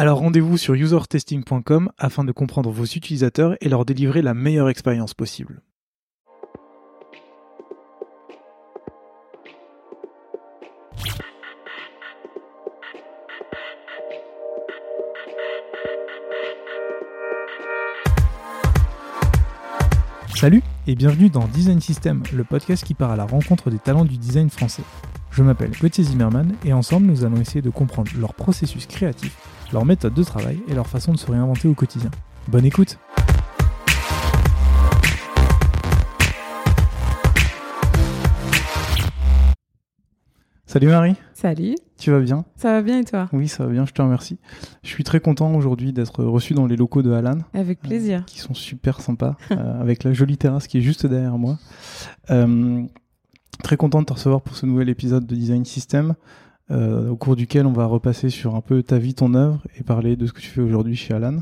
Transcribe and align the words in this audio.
Alors 0.00 0.20
rendez-vous 0.20 0.56
sur 0.56 0.74
usertesting.com 0.74 1.90
afin 1.98 2.22
de 2.22 2.30
comprendre 2.30 2.70
vos 2.70 2.84
utilisateurs 2.84 3.56
et 3.60 3.68
leur 3.68 3.84
délivrer 3.84 4.22
la 4.22 4.32
meilleure 4.32 4.68
expérience 4.68 5.12
possible. 5.12 5.60
Salut 20.36 20.62
et 20.86 20.94
bienvenue 20.94 21.28
dans 21.28 21.48
Design 21.48 21.80
System, 21.80 22.22
le 22.32 22.44
podcast 22.44 22.84
qui 22.84 22.94
part 22.94 23.10
à 23.10 23.16
la 23.16 23.24
rencontre 23.24 23.68
des 23.68 23.80
talents 23.80 24.04
du 24.04 24.16
design 24.16 24.48
français. 24.48 24.84
Je 25.32 25.42
m'appelle 25.42 25.72
Gauthier 25.80 26.04
Zimmerman 26.04 26.54
et 26.64 26.72
ensemble 26.72 27.06
nous 27.06 27.24
allons 27.24 27.40
essayer 27.40 27.62
de 27.62 27.70
comprendre 27.70 28.12
leur 28.16 28.34
processus 28.34 28.86
créatif, 28.86 29.36
leur 29.72 29.84
méthode 29.84 30.14
de 30.14 30.22
travail 30.22 30.60
et 30.68 30.74
leur 30.74 30.86
façon 30.86 31.12
de 31.12 31.18
se 31.18 31.30
réinventer 31.30 31.68
au 31.68 31.74
quotidien. 31.74 32.10
Bonne 32.48 32.64
écoute 32.64 32.98
Salut 40.66 40.88
Marie 40.88 41.14
Salut, 41.32 41.76
Tu 41.96 42.10
vas 42.10 42.20
bien? 42.20 42.44
Ça 42.56 42.72
va 42.72 42.82
bien 42.82 42.98
et 42.98 43.04
toi? 43.04 43.28
Oui, 43.32 43.48
ça 43.48 43.64
va 43.64 43.72
bien, 43.72 43.86
je 43.86 43.92
te 43.92 44.02
remercie. 44.02 44.38
Je 44.82 44.88
suis 44.88 45.04
très 45.04 45.18
content 45.18 45.54
aujourd'hui 45.54 45.92
d'être 45.92 46.24
reçu 46.24 46.52
dans 46.52 46.66
les 46.66 46.76
locaux 46.76 47.00
de 47.00 47.10
Alan. 47.12 47.38
Avec 47.54 47.80
plaisir. 47.80 48.24
qui 48.26 48.40
sont 48.40 48.54
super 48.54 49.00
sympas, 49.00 49.36
euh, 49.50 49.80
avec 49.80 50.04
la 50.04 50.12
jolie 50.12 50.36
terrasse 50.36 50.66
qui 50.66 50.78
est 50.78 50.82
juste 50.82 51.06
derrière 51.06 51.38
moi. 51.38 51.58
Euh, 52.30 52.82
très 53.62 53.76
content 53.76 54.00
de 54.00 54.06
te 54.06 54.12
recevoir 54.12 54.42
pour 54.42 54.56
ce 54.56 54.66
nouvel 54.66 54.88
épisode 54.88 55.26
de 55.26 55.34
Design 55.34 55.64
System, 55.64 56.14
euh, 56.70 57.08
au 57.08 57.16
cours 57.16 57.34
duquel 57.34 57.66
on 57.66 57.72
va 57.72 57.86
repasser 57.86 58.28
sur 58.28 58.54
un 58.54 58.60
peu 58.60 58.82
ta 58.82 58.98
vie, 58.98 59.14
ton 59.14 59.34
œuvre 59.34 59.62
et 59.78 59.82
parler 59.82 60.16
de 60.16 60.26
ce 60.26 60.32
que 60.32 60.40
tu 60.40 60.48
fais 60.48 60.60
aujourd'hui 60.60 60.96
chez 60.96 61.14
Alan. 61.14 61.38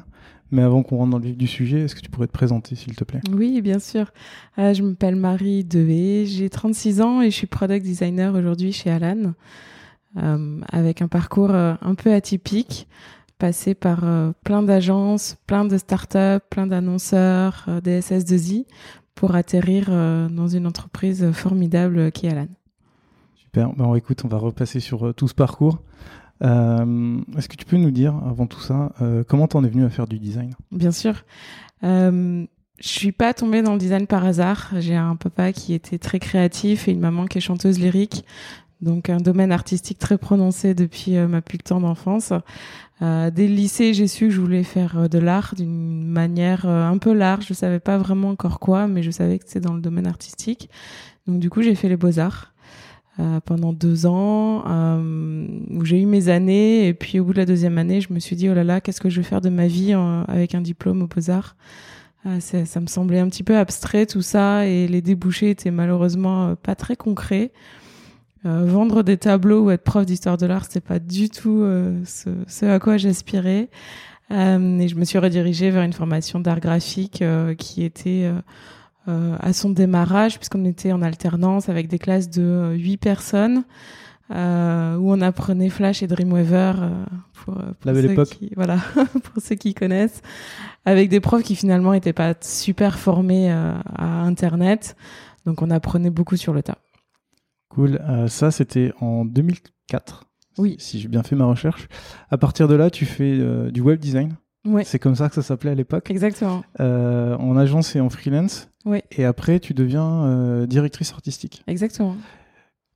Mais 0.53 0.63
avant 0.63 0.85
qu'on 0.85 0.99
rentre 0.99 1.11
dans 1.11 1.19
le 1.19 1.25
vif 1.25 1.37
du 1.37 1.49
sujet, 1.49 1.81
est-ce 1.81 1.97
que 1.97 2.01
tu 2.01 2.09
pourrais 2.09 2.29
te 2.29 2.33
présenter, 2.33 2.77
s'il 2.77 2.95
te 2.95 3.03
plaît? 3.03 3.21
Oui, 3.33 3.61
bien 3.61 3.81
sûr. 3.81 4.13
Euh, 4.59 4.73
je 4.73 4.83
m'appelle 4.85 5.17
Marie 5.17 5.65
Devé, 5.65 6.27
j'ai 6.27 6.49
36 6.49 7.01
ans 7.01 7.21
et 7.21 7.33
je 7.33 7.37
suis 7.37 7.49
product 7.49 7.85
designer 7.85 8.35
aujourd'hui 8.37 8.71
chez 8.71 8.91
Alan, 8.91 9.33
euh, 10.17 10.61
avec 10.71 11.03
un 11.03 11.09
parcours 11.09 11.51
un 11.51 11.95
peu 11.97 12.13
atypique, 12.13 12.87
passé 13.39 13.75
par 13.75 14.05
plein 14.45 14.63
d'agences, 14.63 15.37
plein 15.49 15.65
de 15.65 15.77
startups, 15.77 16.45
plein 16.49 16.69
d'annonceurs, 16.69 17.69
des 17.83 18.01
SS2I, 18.01 18.67
pour 19.17 19.35
atterrir 19.35 19.91
dans 20.31 20.47
une 20.47 20.69
entreprise 20.69 21.33
formidable 21.33 22.13
qui 22.13 22.27
est 22.27 22.31
Alan. 22.31 22.47
Super. 23.57 23.73
Ben, 23.75 23.95
écoute, 23.95 24.21
on 24.23 24.29
va 24.29 24.37
repasser 24.37 24.81
sur 24.81 25.07
euh, 25.07 25.13
tout 25.15 25.29
ce 25.29 25.35
parcours. 25.35 25.79
Euh, 26.45 27.17
est-ce 27.39 27.49
que 27.49 27.57
tu 27.57 27.65
peux 27.65 27.79
nous 27.79 27.91
dire, 27.91 28.15
avant 28.29 28.47
tout 28.47 28.61
ça, 28.61 28.93
euh, 29.01 29.25
comment 29.27 29.49
t'en 29.49 29.65
es 29.65 29.69
venu 29.69 29.83
à 29.87 29.89
faire 29.89 30.07
du 30.07 30.19
design? 30.19 30.53
Bien 30.73 30.91
sûr. 30.91 31.25
Euh, 31.83 32.45
je 32.79 32.89
suis 32.89 33.13
pas 33.13 33.33
tombée 33.33 33.63
dans 33.63 33.73
le 33.73 33.79
design 33.79 34.07
par 34.07 34.27
hasard. 34.27 34.73
J'ai 34.81 34.95
un 34.95 35.17
papa 35.17 35.53
qui 35.53 35.73
était 35.73 35.97
très 35.97 36.19
créatif 36.19 36.87
et 36.87 36.91
une 36.91 37.01
maman 37.01 37.25
qui 37.25 37.39
est 37.39 37.41
chanteuse 37.41 37.81
lyrique. 37.81 38.27
Donc 38.83 39.09
un 39.09 39.21
domaine 39.21 39.53
artistique 39.53 39.99
très 39.99 40.19
prononcé 40.19 40.75
depuis 40.75 41.17
ma 41.17 41.41
plus 41.41 41.57
tendre 41.57 41.89
enfance. 41.89 42.35
Euh, 43.01 43.31
dès 43.31 43.49
le 43.49 43.55
lycée, 43.55 43.95
j'ai 43.95 44.07
su 44.07 44.27
que 44.27 44.35
je 44.35 44.41
voulais 44.43 44.65
faire 44.65 45.09
de 45.09 45.19
l'art 45.19 45.55
d'une 45.57 46.07
manière 46.07 46.67
un 46.67 46.99
peu 46.99 47.15
large. 47.15 47.47
Je 47.49 47.55
savais 47.55 47.81
pas 47.81 47.97
vraiment 47.97 48.29
encore 48.29 48.61
quoi, 48.61 48.87
mais 48.87 49.03
je 49.03 49.11
savais 49.11 49.39
que 49.39 49.45
c'était 49.47 49.61
dans 49.61 49.73
le 49.73 49.81
domaine 49.81 50.07
artistique. 50.07 50.69
Donc 51.27 51.39
du 51.39 51.49
coup, 51.49 51.63
j'ai 51.63 51.75
fait 51.75 51.89
les 51.89 51.97
beaux-arts. 51.97 52.53
Euh, 53.19 53.41
pendant 53.41 53.73
deux 53.73 54.05
ans, 54.05 54.65
euh, 54.69 55.47
où 55.71 55.87
j'ai 55.87 56.03
eu 56.03 56.05
mes 56.05 56.29
années, 56.29 56.87
et 56.87 56.93
puis 56.93 57.19
au 57.19 57.25
bout 57.25 57.33
de 57.33 57.39
la 57.39 57.47
deuxième 57.47 57.79
année, 57.79 58.03
je 58.03 58.13
me 58.13 58.19
suis 58.19 58.37
dit 58.37 58.51
oh 58.51 58.55
là 58.55 58.63
là, 58.63 58.83
qu'est-ce 58.83 59.01
que 59.01 59.09
je 59.09 59.17
vais 59.21 59.27
faire 59.27 59.41
de 59.41 59.49
ma 59.49 59.67
vie 59.67 59.95
euh, 59.95 60.23
avec 60.29 60.55
un 60.55 60.61
diplôme 60.61 61.01
aux 61.01 61.07
beaux-arts? 61.07 61.57
Euh, 62.27 62.41
ça, 62.41 62.81
me 62.81 62.87
semblait 62.87 63.21
un 63.21 63.29
petit 63.29 63.43
peu 63.43 63.57
abstrait 63.57 64.05
tout 64.05 64.21
ça 64.21 64.67
et 64.67 64.87
les 64.87 65.01
débouchés 65.01 65.49
étaient 65.49 65.71
malheureusement 65.71 66.57
pas 66.57 66.75
très 66.75 66.97
concrets. 66.97 67.53
Vendre 68.45 69.03
des 69.03 69.17
tableaux 69.17 69.65
ou 69.65 69.71
être 69.73 69.83
prof 69.83 70.07
d'histoire 70.07 70.37
de 70.37 70.47
l'art, 70.47 70.67
c'était 70.67 70.81
pas 70.81 71.01
du 71.01 71.31
tout 71.31 71.65
ce, 72.05 72.65
à 72.65 72.79
quoi 72.79 72.97
j'aspirais. 72.97 73.69
Et 74.31 74.89
je 74.89 74.95
me 74.95 75.05
suis 75.05 75.19
redirigée 75.19 75.71
vers 75.71 75.83
une 75.83 75.93
formation 75.93 76.39
d'art 76.39 76.61
graphique 76.61 77.25
qui 77.59 77.83
était 77.83 78.31
à 79.07 79.53
son 79.53 79.71
démarrage 79.71 80.39
puisqu'on 80.39 80.65
était 80.65 80.93
en 80.93 81.03
alternance 81.03 81.69
avec 81.69 81.89
des 81.89 81.99
classes 81.99 82.29
de 82.31 82.43
euh, 82.43 82.73
huit 82.75 82.97
personnes. 82.97 83.65
Euh, 84.33 84.97
où 84.97 85.13
on 85.13 85.21
apprenait 85.21 85.69
Flash 85.71 86.03
et 86.03 86.09
Dreamweaver 86.09 86.73
euh, 86.81 87.05
pour, 87.33 87.55
euh, 87.59 87.61
pour 87.67 87.75
La 87.85 87.93
belle 87.93 88.07
ceux 88.07 88.11
époque. 88.11 88.29
qui- 88.31 88.51
voilà 88.57 88.79
pour 89.23 89.41
ceux 89.41 89.55
qui 89.55 89.73
connaissent 89.73 90.21
avec 90.85 91.09
des 91.11 91.21
profs 91.21 91.45
qui 91.45 91.55
finalement 91.55 91.93
étaient 91.95 92.13
pas 92.13 92.35
super 92.41 92.99
formés 92.99 93.53
euh, 93.53 93.73
à 93.95 94.23
Internet. 94.23 94.97
Donc 95.45 95.63
on 95.63 95.71
apprenait 95.71 96.11
beaucoup 96.11 96.37
sur 96.37 96.53
le 96.53 96.65
tas. 96.65 96.79
Cool. 97.69 98.01
Euh, 98.09 98.27
ça, 98.27 98.51
c'était 98.51 98.93
en 99.01 99.25
2004. 99.25 100.25
Oui. 100.59 100.75
Si 100.81 100.99
j'ai 100.99 101.07
bien 101.07 101.23
fait 101.23 101.37
ma 101.37 101.45
recherche. 101.45 101.87
À 102.29 102.37
partir 102.37 102.67
de 102.67 102.75
là, 102.75 102.91
tu 102.91 103.05
fais 103.07 103.37
euh, 103.39 103.71
du 103.71 103.81
web 103.81 104.01
design. 104.01 104.35
Ouais, 104.65 104.83
C'est 104.83 104.99
comme 104.99 105.15
ça 105.15 105.29
que 105.29 105.37
ça 105.37 105.43
s'appelait 105.43 105.71
à 105.71 105.75
l'époque. 105.77 106.11
exactement. 106.11 106.65
Euh, 106.81 107.37
en 107.37 107.57
agence 107.57 107.95
et 107.95 108.01
en 108.01 108.11
freelance. 108.11 108.69
Oui, 108.87 109.01
Et 109.11 109.25
après, 109.25 109.61
tu 109.61 109.75
deviens 109.75 110.25
euh, 110.25 110.67
directrice 110.67 111.13
artistique. 111.13 111.63
exactement. 111.67 112.17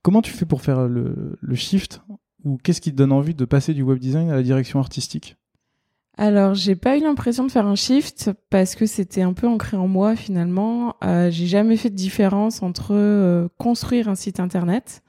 Comment 0.03 0.23
tu 0.23 0.31
fais 0.31 0.45
pour 0.47 0.61
faire 0.63 0.87
le, 0.87 1.37
le 1.39 1.55
shift 1.55 2.01
Ou 2.43 2.57
qu'est-ce 2.63 2.81
qui 2.81 2.91
te 2.91 2.95
donne 2.95 3.11
envie 3.11 3.35
de 3.35 3.45
passer 3.45 3.75
du 3.75 3.83
web 3.83 3.99
design 3.99 4.31
à 4.31 4.35
la 4.35 4.41
direction 4.41 4.79
artistique? 4.79 5.35
Alors, 6.17 6.55
j'ai 6.55 6.75
pas 6.75 6.97
eu 6.97 7.01
l'impression 7.01 7.45
de 7.45 7.51
faire 7.51 7.67
un 7.67 7.75
shift 7.75 8.31
parce 8.49 8.75
que 8.75 8.85
c'était 8.85 9.21
un 9.21 9.33
peu 9.33 9.47
ancré 9.47 9.77
en 9.77 9.87
moi 9.87 10.15
finalement. 10.15 10.95
Euh, 11.03 11.29
j'ai 11.29 11.45
jamais 11.47 11.77
fait 11.77 11.89
de 11.89 11.95
différence 11.95 12.63
entre 12.63 12.93
euh, 12.93 13.47
construire 13.57 14.07
un 14.09 14.15
site 14.15 14.39
internet 14.39 15.03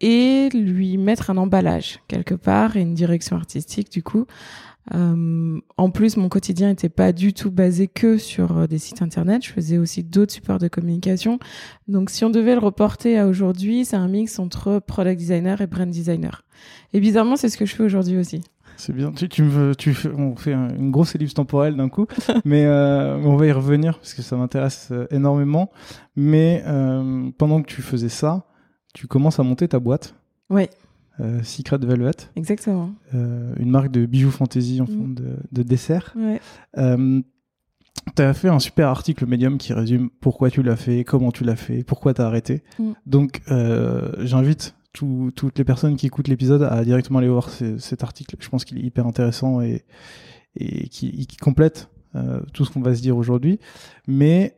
et 0.00 0.48
lui 0.54 0.96
mettre 0.98 1.30
un 1.30 1.36
emballage 1.36 2.00
quelque 2.08 2.34
part 2.34 2.76
et 2.76 2.80
une 2.80 2.94
direction 2.94 3.36
artistique 3.36 3.90
du 3.92 4.02
coup. 4.02 4.26
Euh, 4.94 5.60
en 5.76 5.90
plus, 5.90 6.16
mon 6.16 6.28
quotidien 6.28 6.68
n'était 6.68 6.88
pas 6.88 7.12
du 7.12 7.32
tout 7.32 7.50
basé 7.50 7.86
que 7.86 8.16
sur 8.18 8.56
euh, 8.58 8.66
des 8.66 8.78
sites 8.78 9.02
internet. 9.02 9.44
Je 9.44 9.50
faisais 9.52 9.78
aussi 9.78 10.02
d'autres 10.02 10.32
supports 10.32 10.58
de 10.58 10.68
communication. 10.68 11.38
Donc, 11.86 12.10
si 12.10 12.24
on 12.24 12.30
devait 12.30 12.54
le 12.54 12.60
reporter 12.60 13.18
à 13.18 13.26
aujourd'hui, 13.26 13.84
c'est 13.84 13.96
un 13.96 14.08
mix 14.08 14.38
entre 14.38 14.78
product 14.80 15.18
designer 15.18 15.60
et 15.60 15.66
brand 15.66 15.88
designer. 15.90 16.44
Et 16.92 17.00
bizarrement, 17.00 17.36
c'est 17.36 17.48
ce 17.48 17.56
que 17.56 17.66
je 17.66 17.74
fais 17.76 17.82
aujourd'hui 17.84 18.16
aussi. 18.16 18.40
C'est 18.76 18.94
bien. 18.94 19.12
Tu, 19.12 19.28
tu 19.28 19.42
me 19.42 19.50
veux- 19.50 19.74
tu 19.76 19.92
fais, 19.92 20.08
on 20.16 20.34
fait 20.36 20.54
un- 20.54 20.74
une 20.74 20.90
grosse 20.90 21.14
ellipse 21.14 21.34
temporelle 21.34 21.76
d'un 21.76 21.90
coup, 21.90 22.06
mais 22.46 22.64
euh, 22.64 23.16
on 23.18 23.36
va 23.36 23.46
y 23.46 23.52
revenir 23.52 23.98
parce 23.98 24.14
que 24.14 24.22
ça 24.22 24.36
m'intéresse 24.36 24.90
énormément. 25.10 25.70
Mais 26.16 26.62
euh, 26.66 27.30
pendant 27.36 27.60
que 27.62 27.66
tu 27.66 27.82
faisais 27.82 28.08
ça, 28.08 28.46
tu 28.94 29.06
commences 29.06 29.38
à 29.38 29.42
monter 29.42 29.68
ta 29.68 29.78
boîte, 29.78 30.14
Oui, 30.48 30.68
euh, 31.20 31.42
Secret 31.42 31.78
Velvet, 31.78 32.10
exactement. 32.36 32.92
euh, 33.14 33.52
une 33.58 33.70
marque 33.70 33.90
de 33.90 34.06
bijoux 34.06 34.30
fantasy 34.30 34.80
en 34.80 34.86
fond 34.86 34.92
Mm. 35.08 35.14
de, 35.14 35.36
de 35.52 35.62
dessert. 35.62 36.14
Ouais. 36.16 36.40
Euh, 36.78 37.20
tu 38.16 38.22
as 38.22 38.32
fait 38.34 38.48
un 38.48 38.58
super 38.58 38.88
article 38.88 39.26
Medium 39.26 39.58
qui 39.58 39.72
résume 39.72 40.08
pourquoi 40.20 40.50
tu 40.50 40.62
l'as 40.62 40.76
fait, 40.76 41.04
comment 41.04 41.30
tu 41.30 41.44
l'as 41.44 41.56
fait, 41.56 41.84
pourquoi 41.84 42.14
tu 42.14 42.22
as 42.22 42.26
arrêté. 42.26 42.62
Mm. 42.78 42.92
Donc, 43.06 43.40
euh, 43.50 44.12
j'invite 44.24 44.74
tout- 44.92 45.30
toutes 45.36 45.58
les 45.58 45.64
personnes 45.64 45.96
qui 45.96 46.06
écoutent 46.06 46.28
l'épisode 46.28 46.62
à 46.62 46.82
directement 46.84 47.18
aller 47.18 47.28
voir 47.28 47.50
ce- 47.50 47.78
cet 47.78 48.02
article. 48.02 48.36
Je 48.40 48.48
pense 48.48 48.64
qu'il 48.64 48.78
est 48.78 48.82
hyper 48.82 49.06
intéressant 49.06 49.60
et, 49.60 49.84
et 50.56 50.88
qui, 50.88 51.26
qui 51.26 51.36
complète 51.36 51.90
tout 52.52 52.64
ce 52.64 52.72
qu'on 52.72 52.80
va 52.80 52.92
se 52.96 53.00
dire 53.02 53.16
aujourd'hui. 53.16 53.60
Mais 54.08 54.56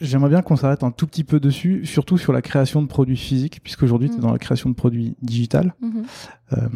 j'aimerais 0.00 0.28
bien 0.30 0.42
qu'on 0.42 0.56
s'arrête 0.56 0.82
un 0.84 0.90
tout 0.90 1.06
petit 1.06 1.24
peu 1.24 1.40
dessus, 1.40 1.84
surtout 1.84 2.16
sur 2.18 2.32
la 2.32 2.42
création 2.42 2.82
de 2.82 2.86
produits 2.86 3.16
physiques, 3.16 3.60
puisqu'aujourd'hui, 3.62 4.08
tu 4.08 4.14
es 4.16 4.18
Mm. 4.18 4.22
dans 4.22 4.32
la 4.32 4.38
création 4.38 4.70
de 4.70 4.74
produits 4.74 5.16
digital. 5.22 5.74
Mhm. 5.80 6.04
Euh, 6.52 6.68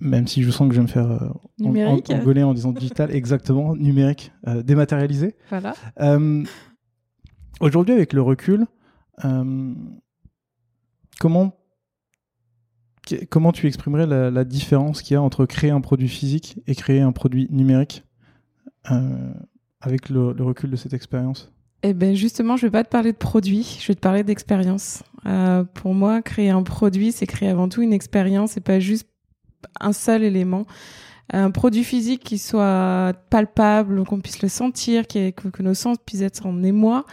même 0.00 0.26
si 0.26 0.42
je 0.42 0.50
sens 0.50 0.68
que 0.68 0.74
je 0.74 0.80
vais 0.80 0.86
me 0.86 0.90
faire 0.90 1.10
euh, 1.10 1.28
en- 1.28 1.40
Numérique. 1.64 2.10
en- 2.10 2.14
engueuler 2.20 2.42
en 2.42 2.54
disant 2.54 2.72
digital, 2.72 3.10
exactement, 3.14 3.74
numérique, 3.76 4.32
euh, 4.46 4.62
dématérialisé. 4.62 5.34
Voilà. 5.50 5.74
Euh, 6.00 6.44
Aujourd'hui, 7.60 7.92
avec 7.94 8.12
le 8.12 8.22
recul, 8.22 8.66
comment 11.20 11.54
comment 13.30 13.52
tu 13.52 13.66
exprimerais 13.66 14.06
la, 14.06 14.44
différence 14.44 15.02
qu'il 15.02 15.14
y 15.14 15.16
a 15.16 15.22
entre 15.22 15.46
créer 15.46 15.70
un 15.70 15.80
produit 15.80 16.08
physique 16.08 16.60
et 16.66 16.74
créer 16.74 17.00
un 17.00 17.12
produit 17.12 17.48
numérique 17.50 18.04
avec 19.80 20.08
le, 20.08 20.30
recul 20.42 20.70
de 20.70 20.76
cette 20.76 20.92
expérience? 20.94 21.52
Eh 21.82 21.92
ben 21.92 22.14
justement, 22.14 22.56
je 22.56 22.66
vais 22.66 22.70
pas 22.70 22.84
te 22.84 22.88
parler 22.88 23.12
de 23.12 23.16
produit, 23.16 23.78
je 23.80 23.86
vais 23.86 23.94
te 23.94 24.00
parler 24.00 24.24
d'expérience. 24.24 25.02
Euh, 25.26 25.64
pour 25.64 25.94
moi, 25.94 26.22
créer 26.22 26.50
un 26.50 26.62
produit, 26.62 27.12
c'est 27.12 27.26
créer 27.26 27.48
avant 27.48 27.68
tout 27.68 27.82
une 27.82 27.92
expérience 27.92 28.56
et 28.56 28.60
pas 28.60 28.80
juste 28.80 29.08
un 29.80 29.92
seul 29.92 30.22
élément. 30.22 30.66
Un 31.30 31.50
produit 31.50 31.84
physique 31.84 32.24
qui 32.24 32.38
soit 32.38 33.12
palpable, 33.30 34.02
qu'on 34.04 34.20
puisse 34.20 34.42
le 34.42 34.48
sentir, 34.48 35.06
que, 35.06 35.30
que 35.30 35.62
nos 35.62 35.74
sens 35.74 35.98
puissent 36.04 36.22
être 36.22 36.46
en 36.46 36.62
émoi 36.62 37.04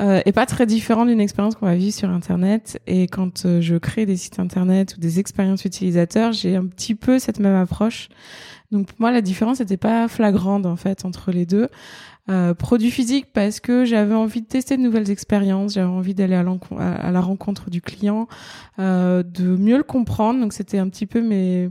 euh, 0.00 0.20
est 0.24 0.32
pas 0.32 0.46
très 0.46 0.64
différent 0.64 1.06
d'une 1.06 1.20
expérience 1.20 1.56
qu'on 1.56 1.66
va 1.66 1.74
vivre 1.74 1.94
sur 1.94 2.08
Internet. 2.08 2.80
Et 2.86 3.08
quand 3.08 3.44
euh, 3.44 3.60
je 3.60 3.74
crée 3.76 4.06
des 4.06 4.16
sites 4.16 4.38
Internet 4.38 4.94
ou 4.96 5.00
des 5.00 5.18
expériences 5.18 5.64
utilisateurs, 5.64 6.32
j'ai 6.32 6.54
un 6.54 6.66
petit 6.66 6.94
peu 6.94 7.18
cette 7.18 7.40
même 7.40 7.56
approche. 7.56 8.08
Donc 8.70 8.86
pour 8.86 9.00
moi, 9.00 9.10
la 9.10 9.22
différence 9.22 9.58
n'était 9.58 9.76
pas 9.76 10.06
flagrante 10.06 10.66
en 10.66 10.76
fait 10.76 11.04
entre 11.04 11.32
les 11.32 11.46
deux. 11.46 11.68
Euh, 12.30 12.52
produit 12.52 12.90
physique 12.90 13.32
parce 13.32 13.58
que 13.58 13.86
j'avais 13.86 14.14
envie 14.14 14.42
de 14.42 14.46
tester 14.46 14.76
de 14.76 14.82
nouvelles 14.82 15.10
expériences, 15.10 15.74
j'avais 15.74 15.86
envie 15.86 16.14
d'aller 16.14 16.34
à, 16.34 16.44
à, 16.78 17.10
la 17.10 17.20
rencontre 17.22 17.70
du 17.70 17.80
client, 17.80 18.28
euh, 18.78 19.22
de 19.22 19.56
mieux 19.56 19.78
le 19.78 19.82
comprendre. 19.82 20.38
Donc 20.38 20.52
c'était 20.52 20.78
un 20.78 20.88
petit 20.90 21.06
peu 21.06 21.22
mes 21.22 21.70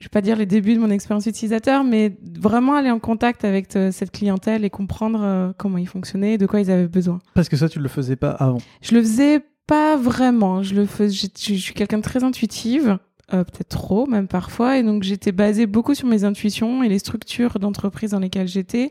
je 0.00 0.06
vais 0.06 0.10
pas 0.10 0.22
dire 0.22 0.36
les 0.36 0.46
débuts 0.46 0.74
de 0.74 0.80
mon 0.80 0.90
expérience 0.90 1.26
utilisateur, 1.26 1.84
mais 1.84 2.16
vraiment 2.38 2.74
aller 2.74 2.90
en 2.90 2.98
contact 2.98 3.44
avec 3.44 3.76
euh, 3.76 3.92
cette 3.92 4.10
clientèle 4.10 4.64
et 4.64 4.70
comprendre 4.70 5.20
euh, 5.22 5.52
comment 5.58 5.76
ils 5.76 5.86
fonctionnaient, 5.86 6.38
de 6.38 6.46
quoi 6.46 6.60
ils 6.60 6.70
avaient 6.70 6.88
besoin. 6.88 7.18
Parce 7.34 7.50
que 7.50 7.56
ça, 7.56 7.68
tu 7.68 7.80
le 7.80 7.88
faisais 7.88 8.16
pas 8.16 8.30
avant. 8.30 8.58
Je 8.80 8.94
le 8.94 9.02
faisais 9.02 9.40
pas 9.66 9.96
vraiment. 9.96 10.62
Je 10.62 10.74
le 10.74 10.86
fais, 10.86 11.10
je, 11.10 11.26
suis 11.36 11.74
quelqu'un 11.74 11.98
de 11.98 12.02
très 12.02 12.24
intuitive. 12.24 12.98
Euh, 13.32 13.44
peut-être 13.44 13.68
trop 13.68 14.06
même 14.06 14.26
parfois 14.26 14.78
et 14.78 14.82
donc 14.82 15.04
j'étais 15.04 15.30
basée 15.30 15.66
beaucoup 15.66 15.94
sur 15.94 16.08
mes 16.08 16.24
intuitions 16.24 16.82
et 16.82 16.88
les 16.88 16.98
structures 16.98 17.60
d'entreprise 17.60 18.10
dans 18.10 18.18
lesquelles 18.18 18.48
j'étais 18.48 18.90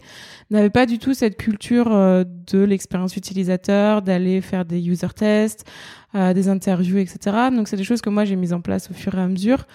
n'avaient 0.50 0.70
pas 0.70 0.86
du 0.86 0.98
tout 0.98 1.14
cette 1.14 1.36
culture 1.36 1.90
de 1.90 2.60
l'expérience 2.60 3.18
utilisateur 3.18 4.02
d'aller 4.02 4.40
faire 4.40 4.64
des 4.64 4.80
user 4.88 5.10
tests 5.14 5.66
des 6.14 6.48
interviews 6.48 7.00
etc 7.00 7.50
donc 7.54 7.68
c'est 7.68 7.76
des 7.76 7.84
choses 7.84 8.02
que 8.02 8.10
moi 8.10 8.24
j'ai 8.24 8.38
mises 8.38 8.54
en 8.54 8.62
place 8.62 8.90
au 8.90 8.94
fur 8.94 9.14
et 9.16 9.22
à 9.22 9.28
mesure 9.28 9.66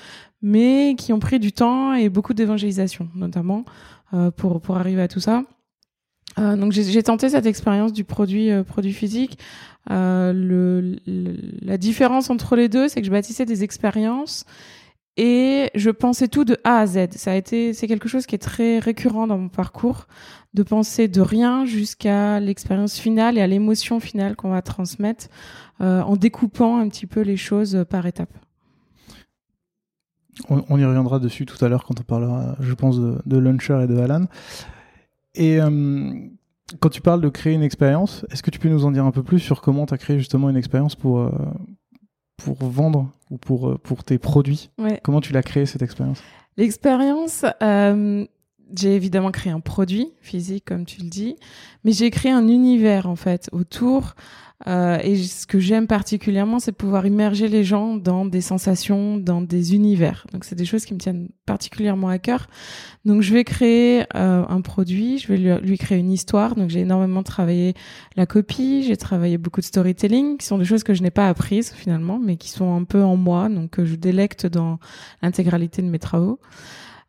mais 0.45 0.95
qui 0.99 1.15
ont 1.15 1.19
pris 1.19 1.41
du 1.41 1.53
temps 1.53 1.95
et 1.95 2.11
beaucoup 2.11 2.35
d'évangélisation, 2.35 3.09
notamment, 3.15 3.65
euh, 4.13 4.31
pour, 4.31 4.61
pour 4.61 4.77
arriver 4.77 5.01
à 5.01 5.09
tout 5.09 5.19
ça. 5.19 5.43
Euh, 6.39 6.57
donc 6.57 6.73
j'ai 6.73 7.03
tenté 7.03 7.31
cette 7.31 7.47
expérience 7.47 7.93
du 7.93 8.05
produit 8.05 8.51
euh, 8.51 8.63
produit 8.63 8.93
physique. 8.93 9.39
Euh, 9.91 10.97
la 11.63 11.77
différence 11.77 12.31
entre 12.31 12.57
les 12.57 12.69
deux, 12.69 12.89
c'est 12.89 13.01
que 13.01 13.07
je 13.07 13.11
bâtissais 13.11 13.45
des 13.45 13.65
expériences 13.65 14.45
et 15.17 15.71
je 15.75 15.91
pensais 15.91 16.29
tout 16.29 16.45
de 16.45 16.57
A 16.65 16.79
à 16.79 16.87
Z. 16.87 17.13
Ça 17.13 17.33
a 17.33 17.35
été 17.35 17.73
c'est 17.73 17.87
quelque 17.87 18.09
chose 18.09 18.27
qui 18.27 18.35
est 18.35 18.39
très 18.39 18.79
récurrent 18.79 19.27
dans 19.27 19.39
mon 19.39 19.49
parcours, 19.49 20.07
de 20.55 20.63
penser 20.63 21.09
de 21.09 21.21
rien 21.21 21.65
jusqu'à 21.65 22.41
l'expérience 22.41 22.99
finale 22.99 23.39
et 23.39 23.41
à 23.41 23.47
l'émotion 23.47 24.01
finale 24.01 24.37
qu'on 24.37 24.51
va 24.51 24.63
transmettre 24.63 25.27
euh, 25.81 26.03
en 26.03 26.17
découpant 26.17 26.79
un 26.79 26.89
petit 26.89 27.07
peu 27.07 27.21
les 27.21 27.37
choses 27.37 27.85
par 27.89 28.07
étapes. 28.07 28.37
On, 30.49 30.79
y 30.79 30.85
reviendra 30.85 31.21
dessus 31.21 31.47
tout 31.47 31.63
à 31.65 31.69
l'heure 31.69 31.85
quand 31.85 32.01
on 32.01 32.03
parlera, 32.03 32.57
je 32.59 32.75
pense, 32.75 32.99
de, 32.99 33.19
de 33.25 33.39
Launcher 33.39 33.83
et 33.85 33.87
de 33.87 33.97
Alan. 33.97 34.25
Et 35.37 35.61
euh, 35.61 36.13
quand 36.81 36.89
tu 36.89 37.01
parles 37.01 37.21
de 37.21 37.29
créer 37.29 37.55
une 37.55 37.63
expérience, 37.63 38.25
est-ce 38.31 38.43
que 38.43 38.51
tu 38.51 38.59
peux 38.59 38.69
nous 38.69 38.85
en 38.85 38.91
dire 38.91 39.05
un 39.05 39.11
peu 39.11 39.23
plus 39.23 39.39
sur 39.39 39.61
comment 39.61 39.87
tu 39.87 39.95
as 39.95 39.99
créé 39.99 40.19
justement 40.19 40.49
une 40.49 40.57
expérience 40.57 40.95
pour, 40.95 41.21
euh, 41.21 41.31
pour 42.37 42.57
vendre 42.65 43.11
ou 43.31 43.39
pour, 43.39 43.69
euh, 43.69 43.79
pour 43.79 44.05
tes 44.05 44.19
produits? 44.19 44.71
Comment 45.03 45.21
tu 45.21 45.33
l'as 45.33 45.43
créé 45.43 45.67
cette 45.67 45.83
expérience? 45.83 46.23
L'expérience, 46.57 47.45
j'ai 47.61 48.95
évidemment 48.95 49.31
créé 49.31 49.53
un 49.53 49.61
produit 49.61 50.13
physique, 50.21 50.65
comme 50.65 50.85
tu 50.85 51.03
le 51.03 51.09
dis, 51.09 51.37
mais 51.85 51.93
j'ai 51.93 52.11
créé 52.11 52.33
un 52.33 52.49
univers 52.49 53.09
en 53.09 53.17
fait 53.17 53.49
autour 53.53 54.15
euh, 54.67 54.99
et 55.03 55.17
ce 55.23 55.47
que 55.47 55.59
j'aime 55.59 55.87
particulièrement, 55.87 56.59
c'est 56.59 56.73
pouvoir 56.73 57.07
immerger 57.07 57.49
les 57.49 57.65
gens 57.65 57.97
dans 57.97 58.25
des 58.25 58.41
sensations, 58.41 59.19
dans 59.19 59.43
des 59.43 59.75
univers. 59.75 60.27
Donc 60.33 60.45
c'est 60.45 60.55
des 60.55 60.65
choses 60.65 60.87
qui 60.87 60.95
me 60.95 60.99
tiennent 60.99 61.29
particulièrement 61.45 62.09
à 62.09 62.19
cœur. 62.19 62.49
Donc 63.05 63.21
je 63.21 63.35
vais 63.35 63.45
créer 63.45 64.05
euh, 64.15 64.45
un 64.49 64.61
produit, 64.63 65.19
je 65.19 65.29
vais 65.29 65.37
lui, 65.37 65.69
lui, 65.69 65.79
créer 65.79 65.99
une 65.99 66.11
histoire. 66.11 66.55
Donc 66.55 66.71
j'ai 66.71 66.81
énormément 66.81 67.23
travaillé 67.23 67.75
la 68.17 68.25
copie, 68.25 68.85
j'ai 68.85 68.97
travaillé 68.97 69.37
beaucoup 69.37 69.61
de 69.61 69.67
storytelling, 69.67 70.39
qui 70.39 70.47
sont 70.47 70.59
des 70.59 70.65
choses 70.65 70.83
que 70.83 70.95
je 70.95 71.03
n'ai 71.03 71.11
pas 71.11 71.29
apprises 71.29 71.73
finalement, 71.73 72.19
mais 72.19 72.37
qui 72.37 72.49
sont 72.49 72.75
un 72.75 72.85
peu 72.85 73.03
en 73.03 73.17
moi, 73.17 73.51
donc 73.51 73.71
que 73.71 73.85
je 73.85 73.97
délecte 73.97 74.47
dans 74.47 74.79
l'intégralité 75.21 75.83
de 75.83 75.89
mes 75.89 75.99
travaux. 75.99 76.41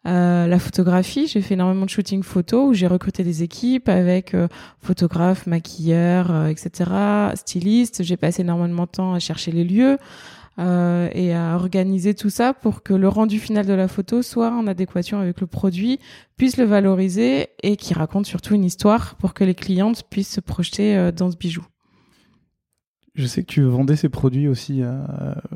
Euh, 0.08 0.46
la 0.46 0.60
photographie, 0.60 1.28
j'ai 1.28 1.42
fait 1.42 1.56
énormément 1.56 1.86
de 1.86 1.90
shooting 1.90 2.22
photo 2.22 2.68
où 2.68 2.74
j'ai 2.74 2.88
recruté 2.88 3.24
des 3.24 3.42
équipes 3.42 3.90
avec 3.90 4.34
euh, 4.34 4.48
photographes, 4.82 5.48
maquilleurs, 5.48 6.30
euh, 6.30 6.48
etc., 6.48 6.92
stylistes. 7.34 8.04
J'ai 8.04 8.18
passé 8.18 8.42
énormément 8.42 8.84
de 8.84 8.92
temps 8.92 9.14
à 9.14 9.20
chercher 9.20 9.52
les 9.52 9.64
lieux 9.64 9.98
et 10.58 11.34
à 11.34 11.56
organiser 11.56 12.14
tout 12.14 12.30
ça 12.30 12.54
pour 12.54 12.82
que 12.82 12.94
le 12.94 13.10
rendu 13.10 13.40
final 13.40 13.66
de 13.66 13.74
la 13.74 13.90
photo 13.90 14.22
soit 14.22 14.52
en 14.52 14.68
adéquation 14.68 15.20
avec 15.20 15.42
le 15.42 15.48
produit, 15.48 16.00
puisse 16.38 16.56
le 16.56 16.64
valoriser 16.64 17.50
et 17.62 17.76
qui 17.76 17.94
raconte 17.94 18.26
surtout 18.26 18.56
une 18.56 18.64
histoire 18.64 19.16
pour 19.16 19.34
que 19.34 19.44
les 19.44 19.54
clientes 19.54 20.04
puissent 20.10 20.32
se 20.32 20.40
projeter 20.40 21.12
dans 21.12 21.30
ce 21.30 21.36
bijou. 21.36 21.66
Je 23.16 23.26
sais 23.28 23.44
que 23.44 23.48
tu 23.48 23.62
vendais 23.62 23.96
ces 23.96 24.10
produits 24.10 24.48
aussi 24.48 24.82
euh, 24.82 25.00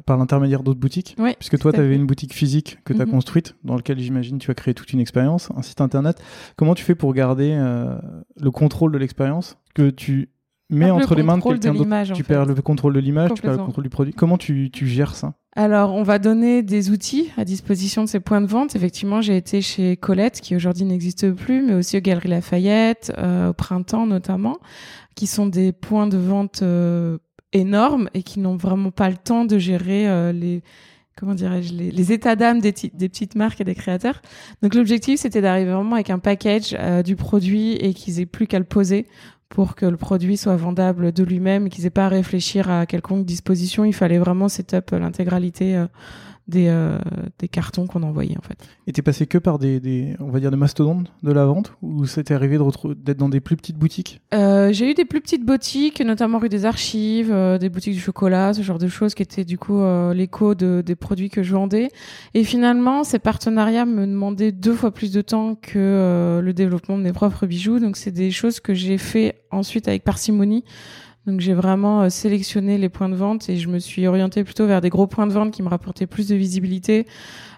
par 0.05 0.17
l'intermédiaire 0.17 0.63
d'autres 0.63 0.79
boutiques. 0.79 1.15
Oui, 1.19 1.33
puisque 1.37 1.59
toi, 1.59 1.73
tu 1.73 1.79
avais 1.79 1.95
une 1.95 2.05
boutique 2.05 2.33
physique 2.33 2.79
que 2.85 2.93
tu 2.93 3.01
as 3.01 3.05
mhm. 3.05 3.11
construite, 3.11 3.55
dans 3.65 3.75
laquelle 3.75 3.99
j'imagine 3.99 4.39
tu 4.39 4.49
as 4.49 4.53
créé 4.53 4.73
toute 4.73 4.93
une 4.93 5.01
expérience, 5.01 5.49
un 5.55 5.61
site 5.61 5.81
internet. 5.81 6.21
Comment 6.55 6.73
tu 6.73 6.83
fais 6.83 6.95
pour 6.95 7.13
garder 7.13 7.53
euh, 7.53 7.97
le 8.39 8.51
contrôle 8.51 8.93
de 8.93 8.97
l'expérience 8.97 9.57
que 9.75 9.89
tu 9.89 10.29
mets 10.69 10.89
entre 10.89 11.15
les 11.15 11.23
mains 11.23 11.37
de 11.37 11.43
quelqu'un 11.43 11.73
d'autre? 11.73 12.13
Tu 12.13 12.23
perds 12.23 12.45
le 12.45 12.55
contrôle 12.55 12.93
de 12.93 12.99
l'image, 12.99 13.33
tu 13.35 13.41
perds 13.41 13.57
le 13.57 13.65
contrôle 13.65 13.83
du 13.83 13.89
produit. 13.89 14.13
Comment 14.13 14.37
tu, 14.37 14.69
tu 14.71 14.87
gères 14.87 15.15
ça? 15.15 15.33
Alors, 15.55 15.93
on 15.93 16.03
va 16.03 16.19
donner 16.19 16.63
des 16.63 16.91
outils 16.91 17.29
à 17.35 17.43
disposition 17.43 18.03
de 18.03 18.07
ces 18.07 18.21
points 18.21 18.39
de 18.39 18.47
vente. 18.47 18.77
Effectivement, 18.77 19.19
j'ai 19.19 19.35
été 19.35 19.61
chez 19.61 19.97
Colette, 19.97 20.39
qui 20.39 20.55
aujourd'hui 20.55 20.85
n'existe 20.85 21.31
plus, 21.31 21.61
mais 21.61 21.73
aussi 21.73 21.97
aux 21.97 22.01
Galeries 22.01 22.29
Lafayette, 22.29 23.11
euh, 23.17 23.49
au 23.49 23.53
printemps 23.53 24.05
notamment, 24.05 24.59
qui 25.15 25.27
sont 25.27 25.47
des 25.47 25.73
points 25.73 26.07
de 26.07 26.17
vente 26.17 26.63
énormes 27.53 28.09
et 28.13 28.23
qui 28.23 28.39
n'ont 28.39 28.57
vraiment 28.57 28.91
pas 28.91 29.09
le 29.09 29.17
temps 29.17 29.45
de 29.45 29.57
gérer 29.57 30.07
euh, 30.07 30.31
les 30.31 30.61
comment 31.15 31.35
dirais-je 31.35 31.73
les, 31.73 32.11
états 32.13 32.37
d'âme 32.37 32.61
des, 32.61 32.71
petites 32.71 33.35
marques 33.35 33.59
et 33.59 33.65
des 33.65 33.75
créateurs. 33.75 34.21
Donc 34.61 34.73
l'objectif 34.73 35.19
c'était 35.19 35.41
d'arriver 35.41 35.71
vraiment 35.71 35.95
avec 35.95 36.09
un 36.09 36.19
package 36.19 36.77
euh, 36.79 37.03
du 37.03 37.17
produit 37.17 37.73
et 37.73 37.93
qu'ils 37.93 38.21
aient 38.21 38.25
plus 38.25 38.47
qu'à 38.47 38.59
le 38.59 38.65
poser 38.65 39.05
pour 39.49 39.75
que 39.75 39.85
le 39.85 39.97
produit 39.97 40.37
soit 40.37 40.55
vendable 40.55 41.11
de 41.11 41.23
lui-même 41.23 41.69
qu'ils 41.69 41.85
aient 41.85 41.89
pas 41.89 42.05
à 42.05 42.09
réfléchir 42.09 42.69
à 42.69 42.85
quelconque 42.85 43.25
disposition. 43.25 43.83
Il 43.83 43.93
fallait 43.93 44.19
vraiment 44.19 44.47
setup 44.47 44.91
l'intégralité 44.91 45.75
euh, 45.75 45.87
des, 46.49 46.67
euh, 46.67 46.97
des 47.39 47.47
cartons 47.47 47.87
qu'on 47.87 48.03
envoyait 48.03 48.37
en 48.37 48.41
fait. 48.41 48.57
Et 48.87 48.91
t'es 48.91 49.01
passé 49.01 49.27
que 49.27 49.37
par 49.37 49.59
des, 49.59 49.79
des, 49.79 50.15
on 50.19 50.29
va 50.29 50.39
dire 50.39 50.51
des 50.51 50.57
mastodontes 50.57 51.11
de 51.23 51.31
la 51.31 51.45
vente 51.45 51.73
ou 51.81 52.05
c'était 52.05 52.33
arrivé 52.33 52.57
d'être 52.57 53.17
dans 53.17 53.29
des 53.29 53.39
plus 53.39 53.55
petites 53.55 53.77
boutiques? 53.77 54.21
Euh, 54.33 54.73
J'ai 54.73 54.91
eu 54.91 54.93
des 54.93 55.05
plus 55.05 55.21
petites 55.21 55.45
boutiques, 55.45 56.01
notamment 56.01 56.39
rue 56.39 56.49
des 56.49 56.65
Archives, 56.65 57.31
euh, 57.31 57.57
des 57.57 57.69
boutiques 57.69 57.93
du 57.93 57.99
chocolat, 57.99 58.53
ce 58.53 58.61
genre 58.61 58.79
de 58.79 58.87
choses 58.87 59.13
qui 59.13 59.23
étaient 59.23 59.45
du 59.45 59.57
coup 59.57 59.79
euh, 59.79 60.13
l'écho 60.13 60.55
de, 60.55 60.81
des 60.85 60.95
produits 60.95 61.29
que 61.29 61.43
je 61.43 61.53
vendais. 61.53 61.89
Et 62.33 62.43
finalement, 62.43 63.03
ces 63.03 63.19
partenariats 63.19 63.85
me 63.85 64.05
demandaient 64.05 64.51
deux 64.51 64.73
fois 64.73 64.91
plus 64.91 65.11
de 65.11 65.21
temps 65.21 65.55
que 65.55 65.77
euh, 65.77 66.41
le 66.41 66.53
développement 66.53 66.97
de 66.97 67.03
mes 67.03 67.13
propres 67.13 67.45
bijoux. 67.45 67.79
Donc 67.79 67.95
c'est 67.95 68.11
des 68.11 68.31
choses 68.31 68.59
que 68.59 68.73
j'ai 68.73 68.97
fait 68.97 69.35
ensuite 69.51 69.87
avec 69.87 70.03
parcimonie. 70.03 70.63
Donc 71.29 71.41
j'ai 71.41 71.53
vraiment 71.53 72.01
euh, 72.01 72.09
sélectionné 72.09 72.79
les 72.79 72.89
points 72.89 73.07
de 73.07 73.15
vente 73.15 73.49
et 73.49 73.57
je 73.57 73.69
me 73.69 73.77
suis 73.77 74.07
orientée 74.07 74.43
plutôt 74.43 74.65
vers 74.65 74.81
des 74.81 74.89
gros 74.89 75.05
points 75.05 75.27
de 75.27 75.31
vente 75.31 75.51
qui 75.51 75.61
me 75.61 75.69
rapportaient 75.69 76.07
plus 76.07 76.27
de 76.27 76.35
visibilité 76.35 77.05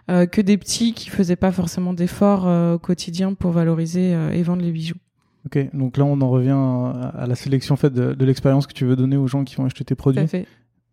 euh, 0.10 0.26
que 0.26 0.42
des 0.42 0.58
petits 0.58 0.94
qui 0.94 1.10
faisaient 1.10 1.38
pas 1.38 1.54
forcément 1.54 1.94
d'efforts 1.94 2.48
euh, 2.48 2.74
au 2.74 2.80
quotidien 2.80 3.34
pour 3.34 3.52
valoriser 3.52 4.12
et 4.12 4.44
vendre 4.44 4.62
les 4.62 4.72
bijoux. 4.72 4.98
Ok, 5.46 5.58
donc 5.74 5.96
là 5.98 6.04
on 6.04 6.20
en 6.20 6.30
revient 6.30 6.52
à 6.52 7.26
la 7.28 7.36
sélection 7.36 7.78
faite 7.78 7.94
de, 7.94 8.14
de 8.14 8.26
l'expérience 8.26 8.68
que 8.68 8.74
tu 8.74 8.84
veux 8.84 8.98
donner 8.98 9.16
aux 9.16 9.28
gens 9.28 9.46
qui 9.46 9.56
vont 9.56 9.66
acheter 9.66 9.86
tes 9.86 9.96
produits. 9.96 10.22
Tout 10.22 10.28
fait. 10.28 10.48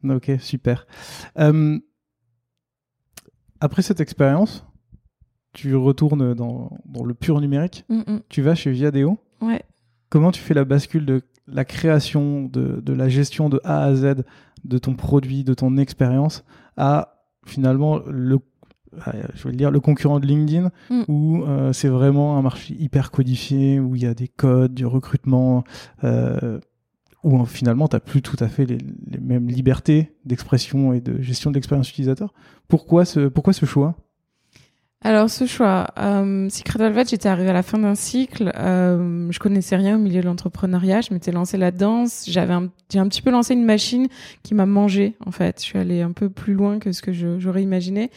Ok, 0.08 0.30
super. 0.38 0.86
après 3.60 3.82
cette 3.82 4.00
expérience, 4.00 4.64
tu 5.52 5.74
retournes 5.74 6.34
dans, 6.34 6.70
dans 6.86 7.04
le 7.04 7.14
pur 7.14 7.40
numérique. 7.40 7.84
Mm, 7.88 7.98
mm. 8.06 8.20
Tu 8.28 8.42
vas 8.42 8.54
chez 8.54 8.70
Viadeo. 8.70 9.18
Ouais. 9.40 9.62
Comment 10.10 10.30
tu 10.30 10.40
fais 10.40 10.54
la 10.54 10.64
bascule 10.64 11.04
de 11.04 11.22
la 11.50 11.64
création, 11.64 12.44
de, 12.44 12.80
de, 12.80 12.92
la 12.92 13.08
gestion 13.08 13.48
de 13.48 13.60
A 13.64 13.84
à 13.84 13.94
Z 13.94 14.24
de 14.64 14.78
ton 14.78 14.94
produit, 14.94 15.44
de 15.44 15.54
ton 15.54 15.76
expérience, 15.76 16.44
à 16.76 17.14
finalement 17.46 18.00
le 18.06 18.38
je 19.34 19.46
vais 19.46 19.54
dire 19.54 19.70
le 19.70 19.80
concurrent 19.80 20.18
de 20.18 20.26
LinkedIn 20.26 20.70
mm. 20.88 21.02
où 21.08 21.44
euh, 21.44 21.74
c'est 21.74 21.88
vraiment 21.88 22.38
un 22.38 22.42
marché 22.42 22.74
hyper 22.78 23.10
codifié 23.10 23.78
où 23.78 23.94
il 23.94 24.02
y 24.02 24.06
a 24.06 24.14
des 24.14 24.28
codes 24.28 24.72
du 24.72 24.86
recrutement 24.86 25.62
euh, 26.04 26.58
où 27.24 27.44
finalement, 27.44 27.88
tu 27.88 27.96
n'as 27.96 28.00
plus 28.00 28.22
tout 28.22 28.36
à 28.40 28.48
fait 28.48 28.64
les, 28.64 28.78
les 29.10 29.18
mêmes 29.18 29.48
libertés 29.48 30.14
d'expression 30.24 30.92
et 30.92 31.00
de 31.00 31.20
gestion 31.20 31.50
de 31.50 31.56
l'expérience 31.56 31.90
utilisateur. 31.90 32.32
Pourquoi 32.68 33.04
ce, 33.04 33.28
pourquoi 33.28 33.52
ce 33.52 33.66
choix? 33.66 33.96
Alors 35.00 35.30
ce 35.30 35.46
choix, 35.46 35.86
euh, 35.96 36.48
Secret 36.48 36.80
Velvet, 36.80 37.04
j'étais 37.08 37.28
arrivée 37.28 37.50
à 37.50 37.52
la 37.52 37.62
fin 37.62 37.78
d'un 37.78 37.94
cycle, 37.94 38.50
euh, 38.56 39.28
je 39.30 39.38
connaissais 39.38 39.76
rien 39.76 39.94
au 39.94 40.00
milieu 40.00 40.20
de 40.20 40.26
l'entrepreneuriat, 40.26 41.02
je 41.02 41.14
m'étais 41.14 41.30
lancée 41.30 41.56
là-dedans, 41.56 42.06
j'avais 42.26 42.54
j'ai 42.90 42.98
un 42.98 43.08
petit 43.08 43.22
peu 43.22 43.30
lancé 43.30 43.54
une 43.54 43.64
machine 43.64 44.08
qui 44.42 44.54
m'a 44.54 44.66
mangé 44.66 45.14
en 45.24 45.30
fait. 45.30 45.60
Je 45.60 45.64
suis 45.64 45.78
allée 45.78 46.02
un 46.02 46.10
peu 46.10 46.28
plus 46.28 46.54
loin 46.54 46.80
que 46.80 46.90
ce 46.90 47.00
que 47.00 47.12
j'aurais 47.12 47.62
imaginé 47.62 48.10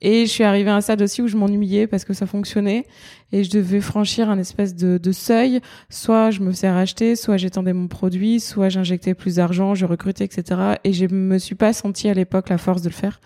et 0.00 0.26
je 0.26 0.30
suis 0.30 0.42
arrivée 0.42 0.70
à 0.70 0.74
un 0.74 0.80
stade 0.80 1.00
aussi 1.00 1.22
où 1.22 1.28
je 1.28 1.36
m'ennuyais 1.36 1.86
parce 1.86 2.04
que 2.04 2.12
ça 2.12 2.26
fonctionnait 2.26 2.86
et 3.30 3.44
je 3.44 3.50
devais 3.50 3.80
franchir 3.80 4.28
un 4.30 4.38
espèce 4.38 4.74
de, 4.74 4.98
de 4.98 5.12
seuil. 5.12 5.60
Soit 5.90 6.32
je 6.32 6.40
me 6.40 6.50
faisais 6.50 6.70
racheter, 6.70 7.14
soit 7.14 7.36
j'étendais 7.36 7.72
mon 7.72 7.86
produit, 7.86 8.40
soit 8.40 8.68
j'injectais 8.68 9.14
plus 9.14 9.36
d'argent, 9.36 9.76
je 9.76 9.86
recrutais, 9.86 10.24
etc. 10.24 10.60
Et 10.82 10.92
je 10.92 11.06
me 11.06 11.38
suis 11.38 11.54
pas 11.54 11.72
sentie 11.72 12.08
à 12.08 12.14
l'époque 12.14 12.48
la 12.48 12.58
force 12.58 12.82
de 12.82 12.88
le 12.88 12.94
faire. 12.94 13.20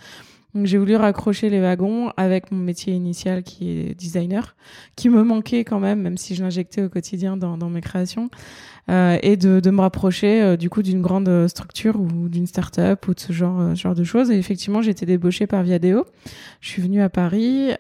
J'ai 0.65 0.79
voulu 0.79 0.97
raccrocher 0.97 1.51
les 1.51 1.61
wagons 1.61 2.11
avec 2.17 2.51
mon 2.51 2.59
métier 2.59 2.95
initial 2.95 3.43
qui 3.43 3.71
est 3.71 3.95
designer, 3.95 4.57
qui 4.95 5.09
me 5.09 5.23
manquait 5.23 5.65
quand 5.65 5.81
même, 5.81 6.01
même 6.01 6.17
si 6.17 6.35
je 6.35 6.43
l'injectais 6.43 6.83
au 6.83 6.89
quotidien 6.89 7.37
dans, 7.37 7.57
mes 7.69 7.81
créations, 7.81 8.31
euh, 8.91 9.19
et 9.23 9.37
de, 9.37 9.71
me 9.71 9.81
rapprocher 9.81 10.43
euh, 10.43 10.57
du 10.57 10.71
coup 10.71 10.83
d'une 10.83 11.03
grande 11.03 11.49
structure 11.49 12.01
ou 12.01 12.29
d'une 12.29 12.47
start-up 12.47 13.07
ou 13.09 13.15
de 13.15 13.21
ce 13.21 13.33
genre, 13.33 13.61
euh, 13.61 13.75
genre 13.75 13.95
de 13.95 14.05
choses. 14.05 14.31
Et 14.31 14.39
effectivement, 14.39 14.83
j'ai 14.83 14.93
été 14.93 15.07
débauchée 15.07 15.47
par 15.47 15.63
Viadeo. 15.63 16.05
Je 16.61 16.69
suis 16.69 16.83
venue 16.83 17.03
à 17.03 17.09
Paris. 17.09 17.73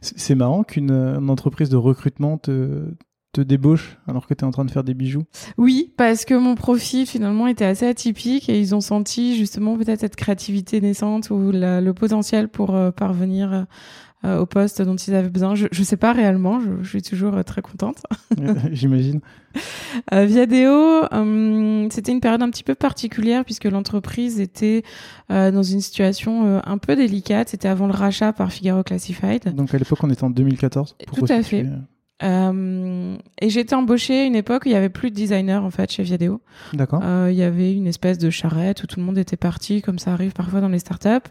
C'est 0.00 0.34
marrant 0.34 0.64
qu'une 0.64 0.90
entreprise 1.30 1.70
de 1.70 1.76
recrutement 1.76 2.36
te, 2.36 2.84
te 3.32 3.40
débauche 3.40 3.98
alors 4.06 4.26
que 4.26 4.34
tu 4.34 4.44
es 4.44 4.46
en 4.46 4.50
train 4.50 4.64
de 4.64 4.70
faire 4.70 4.84
des 4.84 4.94
bijoux 4.94 5.24
Oui, 5.58 5.92
parce 5.96 6.24
que 6.24 6.34
mon 6.34 6.54
profil 6.54 7.06
finalement 7.06 7.46
était 7.46 7.64
assez 7.64 7.86
atypique 7.86 8.48
et 8.48 8.58
ils 8.58 8.74
ont 8.74 8.80
senti 8.80 9.36
justement 9.36 9.76
peut-être 9.76 10.00
cette 10.00 10.16
créativité 10.16 10.80
naissante 10.80 11.30
ou 11.30 11.50
le 11.52 11.92
potentiel 11.92 12.48
pour 12.48 12.74
euh, 12.74 12.90
parvenir 12.90 13.66
euh, 14.24 14.38
au 14.40 14.46
poste 14.46 14.80
dont 14.82 14.96
ils 14.96 15.14
avaient 15.14 15.28
besoin. 15.28 15.54
Je 15.54 15.66
ne 15.66 15.84
sais 15.84 15.96
pas 15.96 16.12
réellement, 16.12 16.58
je, 16.82 16.88
suis 16.88 17.02
toujours 17.02 17.34
euh, 17.34 17.42
très 17.42 17.60
contente. 17.60 18.02
J'imagine. 18.72 19.20
Viadeo, 20.10 21.04
hum, 21.10 21.88
c'était 21.90 22.12
une 22.12 22.20
période 22.20 22.42
un 22.42 22.50
petit 22.50 22.64
peu 22.64 22.74
particulière 22.74 23.44
puisque 23.44 23.64
l'entreprise 23.64 24.40
était 24.40 24.84
dans 25.28 25.62
une 25.62 25.80
situation 25.80 26.62
un 26.64 26.78
peu 26.78 26.94
délicate. 26.94 27.48
C'était 27.48 27.68
avant 27.68 27.86
le 27.86 27.92
rachat 27.92 28.32
par 28.32 28.52
Figaro 28.52 28.82
Classified. 28.82 29.54
Donc 29.54 29.74
à 29.74 29.78
l'époque 29.78 29.98
on 30.02 30.10
était 30.10 30.24
en 30.24 30.30
2014. 30.30 30.96
Tout 31.14 31.26
à 31.28 31.42
fait. 31.42 31.66
Euh, 32.22 33.16
et 33.40 33.46
été 33.46 33.74
embauchée 33.76 34.22
à 34.22 34.24
une 34.24 34.34
époque 34.34 34.64
où 34.64 34.68
il 34.68 34.72
y 34.72 34.76
avait 34.76 34.88
plus 34.88 35.10
de 35.10 35.14
designers 35.14 35.54
en 35.54 35.70
fait 35.70 35.92
chez 35.92 36.02
Viadeo. 36.02 36.40
D'accord. 36.72 37.00
Euh, 37.04 37.28
il 37.30 37.36
y 37.36 37.44
avait 37.44 37.72
une 37.72 37.86
espèce 37.86 38.18
de 38.18 38.28
charrette 38.28 38.82
où 38.82 38.86
tout 38.86 38.98
le 38.98 39.06
monde 39.06 39.18
était 39.18 39.36
parti, 39.36 39.82
comme 39.82 39.98
ça 39.98 40.12
arrive 40.12 40.32
parfois 40.32 40.60
dans 40.60 40.68
les 40.68 40.80
startups. 40.80 41.28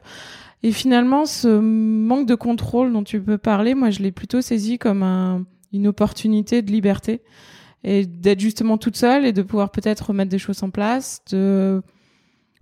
Et 0.63 0.71
finalement, 0.71 1.25
ce 1.25 1.59
manque 1.59 2.25
de 2.25 2.35
contrôle 2.35 2.93
dont 2.93 3.03
tu 3.03 3.21
peux 3.21 3.37
parler, 3.37 3.75
moi, 3.75 3.89
je 3.89 3.99
l'ai 3.99 4.11
plutôt 4.11 4.41
saisi 4.41 4.77
comme 4.77 5.03
un, 5.03 5.45
une 5.73 5.87
opportunité 5.87 6.61
de 6.61 6.71
liberté 6.71 7.21
et 7.83 8.05
d'être 8.05 8.39
justement 8.39 8.77
toute 8.77 8.95
seule 8.95 9.25
et 9.25 9.33
de 9.33 9.41
pouvoir 9.41 9.71
peut-être 9.71 10.07
remettre 10.07 10.31
des 10.31 10.39
choses 10.39 10.63
en 10.63 10.69
place, 10.69 11.21
de 11.31 11.81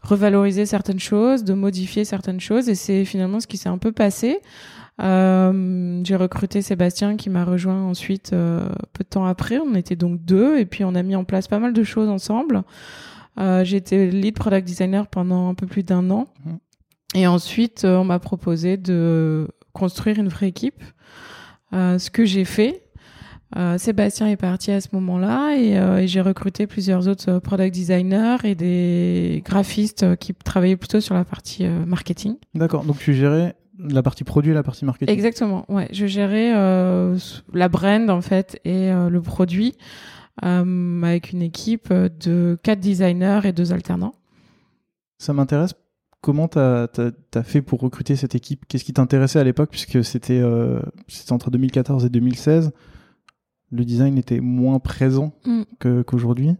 revaloriser 0.01 0.65
certaines 0.65 0.99
choses, 0.99 1.43
de 1.43 1.53
modifier 1.53 2.05
certaines 2.05 2.39
choses. 2.39 2.69
Et 2.69 2.75
c'est 2.75 3.05
finalement 3.05 3.39
ce 3.39 3.47
qui 3.47 3.57
s'est 3.57 3.69
un 3.69 3.77
peu 3.77 3.91
passé. 3.91 4.39
Euh, 5.01 6.01
j'ai 6.03 6.15
recruté 6.15 6.61
Sébastien 6.61 7.17
qui 7.17 7.29
m'a 7.29 7.43
rejoint 7.43 7.83
ensuite 7.83 8.31
euh, 8.33 8.69
peu 8.93 9.03
de 9.03 9.09
temps 9.09 9.25
après. 9.25 9.57
On 9.57 9.75
était 9.75 9.95
donc 9.95 10.23
deux 10.23 10.57
et 10.57 10.65
puis 10.65 10.83
on 10.83 10.95
a 10.95 11.03
mis 11.03 11.15
en 11.15 11.23
place 11.23 11.47
pas 11.47 11.59
mal 11.59 11.73
de 11.73 11.83
choses 11.83 12.09
ensemble. 12.09 12.63
Euh, 13.37 13.63
j'ai 13.65 13.77
été 13.77 14.09
lead 14.09 14.35
product 14.35 14.65
designer 14.65 15.07
pendant 15.07 15.49
un 15.49 15.53
peu 15.53 15.67
plus 15.67 15.83
d'un 15.83 16.09
an. 16.09 16.27
Mmh. 16.45 16.51
Et 17.15 17.27
ensuite, 17.27 17.83
euh, 17.83 17.97
on 17.97 18.05
m'a 18.05 18.19
proposé 18.19 18.77
de 18.77 19.49
construire 19.73 20.19
une 20.19 20.29
vraie 20.29 20.47
équipe. 20.47 20.83
Ce 21.73 22.09
que 22.09 22.23
j'ai 22.23 22.45
fait. 22.45 22.83
Sébastien 23.75 24.27
est 24.27 24.37
parti 24.37 24.71
à 24.71 24.79
ce 24.79 24.87
moment-là 24.93 25.57
et, 25.57 25.73
et 26.03 26.07
j'ai 26.07 26.21
recruté 26.21 26.67
plusieurs 26.67 27.09
autres 27.09 27.39
product 27.39 27.75
designers 27.75 28.37
et 28.45 28.55
des 28.55 29.43
graphistes 29.43 30.15
qui 30.15 30.33
travaillaient 30.33 30.77
plutôt 30.77 31.01
sur 31.01 31.15
la 31.15 31.25
partie 31.25 31.67
marketing. 31.67 32.35
D'accord. 32.53 32.85
Donc 32.85 32.99
tu 32.99 33.13
gérais 33.13 33.57
la 33.79 34.03
partie 34.03 34.23
produit 34.23 34.51
et 34.51 34.53
la 34.53 34.63
partie 34.63 34.85
marketing. 34.85 35.13
Exactement. 35.13 35.65
Ouais, 35.69 35.87
je 35.91 36.05
gérais 36.05 36.53
euh, 36.55 37.17
la 37.53 37.69
brand 37.69 38.09
en 38.09 38.21
fait 38.21 38.59
et 38.65 38.91
euh, 38.91 39.09
le 39.09 39.21
produit 39.21 39.75
euh, 40.43 41.03
avec 41.03 41.31
une 41.31 41.41
équipe 41.41 41.91
de 41.91 42.57
quatre 42.63 42.79
designers 42.79 43.41
et 43.43 43.53
deux 43.53 43.73
alternants. 43.73 44.15
Ça 45.17 45.33
m'intéresse. 45.33 45.73
Comment 46.21 46.47
tu 46.47 46.57
as, 46.57 46.87
fait 47.43 47.61
pour 47.61 47.81
recruter 47.81 48.15
cette 48.15 48.33
équipe? 48.33 48.65
Qu'est-ce 48.67 48.83
qui 48.83 48.93
t'intéressait 48.93 49.39
à 49.39 49.43
l'époque? 49.43 49.69
Puisque 49.69 50.03
c'était 50.03 50.43
entre 51.29 51.51
2014 51.51 52.03
et 52.03 52.09
2016 52.09 52.71
Le 53.69 53.85
design 53.85 54.17
était 54.17 54.39
moins 54.39 54.79
présent 54.79 55.33
mm. 55.45 55.61
qu'aujourd'hui. 56.05 56.55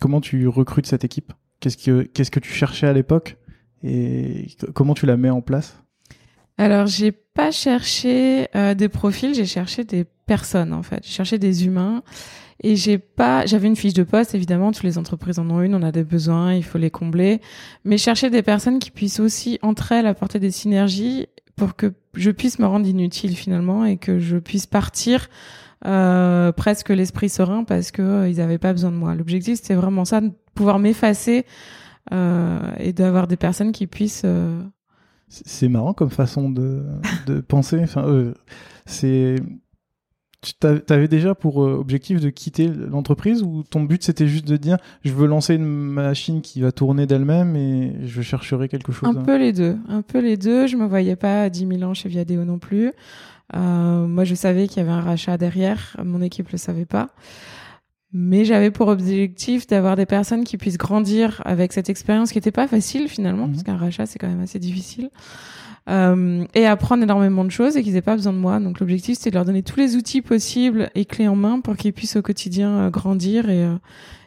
comment 0.00 0.20
tu 0.20 0.48
recrutes 0.48 0.86
cette 0.86 1.04
équipe? 1.04 1.32
Qu'est-ce 1.60 1.76
que 1.76 2.02
qu'est-ce 2.02 2.32
que 2.32 2.40
tu 2.40 2.52
cherchais 2.52 2.88
à 2.88 2.92
l'époque? 2.92 3.38
Et 3.82 4.48
comment 4.74 4.94
tu 4.94 5.06
la 5.06 5.16
mets 5.16 5.30
en 5.30 5.40
place? 5.40 5.76
Alors, 6.58 6.86
j'ai 6.86 7.12
pas 7.12 7.50
cherché 7.50 8.48
euh, 8.54 8.74
des 8.74 8.88
profils, 8.88 9.34
j'ai 9.34 9.46
cherché 9.46 9.84
des 9.84 10.04
personnes 10.26 10.72
en 10.72 10.82
fait. 10.82 11.00
J'ai 11.04 11.12
cherché 11.12 11.38
des 11.38 11.66
humains 11.66 12.02
et 12.62 12.76
j'ai 12.76 12.98
pas. 12.98 13.46
J'avais 13.46 13.68
une 13.68 13.76
fiche 13.76 13.94
de 13.94 14.02
poste 14.02 14.34
évidemment. 14.34 14.70
Toutes 14.72 14.84
les 14.84 14.98
entreprises 14.98 15.38
en 15.38 15.48
ont 15.50 15.62
une. 15.62 15.74
On 15.74 15.82
a 15.82 15.92
des 15.92 16.04
besoins, 16.04 16.54
il 16.54 16.62
faut 16.62 16.78
les 16.78 16.90
combler. 16.90 17.40
Mais 17.84 17.98
chercher 17.98 18.30
des 18.30 18.42
personnes 18.42 18.78
qui 18.78 18.90
puissent 18.90 19.20
aussi 19.20 19.58
entre 19.62 19.92
elles 19.92 20.06
apporter 20.06 20.38
des 20.38 20.50
synergies 20.50 21.26
pour 21.56 21.76
que 21.76 21.92
je 22.14 22.30
puisse 22.30 22.58
me 22.58 22.66
rendre 22.66 22.86
inutile 22.86 23.36
finalement 23.36 23.84
et 23.84 23.96
que 23.96 24.18
je 24.18 24.36
puisse 24.36 24.66
partir 24.66 25.28
euh, 25.84 26.52
presque 26.52 26.90
l'esprit 26.90 27.28
serein 27.28 27.64
parce 27.64 27.90
que 27.90 28.02
euh, 28.02 28.28
ils 28.28 28.40
avaient 28.40 28.58
pas 28.58 28.72
besoin 28.72 28.90
de 28.90 28.96
moi. 28.96 29.14
L'objectif 29.14 29.56
c'était 29.56 29.74
vraiment 29.74 30.04
ça, 30.04 30.20
de 30.20 30.30
pouvoir 30.54 30.78
m'effacer 30.78 31.44
et 32.10 32.92
d'avoir 32.92 33.26
des 33.26 33.36
personnes 33.36 33.72
qui 33.72 33.86
puissent. 33.86 34.22
Euh, 34.24 34.60
c'est 35.28 35.68
marrant 35.68 35.94
comme 35.94 36.10
façon 36.10 36.50
de, 36.50 36.82
de 37.26 37.40
penser. 37.48 37.80
Enfin, 37.82 38.06
euh, 38.06 38.34
c'est 38.86 39.36
tu 40.42 40.66
avais 40.92 41.06
déjà 41.06 41.36
pour 41.36 41.58
objectif 41.58 42.20
de 42.20 42.28
quitter 42.28 42.66
l'entreprise 42.66 43.44
ou 43.44 43.62
ton 43.62 43.84
but 43.84 44.02
c'était 44.02 44.26
juste 44.26 44.48
de 44.48 44.56
dire 44.56 44.76
je 45.04 45.12
veux 45.12 45.28
lancer 45.28 45.54
une 45.54 45.64
machine 45.64 46.42
qui 46.42 46.60
va 46.60 46.72
tourner 46.72 47.06
d'elle-même 47.06 47.54
et 47.54 47.94
je 48.02 48.22
chercherai 48.22 48.68
quelque 48.68 48.90
chose 48.90 49.08
Un 49.08 49.22
peu 49.22 49.38
les 49.38 49.52
deux, 49.52 49.78
un 49.88 50.02
peu 50.02 50.18
les 50.18 50.36
deux. 50.36 50.66
Je 50.66 50.76
me 50.76 50.86
voyais 50.86 51.14
pas 51.14 51.42
à 51.44 51.48
10 51.48 51.68
000 51.78 51.82
ans 51.84 51.94
chez 51.94 52.08
Viadeo 52.08 52.44
non 52.44 52.58
plus. 52.58 52.92
Euh, 53.54 54.06
moi 54.08 54.24
je 54.24 54.34
savais 54.34 54.66
qu'il 54.66 54.78
y 54.78 54.80
avait 54.80 54.90
un 54.90 55.00
rachat 55.00 55.38
derrière, 55.38 55.96
mon 56.02 56.20
équipe 56.22 56.50
le 56.50 56.58
savait 56.58 56.86
pas 56.86 57.10
mais 58.12 58.44
j'avais 58.44 58.70
pour 58.70 58.88
objectif 58.88 59.66
d'avoir 59.66 59.96
des 59.96 60.06
personnes 60.06 60.44
qui 60.44 60.58
puissent 60.58 60.78
grandir 60.78 61.40
avec 61.44 61.72
cette 61.72 61.88
expérience 61.88 62.30
qui 62.32 62.38
n'était 62.38 62.52
pas 62.52 62.68
facile 62.68 63.08
finalement, 63.08 63.46
parce 63.46 63.58
mhm. 63.58 63.64
qu'un 63.64 63.76
rachat 63.76 64.06
c'est 64.06 64.18
quand 64.18 64.28
même 64.28 64.40
assez 64.40 64.58
difficile, 64.58 65.10
euh, 65.88 66.44
et 66.54 66.66
apprendre 66.66 67.02
énormément 67.02 67.44
de 67.44 67.50
choses 67.50 67.76
et 67.76 67.82
qu'ils 67.82 67.94
n'aient 67.94 68.02
pas 68.02 68.14
besoin 68.14 68.32
de 68.32 68.38
moi. 68.38 68.60
Donc 68.60 68.80
l'objectif 68.80 69.18
c'est 69.18 69.30
de 69.30 69.34
leur 69.34 69.44
donner 69.44 69.62
tous 69.62 69.80
les 69.80 69.96
outils 69.96 70.22
possibles 70.22 70.90
et 70.94 71.04
clés 71.04 71.26
en 71.26 71.36
main 71.36 71.60
pour 71.60 71.76
qu'ils 71.76 71.92
puissent 71.92 72.16
au 72.16 72.22
quotidien 72.22 72.70
euh, 72.70 72.90
grandir 72.90 73.48
et, 73.48 73.64
euh, 73.64 73.74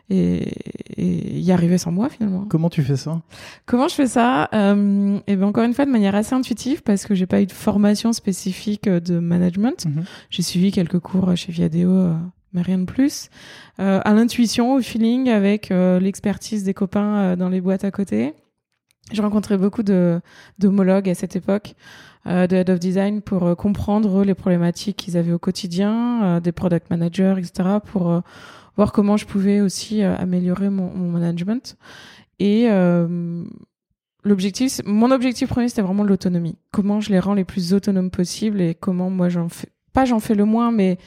et, 0.10 0.52
et, 0.98 1.40
y 1.40 1.52
arriver 1.52 1.78
sans 1.78 1.92
moi 1.92 2.10
finalement. 2.10 2.46
Comment 2.50 2.70
tu 2.70 2.82
fais 2.82 2.98
ça? 2.98 3.22
Comment 3.66 3.88
je 3.88 3.96
fais 3.96 4.08
ça? 4.08 4.50
Euh, 4.54 5.20
Et 5.28 5.36
bien 5.36 5.48
encore 5.48 5.64
une 5.64 5.74
fois 5.74 5.86
de 5.86 5.92
manière 5.92 6.16
assez 6.16 6.34
intuitive 6.34 6.82
parce 6.84 7.06
que 7.06 7.16
j'ai 7.16 7.26
pas 7.26 7.42
eu 7.42 7.46
de 7.46 7.52
formation 7.52 8.14
spécifique 8.14 8.90
de 8.90 9.20
management. 9.20 9.86
Mhm. 9.86 10.04
J'ai 10.32 10.42
suivi 10.42 10.72
quelques 10.72 11.00
cours 11.00 11.38
chez 11.38 11.52
Viadeo. 11.52 12.16
Mais 12.56 12.62
rien 12.62 12.78
de 12.78 12.86
plus. 12.86 13.30
Euh, 13.82 14.00
à 14.06 14.14
l'intuition, 14.14 14.76
au 14.76 14.82
feeling, 14.82 15.30
avec 15.30 15.72
euh, 15.72 16.00
l'expertise 16.00 16.64
des 16.64 16.74
copains 16.74 17.18
euh, 17.18 17.36
dans 17.36 17.50
les 17.50 17.60
boîtes 17.60 17.84
à 17.84 17.92
côté. 17.92 18.34
J'ai 19.12 19.22
rencontré 19.22 19.58
beaucoup 19.58 19.84
d'homologues 19.84 21.10
à 21.10 21.16
cette 21.16 21.36
époque, 21.36 21.76
euh, 22.28 22.48
de 22.48 22.56
head 22.56 22.70
of 22.70 22.80
design, 22.80 23.22
pour 23.22 23.58
comprendre 23.58 24.24
les 24.24 24.34
problématiques 24.34 24.96
qu'ils 24.96 25.18
avaient 25.18 25.34
au 25.34 25.38
quotidien, 25.38 26.40
des 26.40 26.54
product 26.54 26.90
managers, 26.90 27.36
etc., 27.38 27.80
pour 27.84 28.22
voir 28.78 28.94
comment 28.94 29.18
je 29.18 29.26
pouvais 29.26 29.60
aussi 29.60 30.02
améliorer 30.02 30.70
mon, 30.70 30.90
mon, 30.90 31.10
management. 31.10 31.78
Et 32.40 32.68
l'objectif, 34.24 34.82
mon 34.86 35.12
objectif 35.12 35.50
premier, 35.50 35.70
c'était 35.70 35.84
vraiment 35.84 36.04
l'autonomie. 36.04 36.58
Comment 36.72 37.00
je 37.00 37.12
les 37.12 37.20
rends 37.20 37.36
les 37.36 37.46
plus 37.46 37.74
autonomes 37.74 38.10
possibles 38.10 38.60
et 38.60 38.74
comment 38.74 39.12
moi 39.12 39.30
j'en 39.30 39.50
fais, 39.50 39.68
pas 39.94 40.06
j'en 40.06 40.20
fais 40.20 40.34
le 40.34 40.46
moins, 40.46 40.72
mais 40.72 40.98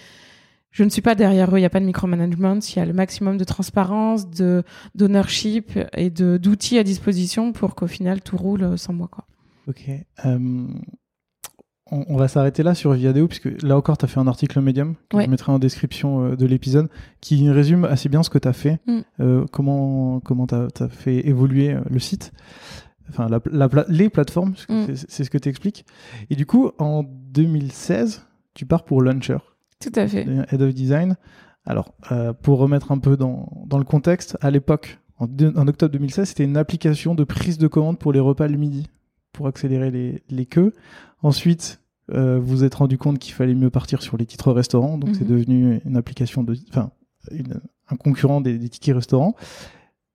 je 0.71 0.85
ne 0.85 0.91
suis 0.91 1.03
pas 1.03 1.15
derrière 1.15 1.51
eux, 1.55 1.59
il 1.59 1.63
n'y 1.63 1.67
a 1.67 1.71
pas 1.71 1.81
de 1.81 1.87
micromanagement, 1.87 2.59
il 2.61 2.77
y 2.77 2.81
a 2.81 2.85
le 2.85 2.93
maximum 2.93 3.37
de 3.37 3.45
transparence, 3.45 4.29
de 4.29 4.63
d'ownership 4.95 5.79
et 5.97 6.11
de 6.11 6.37
d'outils 6.37 6.79
à 6.79 6.85
disposition 6.85 7.53
pour 7.53 7.75
qu'au 7.75 7.87
final 7.87 8.21
tout 8.21 8.37
roule 8.37 8.79
sans 8.79 8.93
moi 8.93 9.09
quoi. 9.11 9.25
Ok. 9.67 9.91
Euh, 10.25 10.67
on, 11.91 12.17
va 12.17 12.29
s'arrêter 12.29 12.63
là 12.63 12.75
sur 12.75 12.93
Viadeo, 12.93 13.29
puisque 13.29 13.63
là 13.63 13.77
encore, 13.77 13.97
tu 13.97 14.05
as 14.05 14.09
fait 14.09 14.21
un 14.21 14.27
article 14.27 14.61
Medium, 14.61 14.95
que 15.09 15.21
je 15.21 15.29
mettrai 15.29 15.53
en 15.53 15.59
description 15.59 16.25
euh, 16.25 16.37
de 16.37 16.47
l'épisode, 16.47 16.89
qui 17.21 17.49
résume 17.51 17.85
assez 17.85 18.09
bien 18.09 18.23
ce 18.23 18.31
que 18.31 18.39
tu 18.39 18.49
as 18.49 18.53
fait, 18.53 18.79
mm. 18.87 19.01
euh, 19.21 19.47
comment 19.51 20.21
comment 20.21 20.47
tu 20.47 20.55
as, 20.55 20.89
fait 20.89 21.27
évoluer 21.27 21.73
euh, 21.73 21.81
le 21.89 21.99
site, 21.99 22.33
enfin 23.09 23.29
les 23.89 24.11
plateformes, 24.11 24.55
mm. 24.69 24.95
c'est 24.95 25.25
ce 25.25 25.31
que 25.31 25.39
tu 25.39 25.49
expliques. 25.49 25.87
Et 26.31 26.37
du 26.37 26.47
coup, 26.47 26.71
en 26.79 27.05
2016, 27.05 28.27
tu 28.55 28.67
pars 28.67 28.85
pour 28.85 29.03
Launcher. 29.03 29.39
Tout 29.81 29.93
à 29.95 30.07
fait. 30.09 30.27
Head 30.51 30.63
of 30.63 30.75
Design. 30.75 31.17
Alors, 31.65 31.95
pour 32.43 32.59
remettre 32.59 32.93
un 32.93 32.99
peu 32.99 33.17
dans, 33.17 33.65
dans 33.67 33.79
le 33.79 33.85
contexte, 33.85 34.37
à 34.41 34.51
l'époque, 34.51 34.99
en, 35.19 35.27
en, 35.27 35.69
octobre 35.69 35.93
2016, 35.93 36.29
c'était 36.29 36.45
une 36.45 36.57
application 36.57 37.15
de 37.15 37.25
prise 37.25 37.59
de 37.59 37.67
commande 37.67 37.99
pour 37.99 38.13
les 38.13 38.21
repas 38.21 38.49
le 38.49 38.57
midi 38.57 38.89
pour 39.33 39.47
accélérer 39.47 39.91
les, 39.91 40.23
les 40.31 40.47
queues. 40.47 40.73
Ensuite, 41.23 41.81
euh, 42.13 42.39
vous 42.39 42.59
vous 42.59 42.65
êtes 42.65 42.75
rendu 42.75 42.99
compte 42.99 43.19
qu'il 43.19 43.35
fallait 43.35 43.55
mieux 43.55 43.71
partir 43.71 44.03
sur 44.03 44.17
les 44.17 44.27
titres 44.27 44.53
restaurants, 44.53 44.99
donc 44.99 45.15
c'est 45.15 45.25
mhm. 45.25 45.31
devenu 45.31 45.81
une 45.85 45.97
application 45.97 46.43
de, 46.43 46.57
enfin, 46.71 46.91
un 47.89 47.97
concurrent 47.97 48.41
des, 48.41 48.59
tickets 48.69 48.95
restaurants, 48.95 49.35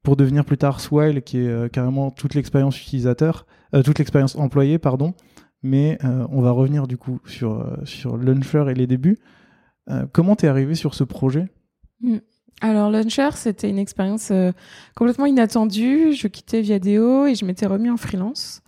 pour 0.02 0.16
devenir 0.16 0.44
plus 0.44 0.58
tard 0.58 0.82
Swile, 0.82 1.22
qui 1.22 1.38
est 1.38 1.48
euh, 1.48 1.70
carrément 1.70 2.12
toute 2.12 2.34
l'expérience 2.34 2.82
utilisateur, 2.82 3.46
euh, 3.74 3.84
toute 3.84 4.00
l'expérience 4.00 4.36
employée, 4.36 4.80
pardon. 4.80 5.14
Mais 5.66 5.98
on 6.04 6.42
va 6.42 6.52
revenir 6.52 6.88
du 6.88 6.98
coup 6.98 7.22
sur 7.26 7.66
sur 7.86 8.18
Launcher 8.18 8.66
et 8.70 8.74
les 8.74 8.86
débuts. 8.86 9.18
Comment 10.12 10.36
t'es 10.36 10.48
arrivé 10.48 10.76
sur 10.76 10.94
ce 10.94 11.04
projet? 11.04 11.48
Mm. 12.02 12.18
Alors 12.62 12.90
Launcher, 12.90 13.30
c'était 13.36 13.70
une 13.70 13.80
expérience 13.80 14.32
complètement 14.96 15.26
inattendue. 15.26 16.14
Je 16.14 16.28
quittais 16.28 16.62
Viadeo 16.62 17.26
et 17.26 17.36
je 17.36 17.44
m'étais 17.44 17.66
remis 17.66 17.90
en 17.90 17.98
freelance. 17.98 18.62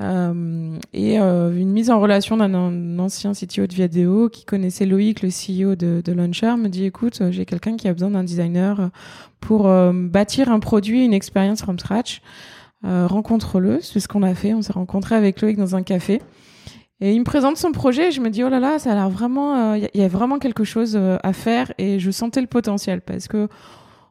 Euh, 0.00 0.78
et 0.94 1.18
euh, 1.18 1.54
une 1.54 1.70
mise 1.70 1.90
en 1.90 2.00
relation 2.00 2.36
d'un 2.36 2.98
ancien 2.98 3.32
CTO 3.32 3.66
de 3.66 3.74
Viadeo 3.74 4.28
qui 4.28 4.44
connaissait 4.44 4.86
Loïc, 4.86 5.20
le 5.22 5.28
CEO 5.28 5.74
de, 5.74 6.00
de 6.02 6.12
Launcher, 6.12 6.56
me 6.56 6.68
dit 6.68 6.84
écoute, 6.84 7.22
j'ai 7.30 7.44
quelqu'un 7.44 7.76
qui 7.76 7.88
a 7.88 7.92
besoin 7.92 8.10
d'un 8.10 8.24
designer 8.24 8.90
pour 9.40 9.66
euh, 9.66 9.92
bâtir 9.92 10.50
un 10.50 10.60
produit, 10.60 11.04
une 11.04 11.12
expérience 11.12 11.62
from 11.62 11.78
scratch. 11.78 12.22
rencontre-le, 12.82 13.80
c'est 13.82 14.00
ce 14.00 14.08
qu'on 14.08 14.22
a 14.22 14.34
fait. 14.34 14.54
On 14.54 14.62
s'est 14.62 14.72
rencontré 14.72 15.16
avec 15.16 15.40
Loïc 15.42 15.56
dans 15.56 15.76
un 15.76 15.82
café. 15.82 16.22
Et 17.00 17.12
il 17.12 17.18
me 17.20 17.24
présente 17.24 17.56
son 17.56 17.72
projet 17.72 18.08
et 18.08 18.10
je 18.10 18.20
me 18.20 18.28
dis, 18.28 18.44
oh 18.44 18.48
là 18.48 18.60
là, 18.60 18.78
ça 18.78 18.92
a 18.92 18.94
l'air 18.94 19.08
vraiment, 19.08 19.74
il 19.74 19.88
y, 19.94 20.02
a 20.02 20.08
vraiment 20.08 20.38
quelque 20.38 20.64
chose 20.64 20.96
à 20.96 21.32
faire 21.32 21.72
et 21.78 21.98
je 21.98 22.10
sentais 22.10 22.42
le 22.42 22.46
potentiel 22.46 23.00
parce 23.00 23.26
que 23.26 23.48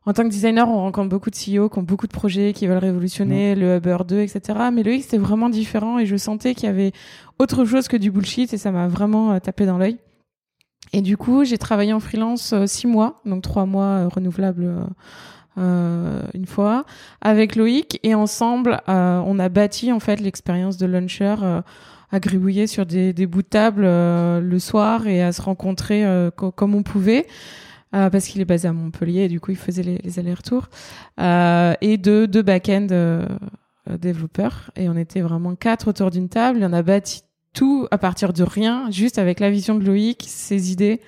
en 0.10 0.14
tant 0.14 0.24
que 0.24 0.30
designer, 0.30 0.68
on 0.68 0.78
rencontre 0.78 1.10
beaucoup 1.10 1.30
de 1.30 1.36
CEO 1.36 1.70
qui 1.70 1.78
ont 1.78 1.84
beaucoup 1.84 2.08
de 2.08 2.12
projets, 2.12 2.52
qui 2.54 2.66
veulent 2.66 2.80
révolutionner 2.80 3.54
le 3.54 3.78
Uber 3.78 3.98
2, 4.08 4.22
etc. 4.22 4.58
Mais 4.74 4.82
le 4.82 4.94
X, 4.94 5.04
c'était 5.06 5.20
vraiment 5.20 5.50
différent 5.50 6.00
et 6.00 6.08
je 6.08 6.16
sentais 6.16 6.56
qu'il 6.56 6.66
y 6.66 6.70
avait 6.72 6.94
autre 7.38 7.64
chose 7.64 7.88
que 7.88 7.96
du 7.96 8.10
bullshit 8.10 8.52
et 8.52 8.58
ça 8.58 8.72
m'a 8.72 8.88
vraiment 8.88 9.34
euh, 9.34 9.40
tapé 9.40 9.68
dans 9.68 9.78
l'œil. 9.78 9.98
Et 10.94 11.02
du 11.02 11.16
coup, 11.16 11.44
j'ai 11.44 11.60
travaillé 11.60 11.94
en 11.94 12.00
freelance 12.00 12.54
euh, 12.54 12.66
six 12.66 12.88
mois, 12.88 13.22
donc 13.26 13.44
trois 13.44 13.68
mois 13.68 13.84
euh, 13.84 14.08
renouvelables 14.08 14.88
une 15.58 16.46
fois, 16.46 16.86
avec 17.20 17.58
Loïc 17.58 18.00
et 18.04 18.16
ensemble, 18.16 18.80
on 18.88 19.40
a 19.40 19.50
bâti 19.50 19.92
en 19.92 20.00
fait 20.00 20.22
l'expérience 20.22 20.78
de 20.78 20.86
launcher 20.86 21.36
à 22.12 22.20
gribouiller 22.20 22.68
sur 22.68 22.86
des, 22.86 23.14
bouts 23.28 23.42
de 23.42 23.48
table 23.48 23.84
le 23.84 24.58
soir 24.60 25.08
et 25.08 25.22
à 25.22 25.32
se 25.32 25.42
rencontrer 25.42 26.04
comme 26.36 26.76
on 26.76 26.84
pouvait. 26.84 27.26
Euh, 27.96 28.12
parce 28.12 28.28
qu'il 28.28 28.40
est 28.40 28.46
basé 28.46 28.68
à 28.68 28.74
Montpellier 28.74 29.22
et 29.22 29.28
du 29.28 29.40
coup 29.40 29.50
il 29.50 29.58
faisait 29.58 29.82
les, 29.82 30.20
allers-retours 30.20 30.68
euh, 31.20 31.74
et 31.82 31.98
deux 31.98 32.28
back-end 32.28 32.86
euh, 32.92 33.26
développeurs 33.98 34.70
et 34.76 34.88
on 34.90 34.96
était 34.96 35.22
vraiment 35.22 35.56
quatre 35.56 35.88
autour 35.88 36.12
d'une 36.12 36.30
table. 36.30 36.60
Il 36.60 36.66
en 36.66 36.74
a 36.74 36.84
bâti 36.84 37.24
tout 37.54 37.88
à 37.90 37.98
partir 37.98 38.32
de 38.32 38.44
rien, 38.44 38.92
juste 38.92 39.18
avec 39.18 39.40
la 39.40 39.50
vision 39.50 39.74
de 39.74 39.84
Loïc, 39.84 40.24
ses 40.28 40.72
idées 40.72 41.02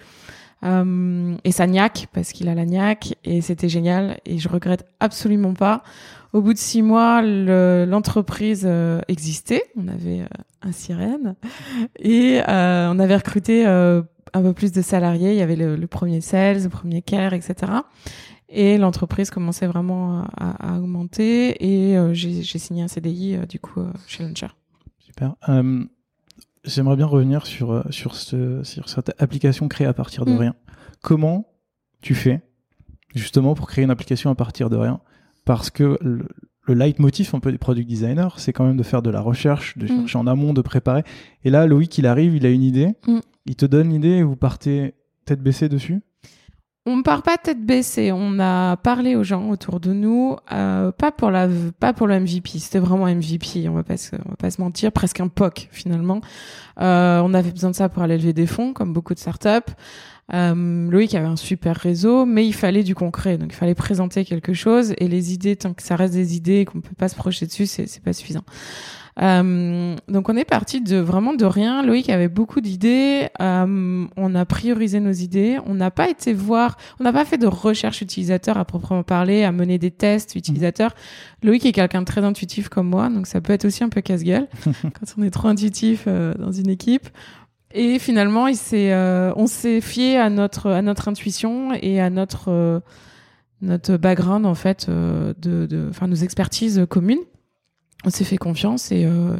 euh, 0.63 1.35
et 1.43 1.51
sa 1.51 1.67
niaque 1.67 2.07
parce 2.13 2.31
qu'il 2.31 2.49
a 2.49 2.55
la 2.55 2.65
niaque 2.65 3.15
et 3.23 3.41
c'était 3.41 3.69
génial 3.69 4.19
et 4.25 4.39
je 4.39 4.49
regrette 4.49 4.85
absolument 4.99 5.53
pas. 5.53 5.83
Au 6.33 6.41
bout 6.41 6.53
de 6.53 6.57
six 6.57 6.81
mois, 6.81 7.21
l'entreprise 7.21 8.67
existait. 9.07 9.63
On 9.77 9.87
avait 9.87 10.21
un 10.61 10.71
sirène 10.71 11.35
et 11.99 12.41
on 12.47 12.99
avait 12.99 13.15
recruté 13.15 13.65
un 14.33 14.41
peu 14.41 14.53
plus 14.53 14.71
de 14.71 14.81
salariés. 14.81 15.31
Il 15.31 15.37
y 15.37 15.41
avait 15.41 15.55
le, 15.55 15.87
premier 15.87 16.21
sales, 16.21 16.63
le 16.63 16.69
premier 16.69 17.01
care, 17.01 17.33
etc. 17.33 17.71
Et 18.49 18.77
l'entreprise 18.77 19.29
commençait 19.29 19.67
vraiment 19.67 20.25
à, 20.37 20.77
augmenter 20.77 21.55
et 21.63 21.97
euh, 21.97 22.13
j'ai 22.13 22.43
signé 22.43 22.83
un 22.83 22.89
CDI 22.89 23.35
euh, 23.35 23.45
du 23.45 23.59
coup 23.59 23.79
euh, 23.79 23.91
chez 24.07 24.23
Launcher. 24.23 24.47
Super. 24.99 25.35
J'aimerais 26.63 26.95
bien 26.95 27.07
revenir 27.07 27.47
sur, 27.47 27.83
sur, 27.89 28.13
ce, 28.13 28.61
sur 28.63 28.87
cette 28.87 29.19
application 29.19 29.67
créée 29.67 29.87
à 29.87 29.93
partir 29.93 30.25
de 30.25 30.33
mm. 30.33 30.37
rien. 30.37 30.55
Comment 31.01 31.47
tu 32.01 32.13
fais 32.13 32.41
justement 33.15 33.55
pour 33.55 33.67
créer 33.67 33.83
une 33.83 33.89
application 33.89 34.29
à 34.29 34.35
partir 34.35 34.69
de 34.69 34.75
rien? 34.75 34.99
Parce 35.45 35.69
que 35.69 35.97
le, 36.01 36.27
le 36.67 36.73
leitmotiv 36.73 37.31
un 37.33 37.39
peu 37.39 37.51
des 37.51 37.57
product 37.57 37.87
designers, 37.87 38.35
c'est 38.37 38.53
quand 38.53 38.65
même 38.65 38.77
de 38.77 38.83
faire 38.83 39.01
de 39.01 39.09
la 39.09 39.21
recherche, 39.21 39.77
de 39.77 39.85
mm. 39.85 39.87
chercher 39.87 40.17
en 40.17 40.27
amont, 40.27 40.53
de 40.53 40.61
préparer. 40.61 41.03
Et 41.43 41.49
là, 41.49 41.65
Loïc, 41.65 41.97
il 41.97 42.05
arrive, 42.05 42.35
il 42.35 42.45
a 42.45 42.49
une 42.49 42.63
idée. 42.63 42.89
Mm 43.07 43.19
il 43.45 43.55
te 43.55 43.65
donne 43.65 43.89
l'idée 43.89 44.17
et 44.17 44.23
vous 44.23 44.35
partez 44.35 44.93
tête 45.25 45.41
baissée 45.41 45.69
dessus? 45.69 46.01
On 46.87 46.97
ne 46.97 47.03
part 47.03 47.21
pas 47.21 47.37
tête 47.37 47.63
baissée. 47.63 48.11
On 48.11 48.39
a 48.39 48.75
parlé 48.75 49.15
aux 49.15 49.23
gens 49.23 49.49
autour 49.49 49.79
de 49.79 49.93
nous, 49.93 50.35
euh, 50.51 50.91
pas 50.91 51.11
pour 51.11 51.29
la, 51.29 51.47
pas 51.79 51.93
pour 51.93 52.07
le 52.07 52.19
MVP. 52.19 52.57
C'était 52.57 52.79
vraiment 52.79 53.05
MVP. 53.05 53.69
On 53.69 53.73
va 53.73 53.83
pas 53.83 53.97
se, 53.97 54.15
on 54.15 54.29
va 54.29 54.35
pas 54.35 54.49
se 54.49 54.59
mentir, 54.59 54.91
presque 54.91 55.19
un 55.19 55.27
POC 55.27 55.67
finalement. 55.71 56.21
Euh, 56.79 57.21
on 57.23 57.35
avait 57.35 57.51
besoin 57.51 57.69
de 57.69 57.75
ça 57.75 57.87
pour 57.87 58.01
aller 58.01 58.17
lever 58.17 58.33
des 58.33 58.47
fonds, 58.47 58.73
comme 58.73 58.93
beaucoup 58.93 59.13
de 59.13 59.19
startups. 59.19 59.71
Euh, 60.33 60.89
Loïc 60.89 61.13
avait 61.15 61.27
un 61.27 61.35
super 61.35 61.75
réseau, 61.75 62.25
mais 62.25 62.45
il 62.45 62.53
fallait 62.53 62.83
du 62.83 62.95
concret. 62.95 63.37
Donc 63.37 63.51
il 63.51 63.55
fallait 63.55 63.75
présenter 63.75 64.25
quelque 64.25 64.53
chose. 64.53 64.93
Et 64.97 65.07
les 65.07 65.33
idées, 65.33 65.55
tant 65.55 65.73
que 65.73 65.83
ça 65.83 65.95
reste 65.95 66.13
des 66.13 66.35
idées 66.35 66.59
et 66.59 66.65
qu'on 66.65 66.81
peut 66.81 66.95
pas 66.97 67.09
se 67.09 67.15
projeter 67.15 67.45
dessus, 67.45 67.65
c'est, 67.65 67.87
c'est 67.87 68.03
pas 68.03 68.13
suffisant. 68.13 68.43
Euh, 69.21 69.95
donc 70.07 70.29
on 70.29 70.37
est 70.37 70.45
parti 70.45 70.81
de 70.81 70.97
vraiment 70.97 71.33
de 71.33 71.45
rien. 71.45 71.83
Loïc 71.83 72.09
avait 72.09 72.29
beaucoup 72.29 72.61
d'idées. 72.61 73.27
Euh, 73.41 74.05
on 74.15 74.35
a 74.35 74.45
priorisé 74.45 74.99
nos 74.99 75.11
idées. 75.11 75.57
On 75.65 75.73
n'a 75.73 75.91
pas 75.91 76.09
été 76.09 76.33
voir, 76.33 76.77
on 76.99 77.03
n'a 77.03 77.13
pas 77.13 77.25
fait 77.25 77.37
de 77.37 77.47
recherche 77.47 78.01
utilisateur 78.01 78.57
à 78.57 78.65
proprement 78.65 79.03
parler, 79.03 79.43
à 79.43 79.51
mener 79.51 79.77
des 79.77 79.91
tests 79.91 80.35
utilisateurs. 80.35 80.93
Loïc 81.43 81.65
est 81.65 81.71
quelqu'un 81.71 82.01
de 82.01 82.05
très 82.05 82.23
intuitif 82.23 82.69
comme 82.69 82.87
moi, 82.87 83.09
donc 83.09 83.27
ça 83.27 83.41
peut 83.41 83.53
être 83.53 83.65
aussi 83.65 83.83
un 83.83 83.89
peu 83.89 84.01
casse-gueule 84.01 84.47
quand 84.81 85.13
on 85.17 85.23
est 85.23 85.31
trop 85.31 85.47
intuitif 85.47 86.05
euh, 86.07 86.33
dans 86.35 86.51
une 86.51 86.69
équipe. 86.69 87.09
Et 87.73 87.99
finalement, 87.99 88.47
il 88.47 88.57
euh, 88.73 89.33
on 89.35 89.47
s'est 89.47 89.81
fié 89.81 90.17
à 90.17 90.29
notre 90.29 90.69
à 90.69 90.81
notre 90.81 91.07
intuition 91.07 91.73
et 91.73 91.99
à 91.99 92.09
notre 92.09 92.49
euh, 92.49 92.79
notre 93.61 93.97
background 93.97 94.45
en 94.45 94.55
fait 94.55 94.89
de, 94.89 95.87
enfin 95.89 96.07
nos 96.07 96.15
expertises 96.15 96.85
communes 96.89 97.19
on 98.03 98.09
s'est 98.09 98.23
fait 98.23 98.37
confiance 98.37 98.91
et, 98.91 99.05
euh, 99.05 99.35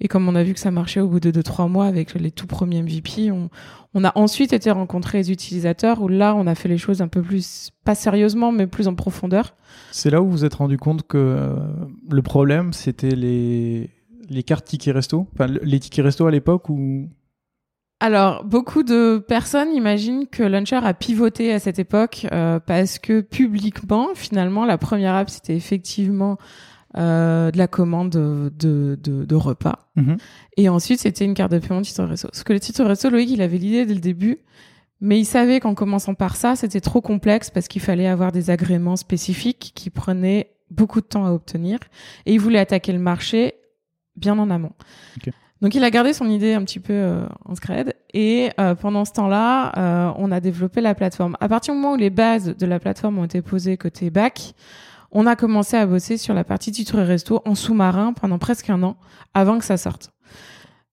et 0.00 0.08
comme 0.08 0.28
on 0.28 0.34
a 0.34 0.42
vu 0.42 0.54
que 0.54 0.60
ça 0.60 0.70
marchait 0.70 1.00
au 1.00 1.08
bout 1.08 1.20
de 1.20 1.30
2-3 1.30 1.68
mois 1.68 1.86
avec 1.86 2.14
les 2.14 2.30
tout 2.30 2.46
premiers 2.46 2.82
MVP, 2.82 3.30
on, 3.30 3.50
on, 3.94 4.04
a 4.04 4.12
ensuite 4.16 4.52
été 4.52 4.70
rencontrer 4.70 5.18
les 5.18 5.30
utilisateurs 5.30 6.00
où 6.00 6.08
là, 6.08 6.34
on 6.34 6.46
a 6.46 6.54
fait 6.54 6.68
les 6.68 6.78
choses 6.78 7.02
un 7.02 7.08
peu 7.08 7.22
plus, 7.22 7.70
pas 7.84 7.94
sérieusement, 7.94 8.50
mais 8.50 8.66
plus 8.66 8.88
en 8.88 8.94
profondeur. 8.94 9.54
C'est 9.92 10.10
là 10.10 10.22
où 10.22 10.26
vous 10.26 10.30
vous 10.30 10.44
êtes 10.44 10.54
rendu 10.54 10.78
compte 10.78 11.06
que 11.06 11.18
euh, 11.18 11.54
le 12.10 12.22
problème, 12.22 12.72
c'était 12.72 13.14
les, 13.14 13.90
les 14.28 14.42
cartes 14.42 14.64
tickets 14.64 14.94
resto, 14.94 15.26
enfin 15.34 15.46
les 15.62 15.80
tickets 15.80 16.04
resto 16.04 16.26
à 16.26 16.30
l'époque 16.30 16.68
où 16.70 17.08
alors, 18.02 18.44
beaucoup 18.44 18.82
de 18.82 19.22
personnes 19.28 19.74
imaginent 19.74 20.26
que 20.26 20.42
Launcher 20.42 20.80
a 20.82 20.94
pivoté 20.94 21.52
à 21.52 21.58
cette 21.58 21.78
époque 21.78 22.26
euh, 22.32 22.58
parce 22.58 22.98
que 22.98 23.20
publiquement, 23.20 24.08
finalement, 24.14 24.64
la 24.64 24.78
première 24.78 25.14
app, 25.14 25.28
c'était 25.28 25.54
effectivement 25.54 26.38
euh, 26.96 27.50
de 27.50 27.58
la 27.58 27.68
commande 27.68 28.08
de, 28.10 28.50
de, 28.58 28.96
de 28.96 29.34
repas. 29.34 29.90
Mhm. 29.96 30.16
Et 30.56 30.70
ensuite, 30.70 31.00
c'était 31.00 31.26
une 31.26 31.34
carte 31.34 31.52
de 31.52 31.58
paiement 31.58 31.82
titre 31.82 32.02
resto. 32.04 32.28
Parce 32.28 32.42
que 32.42 32.54
le 32.54 32.60
titre 32.60 32.82
resto, 32.84 33.10
Loïc, 33.10 33.30
il 33.30 33.42
avait 33.42 33.58
l'idée 33.58 33.84
dès 33.84 33.94
le 33.94 34.00
début, 34.00 34.38
mais 35.02 35.18
il 35.18 35.26
savait 35.26 35.60
qu'en 35.60 35.74
commençant 35.74 36.14
par 36.14 36.36
ça, 36.36 36.56
c'était 36.56 36.80
trop 36.80 37.02
complexe 37.02 37.50
parce 37.50 37.68
qu'il 37.68 37.82
fallait 37.82 38.08
avoir 38.08 38.32
des 38.32 38.48
agréments 38.48 38.96
spécifiques 38.96 39.72
qui 39.74 39.90
prenaient 39.90 40.54
beaucoup 40.70 41.02
de 41.02 41.06
temps 41.06 41.26
à 41.26 41.32
obtenir. 41.32 41.78
Et 42.24 42.32
il 42.32 42.40
voulait 42.40 42.58
attaquer 42.58 42.94
le 42.94 42.98
marché 42.98 43.56
bien 44.16 44.38
en 44.38 44.48
amont. 44.48 44.72
Donc 45.60 45.74
il 45.74 45.84
a 45.84 45.90
gardé 45.90 46.12
son 46.12 46.28
idée 46.28 46.54
un 46.54 46.64
petit 46.64 46.80
peu 46.80 46.94
euh, 46.94 47.26
en 47.44 47.54
scred 47.54 47.94
et 48.14 48.50
euh, 48.58 48.74
pendant 48.74 49.04
ce 49.04 49.12
temps-là, 49.12 49.72
euh, 49.76 50.12
on 50.16 50.32
a 50.32 50.40
développé 50.40 50.80
la 50.80 50.94
plateforme. 50.94 51.36
À 51.40 51.48
partir 51.48 51.74
du 51.74 51.80
moment 51.80 51.94
où 51.94 51.98
les 51.98 52.10
bases 52.10 52.56
de 52.56 52.66
la 52.66 52.78
plateforme 52.80 53.18
ont 53.18 53.24
été 53.24 53.42
posées 53.42 53.76
côté 53.76 54.10
back, 54.10 54.54
on 55.12 55.26
a 55.26 55.36
commencé 55.36 55.76
à 55.76 55.86
bosser 55.86 56.16
sur 56.16 56.34
la 56.34 56.44
partie 56.44 56.72
titre 56.72 56.98
et 56.98 57.04
resto 57.04 57.42
en 57.44 57.54
sous-marin 57.54 58.12
pendant 58.12 58.38
presque 58.38 58.70
un 58.70 58.82
an 58.82 58.96
avant 59.34 59.58
que 59.58 59.64
ça 59.64 59.76
sorte. 59.76 60.12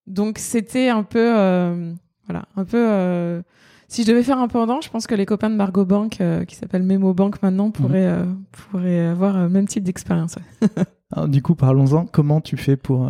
Donc 0.08 0.38
c'était 0.38 0.90
un 0.90 1.04
peu, 1.04 1.38
euh, 1.38 1.94
voilà, 2.28 2.46
un 2.56 2.64
peu. 2.64 2.78
Euh, 2.78 3.42
si 3.90 4.04
je 4.04 4.08
devais 4.08 4.24
faire 4.24 4.40
un 4.40 4.48
pendant, 4.48 4.82
je 4.82 4.90
pense 4.90 5.08
que 5.08 5.16
les 5.16 5.26
copains 5.26 5.50
de 5.50 5.56
Margot 5.56 5.86
Bank, 5.86 6.20
euh, 6.20 6.44
qui 6.46 6.56
s'appellent 6.56 6.84
Memo 6.84 7.14
Bank 7.14 7.42
maintenant, 7.42 7.72
pourraient, 7.72 8.20
mhm. 8.20 8.44
pourraient 8.52 9.06
avoir 9.06 9.38
le 9.38 9.50
même 9.50 9.68
type 9.68 9.84
d'expérience. 9.84 10.36
du 11.28 11.42
coup, 11.42 11.56
parlons-en. 11.56 12.06
Comment 12.06 12.42
tu 12.42 12.58
fais 12.58 12.76
pour, 12.76 13.10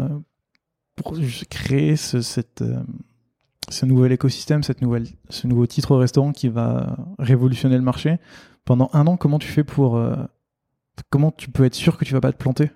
pour 0.97 1.13
créer 1.49 1.95
ce, 1.95 2.21
cette 2.21 2.63
ce 3.69 3.85
nouvel 3.85 4.11
écosystème, 4.11 4.63
cette 4.63 4.81
nouvelle, 4.81 5.07
ce 5.29 5.47
nouveau 5.47 5.65
titre 5.65 5.95
restaurant 5.95 6.31
qui 6.31 6.49
va 6.49 6.97
révolutionner 7.19 7.75
le 7.75 7.83
marché. 7.83 8.17
Pendant 8.65 8.89
un 8.93 9.07
an, 9.07 9.17
comment 9.17 9.39
tu 9.39 9.47
fais 9.47 9.63
pour 9.63 9.97
euh, 9.97 10.15
comment 11.09 11.31
tu 11.31 11.49
peux 11.49 11.65
être 11.65 11.75
sûr 11.75 11.97
que 11.97 12.05
tu 12.05 12.13
vas 12.13 12.21
pas 12.21 12.31
te 12.31 12.37
planter? 12.37 12.71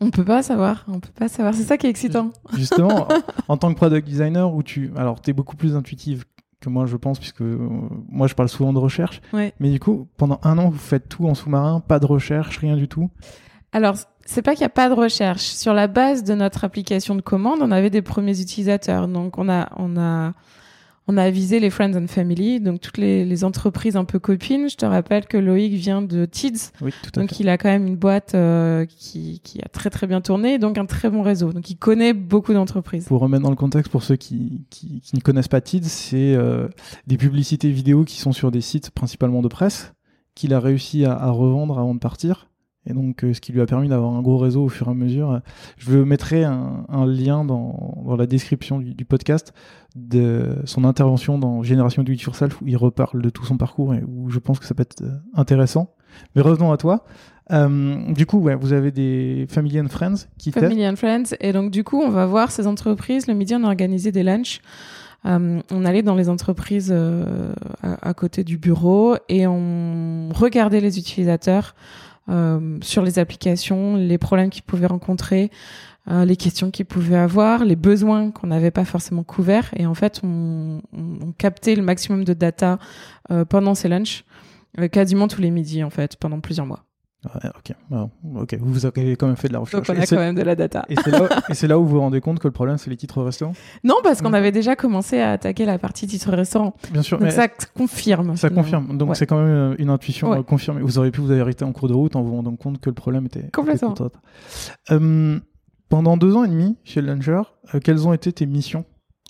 On 0.00 0.10
peut 0.10 0.24
pas 0.24 0.42
savoir, 0.42 0.84
on 0.88 1.00
peut 1.00 1.12
pas 1.14 1.28
savoir. 1.28 1.54
C'est 1.54 1.62
ça 1.62 1.76
qui 1.76 1.86
est 1.86 1.90
excitant. 1.90 2.32
Justement, 2.54 3.08
en 3.48 3.56
tant 3.56 3.72
que 3.72 3.76
product 3.76 4.06
designer, 4.06 4.52
où 4.52 4.62
tu, 4.62 4.90
alors, 4.96 5.20
es 5.26 5.32
beaucoup 5.32 5.56
plus 5.56 5.76
intuitive 5.76 6.24
que 6.60 6.68
moi, 6.68 6.86
je 6.86 6.96
pense, 6.96 7.18
puisque 7.18 7.42
euh, 7.42 7.68
moi, 8.08 8.26
je 8.26 8.34
parle 8.34 8.48
souvent 8.48 8.72
de 8.72 8.78
recherche. 8.78 9.20
Ouais. 9.32 9.54
Mais 9.60 9.70
du 9.70 9.78
coup, 9.78 10.08
pendant 10.16 10.40
un 10.42 10.58
an, 10.58 10.68
vous 10.68 10.78
faites 10.78 11.08
tout 11.08 11.26
en 11.26 11.34
sous-marin, 11.34 11.80
pas 11.80 12.00
de 12.00 12.06
recherche, 12.06 12.58
rien 12.58 12.76
du 12.76 12.88
tout? 12.88 13.10
Alors, 13.72 13.96
c'est 14.26 14.42
pas 14.42 14.52
qu'il 14.52 14.60
n'y 14.62 14.66
a 14.66 14.70
pas 14.70 14.88
de 14.88 14.94
recherche. 14.94 15.42
Sur 15.42 15.74
la 15.74 15.86
base 15.86 16.24
de 16.24 16.34
notre 16.34 16.64
application 16.64 17.14
de 17.14 17.20
commande, 17.20 17.60
on 17.62 17.70
avait 17.70 17.90
des 17.90 18.02
premiers 18.02 18.40
utilisateurs. 18.40 19.06
Donc, 19.08 19.38
on 19.38 19.48
a, 19.48 19.70
on 19.76 19.96
a, 19.98 20.32
on 21.06 21.18
a 21.18 21.22
avisé 21.22 21.60
les 21.60 21.68
friends 21.68 21.94
and 21.94 22.06
family, 22.06 22.60
donc 22.60 22.80
toutes 22.80 22.96
les, 22.96 23.26
les 23.26 23.44
entreprises 23.44 23.94
un 23.96 24.06
peu 24.06 24.18
copines. 24.18 24.70
Je 24.70 24.76
te 24.76 24.86
rappelle 24.86 25.26
que 25.26 25.36
Loïc 25.36 25.74
vient 25.74 26.00
de 26.00 26.24
Tids, 26.24 26.70
Oui, 26.80 26.92
tout 27.02 27.10
à 27.14 27.20
donc 27.20 27.28
fait. 27.30 27.40
il 27.40 27.48
a 27.50 27.58
quand 27.58 27.68
même 27.68 27.86
une 27.86 27.96
boîte 27.96 28.34
euh, 28.34 28.86
qui, 28.86 29.40
qui 29.44 29.60
a 29.60 29.68
très 29.68 29.90
très 29.90 30.06
bien 30.06 30.22
tourné, 30.22 30.58
donc 30.58 30.78
un 30.78 30.86
très 30.86 31.10
bon 31.10 31.20
réseau. 31.20 31.52
Donc 31.52 31.68
il 31.68 31.76
connaît 31.76 32.14
beaucoup 32.14 32.54
d'entreprises. 32.54 33.04
Pour 33.04 33.20
remettre 33.20 33.42
dans 33.42 33.50
le 33.50 33.56
contexte, 33.56 33.92
pour 33.92 34.02
ceux 34.02 34.16
qui, 34.16 34.64
qui, 34.70 35.02
qui 35.02 35.14
ne 35.16 35.20
connaissent 35.20 35.48
pas 35.48 35.60
TID, 35.60 35.84
c'est 35.84 36.34
euh, 36.34 36.68
des 37.06 37.18
publicités 37.18 37.68
vidéo 37.70 38.04
qui 38.04 38.18
sont 38.18 38.32
sur 38.32 38.50
des 38.50 38.62
sites 38.62 38.90
principalement 38.90 39.42
de 39.42 39.48
presse, 39.48 39.92
qu'il 40.34 40.54
a 40.54 40.60
réussi 40.60 41.04
à, 41.04 41.12
à 41.12 41.28
revendre 41.30 41.78
avant 41.78 41.94
de 41.94 42.00
partir. 42.00 42.48
Et 42.86 42.92
donc, 42.92 43.24
euh, 43.24 43.32
ce 43.32 43.40
qui 43.40 43.52
lui 43.52 43.60
a 43.60 43.66
permis 43.66 43.88
d'avoir 43.88 44.12
un 44.14 44.22
gros 44.22 44.38
réseau 44.38 44.64
au 44.64 44.68
fur 44.68 44.88
et 44.88 44.90
à 44.90 44.94
mesure. 44.94 45.40
Je 45.78 45.90
vous 45.90 46.04
mettrai 46.04 46.44
un, 46.44 47.06
lien 47.06 47.44
dans, 47.44 48.14
la 48.18 48.26
description 48.26 48.78
du, 48.78 48.94
du 48.94 49.04
podcast 49.04 49.54
de 49.94 50.56
son 50.64 50.84
intervention 50.84 51.38
dans 51.38 51.62
Génération 51.62 52.02
Do 52.02 52.12
It 52.12 52.20
Yourself 52.22 52.60
où 52.60 52.66
il 52.66 52.76
reparle 52.76 53.22
de 53.22 53.30
tout 53.30 53.44
son 53.44 53.56
parcours 53.56 53.94
et 53.94 54.02
où 54.06 54.28
je 54.28 54.38
pense 54.38 54.58
que 54.58 54.66
ça 54.66 54.74
peut 54.74 54.82
être 54.82 55.02
euh, 55.02 55.16
intéressant. 55.34 55.94
Mais 56.34 56.42
revenons 56.42 56.72
à 56.72 56.76
toi. 56.76 57.04
Euh, 57.52 58.12
du 58.12 58.26
coup, 58.26 58.38
ouais, 58.38 58.54
vous 58.54 58.72
avez 58.72 58.90
des 58.90 59.46
Family 59.48 59.80
and 59.80 59.88
Friends 59.88 60.26
qui. 60.38 60.50
Family 60.50 60.86
and 60.86 60.96
Friends. 60.96 61.34
Et 61.40 61.52
donc, 61.52 61.70
du 61.70 61.84
coup, 61.84 62.00
on 62.00 62.10
va 62.10 62.26
voir 62.26 62.50
ces 62.50 62.66
entreprises. 62.66 63.26
Le 63.26 63.34
midi, 63.34 63.54
on 63.54 63.64
a 63.64 63.66
organisé 63.66 64.12
des 64.12 64.22
lunchs. 64.22 64.60
Euh, 65.26 65.60
on 65.70 65.84
allait 65.84 66.02
dans 66.02 66.14
les 66.14 66.28
entreprises 66.28 66.92
euh, 66.94 67.52
à, 67.82 68.12
côté 68.12 68.44
du 68.44 68.58
bureau 68.58 69.16
et 69.28 69.46
on 69.46 70.28
regardait 70.34 70.80
les 70.80 70.98
utilisateurs 70.98 71.74
euh, 71.74 72.03
sur 72.82 73.02
les 73.02 73.18
applications, 73.18 73.96
les 73.96 74.18
problèmes 74.18 74.50
qu'ils 74.50 74.62
pouvaient 74.62 74.86
rencontrer, 74.86 75.50
euh, 76.10 76.26
les 76.26 76.36
questions 76.36 76.70
qu'ils 76.70 76.84
pouvaient 76.84 77.16
avoir, 77.16 77.64
les 77.64 77.76
besoins 77.76 78.30
qu'on 78.30 78.48
n'avait 78.48 78.70
pas 78.70 78.84
forcément 78.84 79.22
couverts. 79.22 79.70
Et 79.74 79.86
en 79.86 79.94
fait, 79.94 80.20
on, 80.22 80.82
on, 80.92 81.32
captait 81.32 81.74
le 81.74 81.82
maximum 81.82 82.24
de 82.24 82.34
data 82.34 82.78
euh, 83.30 83.46
pendant 83.46 83.74
ces 83.74 83.88
lunchs, 83.88 84.24
euh, 84.78 84.88
quasiment 84.88 85.28
tous 85.28 85.40
les 85.40 85.50
midis, 85.50 85.82
en 85.82 85.88
fait, 85.88 86.16
pendant 86.16 86.40
plusieurs 86.40 86.66
mois. 86.66 86.84
Ouais, 87.24 87.50
ok. 87.56 88.02
Ok. 88.42 88.56
Vous 88.60 88.84
avez 88.86 89.16
quand 89.16 89.26
même 89.26 89.36
fait 89.36 89.48
de 89.48 89.52
la 89.54 89.58
recherche. 89.60 89.86
Donc, 89.86 89.96
on 89.96 90.00
a 90.02 90.06
quand 90.06 90.16
même 90.16 90.34
de 90.34 90.42
la 90.42 90.54
data. 90.54 90.84
Et 90.88 90.96
c'est 90.96 91.10
là, 91.10 91.28
et 91.48 91.54
c'est 91.54 91.66
là 91.66 91.78
où 91.78 91.84
vous 91.84 91.90
vous 91.94 92.00
rendez 92.00 92.20
compte 92.20 92.38
que 92.38 92.46
le 92.48 92.52
problème, 92.52 92.76
c'est 92.76 92.90
les 92.90 92.96
titres 92.96 93.22
restaurants? 93.22 93.54
Non, 93.82 93.96
parce 94.02 94.20
qu'on 94.20 94.32
avait 94.34 94.52
déjà 94.52 94.76
commencé 94.76 95.20
à 95.20 95.32
attaquer 95.32 95.64
la 95.64 95.78
partie 95.78 96.06
titre 96.06 96.30
restaurant. 96.32 96.74
Bien 96.92 97.02
sûr, 97.02 97.18
Donc 97.18 97.26
mais 97.26 97.30
ça 97.32 97.48
confirme. 97.74 98.36
ça 98.36 98.48
finalement. 98.48 98.62
confirme. 98.62 98.98
Donc 98.98 99.08
Ouais. 99.10 99.14
c'est 99.14 99.26
quand 99.26 99.38
même 99.38 99.48
euh, 99.48 99.74
une 99.78 99.90
intuition 99.90 100.30
Ouais. 100.30 100.38
euh, 100.38 100.42
confirmée. 100.42 100.82
Vous 100.82 100.98
auriez 100.98 101.10
pu 101.10 101.20
vous 101.20 101.32
arrêter 101.32 101.64
en 101.64 101.72
cours 101.72 101.88
de 101.88 101.94
route 101.94 102.16
en 102.16 102.22
vous 102.22 102.34
rendant 102.34 102.56
compte 102.56 102.80
que 102.80 102.90
le 102.90 102.94
problème 102.94 103.26
était 103.26 103.48
Complètement. 103.52 103.94
était. 103.94 104.04
Euh, 104.90 105.38
pendant 105.88 106.16
deux 106.16 106.34
ans 106.36 106.44
et 106.44 106.48
demi 106.48 106.76
chez 106.84 107.00
Launcher, 107.00 107.42
euh, 107.74 107.80
quelles 107.82 108.06
ont 108.06 108.12
été 108.12 108.32
tes 108.32 108.46
missions? 108.46 108.84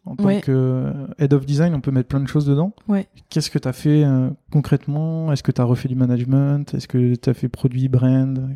En 0.06 0.16
tant 0.16 0.40
que 0.40 0.50
euh, 0.52 0.92
head 1.18 1.32
of 1.32 1.46
design 1.46 1.74
On 1.74 1.80
peut 1.80 1.90
mettre 1.90 2.08
plein 2.08 2.20
de 2.20 2.28
choses 2.28 2.46
dedans. 2.46 2.72
Ouais. 2.88 3.06
Qu'est-ce 3.30 3.50
que 3.50 3.58
tu 3.58 3.66
as 3.68 3.72
fait 3.72 4.04
euh, 4.04 4.28
concrètement? 4.52 5.32
Est-ce 5.32 5.42
que 5.42 5.50
tu 5.52 5.60
as 5.60 5.64
refait 5.64 5.88
du 5.88 5.94
management? 5.94 6.74
Est-ce 6.74 6.86
que 6.88 7.14
tu 7.14 7.30
as 7.30 7.34
fait 7.34 7.48
produit, 7.48 7.88
brand? 7.88 8.48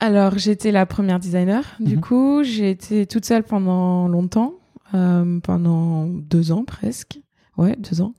Alors, 0.00 0.36
j'étais 0.38 0.72
la 0.72 0.84
première 0.84 1.18
designer. 1.18 1.62
Du 1.80 1.96
Mhm. 1.96 2.00
coup, 2.02 2.42
j'ai 2.42 2.70
été 2.70 3.06
toute 3.06 3.24
seule 3.24 3.44
pendant 3.44 4.08
longtemps, 4.08 4.54
euh, 4.94 5.38
pendant 5.40 6.06
deux 6.06 6.52
ans 6.52 6.64
presque. 6.64 7.20
Ouais, 7.56 7.76
deux 7.76 8.00
ans. 8.02 8.14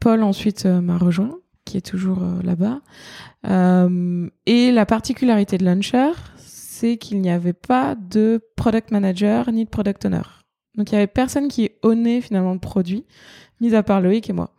Paul 0.00 0.22
ensuite 0.22 0.64
euh, 0.66 0.80
m'a 0.80 0.96
rejoint, 0.96 1.34
qui 1.64 1.76
est 1.76 1.82
toujours 1.86 2.22
là-bas. 2.42 2.80
Et 4.46 4.72
la 4.72 4.86
particularité 4.86 5.58
de 5.58 5.64
Launcher, 5.64 6.12
c'est 6.36 6.96
qu'il 6.96 7.20
n'y 7.20 7.30
avait 7.30 7.52
pas 7.52 7.94
de 7.94 8.40
product 8.56 8.90
manager 8.90 9.50
ni 9.52 9.64
de 9.64 9.68
product 9.70 10.04
owner. 10.06 10.22
Donc, 10.78 10.90
il 10.90 10.94
y 10.94 10.96
avait 10.96 11.06
personne 11.06 11.48
qui 11.48 11.70
ownait 11.82 12.22
finalement 12.22 12.54
le 12.54 12.58
produit, 12.58 13.04
mis 13.60 13.74
à 13.74 13.82
part 13.82 14.00
Loïc 14.00 14.30
et 14.30 14.32
moi. 14.32 14.52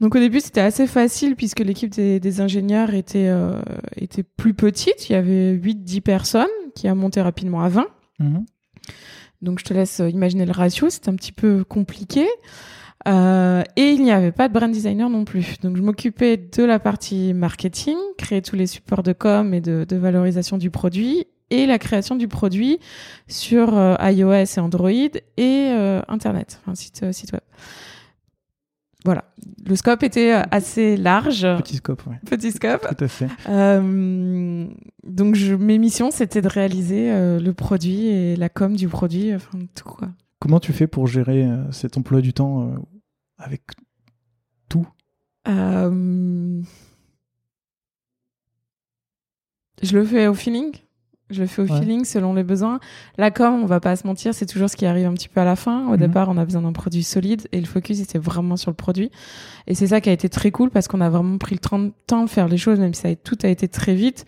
Donc 0.00 0.14
au 0.14 0.18
début 0.18 0.40
c'était 0.40 0.62
assez 0.62 0.86
facile 0.86 1.36
puisque 1.36 1.60
l'équipe 1.60 1.90
des, 1.90 2.20
des 2.20 2.40
ingénieurs 2.40 2.94
était, 2.94 3.28
euh, 3.28 3.60
était 3.96 4.22
plus 4.22 4.54
petite, 4.54 5.08
il 5.08 5.12
y 5.12 5.14
avait 5.14 5.54
8-10 5.54 6.00
personnes 6.00 6.48
qui 6.74 6.88
a 6.88 6.94
monté 6.94 7.20
rapidement 7.20 7.60
à 7.62 7.68
20. 7.68 7.86
Mhm. 8.18 8.44
Donc 9.42 9.58
je 9.58 9.64
te 9.64 9.74
laisse 9.74 10.00
euh, 10.00 10.08
imaginer 10.08 10.46
le 10.46 10.52
ratio, 10.52 10.88
c'est 10.88 11.08
un 11.08 11.14
petit 11.14 11.32
peu 11.32 11.64
compliqué. 11.64 12.26
Euh, 13.08 13.62
et 13.76 13.92
il 13.92 14.02
n'y 14.02 14.12
avait 14.12 14.32
pas 14.32 14.48
de 14.48 14.52
brand 14.52 14.70
designer 14.70 15.08
non 15.08 15.24
plus. 15.24 15.56
Donc 15.62 15.76
je 15.76 15.82
m'occupais 15.82 16.36
de 16.36 16.64
la 16.64 16.78
partie 16.78 17.32
marketing, 17.32 17.96
créer 18.18 18.42
tous 18.42 18.56
les 18.56 18.66
supports 18.66 19.02
de 19.02 19.12
com 19.12 19.54
et 19.54 19.60
de, 19.60 19.86
de 19.88 19.96
valorisation 19.96 20.58
du 20.58 20.70
produit 20.70 21.26
et 21.50 21.66
la 21.66 21.78
création 21.78 22.16
du 22.16 22.28
produit 22.28 22.78
sur 23.28 23.76
euh, 23.76 23.96
iOS 24.00 24.32
et 24.32 24.58
Android 24.60 24.90
et 24.90 25.20
euh, 25.38 26.00
Internet, 26.08 26.60
enfin 26.62 26.74
site, 26.74 27.02
euh, 27.02 27.12
site 27.12 27.32
web. 27.32 27.42
Voilà, 29.04 29.24
le 29.66 29.76
scope 29.76 30.02
était 30.02 30.32
assez 30.50 30.96
large, 30.96 31.46
Petit 31.58 31.76
scope, 31.76 32.06
ouais. 32.06 32.20
petit 32.26 32.52
scope. 32.52 32.86
Tout 32.86 33.04
à 33.04 33.08
fait. 33.08 33.28
Euh, 33.48 34.66
donc 35.04 35.34
je, 35.36 35.54
mes 35.54 35.78
missions 35.78 36.10
c'était 36.10 36.42
de 36.42 36.48
réaliser 36.48 37.08
le 37.40 37.52
produit 37.52 38.06
et 38.08 38.36
la 38.36 38.48
com 38.50 38.76
du 38.76 38.88
produit, 38.88 39.34
enfin 39.34 39.58
tout 39.74 39.88
quoi. 39.88 40.08
Comment 40.38 40.60
tu 40.60 40.72
fais 40.72 40.86
pour 40.86 41.06
gérer 41.06 41.46
cet 41.70 41.96
emploi 41.96 42.20
du 42.20 42.32
temps 42.32 42.74
avec 43.38 43.62
tout? 44.68 44.86
Je 49.82 49.96
le 49.96 50.04
fais 50.04 50.26
au 50.26 50.34
feeling. 50.34 50.72
Je 51.30 51.40
le 51.42 51.46
fais 51.46 51.62
au 51.62 51.66
Ouais. 51.66 51.78
feeling 51.80 52.04
selon 52.04 52.34
les 52.34 52.42
besoins. 52.42 52.80
La 53.18 53.30
com, 53.30 53.60
on 53.62 53.66
va 53.66 53.78
pas 53.80 53.94
se 53.96 54.06
mentir, 54.06 54.34
c'est 54.34 54.46
toujours 54.46 54.68
ce 54.68 54.76
qui 54.76 54.84
arrive 54.86 55.06
un 55.06 55.12
petit 55.14 55.28
peu 55.28 55.40
à 55.40 55.44
la 55.44 55.56
fin. 55.56 55.86
Au 55.86 55.92
Mhm. 55.92 55.96
départ, 55.98 56.28
on 56.28 56.36
a 56.36 56.44
besoin 56.44 56.62
d'un 56.62 56.72
produit 56.72 57.02
solide 57.02 57.46
et 57.52 57.60
le 57.60 57.66
focus 57.66 58.00
était 58.00 58.18
vraiment 58.18 58.56
sur 58.56 58.70
le 58.70 58.74
produit. 58.76 59.10
Et 59.66 59.74
c'est 59.74 59.86
ça 59.86 60.00
qui 60.00 60.08
a 60.08 60.12
été 60.12 60.28
très 60.28 60.50
cool 60.50 60.70
parce 60.70 60.88
qu'on 60.88 61.00
a 61.00 61.08
vraiment 61.10 61.38
pris 61.38 61.54
le 61.54 61.60
temps- 61.60 61.78
de 62.24 62.28
faire 62.28 62.48
les 62.48 62.56
choses, 62.58 62.80
même 62.80 62.92
si 62.94 63.02
ça 63.02 63.08
a, 63.08 63.14
tout 63.14 63.38
a 63.44 63.48
été 63.48 63.68
très 63.68 63.94
vite. 63.94 64.24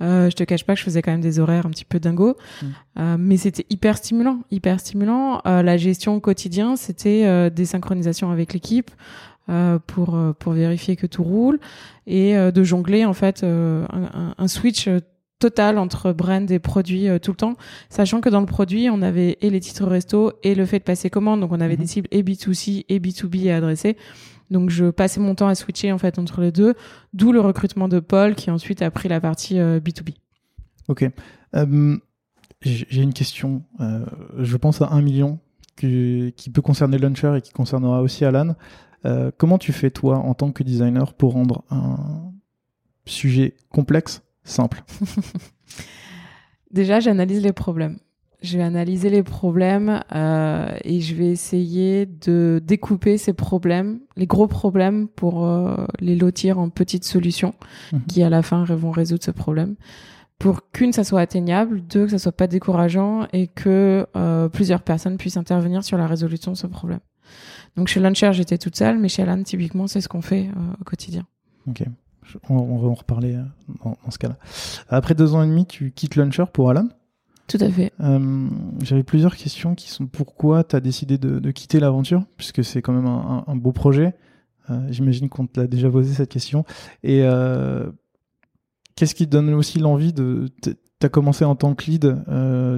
Euh, 0.00 0.30
je 0.30 0.36
te 0.36 0.44
cache 0.44 0.64
pas 0.64 0.72
que 0.74 0.78
je 0.78 0.84
faisais 0.84 1.02
quand 1.02 1.10
même 1.10 1.20
des 1.20 1.38
horaires 1.38 1.66
un 1.66 1.70
petit 1.70 1.84
peu 1.84 2.00
dingo, 2.00 2.36
Mhm. 2.62 2.68
Euh, 2.98 3.16
mais 3.18 3.36
c'était 3.36 3.66
hyper 3.68 3.98
stimulant, 3.98 4.38
hyper 4.50 4.80
stimulant. 4.80 5.42
Euh, 5.46 5.62
la 5.62 5.76
gestion 5.76 6.14
au 6.16 6.20
quotidien, 6.20 6.76
c'était 6.76 7.24
euh, 7.26 7.50
des 7.50 7.66
synchronisations 7.66 8.30
avec 8.30 8.52
l'équipe. 8.54 8.90
euh, 9.48 9.78
pour 9.86 10.16
euh, 10.16 10.32
pour 10.36 10.54
vérifier 10.54 10.96
que 10.96 11.06
tout 11.06 11.22
roule 11.22 11.60
et 12.08 12.36
euh, 12.36 12.50
de 12.50 12.64
jongler 12.64 13.04
en 13.04 13.12
fait 13.12 13.44
euh, 13.44 13.86
un, 13.92 14.02
un- 14.02 14.34
un 14.36 14.48
switch 14.48 14.88
euh, 15.36 15.48
total 15.48 15.78
entre 15.78 16.12
brand 16.12 16.50
et 16.50 16.58
produit 16.58 17.08
euh, 17.08 17.18
tout 17.18 17.30
le 17.32 17.36
temps, 17.36 17.56
sachant 17.90 18.20
que 18.20 18.28
dans 18.28 18.40
le 18.40 18.46
produit, 18.46 18.88
on 18.90 19.02
avait 19.02 19.36
et 19.40 19.50
les 19.50 19.60
titres 19.60 19.84
resto 19.86 20.32
et 20.42 20.54
le 20.54 20.64
fait 20.66 20.78
de 20.78 20.84
passer 20.84 21.10
commande, 21.10 21.40
donc 21.40 21.52
on 21.52 21.60
avait 21.60 21.74
Mhm. 21.74 21.80
des 21.80 21.86
cibles 21.86 22.08
et 22.10 22.22
B2C 22.22 22.84
et 22.88 22.98
B2B 23.00 23.50
à 23.50 23.56
adresser. 23.56 23.96
Donc 24.50 24.70
je 24.70 24.86
passais 24.90 25.20
mon 25.20 25.34
temps 25.34 25.48
à 25.48 25.54
switcher 25.54 25.92
en 25.92 25.98
fait 25.98 26.18
entre 26.18 26.40
les 26.40 26.52
deux, 26.52 26.74
d'où 27.12 27.32
le 27.32 27.40
recrutement 27.40 27.88
de 27.88 28.00
Paul 28.00 28.34
qui 28.34 28.50
ensuite 28.50 28.80
a 28.82 28.90
pris 28.90 29.08
la 29.08 29.20
partie 29.20 29.58
euh, 29.58 29.80
B2B. 29.80 30.14
Ok. 30.88 31.08
Euh, 31.54 31.96
J'ai 32.62 33.02
une 33.02 33.12
question. 33.12 33.62
Euh, 33.80 34.06
je 34.38 34.56
pense 34.56 34.80
à 34.80 34.88
un 34.90 35.02
million 35.02 35.38
que- 35.76 36.30
qui 36.30 36.48
peut 36.48 36.62
concerner 36.62 36.96
Launcher 36.96 37.34
et 37.36 37.40
qui 37.42 37.52
concernera 37.52 38.00
aussi 38.00 38.24
Alan. 38.24 38.54
Euh, 39.04 39.30
comment 39.36 39.58
tu 39.58 39.72
fais, 39.72 39.90
toi, 39.90 40.16
en 40.18 40.32
tant 40.34 40.50
que 40.52 40.62
designer, 40.62 41.12
pour 41.12 41.32
rendre 41.34 41.64
un 41.70 42.32
sujet 43.04 43.54
complexe 43.68 44.22
simple 44.46 44.82
Déjà, 46.72 47.00
j'analyse 47.00 47.42
les 47.42 47.52
problèmes. 47.52 47.98
Je 48.42 48.58
vais 48.58 48.64
analyser 48.64 49.08
les 49.08 49.22
problèmes 49.22 50.02
euh, 50.14 50.76
et 50.84 51.00
je 51.00 51.14
vais 51.14 51.28
essayer 51.28 52.04
de 52.06 52.60
découper 52.62 53.16
ces 53.18 53.32
problèmes, 53.32 54.00
les 54.16 54.26
gros 54.26 54.46
problèmes, 54.46 55.08
pour 55.08 55.46
euh, 55.46 55.86
les 56.00 56.16
lotir 56.16 56.58
en 56.58 56.68
petites 56.68 57.04
solutions 57.04 57.54
Mhm. 57.92 58.02
qui, 58.08 58.22
à 58.22 58.28
la 58.28 58.42
fin, 58.42 58.64
vont 58.64 58.90
résoudre 58.90 59.24
ce 59.24 59.30
problème. 59.30 59.76
Pour 60.38 60.70
qu'une, 60.70 60.92
ça 60.92 61.02
soit 61.02 61.22
atteignable, 61.22 61.80
deux, 61.80 62.04
que 62.04 62.10
ça 62.10 62.18
soit 62.18 62.32
pas 62.32 62.46
décourageant 62.46 63.26
et 63.32 63.46
que 63.46 64.06
euh, 64.16 64.48
plusieurs 64.50 64.82
personnes 64.82 65.16
puissent 65.16 65.38
intervenir 65.38 65.82
sur 65.82 65.96
la 65.96 66.06
résolution 66.06 66.52
de 66.52 66.56
ce 66.58 66.66
problème. 66.66 67.00
Donc 67.76 67.88
chez 67.88 68.00
Launcher, 68.00 68.32
j'étais 68.34 68.58
toute 68.58 68.76
seule, 68.76 68.98
mais 68.98 69.08
chez 69.08 69.22
Alan, 69.22 69.42
typiquement, 69.42 69.86
c'est 69.86 70.02
ce 70.02 70.08
qu'on 70.08 70.20
fait 70.20 70.48
euh, 70.48 70.60
au 70.80 70.84
quotidien. 70.84 71.24
Ok. 71.68 71.84
On, 72.48 72.56
on 72.56 72.78
va 72.78 72.88
en 72.88 72.94
reparler 72.94 73.34
euh, 73.34 73.42
dans, 73.84 73.96
dans 74.04 74.10
ce 74.10 74.18
cas-là. 74.18 74.36
Après 74.88 75.14
deux 75.14 75.34
ans 75.34 75.42
et 75.42 75.46
demi, 75.46 75.66
tu 75.66 75.92
quittes 75.92 76.16
Launcher 76.16 76.44
pour 76.52 76.70
Alan. 76.70 76.88
Tout 77.48 77.58
à 77.60 77.70
fait. 77.70 77.92
Euh, 78.00 78.48
J'avais 78.82 79.04
plusieurs 79.04 79.36
questions 79.36 79.74
qui 79.76 79.90
sont 79.90 80.06
pourquoi 80.06 80.64
tu 80.64 80.74
as 80.74 80.80
décidé 80.80 81.16
de, 81.16 81.38
de 81.38 81.50
quitter 81.52 81.78
l'aventure, 81.78 82.24
puisque 82.36 82.64
c'est 82.64 82.82
quand 82.82 82.92
même 82.92 83.06
un, 83.06 83.44
un, 83.46 83.52
un 83.52 83.56
beau 83.56 83.72
projet. 83.72 84.16
Euh, 84.68 84.80
J'imagine 84.90 85.28
qu'on 85.28 85.46
te 85.46 85.60
l'a 85.60 85.68
déjà 85.68 85.88
posé 85.88 86.12
cette 86.12 86.30
question. 86.30 86.64
Et 87.04 87.20
euh, 87.22 87.88
qu'est-ce 88.96 89.14
qui 89.14 89.26
te 89.26 89.30
donne 89.30 89.54
aussi 89.54 89.78
l'envie 89.78 90.12
de. 90.12 90.48
Tu 90.62 91.06
as 91.06 91.08
commencé 91.08 91.44
en 91.44 91.54
tant 91.54 91.74
que 91.74 91.88
lead, 91.88 92.04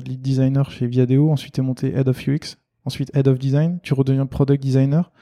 lead 0.05 0.21
designer 0.21 0.71
chez 0.71 0.87
Viadeo, 0.87 1.31
ensuite 1.31 1.55
tu 1.55 1.61
es 1.61 1.65
monté 1.65 1.95
head 1.97 2.09
of 2.09 2.19
UX, 2.29 2.57
ensuite 2.85 3.11
head 3.15 3.29
of 3.29 3.39
design, 3.39 3.79
tu 3.83 3.95
redeviens 3.95 4.27
product 4.27 4.63
designer. 4.63 5.13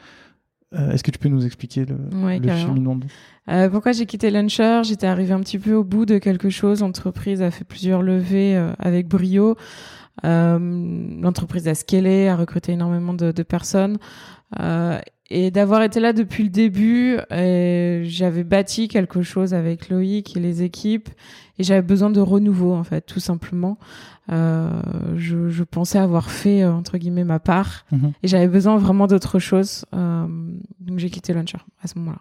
Euh, 0.74 0.90
Est-ce 0.90 1.05
que 1.05 1.11
tu 1.12 1.18
peux 1.18 1.29
nous 1.29 1.46
expliquer 1.46 1.85
le, 1.85 1.96
Ouais, 2.24 2.38
le 2.38 2.48
cheminement 2.57 2.98
Euh, 3.48 3.68
pourquoi 3.70 3.92
j'ai 3.92 4.05
quitté 4.07 4.31
Launcher 4.31 4.81
J'étais 4.85 5.07
arrivée 5.07 5.33
un 5.33 5.40
petit 5.40 5.59
peu 5.59 5.74
au 5.74 5.85
bout 5.85 6.07
de 6.07 6.18
quelque 6.18 6.50
chose. 6.50 6.81
L'entreprise 6.81 7.40
a 7.40 7.50
fait 7.50 7.64
plusieurs 7.64 8.02
levées 8.02 8.57
euh, 8.57 8.72
avec 8.79 9.07
brio. 9.07 9.55
Euh, 10.24 10.59
L'entreprise 11.20 11.68
a 11.68 11.74
scalé, 11.74 12.26
a 12.29 12.37
recruté 12.37 12.72
énormément 12.72 13.14
de, 13.14 13.31
de 13.33 13.42
personnes. 13.42 13.98
Et 15.29 15.51
d'avoir 15.51 15.83
été 15.83 15.99
là 15.99 16.12
depuis 16.12 16.45
le 16.45 16.51
début, 16.51 17.19
euh, 17.33 18.03
j'avais 18.05 18.45
bâti 18.45 18.87
quelque 18.87 19.23
chose 19.23 19.55
avec 19.55 19.89
Loïc 19.89 20.37
et 20.37 20.41
les 20.41 20.62
équipes. 20.62 21.09
Et 21.59 21.65
j'avais 21.65 21.83
besoin 21.83 22.11
de 22.11 22.21
renouveau, 22.21 22.75
en 22.75 22.85
fait, 22.85 23.01
tout 23.01 23.19
simplement. 23.19 23.79
Euh, 24.31 24.71
je, 25.17 25.49
je 25.49 25.65
pensais 25.65 25.99
avoir 25.99 26.31
fait, 26.31 26.62
euh, 26.62 26.73
entre 26.73 26.99
guillemets, 26.99 27.25
ma 27.25 27.41
part. 27.41 27.87
Mhm. 27.91 28.12
Et 28.23 28.29
j'avais 28.29 28.47
besoin 28.49 28.77
vraiment 28.77 29.07
d'autre 29.09 29.39
chose. 29.39 29.85
Euh, 29.95 30.27
donc 30.81 30.99
j'ai 30.99 31.11
quitté 31.11 31.33
Launcher 31.33 31.59
à 31.83 31.89
ce 31.89 31.99
moment-là. 31.99 32.21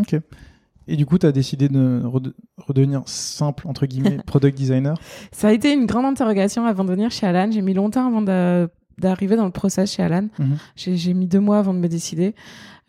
Ok. 0.00 0.16
Et 0.88 0.96
du 0.96 1.06
coup, 1.06 1.18
tu 1.18 1.26
as 1.26 1.32
décidé 1.32 1.68
de 1.68 2.02
rede- 2.04 2.34
redevenir 2.56 3.02
simple, 3.06 3.68
entre 3.68 3.86
guillemets, 3.86 4.18
product 4.26 4.56
designer? 4.56 4.94
Ça 5.30 5.48
a 5.48 5.52
été 5.52 5.72
une 5.72 5.86
grande 5.86 6.06
interrogation 6.06 6.64
avant 6.64 6.82
de 6.84 6.90
venir 6.90 7.10
chez 7.12 7.26
Alan. 7.28 7.48
J'ai 7.52 7.62
mis 7.62 7.74
longtemps 7.74 8.08
avant 8.08 8.22
de- 8.22 8.68
d'arriver 9.00 9.36
dans 9.36 9.44
le 9.44 9.50
process 9.50 9.94
chez 9.94 10.02
Alan. 10.02 10.28
Mhm. 10.38 10.58
J'ai 10.76 10.96
j'ai 10.96 11.14
mis 11.14 11.26
deux 11.26 11.40
mois 11.40 11.58
avant 11.58 11.74
de 11.74 11.78
me 11.78 11.88
décider. 11.88 12.34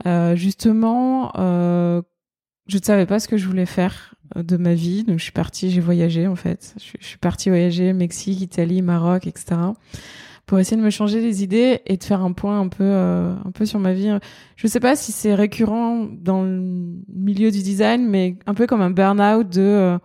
Euh, 0.06 0.36
justement, 0.36 1.32
euh, 1.38 2.02
je 2.68 2.78
ne 2.78 2.84
savais 2.84 3.06
pas 3.06 3.20
ce 3.20 3.28
que 3.28 3.38
je 3.38 3.48
voulais 3.48 3.66
faire 3.66 4.16
euh, 4.36 4.44
de 4.44 4.58
ma 4.58 4.74
vie. 4.74 5.04
Donc, 5.04 5.20
je 5.20 5.24
suis 5.24 5.32
partie, 5.32 5.72
j'ai 5.72 5.82
voyagé 5.82 6.28
en 6.28 6.36
fait. 6.36 6.76
Je, 6.80 6.92
je 7.00 7.06
suis 7.06 7.18
partie 7.18 7.50
voyager 7.50 7.94
Mexique, 7.94 8.42
Italie, 8.42 8.82
Maroc, 8.82 9.28
etc. 9.28 9.56
pour 10.52 10.60
essayer 10.60 10.76
de 10.76 10.82
me 10.82 10.90
changer 10.90 11.22
les 11.22 11.44
idées 11.44 11.80
et 11.86 11.96
de 11.96 12.04
faire 12.04 12.22
un 12.22 12.34
point 12.34 12.60
un 12.60 12.68
peu, 12.68 12.84
euh, 12.84 13.34
un 13.46 13.52
peu 13.52 13.66
sur 13.66 13.80
ma 13.80 13.94
vie. 13.94 14.12
Je 14.58 14.68
sais 14.68 14.82
pas 14.82 14.98
si 14.98 15.14
c'est 15.14 15.34
récurrent 15.34 16.08
dans 16.12 16.44
le 16.44 16.62
milieu 17.08 17.52
du 17.52 17.64
design, 17.64 18.06
mais 18.06 18.36
un 18.46 18.54
peu 18.54 18.68
comme 18.68 18.82
un 18.82 18.90
burn-out 18.90 19.48
de 19.48 19.62
euh, 19.62 19.98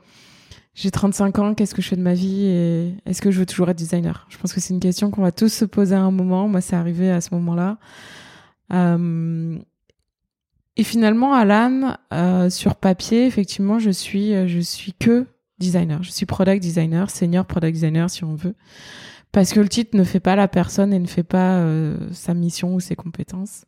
j'ai 0.77 0.91
35 0.91 1.39
ans, 1.39 1.55
qu'est-ce 1.55 1.75
que 1.75 1.81
je 1.81 1.89
fais 1.89 1.97
de 1.97 2.03
ma 2.03 2.13
vie 2.13 2.45
et 2.45 2.95
est-ce 3.07 3.23
que 3.23 3.31
je 3.31 3.39
veux 3.39 3.47
toujours 3.47 3.71
être 3.71 3.79
designer? 3.79 4.27
Je 4.29 4.37
pense 4.37 4.53
que 4.53 4.61
c'est 4.61 4.75
une 4.75 4.81
question 4.81 5.11
qu'on 5.11 5.23
va 5.23 5.33
tous 5.33 5.49
se 5.49 5.65
poser 5.65 5.95
à 5.95 6.03
un 6.03 6.11
moment. 6.11 6.49
Moi, 6.49 6.61
c'est 6.61 6.77
arrivé 6.77 7.11
à 7.11 7.23
ce 7.23 7.35
moment-là. 7.35 7.79
Euh, 8.75 9.59
et 10.77 10.85
finalement, 10.85 11.33
Alan, 11.33 11.97
euh, 12.13 12.51
sur 12.51 12.77
papier, 12.77 13.25
effectivement, 13.25 13.79
je 13.79 13.89
suis, 13.89 14.35
euh, 14.35 14.47
je 14.47 14.61
suis 14.61 14.93
que 14.93 15.25
designer. 15.59 16.03
Je 16.03 16.11
suis 16.11 16.27
product 16.27 16.63
designer, 16.63 17.09
senior 17.09 17.47
product 17.47 17.73
designer, 17.73 18.11
si 18.11 18.25
on 18.25 18.35
veut. 18.35 18.55
Parce 19.33 19.55
que 19.55 19.61
le 19.61 19.71
titre 19.71 19.97
ne 19.97 20.05
fait 20.05 20.21
pas 20.21 20.37
la 20.37 20.47
personne 20.47 20.93
et 20.93 20.99
ne 20.99 21.07
fait 21.07 21.23
pas 21.23 21.57
euh, 21.57 21.97
sa 22.13 22.35
mission 22.35 22.75
ou 22.75 22.81
ses 22.81 22.97
compétences. 22.97 23.65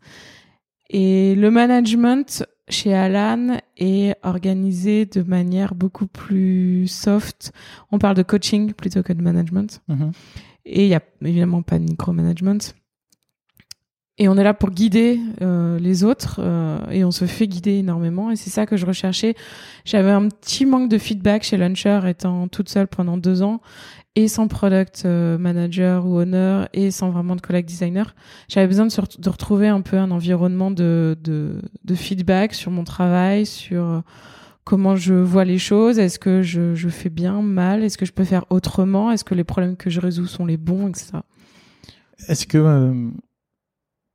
Et 0.90 1.34
le 1.36 1.50
management 1.50 2.44
chez 2.68 2.94
Alan 2.94 3.58
est 3.76 4.16
organisé 4.22 5.06
de 5.06 5.22
manière 5.22 5.74
beaucoup 5.74 6.06
plus 6.06 6.86
soft. 6.86 7.52
On 7.92 7.98
parle 7.98 8.16
de 8.16 8.22
coaching 8.22 8.72
plutôt 8.72 9.02
que 9.02 9.12
de 9.12 9.22
management. 9.22 9.80
Mhm. 9.88 10.12
Et 10.64 10.84
il 10.84 10.88
n'y 10.88 10.94
a 10.94 11.02
évidemment 11.22 11.62
pas 11.62 11.78
de 11.78 11.84
micromanagement. 11.84 12.58
Et 14.20 14.28
on 14.28 14.36
est 14.36 14.42
là 14.42 14.52
pour 14.52 14.70
guider 14.70 15.20
euh, 15.42 15.78
les 15.78 16.02
autres 16.02 16.40
euh, 16.40 16.78
et 16.90 17.04
on 17.04 17.12
se 17.12 17.24
fait 17.24 17.46
guider 17.46 17.74
énormément. 17.74 18.32
Et 18.32 18.36
c'est 18.36 18.50
ça 18.50 18.66
que 18.66 18.76
je 18.76 18.84
recherchais. 18.84 19.36
J'avais 19.84 20.10
un 20.10 20.28
petit 20.28 20.66
manque 20.66 20.88
de 20.88 20.98
feedback 20.98 21.44
chez 21.44 21.56
Launcher 21.56 22.00
étant 22.06 22.48
toute 22.48 22.68
seule 22.68 22.88
pendant 22.88 23.16
deux 23.16 23.42
ans 23.42 23.60
et 24.18 24.26
sans 24.26 24.48
product 24.48 25.04
euh, 25.04 25.38
manager 25.38 26.04
ou 26.04 26.18
owner 26.18 26.64
et 26.72 26.90
sans 26.90 27.10
vraiment 27.10 27.36
de 27.36 27.40
collègue 27.40 27.66
designer. 27.66 28.16
J'avais 28.48 28.66
besoin 28.66 28.86
de, 28.86 29.28
retrouver 29.30 29.68
un 29.68 29.80
peu 29.80 29.96
un 29.96 30.10
environnement 30.10 30.72
de, 30.72 31.16
de, 31.22 31.62
de 31.84 31.94
feedback 31.94 32.52
sur 32.52 32.72
mon 32.72 32.82
travail, 32.82 33.46
sur 33.46 33.84
euh, 33.84 34.00
comment 34.64 34.96
je 34.96 35.14
vois 35.14 35.44
les 35.44 35.58
choses. 35.58 36.00
Est-ce 36.00 36.18
que 36.18 36.42
je, 36.42 36.74
je 36.74 36.88
fais 36.88 37.10
bien, 37.10 37.42
mal? 37.42 37.84
Est-ce 37.84 37.96
que 37.96 38.06
je 38.06 38.12
peux 38.12 38.24
faire 38.24 38.44
autrement? 38.50 39.12
Est-ce 39.12 39.22
que 39.22 39.36
les 39.36 39.44
problèmes 39.44 39.76
que 39.76 39.88
je 39.88 40.00
résous 40.00 40.26
sont 40.26 40.46
les 40.46 40.56
bons, 40.56 40.88
etc. 40.88 41.18
Est-ce 42.26 42.44
que 42.44 42.58
euh, 42.58 43.08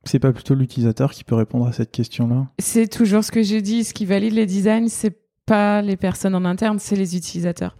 c'est 0.04 0.18
pas 0.18 0.34
plutôt 0.34 0.54
l'utilisateur 0.54 1.12
qui 1.12 1.24
peut 1.24 1.34
répondre 1.34 1.66
à 1.66 1.72
cette 1.72 1.92
question-là? 1.92 2.48
C'est 2.58 2.88
toujours 2.88 3.24
ce 3.24 3.32
que 3.32 3.42
j'ai 3.42 3.62
dit. 3.62 3.84
Ce 3.84 3.94
qui 3.94 4.04
valide 4.04 4.34
les 4.34 4.44
designs, 4.44 4.88
c'est 4.88 5.18
pas 5.46 5.80
les 5.80 5.96
personnes 5.96 6.34
en 6.34 6.44
interne, 6.44 6.78
c'est 6.78 6.96
les 6.96 7.16
utilisateurs. 7.16 7.74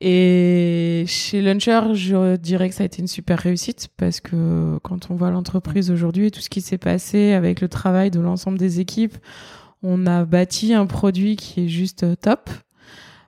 Et 0.00 1.04
chez 1.06 1.40
Launcher, 1.40 1.94
je 1.94 2.36
dirais 2.36 2.68
que 2.68 2.74
ça 2.74 2.82
a 2.82 2.86
été 2.86 3.00
une 3.00 3.08
super 3.08 3.38
réussite 3.38 3.88
parce 3.96 4.20
que 4.20 4.78
quand 4.82 5.10
on 5.10 5.14
voit 5.14 5.30
l'entreprise 5.30 5.90
aujourd'hui 5.90 6.26
et 6.26 6.30
tout 6.30 6.40
ce 6.40 6.50
qui 6.50 6.60
s'est 6.60 6.78
passé 6.78 7.32
avec 7.32 7.60
le 7.60 7.68
travail 7.68 8.10
de 8.10 8.20
l'ensemble 8.20 8.58
des 8.58 8.80
équipes, 8.80 9.16
on 9.82 10.06
a 10.06 10.24
bâti 10.24 10.74
un 10.74 10.86
produit 10.86 11.36
qui 11.36 11.64
est 11.64 11.68
juste 11.68 12.02
euh, 12.02 12.14
top, 12.14 12.50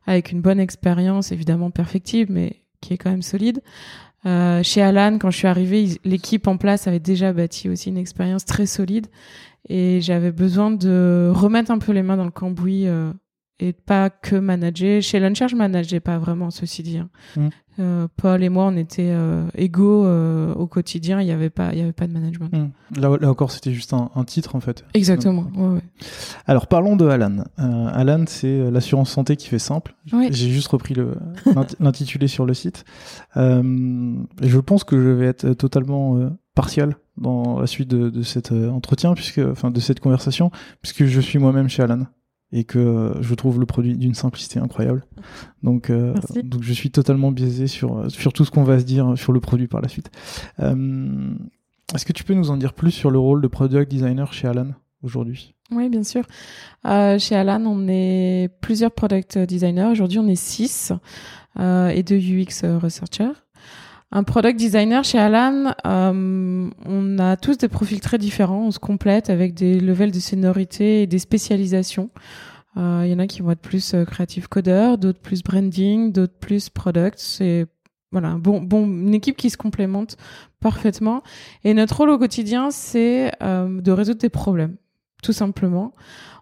avec 0.07 0.33
une 0.33 0.41
bonne 0.41 0.61
expérience, 0.61 1.33
évidemment 1.33 1.71
perfectible, 1.71 2.33
mais 2.33 2.63
qui 2.81 2.95
est 2.95 2.99
quand 2.99 3.11
même 3.11 3.23
solide. 3.23 3.63
Euh, 4.27 4.63
chez 4.63 4.83
Alan, 4.83 5.19
quand 5.19 5.31
je 5.31 5.37
suis 5.37 5.47
arrivée, 5.47 6.01
l'équipe 6.05 6.49
en 6.49 6.57
place 6.57 6.87
avait 6.87 6.99
déjà 6.99 7.33
bâti 7.33 7.69
aussi 7.69 7.91
une 7.91 7.99
expérience 7.99 8.45
très 8.45 8.67
solide 8.67 9.07
et 9.69 10.01
j'avais 10.01 10.33
besoin 10.33 10.71
de 10.71 11.31
remettre 11.33 11.71
un 11.71 11.79
peu 11.79 11.93
les 11.93 12.03
mains 12.03 12.17
dans 12.17 12.25
le 12.25 12.31
cambouis 12.31 12.89
euh, 12.89 13.13
et 13.61 13.73
pas 13.73 14.11
que 14.11 14.37
manager. 14.37 15.03
Chez 15.03 15.21
Launcher, 15.21 15.49
je 15.49 15.57
manageais 15.57 16.01
pas 16.01 16.19
vraiment, 16.19 16.51
ceci 16.51 16.83
dit. 16.83 16.99
hein. 16.99 17.09
Mm. 17.37 17.49
Euh, 17.81 18.09
Paul 18.17 18.43
et 18.43 18.49
moi, 18.49 18.65
on 18.67 18.77
était 18.77 19.11
euh, 19.11 19.47
égaux 19.55 20.05
euh, 20.05 20.53
au 20.55 20.67
quotidien. 20.67 21.21
Il 21.21 21.29
y 21.29 21.31
avait 21.31 21.51
pas, 21.51 21.73
il 21.73 21.79
y 21.79 21.83
avait 21.83 21.93
pas 21.93 22.07
de 22.09 22.13
management. 22.13 22.51
Hmm. 22.53 22.71
là, 23.01 23.17
là 23.21 23.31
encore, 23.31 23.53
c'était 23.53 23.73
juste 23.73 23.93
un, 23.93 24.11
un 24.15 24.25
titre 24.25 24.57
en 24.57 24.61
fait. 24.61 24.85
Exactement. 24.95 25.47
Ouais, 25.55 25.75
ouais. 25.75 25.83
Alors 26.47 26.67
parlons 26.67 26.97
de 26.97 27.07
Alan. 27.07 27.45
Alan, 27.57 28.25
c'est 28.27 28.71
l'assurance 28.71 29.11
santé 29.11 29.37
qui 29.37 29.47
fait 29.47 29.61
simple. 29.61 29.95
Oui. 30.13 30.29
J'ai 30.33 30.51
juste 30.51 30.69
repris 30.69 30.95
l'intitulé 31.81 32.27
sur 32.27 32.47
le 32.47 32.55
site. 32.55 32.85
Je 33.37 34.59
pense 34.59 34.83
que 34.85 35.01
je 35.01 35.11
vais 35.11 35.27
être 35.27 35.53
totalement 35.53 36.19
partial 36.55 36.97
dans 37.17 37.61
la 37.61 37.67
suite 37.69 37.89
de, 37.89 38.11
de 38.11 38.23
cet 38.23 38.51
entretien, 38.53 39.15
puisque, 39.15 39.39
enfin, 39.39 39.71
de 39.71 39.81
cette 39.81 40.01
conversation, 40.01 40.51
puisque 40.83 41.05
je 41.05 41.21
suis 41.21 41.39
moi-même 41.39 41.69
chez 41.69 41.83
Alan 41.83 42.07
et 42.53 42.65
que 42.65 42.79
euh, 42.79 43.23
je 43.23 43.35
trouve 43.35 43.61
le 43.61 43.67
produit 43.67 43.97
d'une 43.97 44.15
simplicité 44.15 44.59
incroyable. 44.59 45.05
Donc, 45.63 45.91
euh, 45.91 46.15
donc 46.43 46.63
je 46.63 46.73
suis 46.73 46.91
totalement 46.91 47.31
biaisé 47.31 47.67
sur 47.67 48.11
sur 48.11 48.33
tout 48.33 48.45
ce 48.45 48.51
qu'on 48.51 48.65
va 48.65 48.79
se 48.79 48.85
dire 48.85 49.17
sur 49.17 49.33
le 49.33 49.41
produit 49.41 49.67
par 49.67 49.81
la 49.81 49.89
suite. 49.89 50.11
Euh, 50.61 51.35
Est-ce 51.95 52.05
que 52.05 52.13
tu 52.13 52.25
peux 52.25 52.35
nous 52.35 52.51
en 52.51 52.57
dire 52.57 52.73
plus 52.73 52.91
sur 52.91 53.11
le 53.11 53.19
rôle 53.19 53.43
de 53.43 53.49
product 53.49 53.91
designer 53.91 54.33
chez 54.33 54.49
Alan 54.49 54.69
aujourd'hui? 55.03 55.55
Oui, 55.71 55.91
bien 55.91 56.03
sûr. 56.03 56.25
Euh, 56.87 57.19
chez 57.19 57.35
Alan, 57.35 57.63
on 57.67 57.87
est 57.89 58.49
plusieurs 58.63 58.93
product 58.93 59.39
designers. 59.39 59.89
Aujourd'hui, 59.91 60.19
on 60.19 60.27
est 60.27 60.35
six 60.35 60.93
euh, 61.59 61.89
et 61.89 62.03
deux 62.03 62.19
UX 62.19 62.65
researchers. 62.81 63.33
Un 64.11 64.23
product 64.23 64.59
designer 64.59 65.05
chez 65.05 65.19
Alan, 65.19 65.75
euh, 65.87 66.71
on 66.87 67.19
a 67.19 67.37
tous 67.37 67.59
des 67.59 67.69
profils 67.69 68.01
très 68.01 68.17
différents. 68.17 68.67
On 68.67 68.71
se 68.71 68.79
complète 68.79 69.29
avec 69.29 69.53
des 69.53 69.79
levels 69.81 70.13
de 70.13 70.19
seniorité 70.19 71.03
et 71.03 71.07
des 71.07 71.19
spécialisations. 71.19 72.09
Euh, 72.79 73.03
Il 73.05 73.11
y 73.11 73.15
en 73.15 73.19
a 73.19 73.27
qui 73.27 73.43
vont 73.43 73.51
être 73.51 73.61
plus 73.61 73.93
euh, 73.93 74.07
creative 74.07 74.49
coder, 74.49 74.95
d'autres 74.99 75.21
plus 75.21 75.43
branding, 75.43 76.11
d'autres 76.11 76.39
plus 76.41 76.71
product. 76.71 77.19
C'est 77.19 77.67
voilà, 78.11 78.37
bon, 78.39 78.63
bon, 78.63 78.87
une 78.87 79.13
équipe 79.13 79.37
qui 79.37 79.51
se 79.51 79.59
complémente 79.59 80.17
parfaitement. 80.61 81.23
Et 81.65 81.75
notre 81.75 81.99
rôle 81.99 82.09
au 82.09 82.19
quotidien, 82.19 82.71
c'est 82.71 83.31
euh, 83.43 83.83
de 83.83 83.93
résoudre 83.93 84.21
des 84.21 84.31
problèmes 84.31 84.77
tout 85.23 85.33
simplement. 85.33 85.93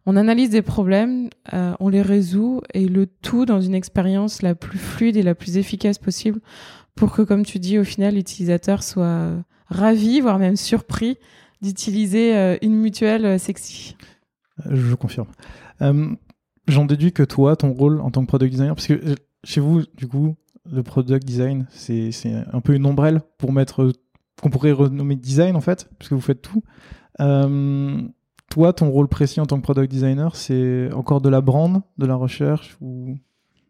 On 0.04 0.16
analyse 0.16 0.50
des 0.50 0.62
problèmes, 0.62 1.30
euh, 1.52 1.74
on 1.80 1.88
les 1.88 2.02
résout 2.02 2.60
et 2.74 2.86
le 2.86 3.06
tout 3.06 3.44
dans 3.44 3.60
une 3.60 3.74
expérience 3.74 4.42
la 4.42 4.54
plus 4.54 4.78
fluide 4.78 5.16
et 5.16 5.22
la 5.22 5.34
plus 5.34 5.56
efficace 5.56 5.98
possible 5.98 6.40
pour 6.96 7.12
que, 7.12 7.22
comme 7.22 7.44
tu 7.44 7.58
dis, 7.58 7.78
au 7.78 7.84
final, 7.84 8.14
l'utilisateur 8.14 8.82
soit 8.82 9.04
euh, 9.04 9.40
ravi, 9.66 10.20
voire 10.20 10.38
même 10.38 10.56
surpris 10.56 11.18
d'utiliser 11.62 12.36
euh, 12.36 12.56
une 12.62 12.74
mutuelle 12.74 13.24
euh, 13.24 13.38
sexy. 13.38 13.96
Je 14.68 14.94
confirme. 14.94 15.28
J'en 16.68 16.84
déduis 16.84 17.12
que 17.12 17.22
toi, 17.22 17.54
ton 17.54 17.72
rôle 17.72 18.00
en 18.00 18.10
tant 18.10 18.22
que 18.22 18.26
product 18.26 18.50
designer, 18.50 18.74
parce 18.74 18.88
que 18.88 19.14
chez 19.44 19.60
vous, 19.60 19.82
du 19.96 20.08
coup, 20.08 20.34
le 20.68 20.82
product 20.82 21.24
design, 21.24 21.66
c'est 21.70 22.10
un 22.52 22.60
peu 22.60 22.74
une 22.74 22.86
ombrelle 22.86 23.20
pour 23.38 23.52
mettre, 23.52 23.92
qu'on 24.42 24.50
pourrait 24.50 24.72
renommer 24.72 25.14
design 25.14 25.54
en 25.54 25.60
fait, 25.60 25.88
puisque 25.98 26.14
vous 26.14 26.20
faites 26.20 26.42
tout. 26.42 26.64
Toi, 27.18 28.72
ton 28.72 28.90
rôle 28.90 29.06
précis 29.06 29.38
en 29.38 29.46
tant 29.46 29.58
que 29.58 29.62
product 29.62 29.88
designer, 29.92 30.34
c'est 30.34 30.92
encore 30.92 31.20
de 31.20 31.28
la 31.28 31.40
brand, 31.40 31.82
de 31.98 32.06
la 32.06 32.16
recherche 32.16 32.76
ou 32.80 33.16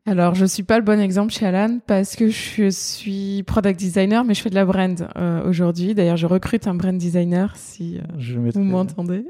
alors, 0.09 0.37
je 0.37 0.47
suis 0.47 0.63
pas 0.63 0.79
le 0.79 0.85
bon 0.85 1.01
exemple 1.01 1.33
chez 1.33 1.47
Alan 1.47 1.81
parce 1.85 2.15
que 2.15 2.29
je 2.29 2.71
suis 2.71 3.43
product 3.43 3.77
designer, 3.77 4.25
mais 4.25 4.35
je 4.35 4.41
fais 4.41 4.51
de 4.51 4.55
la 4.55 4.65
brand 4.65 5.09
euh, 5.17 5.49
aujourd'hui. 5.49 5.97
D'ailleurs, 5.97 6.17
je 6.17 6.29
recrute 6.29 6.69
un 6.69 6.75
brand 6.75 6.97
designer 6.97 7.53
si 7.57 7.99
euh, 7.99 8.51
vous 8.55 8.63
m'entendez. 8.63 9.27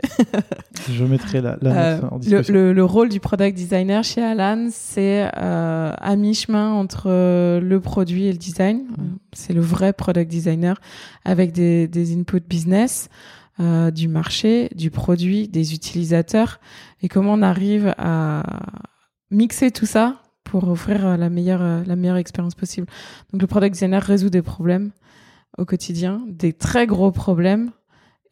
je 0.90 1.04
mettrai 1.04 1.40
la, 1.40 1.56
la 1.62 1.70
euh, 1.70 2.00
en 2.10 2.18
discussion. 2.18 2.52
Le, 2.52 2.74
le, 2.74 2.84
rôle 2.84 3.08
du 3.08 3.20
product 3.20 3.56
designer 3.56 4.04
chez 4.04 4.22
Alan, 4.22 4.68
c'est 4.70 5.22
à 5.32 6.14
mi-chemin 6.14 6.72
entre 6.72 7.08
le 7.58 7.80
produit 7.80 8.26
et 8.26 8.32
le 8.32 8.38
design. 8.38 8.82
Mm. 8.98 9.16
C'est 9.32 9.54
le 9.54 9.62
vrai 9.62 9.94
product 9.94 10.30
designer 10.30 10.78
avec 11.24 11.52
des, 11.52 11.88
des 11.88 12.14
inputs 12.14 12.44
business. 12.46 13.08
du 13.58 14.08
marché, 14.08 14.68
du 14.74 14.90
produit, 14.90 15.48
des 15.48 15.72
utilisateurs, 15.72 16.60
et 17.02 17.08
comment 17.08 17.32
on 17.32 17.40
arrive 17.40 17.94
à 17.96 18.42
mixer 19.30 19.70
tout 19.70 19.86
ça 19.86 20.20
pour 20.46 20.68
offrir 20.68 21.04
euh, 21.04 21.16
la 21.16 21.28
meilleure, 21.28 21.62
euh, 21.62 21.82
la 21.85 21.96
meilleure 21.96 22.16
expérience 22.16 22.54
possible. 22.54 22.87
Donc 23.32 23.42
le 23.42 23.46
product 23.46 23.74
designer 23.74 24.02
résout 24.02 24.30
des 24.30 24.42
problèmes 24.42 24.92
au 25.59 25.64
quotidien, 25.64 26.22
des 26.28 26.52
très 26.52 26.87
gros 26.87 27.11
problèmes, 27.11 27.70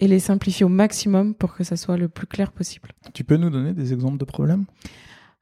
et 0.01 0.09
les 0.09 0.19
simplifier 0.19 0.65
au 0.65 0.69
maximum 0.69 1.35
pour 1.35 1.55
que 1.55 1.63
ça 1.63 1.77
soit 1.77 1.97
le 1.97 2.09
plus 2.09 2.27
clair 2.27 2.51
possible. 2.53 2.91
Tu 3.13 3.23
peux 3.23 3.37
nous 3.37 3.51
donner 3.51 3.73
des 3.73 3.93
exemples 3.93 4.19
de 4.19 4.25
problèmes? 4.25 4.65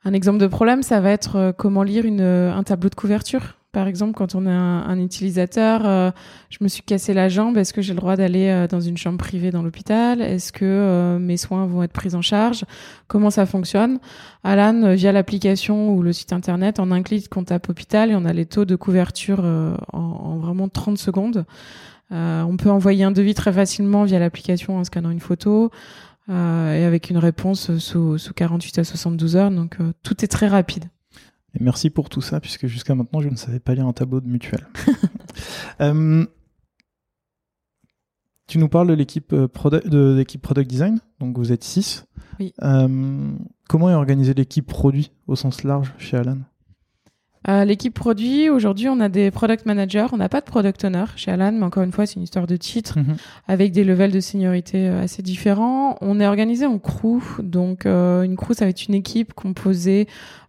Un 0.05 0.13
exemple 0.13 0.39
de 0.39 0.47
problème, 0.47 0.83
ça 0.83 1.01
va 1.01 1.11
être 1.11 1.37
euh, 1.37 1.53
comment 1.53 1.83
lire 1.83 2.05
une, 2.05 2.21
un 2.21 2.63
tableau 2.63 2.91
de 2.91 2.95
couverture. 2.95 3.57
Par 3.73 3.89
exemple, 3.89 4.13
quand 4.13 4.35
on 4.35 4.45
est 4.45 4.51
un, 4.51 4.99
utilisateur, 4.99 5.87
euh, 5.87 6.11
je 6.51 6.59
me 6.61 6.69
suis 6.69 6.83
cassé 6.83 7.15
la 7.15 7.31
jambe, 7.31 7.57
est-ce 7.57 7.73
que 7.73 7.81
j'ai 7.81 7.95
le 7.95 7.99
droit 7.99 8.17
d'aller 8.17 8.49
euh, 8.49 8.69
dans 8.69 8.83
une 8.83 8.99
chambre 8.99 9.17
privée 9.17 9.51
dans 9.51 9.63
l'hôpital? 9.63 10.21
Est-ce 10.21 10.53
que 10.53 10.67
euh, 10.67 11.19
mes 11.19 11.39
soins 11.39 11.65
vont 11.65 11.83
être 11.83 11.95
pris 11.95 12.15
en 12.15 12.21
charge? 12.21 12.67
Comment 13.09 13.31
ça 13.31 13.47
fonctionne? 13.47 13.99
Alan, 14.45 14.95
via 14.95 15.11
l'application 15.11 15.95
ou 15.95 16.03
le 16.03 16.13
site 16.13 16.35
internet, 16.35 16.81
en 16.81 16.91
un 16.91 17.03
clic, 17.03 17.35
on 17.35 17.45
tape 17.45 17.71
hôpital 17.71 18.11
et 18.11 18.15
on 18.15 18.27
a 18.27 18.35
les 18.35 18.45
taux 18.45 18.67
de 18.67 18.77
couverture 18.77 19.41
en, 19.41 19.99
en, 19.99 20.37
vraiment 20.37 20.69
30 20.69 20.99
secondes. 20.99 21.47
on 22.11 22.57
peut 22.59 22.71
envoyer 22.71 23.05
un 23.05 23.11
devis 23.11 23.33
très 23.33 23.55
facilement 23.55 24.05
via 24.05 24.19
l'application 24.19 24.77
en 24.77 24.85
scannant 24.85 25.11
une 25.11 25.21
photo. 25.21 25.71
et 26.29 26.33
avec 26.85 27.09
une 27.09 27.19
réponse 27.19 27.79
sous, 27.79 28.19
sous 28.19 28.35
48 28.35 28.81
à 28.81 28.85
72 28.85 29.37
heures, 29.37 29.51
donc 29.51 29.79
tout 30.03 30.23
est 30.23 30.29
très 30.29 30.49
rapide. 30.49 30.85
Et 31.55 31.63
merci 31.63 31.91
pour 31.91 32.09
tout 32.09 32.23
ça, 32.23 32.41
puisque 32.41 32.67
jusqu'à 32.67 32.95
maintenant, 32.95 33.21
je 33.21 33.29
ne 33.29 33.37
savais 33.37 33.61
pas 33.61 33.75
lire 33.75 33.87
un 33.87 33.93
tableau 33.93 34.21
de 34.21 34.29
mutuelle. 34.29 34.67
Euh, 35.81 36.27
tu 38.47 38.59
nous 38.59 38.69
parles 38.69 38.87
de 38.87 38.93
l'équipe 38.93 39.33
euh, 39.33 39.49
product, 39.49 39.89
de 39.89 40.15
l'équipe 40.15 40.43
product 40.43 40.69
design, 40.69 41.01
donc 41.21 41.39
vous 41.39 41.53
êtes 41.53 41.65
6. 41.65 42.05
Oui. 42.39 42.53
Euh, 42.63 43.33
comment 43.67 43.89
est 43.89 43.95
organisée 43.95 44.35
l'équipe 44.35 44.67
produit 44.67 45.11
au 45.27 45.35
sens 45.35 45.65
large 45.65 45.95
chez 45.97 46.19
Alan? 46.19 46.39
Euh, 47.49 47.65
l'équipe 47.65 47.95
produit, 47.95 48.49
aujourd'hui, 48.49 48.89
on 48.89 49.01
a 49.01 49.09
des 49.09 49.31
product 49.31 49.67
managers. 49.67 50.07
On 50.13 50.17
n'a 50.17 50.29
pas 50.29 50.41
de 50.41 50.47
product 50.47 50.85
owner 50.85 51.05
chez 51.17 51.31
Alan, 51.31 51.53
mais 51.53 51.65
encore 51.65 51.83
une 51.83 51.93
fois, 51.93 52.07
c'est 52.07 52.17
une 52.17 52.23
histoire 52.23 52.47
de 52.47 52.57
titre 52.57 52.99
mhm. 52.99 53.17
avec 53.49 53.73
des 53.73 53.85
levels 53.85 54.13
de 54.13 54.21
seniorité 54.21 54.89
euh, 54.89 55.03
assez 55.03 55.23
différents. 55.23 55.97
On 56.01 56.21
est 56.21 56.27
organisé 56.27 56.67
en 56.67 56.79
crew. 56.79 57.41
Donc, 57.43 57.87
euh, 57.87 58.23
une 58.23 58.37
crew, 58.37 58.53
ça 58.53 58.65
va 58.65 58.71
être 58.71 58.87
une 58.87 58.95
équipe 58.95 59.33
composée 59.35 60.07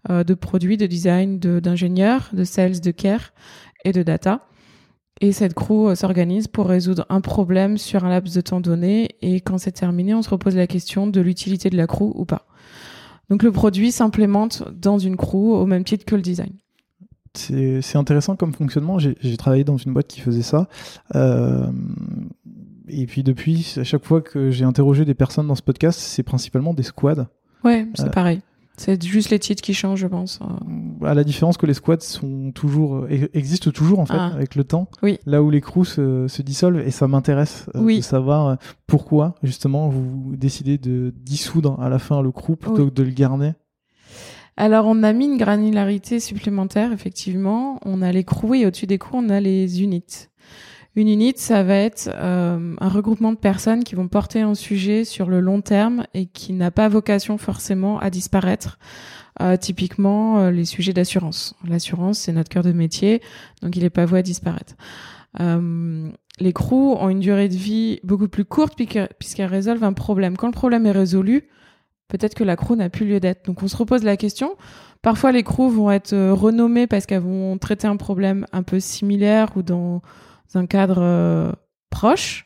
de 0.09 0.33
produits, 0.33 0.75
de 0.75 0.85
design, 0.85 1.39
d'ingénieurs, 1.39 2.29
de, 2.33 2.43
sales, 2.43 2.81
de 2.81 2.91
care 2.91 3.31
et 3.85 3.93
de 3.93 4.03
data. 4.03 4.41
Et 5.21 5.31
cette 5.31 5.53
crew 5.53 5.95
s'organise 5.95 6.49
pour 6.49 6.67
résoudre 6.67 7.05
un 7.07 7.21
problème 7.21 7.77
sur 7.77 8.03
un 8.03 8.09
laps 8.09 8.35
de 8.35 8.41
temps 8.41 8.59
donné. 8.59 9.15
Et 9.21 9.39
quand 9.39 9.57
c'est 9.57 9.71
terminé, 9.71 10.13
on 10.13 10.21
se 10.21 10.29
repose 10.29 10.57
la 10.57 10.67
question 10.67 11.07
de 11.07 11.21
l'utilité 11.21 11.69
de 11.69 11.77
la 11.77 11.87
crew 11.87 12.11
ou 12.15 12.25
pas. 12.25 12.47
Donc, 13.29 13.43
le 13.43 13.53
produit 13.53 13.93
s'implémente 13.93 14.63
dans 14.77 14.99
une 14.99 15.15
crew 15.15 15.53
au 15.53 15.65
même 15.65 15.85
titre 15.85 16.03
que 16.03 16.15
le 16.15 16.21
design 16.21 16.51
c'est 17.35 17.95
intéressant 17.95 18.35
comme 18.35 18.53
fonctionnement. 18.53 18.99
J'ai 18.99 19.37
travaillé 19.37 19.63
dans 19.63 19.77
une 19.77 19.93
boîte 19.93 20.07
qui 20.07 20.21
faisait 20.21 20.43
ça. 20.43 20.67
Euh, 21.15 21.67
et 22.87 23.05
puis 23.05 23.23
depuis, 23.23 23.75
à 23.77 23.83
chaque 23.83 24.05
fois 24.05 24.21
que 24.21 24.51
j'ai 24.51 24.65
interrogé 24.65 25.05
des 25.05 25.13
personnes 25.13 25.47
dans 25.47 25.55
ce 25.55 25.61
podcast, 25.61 25.99
c'est 25.99 26.23
principalement 26.23 26.73
des 26.73 26.83
squads. 26.83 27.27
Ouais, 27.63 27.87
c'est 27.95 28.07
euh, 28.07 28.09
pareil. 28.09 28.41
C'est 28.75 29.01
juste 29.03 29.29
les 29.29 29.37
titres 29.37 29.61
qui 29.61 29.75
changent, 29.75 29.99
je 29.99 30.07
pense. 30.07 30.39
À 31.03 31.13
la 31.13 31.23
différence 31.23 31.57
que 31.57 31.67
les 31.67 31.75
squads 31.75 31.99
sont 31.99 32.51
toujours 32.51 33.05
existent 33.33 33.69
toujours 33.69 33.99
en 33.99 34.07
fait 34.07 34.15
ah. 34.17 34.31
avec 34.33 34.55
le 34.55 34.63
temps. 34.63 34.89
Oui. 35.03 35.19
Là 35.27 35.43
où 35.43 35.51
les 35.51 35.61
crews 35.61 35.85
se, 35.85 36.41
dissolvent 36.41 36.79
et 36.79 36.89
ça 36.89 37.07
m'intéresse 37.07 37.67
euh, 37.75 37.97
de 37.97 38.01
savoir 38.01 38.57
pourquoi 38.87 39.35
justement 39.43 39.89
vous 39.89 40.35
décidez 40.35 40.79
de 40.79 41.13
dissoudre 41.15 41.79
à 41.79 41.89
la 41.89 41.99
fin 41.99 42.21
le 42.23 42.31
crew 42.31 42.55
plutôt 42.55 42.87
que 42.87 42.93
de 42.93 43.03
le 43.03 43.11
garder. 43.11 43.53
Alors, 44.55 44.85
on 44.85 45.01
a 45.03 45.13
mis 45.13 45.25
une 45.25 45.37
granularité 45.37 46.19
supplémentaire, 46.19 46.91
effectivement. 46.91 47.79
On 47.85 48.01
a 48.01 48.11
les 48.11 48.23
crews 48.23 48.55
et 48.55 48.65
au-dessus 48.65 48.85
des 48.85 48.97
crews, 48.99 49.17
on 49.17 49.29
a 49.29 49.39
les 49.39 49.81
units. 49.81 50.27
Une 50.95 51.07
unit, 51.07 51.33
ça 51.37 51.63
va 51.63 51.75
être 51.75 52.11
euh, 52.13 52.75
un 52.79 52.89
regroupement 52.89 53.31
de 53.31 53.37
personnes 53.37 53.83
qui 53.83 53.95
vont 53.95 54.07
porter 54.07 54.41
un 54.41 54.53
sujet 54.53 55.05
sur 55.05 55.27
le 55.27 55.39
long 55.39 55.61
terme 55.61 56.05
et 56.13 56.27
qui 56.27 56.53
n'a 56.53 56.69
pas 56.69 56.87
vocation 56.87 57.39
forcément 57.39 57.99
à 57.99 58.11
disparaître. 58.11 58.77
Euh, 59.41 59.57
typiquement, 59.57 60.37
euh, 60.37 60.51
les 60.51 60.65
sujets 60.65 60.93
d'assurance. 60.93 61.55
L'assurance, 61.67 62.19
c'est 62.19 62.31
notre 62.31 62.49
cœur 62.49 62.61
de 62.61 62.71
métier, 62.71 63.23
donc 63.63 63.75
il 63.75 63.81
n'est 63.81 63.89
pas 63.89 64.05
voué 64.05 64.19
à 64.19 64.21
disparaître. 64.21 64.75
les 65.39 66.53
crews 66.53 66.95
ont 66.99 67.09
une 67.09 67.19
durée 67.19 67.49
de 67.49 67.55
vie 67.55 67.99
beaucoup 68.03 68.27
plus 68.27 68.45
courte 68.45 68.75
puisqu'elles 68.75 69.47
résolvent 69.47 69.83
un 69.83 69.93
problème. 69.93 70.37
Quand 70.37 70.47
le 70.47 70.53
problème 70.53 70.85
est 70.85 70.91
résolu, 70.91 71.49
peut-être 72.13 72.35
que 72.35 72.43
la 72.43 72.55
crew 72.55 72.75
n'a 72.75 72.89
plus 72.89 73.07
lieu 73.07 73.19
d'être. 73.19 73.43
Donc 73.45 73.63
on 73.63 73.67
se 73.67 73.75
repose 73.75 74.03
la 74.03 74.17
question. 74.17 74.55
Parfois 75.01 75.31
les 75.31 75.41
crews 75.41 75.71
vont 75.71 75.89
être 75.89 76.13
euh, 76.13 76.31
renommées 76.31 76.85
parce 76.85 77.07
qu'elles 77.07 77.23
vont 77.23 77.57
traiter 77.57 77.87
un 77.87 77.97
problème 77.97 78.45
un 78.51 78.61
peu 78.61 78.79
similaire 78.79 79.49
ou 79.55 79.63
dans 79.63 80.03
un 80.53 80.67
cadre 80.67 80.99
euh, 81.01 81.51
proche. 81.89 82.45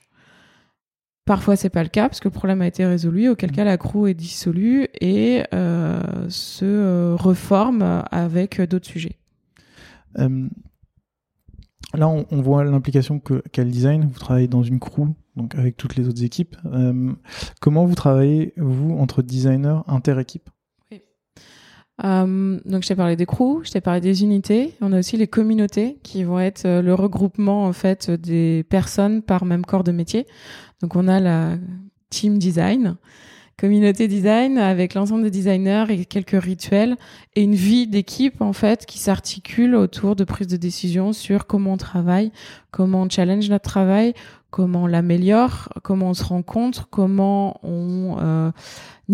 Parfois 1.25 1.58
c'est 1.58 1.69
pas 1.69 1.84
le 1.84 1.89
cas 1.89 2.08
parce 2.08 2.21
que 2.21 2.30
le 2.30 2.34
problème 2.34 2.62
a 2.62 2.67
été 2.67 2.86
résolu, 2.86 3.27
auquel 3.27 3.51
cas 3.51 3.65
la 3.65 3.77
crew 3.77 4.08
est 4.08 4.13
dissolue 4.13 4.88
et 5.01 5.43
euh, 5.53 5.99
se 6.30 7.13
reforme 7.15 8.03
avec 8.10 8.62
d'autres 8.62 8.88
sujets. 8.88 9.17
Là 11.93 12.08
on, 12.08 12.41
voit 12.41 12.63
l'implication 12.63 13.19
qu'a 13.19 13.63
le 13.63 13.71
design. 13.71 14.06
Vous 14.12 14.19
travaillez 14.19 14.47
dans 14.47 14.63
une 14.63 14.80
crew 14.80 15.08
donc 15.38 15.56
avec 15.56 15.78
toutes 15.78 15.95
les 15.95 16.08
autres 16.08 16.23
équipes. 16.23 16.56
Euh, 16.65 17.13
comment 17.62 17.86
vous 17.86 17.95
travaillez, 17.95 18.54
vous, 18.58 18.97
entre 18.97 19.21
designers 19.21 19.80
inter-équipes? 19.88 20.50
Oui. 20.91 21.02
Euh, 22.04 22.60
donc 22.65 22.84
je 22.84 22.88
t'ai 22.88 22.95
parlé 22.95 23.15
des 23.15 23.26
crews, 23.26 23.62
je 23.63 23.71
t'ai 23.71 23.82
parlé 23.82 24.02
des 24.02 24.23
unités. 24.23 24.73
On 24.82 24.91
a 24.91 25.00
aussi 25.00 25.15
les 25.15 25.28
communautés 25.28 26.00
qui 26.04 26.23
vont 26.23 26.39
être 26.39 26.65
euh, 26.65 26.82
le 26.82 26.93
regroupement 26.93 27.65
en 27.65 27.73
fait 27.73 28.10
des 28.10 28.65
personnes 28.67 29.21
par 29.21 29.45
même 29.45 29.63
corps 29.63 29.84
de 29.84 29.91
métier. 29.91 30.28
Donc 30.82 30.95
on 30.95 31.08
a 31.08 31.19
la 31.19 31.58
team 32.10 32.38
design, 32.38 32.97
communauté 33.59 34.07
design 34.07 34.57
avec 34.57 34.93
l'ensemble 34.93 35.23
des 35.23 35.31
designers 35.31 35.85
et 35.89 36.05
quelques 36.05 36.41
rituels 36.41 36.95
et 37.35 37.43
une 37.43 37.55
vie 37.55 37.87
d'équipe 37.87 38.41
en 38.41 38.53
fait 38.53 38.85
qui 38.85 38.99
s'articule 38.99 39.75
autour 39.75 40.15
de 40.15 40.23
prise 40.23 40.47
de 40.47 40.57
décision 40.57 41.11
sur 41.11 41.47
comment 41.47 41.73
on 41.73 41.77
travaille, 41.77 42.31
comment 42.71 43.01
on 43.01 43.09
challenge 43.09 43.49
notre 43.49 43.69
travail, 43.69 44.13
comment 44.51 44.83
on 44.83 44.87
l'améliore, 44.87 45.69
comment 45.83 46.09
on 46.09 46.13
se 46.13 46.23
rencontre, 46.23 46.87
comment 46.89 47.59
on 47.63 48.17
euh, 48.19 48.51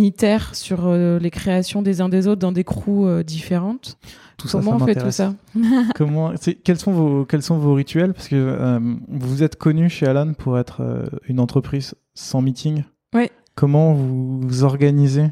itère 0.02 0.56
sur 0.56 0.86
euh, 0.86 1.20
les 1.20 1.30
créations 1.30 1.82
des 1.82 2.02
uns 2.02 2.10
des 2.10 2.28
autres 2.28 2.42
dans 2.42 2.52
des 2.52 2.64
crews 2.64 3.08
euh, 3.08 3.24
différentes. 3.24 3.98
Tout 4.38 4.48
comment 4.50 4.78
ça, 4.78 4.84
on 4.84 4.86
fait 4.86 4.96
tout 4.96 5.12
ça 5.12 5.34
Comment 5.96 6.34
Quels 6.64 6.80
sont 6.80 6.92
vos 6.92 7.26
quels 7.26 7.44
sont 7.44 7.58
vos 7.58 7.74
rituels? 7.74 8.14
Parce 8.14 8.28
que 8.28 8.36
euh, 8.36 8.80
vous 9.08 9.44
êtes 9.44 9.56
connu 9.56 9.90
chez 9.90 10.08
Alan 10.08 10.34
pour 10.34 10.58
être 10.58 10.82
une 11.28 11.40
entreprise 11.40 11.96
sans 12.14 12.42
meeting. 12.42 12.84
Oui. 13.14 13.30
Comment 13.56 13.94
vous 13.94 14.42
vous 14.42 14.64
organisez 14.64 15.28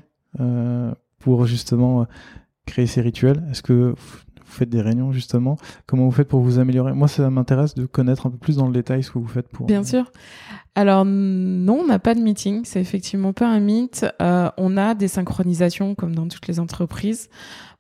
pour 1.20 1.46
justement 1.46 2.08
créer 2.66 2.88
ces 2.88 3.02
rituels? 3.02 3.44
Est-ce 3.52 3.62
que 3.62 3.94
vous 3.96 3.96
faites 4.46 4.70
des 4.70 4.82
réunions 4.82 5.12
justement? 5.12 5.58
Comment 5.86 6.06
vous 6.06 6.12
faites 6.12 6.28
pour 6.28 6.42
vous 6.42 6.60
améliorer? 6.60 6.94
Moi, 6.94 7.08
ça 7.08 7.30
m'intéresse 7.30 7.74
de 7.74 7.86
connaître 7.86 8.28
un 8.28 8.30
peu 8.30 8.38
plus 8.38 8.58
dans 8.58 8.68
le 8.68 8.74
détail 8.74 9.02
ce 9.02 9.12
que 9.12 9.20
vous 9.20 9.28
faites 9.28 9.48
pour. 9.48 9.66
Bien 9.66 9.84
sûr. 9.84 10.12
Alors 10.76 11.04
non, 11.06 11.80
on 11.82 11.88
n'a 11.88 12.00
pas 12.00 12.16
de 12.16 12.22
meeting. 12.22 12.62
C'est 12.64 12.80
effectivement 12.80 13.34
pas 13.34 13.48
un 13.48 13.60
mythe. 13.60 14.06
Euh, 14.22 14.50
on 14.58 14.78
a 14.78 14.94
des 14.94 15.08
synchronisations 15.08 15.96
comme 15.96 16.16
dans 16.16 16.28
toutes 16.28 16.48
les 16.48 16.60
entreprises, 16.60 17.30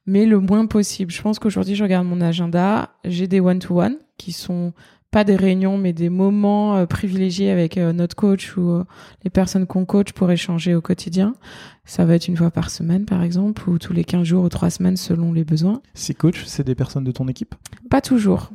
mais 0.05 0.25
le 0.25 0.39
moins 0.39 0.65
possible. 0.65 1.11
Je 1.11 1.21
pense 1.21 1.39
qu'aujourd'hui, 1.39 1.75
je 1.75 1.83
regarde 1.83 2.07
mon 2.07 2.21
agenda. 2.21 2.89
J'ai 3.05 3.27
des 3.27 3.39
one-to-one 3.39 3.97
qui 4.17 4.31
sont 4.31 4.73
pas 5.11 5.25
des 5.25 5.35
réunions, 5.35 5.77
mais 5.77 5.91
des 5.91 6.09
moments 6.09 6.77
euh, 6.77 6.85
privilégiés 6.85 7.51
avec 7.51 7.77
euh, 7.77 7.91
notre 7.91 8.15
coach 8.15 8.55
ou 8.55 8.69
euh, 8.69 8.85
les 9.25 9.29
personnes 9.29 9.67
qu'on 9.67 9.85
coach 9.85 10.13
pour 10.13 10.31
échanger 10.31 10.73
au 10.73 10.81
quotidien. 10.81 11.35
Ça 11.83 12.05
va 12.05 12.15
être 12.15 12.29
une 12.29 12.37
fois 12.37 12.49
par 12.49 12.69
semaine, 12.69 13.05
par 13.05 13.21
exemple, 13.21 13.69
ou 13.69 13.77
tous 13.77 13.91
les 13.91 14.05
15 14.05 14.23
jours 14.23 14.45
ou 14.45 14.49
3 14.49 14.69
semaines 14.69 14.95
selon 14.95 15.33
les 15.33 15.43
besoins. 15.43 15.81
Ces 15.93 16.13
coachs, 16.13 16.43
c'est 16.45 16.65
des 16.65 16.75
personnes 16.75 17.03
de 17.03 17.11
ton 17.11 17.27
équipe? 17.27 17.55
Pas 17.89 17.99
toujours. 17.99 18.51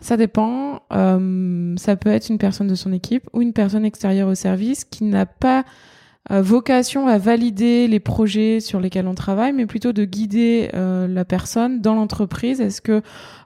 Ça 0.00 0.16
dépend. 0.16 0.82
ça 0.90 1.96
peut 1.96 2.10
être 2.10 2.28
une 2.28 2.36
personne 2.36 2.66
de 2.66 2.74
son 2.74 2.92
équipe 2.92 3.28
ou 3.32 3.40
une 3.40 3.52
personne 3.52 3.84
extérieure 3.84 4.28
au 4.28 4.34
service 4.34 4.84
qui 4.84 5.04
n'a 5.04 5.24
pas 5.24 5.64
vocation 6.30 7.06
à 7.06 7.18
valider 7.18 7.86
les 7.86 8.00
projets 8.00 8.60
sur 8.60 8.80
lesquels 8.80 9.06
on 9.06 9.14
travaille, 9.14 9.52
mais 9.52 9.66
plutôt 9.66 9.92
de 9.92 10.04
guider 10.06 10.70
euh, 10.72 11.06
la 11.06 11.24
personne 11.26 11.82
dans 11.82 11.94
l'entreprise. 11.94 12.62
Est-ce 12.62 12.80
que 12.80 13.02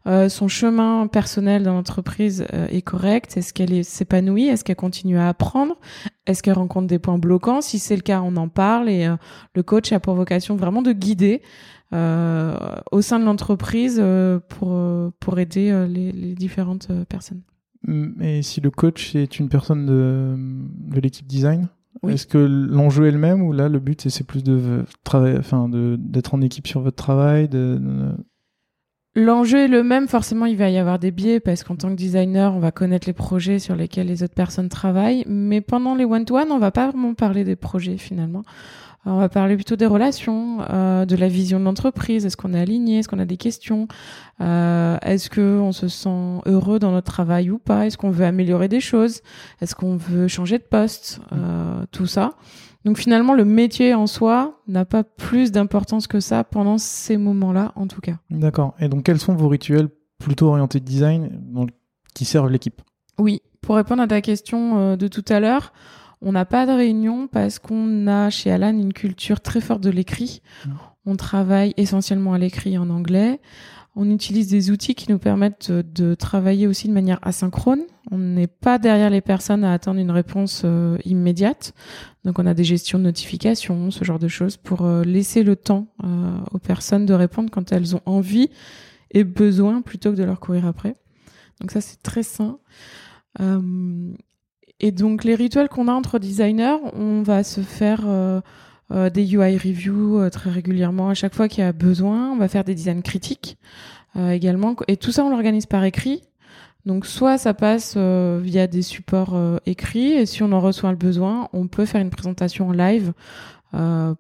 euh, 0.07 0.29
son 0.29 0.47
chemin 0.47 1.09
personnel 1.09 1.65
dans 1.65 1.75
l'entreprise 1.75 2.47
est 2.53 2.83
correct? 2.83 3.37
Est-ce 3.37 3.53
qu'elle 3.53 3.73
est 3.73 3.83
s'épanouit? 3.83 4.47
Est-ce 4.47 4.63
qu'elle 4.63 4.77
continue 4.77 5.19
à 5.19 5.29
apprendre? 5.29 5.77
Est-ce 6.27 6.43
qu'elle 6.43 6.55
rencontre 6.55 6.87
des 6.87 7.01
points 7.01 7.19
bloquants? 7.19 7.61
Si 7.61 7.81
c'est 7.81 7.97
le 7.97 8.03
cas, 8.03 8.23
on 8.23 8.37
en 8.37 8.49
parle. 8.49 8.89
Et 8.89 9.09
le 9.55 9.63
coach 9.65 9.93
a 9.93 9.99
pour 9.99 10.15
vocation 10.15 10.55
vraiment 10.55 10.83
de 10.83 10.93
guider 10.93 11.43
au 11.91 13.03
sein 13.03 13.19
de 13.19 13.25
l'entreprise 13.25 14.03
pour 14.49 14.81
pour 15.19 15.39
aider 15.39 15.87
les, 15.89 16.13
les 16.13 16.35
différentes 16.35 16.89
personnes. 17.09 17.43
Et 18.21 18.43
si 18.43 18.61
le 18.61 18.71
coach 18.71 19.15
est 19.15 19.39
une 19.39 19.49
personne 19.49 19.87
de, 19.87 20.35
de 20.95 21.01
l'équipe 21.01 21.27
design? 21.27 21.69
Est-ce 22.07 22.27
que 22.27 22.39
l'enjeu 22.39 23.07
est 23.07 23.11
le 23.11 23.19
même 23.19 23.43
ou 23.43 23.53
là 23.53 23.69
le 23.69 23.79
but 23.79 24.09
c'est 24.09 24.27
plus 24.27 24.45
de 24.45 24.85
travailler, 25.05 25.39
enfin 25.39 25.69
d'être 25.71 26.35
en 26.35 26.41
équipe 26.41 26.67
sur 26.67 26.81
votre 26.81 26.97
travail 26.97 27.49
de... 27.49 27.81
L'enjeu 29.15 29.59
est 29.59 29.69
le 29.69 29.83
même, 29.83 30.07
forcément 30.07 30.47
il 30.47 30.57
va 30.57 30.71
y 30.71 30.79
avoir 30.79 30.99
des 30.99 31.11
biais 31.11 31.41
parce 31.41 31.65
qu'en 31.65 31.77
tant 31.77 31.89
que 31.89 31.97
designer 31.97 32.55
on 32.55 32.61
va 32.61 32.71
connaître 32.71 33.09
les 33.09 33.15
projets 33.15 33.59
sur 33.59 33.75
lesquels 33.75 34.07
les 34.07 34.23
autres 34.23 34.35
personnes 34.35 34.69
travaillent, 34.69 35.25
mais 35.27 35.61
pendant 35.61 35.95
les 35.95 36.05
one-to-one 36.05 36.53
on 36.53 36.59
va 36.59 36.71
pas 36.71 36.91
vraiment 36.91 37.15
parler 37.15 37.43
des 37.43 37.57
projets 37.57 37.97
finalement. 37.97 38.45
On 39.11 39.19
va 39.19 39.29
parler 39.29 39.55
plutôt 39.57 39.77
des 39.77 39.87
relations, 39.87 40.59
euh, 40.69 41.07
de 41.07 41.17
la 41.17 41.29
vision 41.29 41.59
de 41.59 41.65
l'entreprise. 41.65 42.27
Est-ce 42.27 42.37
qu'on 42.37 42.53
est 42.53 42.61
aligné? 42.61 42.99
Est-ce 42.99 43.09
qu'on 43.09 43.19
a 43.19 43.25
des 43.25 43.39
questions? 43.39 43.89
Euh, 44.41 44.99
Est-ce 45.03 45.31
qu'on 45.31 45.73
se 45.73 45.89
sent 45.89 46.41
heureux 46.47 46.79
dans 46.79 46.93
notre 46.93 47.11
travail 47.11 47.51
ou 47.51 47.59
pas? 47.59 47.87
Est-ce 47.87 47.97
qu'on 47.97 48.11
veut 48.11 48.27
améliorer 48.27 48.69
des 48.69 48.81
choses? 48.81 49.23
Est-ce 49.63 49.75
qu'on 49.75 49.97
veut 49.97 50.29
changer 50.29 50.59
de 50.59 50.65
poste? 50.65 51.21
Euh, 51.33 51.85
Tout 51.91 52.07
ça. 52.07 52.35
Donc 52.85 52.99
finalement, 52.99 53.35
le 53.35 53.45
métier 53.45 53.95
en 53.95 54.07
soi 54.07 54.61
n'a 54.69 54.85
pas 54.85 55.05
plus 55.05 55.53
d'importance 55.53 56.07
que 56.07 56.21
ça 56.21 56.45
pendant 56.45 56.79
ces 56.79 57.17
moments-là, 57.17 57.73
en 57.77 57.87
tout 57.87 58.01
cas. 58.01 58.17
D'accord. 58.31 58.75
Et 58.79 58.89
donc, 58.89 59.05
quels 59.05 59.19
sont 59.19 59.35
vos 59.35 59.49
rituels 59.49 59.89
plutôt 60.19 60.49
orientés 60.49 60.81
design 60.81 61.31
qui 62.15 62.25
servent 62.25 62.51
l'équipe? 62.51 62.83
Oui. 63.19 63.43
Pour 63.63 63.77
répondre 63.77 64.03
à 64.03 64.07
ta 64.07 64.21
question 64.21 64.97
de 64.97 65.09
tout 65.09 65.25
à 65.29 65.41
l'heure, 65.41 65.73
on 66.21 66.33
n'a 66.33 66.45
pas 66.45 66.67
de 66.67 66.73
réunion 66.73 67.29
parce 67.29 67.59
qu'on 67.59 68.07
a 68.07 68.31
chez 68.31 68.51
Alan 68.51 68.71
une 68.71 68.93
culture 68.93 69.41
très 69.41 69.61
forte 69.61 69.83
de 69.83 69.91
l'écrit. 69.91 70.43
Mmh. 70.67 70.71
On 71.07 71.17
travaille 71.17 71.75
essentiellement 71.77 72.35
à 72.35 72.39
l'écrit 72.39 72.77
en 72.77 72.91
anglais. 72.91 73.41
On 74.01 74.11
utilise 74.11 74.47
des 74.47 74.71
outils 74.71 74.95
qui 74.95 75.11
nous 75.11 75.19
permettent 75.19 75.73
de, 75.73 76.15
travailler 76.15 76.69
aussi 76.69 76.87
de 76.87 76.93
manière 76.93 77.19
asynchrone. 77.23 77.81
On 78.13 78.19
n'est 78.19 78.47
pas 78.47 78.79
derrière 78.79 79.11
les 79.11 79.21
personnes 79.21 79.65
à 79.65 79.73
attendre 79.73 79.99
une 79.99 80.13
réponse 80.13 80.63
euh, 80.65 80.99
immédiate. 81.05 81.75
Donc 82.25 82.39
on 82.39 82.47
a 82.47 82.55
des 82.55 82.63
gestions 82.63 82.99
de 82.99 83.05
notifications, 83.05 83.91
ce 83.91 84.05
genre 84.05 84.21
de 84.21 84.29
choses, 84.29 84.57
pour 84.57 84.83
euh, 84.83 85.03
laisser 85.03 85.43
le 85.43 85.57
temps 85.57 85.89
euh, 86.05 86.39
aux 86.53 86.61
personnes 86.61 87.07
de 87.07 87.15
répondre 87.15 87.51
quand 87.51 87.73
elles 87.73 87.97
ont 87.97 88.03
envie 88.07 88.51
et 89.11 89.25
besoin 89.25 89.83
plutôt 89.83 90.13
que 90.13 90.17
de 90.17 90.25
leur 90.25 90.39
courir 90.39 90.65
après. 90.67 90.95
Donc 91.61 91.73
ça 91.73 91.81
c'est 91.81 92.01
très 92.01 92.23
sain. 92.23 92.59
Et 94.81 94.93
donc 94.93 95.25
les 95.25 95.35
rituels 95.35 95.69
qu'on 95.69 95.89
a 95.89 95.93
entre 95.93 96.19
designers, 96.19 96.77
on 96.95 97.23
va 97.23 97.43
se 97.43 97.61
faire 97.63 98.03
euh, 98.07 98.41
euh, 98.93 99.11
des 99.11 99.35
UI 99.35 99.59
reviews 99.59 100.21
euh, 100.21 100.31
très 100.31 100.51
régulièrement 100.51 101.09
à 101.09 101.15
chaque 101.15 101.35
fois 101.35 101.49
qu'il 101.49 101.65
y 101.65 101.67
a 101.67 101.73
besoin. 101.73 102.31
On 102.31 102.37
va 102.37 102.49
faire 102.49 102.65
des 102.65 102.75
designs 102.75 103.03
critiques 103.03 103.59
également. 104.17 104.75
Et 104.89 104.97
tout 104.97 105.13
ça, 105.13 105.25
on 105.25 105.31
l'organise 105.31 105.67
par 105.67 105.85
écrit. 105.85 106.25
Donc 106.87 107.07
soit 107.07 107.39
ça 107.39 107.55
passe 107.55 107.97
via 107.97 108.67
des 108.67 108.83
supports 108.83 109.39
écrits 109.67 110.13
et 110.13 110.27
si 110.27 110.43
on 110.43 110.51
en 110.51 110.61
reçoit 110.61 110.91
le 110.91 110.97
besoin, 110.97 111.49
on 111.53 111.69
peut 111.69 111.85
faire 111.85 112.01
une 112.01 112.11
présentation 112.11 112.69
en 112.69 112.73
live 112.73 113.13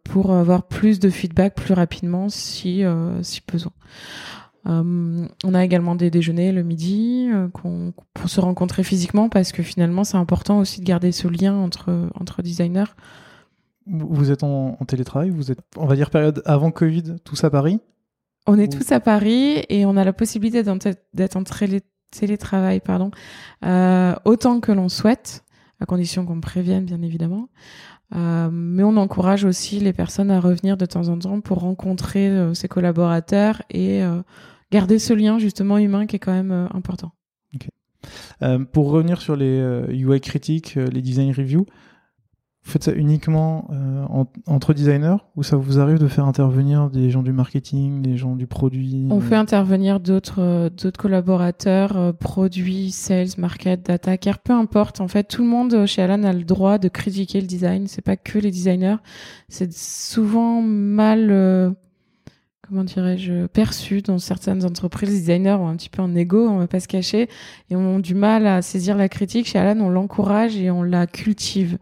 pour 0.04 0.32
avoir 0.32 0.64
plus 0.64 1.00
de 1.00 1.08
feedback 1.08 1.54
plus 1.54 1.74
rapidement 1.74 2.28
si, 2.28 2.84
si 3.22 3.40
besoin. 3.50 3.72
Euh, 4.68 5.26
on 5.44 5.54
a 5.54 5.64
également 5.64 5.94
des 5.94 6.10
déjeuners 6.10 6.52
le 6.52 6.62
midi 6.62 7.28
euh, 7.32 7.48
pour 7.48 8.28
se 8.28 8.40
rencontrer 8.40 8.82
physiquement 8.82 9.28
parce 9.28 9.52
que 9.52 9.62
finalement 9.62 10.04
c'est 10.04 10.16
important 10.16 10.58
aussi 10.58 10.80
de 10.80 10.84
garder 10.84 11.12
ce 11.12 11.28
lien 11.28 11.54
entre, 11.54 12.10
entre 12.14 12.42
designers. 12.42 12.92
Vous 13.86 14.30
êtes 14.30 14.42
en, 14.42 14.76
télétravail, 14.86 15.30
vous 15.30 15.50
êtes, 15.50 15.60
on 15.76 15.86
va 15.86 15.96
dire, 15.96 16.10
période 16.10 16.42
avant 16.44 16.70
Covid, 16.70 17.16
tous 17.24 17.42
à 17.44 17.50
Paris? 17.50 17.80
On 18.46 18.58
est 18.58 18.70
tous 18.70 18.92
à 18.92 19.00
Paris 19.00 19.64
et 19.70 19.86
on 19.86 19.96
a 19.96 20.04
la 20.04 20.12
possibilité 20.12 20.62
d'être 20.62 21.36
en 21.36 21.44
télétravail 22.10 22.80
pardon, 22.80 23.10
euh, 23.64 24.14
autant 24.26 24.60
que 24.60 24.72
l'on 24.72 24.90
souhaite, 24.90 25.44
à 25.80 25.86
condition 25.86 26.26
qu'on 26.26 26.40
prévienne 26.40 26.84
bien 26.84 27.00
évidemment. 27.00 27.48
mais 28.14 28.82
on 28.82 28.96
encourage 28.98 29.44
aussi 29.44 29.80
les 29.80 29.94
personnes 29.94 30.30
à 30.30 30.40
revenir 30.40 30.76
de 30.76 30.84
temps 30.84 31.08
en 31.08 31.18
temps 31.18 31.40
pour 31.40 31.60
rencontrer 31.60 32.54
ses 32.54 32.68
collaborateurs 32.68 33.62
et 33.70 34.02
garder 34.70 34.98
ce 34.98 35.12
lien 35.12 35.38
justement 35.38 35.78
humain 35.78 36.06
qui 36.06 36.16
est 36.16 36.18
quand 36.18 36.32
même 36.32 36.52
euh, 36.52 36.66
important. 36.72 37.12
Euh, 38.42 38.60
pour 38.60 38.90
revenir 38.90 39.20
sur 39.20 39.34
les 39.34 39.58
UI 39.90 40.04
euh, 40.04 40.18
critiques, 40.20 40.76
les 40.76 41.02
design 41.02 41.32
reviews, 41.32 41.66
vous 42.64 42.72
faites 42.72 42.84
ça 42.84 42.92
uniquement 42.92 43.70
entre 44.46 44.74
designers 44.74 45.16
ou 45.36 45.42
ça 45.42 45.56
vous 45.56 45.80
arrive 45.80 45.98
de 45.98 46.06
faire 46.06 46.26
intervenir 46.26 46.90
des 46.90 47.08
gens 47.08 47.22
du 47.22 47.32
marketing, 47.32 48.02
des 48.02 48.18
gens 48.18 48.36
du 48.36 48.46
produit 48.46 49.06
On 49.10 49.20
fait 49.20 49.36
intervenir 49.36 50.00
d'autres 50.00 50.68
collaborateurs, 50.98 52.14
produits, 52.18 52.90
sales, 52.90 53.28
market, 53.38 53.86
data, 53.86 54.18
car 54.18 54.38
peu 54.40 54.52
importe. 54.52 55.00
En 55.00 55.08
fait, 55.08 55.24
tout 55.24 55.42
le 55.42 55.48
monde 55.48 55.86
chez 55.86 56.02
Alan 56.02 56.22
a 56.24 56.32
le 56.34 56.44
droit 56.44 56.76
de 56.76 56.88
critiquer 56.88 57.40
le 57.40 57.46
design. 57.46 57.86
C'est 57.86 58.02
pas 58.02 58.16
que 58.16 58.38
les 58.38 58.50
designers. 58.50 58.98
C'est 59.48 59.72
souvent 59.72 60.60
mal 60.60 61.74
comment 62.68 62.84
dirais-je, 62.84 63.46
perçu 63.46 64.02
dans 64.02 64.18
certaines 64.18 64.64
entreprises. 64.64 65.10
Les 65.10 65.18
designers 65.20 65.56
ont 65.58 65.68
un 65.68 65.76
petit 65.76 65.88
peu 65.88 66.02
un 66.02 66.14
ego, 66.14 66.48
on 66.48 66.58
va 66.58 66.66
pas 66.66 66.80
se 66.80 66.88
cacher, 66.88 67.28
et 67.70 67.76
ont 67.76 67.98
du 67.98 68.14
mal 68.14 68.46
à 68.46 68.62
saisir 68.62 68.96
la 68.96 69.08
critique. 69.08 69.46
Chez 69.46 69.58
Alan, 69.58 69.80
on 69.80 69.88
l'encourage 69.88 70.56
et 70.56 70.70
on 70.70 70.82
la 70.82 71.06
cultive. 71.06 71.78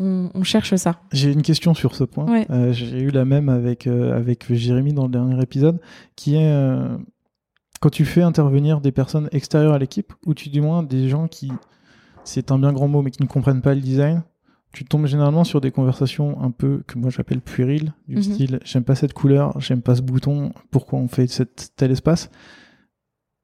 On, 0.00 0.44
cherche 0.44 0.76
ça. 0.76 1.00
J'ai 1.12 1.32
une 1.32 1.42
question 1.42 1.74
sur 1.74 1.96
ce 1.96 2.04
point. 2.04 2.44
Euh, 2.50 2.72
j'ai 2.72 3.00
eu 3.00 3.10
la 3.10 3.24
même 3.24 3.48
avec, 3.48 3.86
euh, 3.86 4.16
avec 4.16 4.52
Jérémy 4.52 4.92
dans 4.92 5.04
le 5.04 5.10
dernier 5.10 5.42
épisode, 5.42 5.80
qui 6.14 6.36
est 6.36 6.52
euh, 6.52 6.96
quand 7.80 7.90
tu 7.90 8.04
fais 8.04 8.22
intervenir 8.22 8.80
des 8.80 8.92
personnes 8.92 9.28
extérieures 9.32 9.74
à 9.74 9.78
l'équipe, 9.78 10.12
ou 10.26 10.34
tu 10.34 10.48
du 10.48 10.60
moins 10.60 10.84
des 10.84 11.08
gens 11.08 11.26
qui, 11.26 11.50
c'est 12.22 12.52
un 12.52 12.58
bien 12.58 12.72
grand 12.72 12.86
mot, 12.86 13.02
mais 13.02 13.10
qui 13.10 13.22
ne 13.22 13.28
comprennent 13.28 13.62
pas 13.62 13.74
le 13.74 13.80
design, 13.80 14.22
tu 14.72 14.84
tombes 14.84 15.06
généralement 15.06 15.44
sur 15.44 15.60
des 15.60 15.70
conversations 15.70 16.40
un 16.42 16.50
peu 16.50 16.82
que 16.86 16.98
moi 16.98 17.10
j'appelle 17.10 17.40
puériles, 17.40 17.92
du 18.08 18.16
mhm. 18.16 18.22
style 18.22 18.60
j'aime 18.64 18.84
pas 18.84 18.94
cette 18.94 19.12
couleur, 19.12 19.60
j'aime 19.60 19.82
pas 19.82 19.96
ce 19.96 20.02
bouton, 20.02 20.52
pourquoi 20.70 20.98
on 20.98 21.08
fait 21.08 21.26
cet, 21.26 21.72
tel 21.76 21.90
espace? 21.90 22.30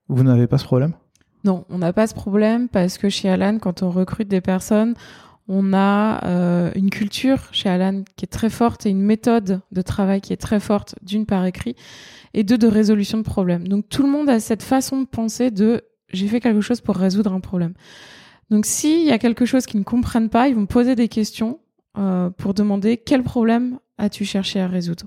Vous 0.09 0.22
n'avez 0.22 0.47
pas 0.47 0.59
ce 0.59 0.64
problème? 0.64 0.93
Non, 1.45 1.64
on 1.68 1.79
n'a 1.79 1.93
pas 1.93 2.07
ce 2.07 2.14
problème 2.14 2.68
parce 2.68 2.99
que 2.99 3.09
chez 3.09 3.29
Alan, 3.29 3.59
quand 3.59 3.83
on 3.83 3.91
recrute 3.91 4.29
des 4.29 4.41
personnes, 4.41 4.95
on 5.49 5.72
a 5.72 6.24
euh, 6.27 6.70
une 6.74 6.91
culture 6.91 7.49
chez 7.53 7.68
Alan 7.68 8.03
qui 8.16 8.24
est 8.24 8.29
très 8.29 8.51
forte 8.51 8.87
et 8.87 8.91
une 8.91 9.03
méthode 9.03 9.61
de 9.70 9.83
travail 9.83 10.20
qui 10.20 10.33
est 10.33 10.39
très 10.39 10.61
forte, 10.61 10.97
d'une 11.03 11.27
part 11.27 11.45
écrit, 11.45 11.77
et 12.35 12.43
deux 12.43 12.59
de 12.59 12.66
résolution 12.66 13.18
de 13.18 13.22
problèmes. 13.22 13.68
Donc 13.68 13.89
tout 13.89 14.03
le 14.03 14.09
monde 14.09 14.29
a 14.29 14.41
cette 14.41 14.62
façon 14.62 15.03
de 15.03 15.07
penser 15.07 15.51
de 15.51 15.83
j'ai 16.12 16.29
fait 16.29 16.41
quelque 16.41 16.61
chose 16.61 16.81
pour 16.81 16.97
résoudre 16.97 17.33
un 17.33 17.41
problème. 17.41 17.74
Donc 18.51 18.66
s'il 18.66 19.05
y 19.05 19.11
a 19.11 19.18
quelque 19.18 19.44
chose 19.44 19.66
qu'ils 19.66 19.80
ne 19.80 19.84
comprennent 19.84 20.28
pas, 20.28 20.49
ils 20.49 20.55
vont 20.55 20.66
poser 20.66 20.94
des 20.94 21.09
questions 21.09 21.59
euh, 21.99 22.30
pour 22.30 22.55
demander 22.55 22.97
quel 22.97 23.22
problème 23.22 23.78
as-tu 23.99 24.24
cherché 24.24 24.61
à 24.61 24.68
résoudre. 24.68 25.07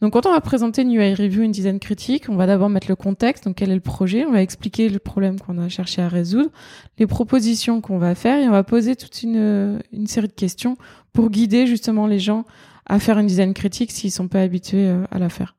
Donc 0.00 0.14
quand 0.14 0.24
on 0.24 0.32
va 0.32 0.40
présenter 0.40 0.82
une 0.82 0.92
UI 0.92 1.14
review, 1.14 1.42
une 1.42 1.52
design 1.52 1.78
critique, 1.78 2.28
on 2.30 2.36
va 2.36 2.46
d'abord 2.46 2.70
mettre 2.70 2.88
le 2.88 2.96
contexte, 2.96 3.44
donc 3.44 3.56
quel 3.56 3.70
est 3.70 3.74
le 3.74 3.80
projet, 3.80 4.24
on 4.24 4.32
va 4.32 4.40
expliquer 4.40 4.88
le 4.88 4.98
problème 4.98 5.38
qu'on 5.38 5.58
a 5.58 5.68
cherché 5.68 6.00
à 6.00 6.08
résoudre, 6.08 6.50
les 6.98 7.06
propositions 7.06 7.82
qu'on 7.82 7.98
va 7.98 8.14
faire 8.14 8.42
et 8.42 8.48
on 8.48 8.52
va 8.52 8.62
poser 8.62 8.96
toute 8.96 9.22
une, 9.22 9.80
une 9.92 10.06
série 10.06 10.28
de 10.28 10.32
questions 10.32 10.78
pour 11.12 11.28
guider 11.28 11.66
justement 11.66 12.06
les 12.06 12.18
gens 12.18 12.44
à 12.86 12.98
faire 12.98 13.18
une 13.18 13.26
design 13.26 13.52
critique 13.52 13.92
s'ils 13.92 14.10
sont 14.10 14.28
pas 14.28 14.40
habitués 14.40 14.88
euh, 14.88 15.04
à 15.10 15.18
la 15.18 15.28
faire. 15.28 15.54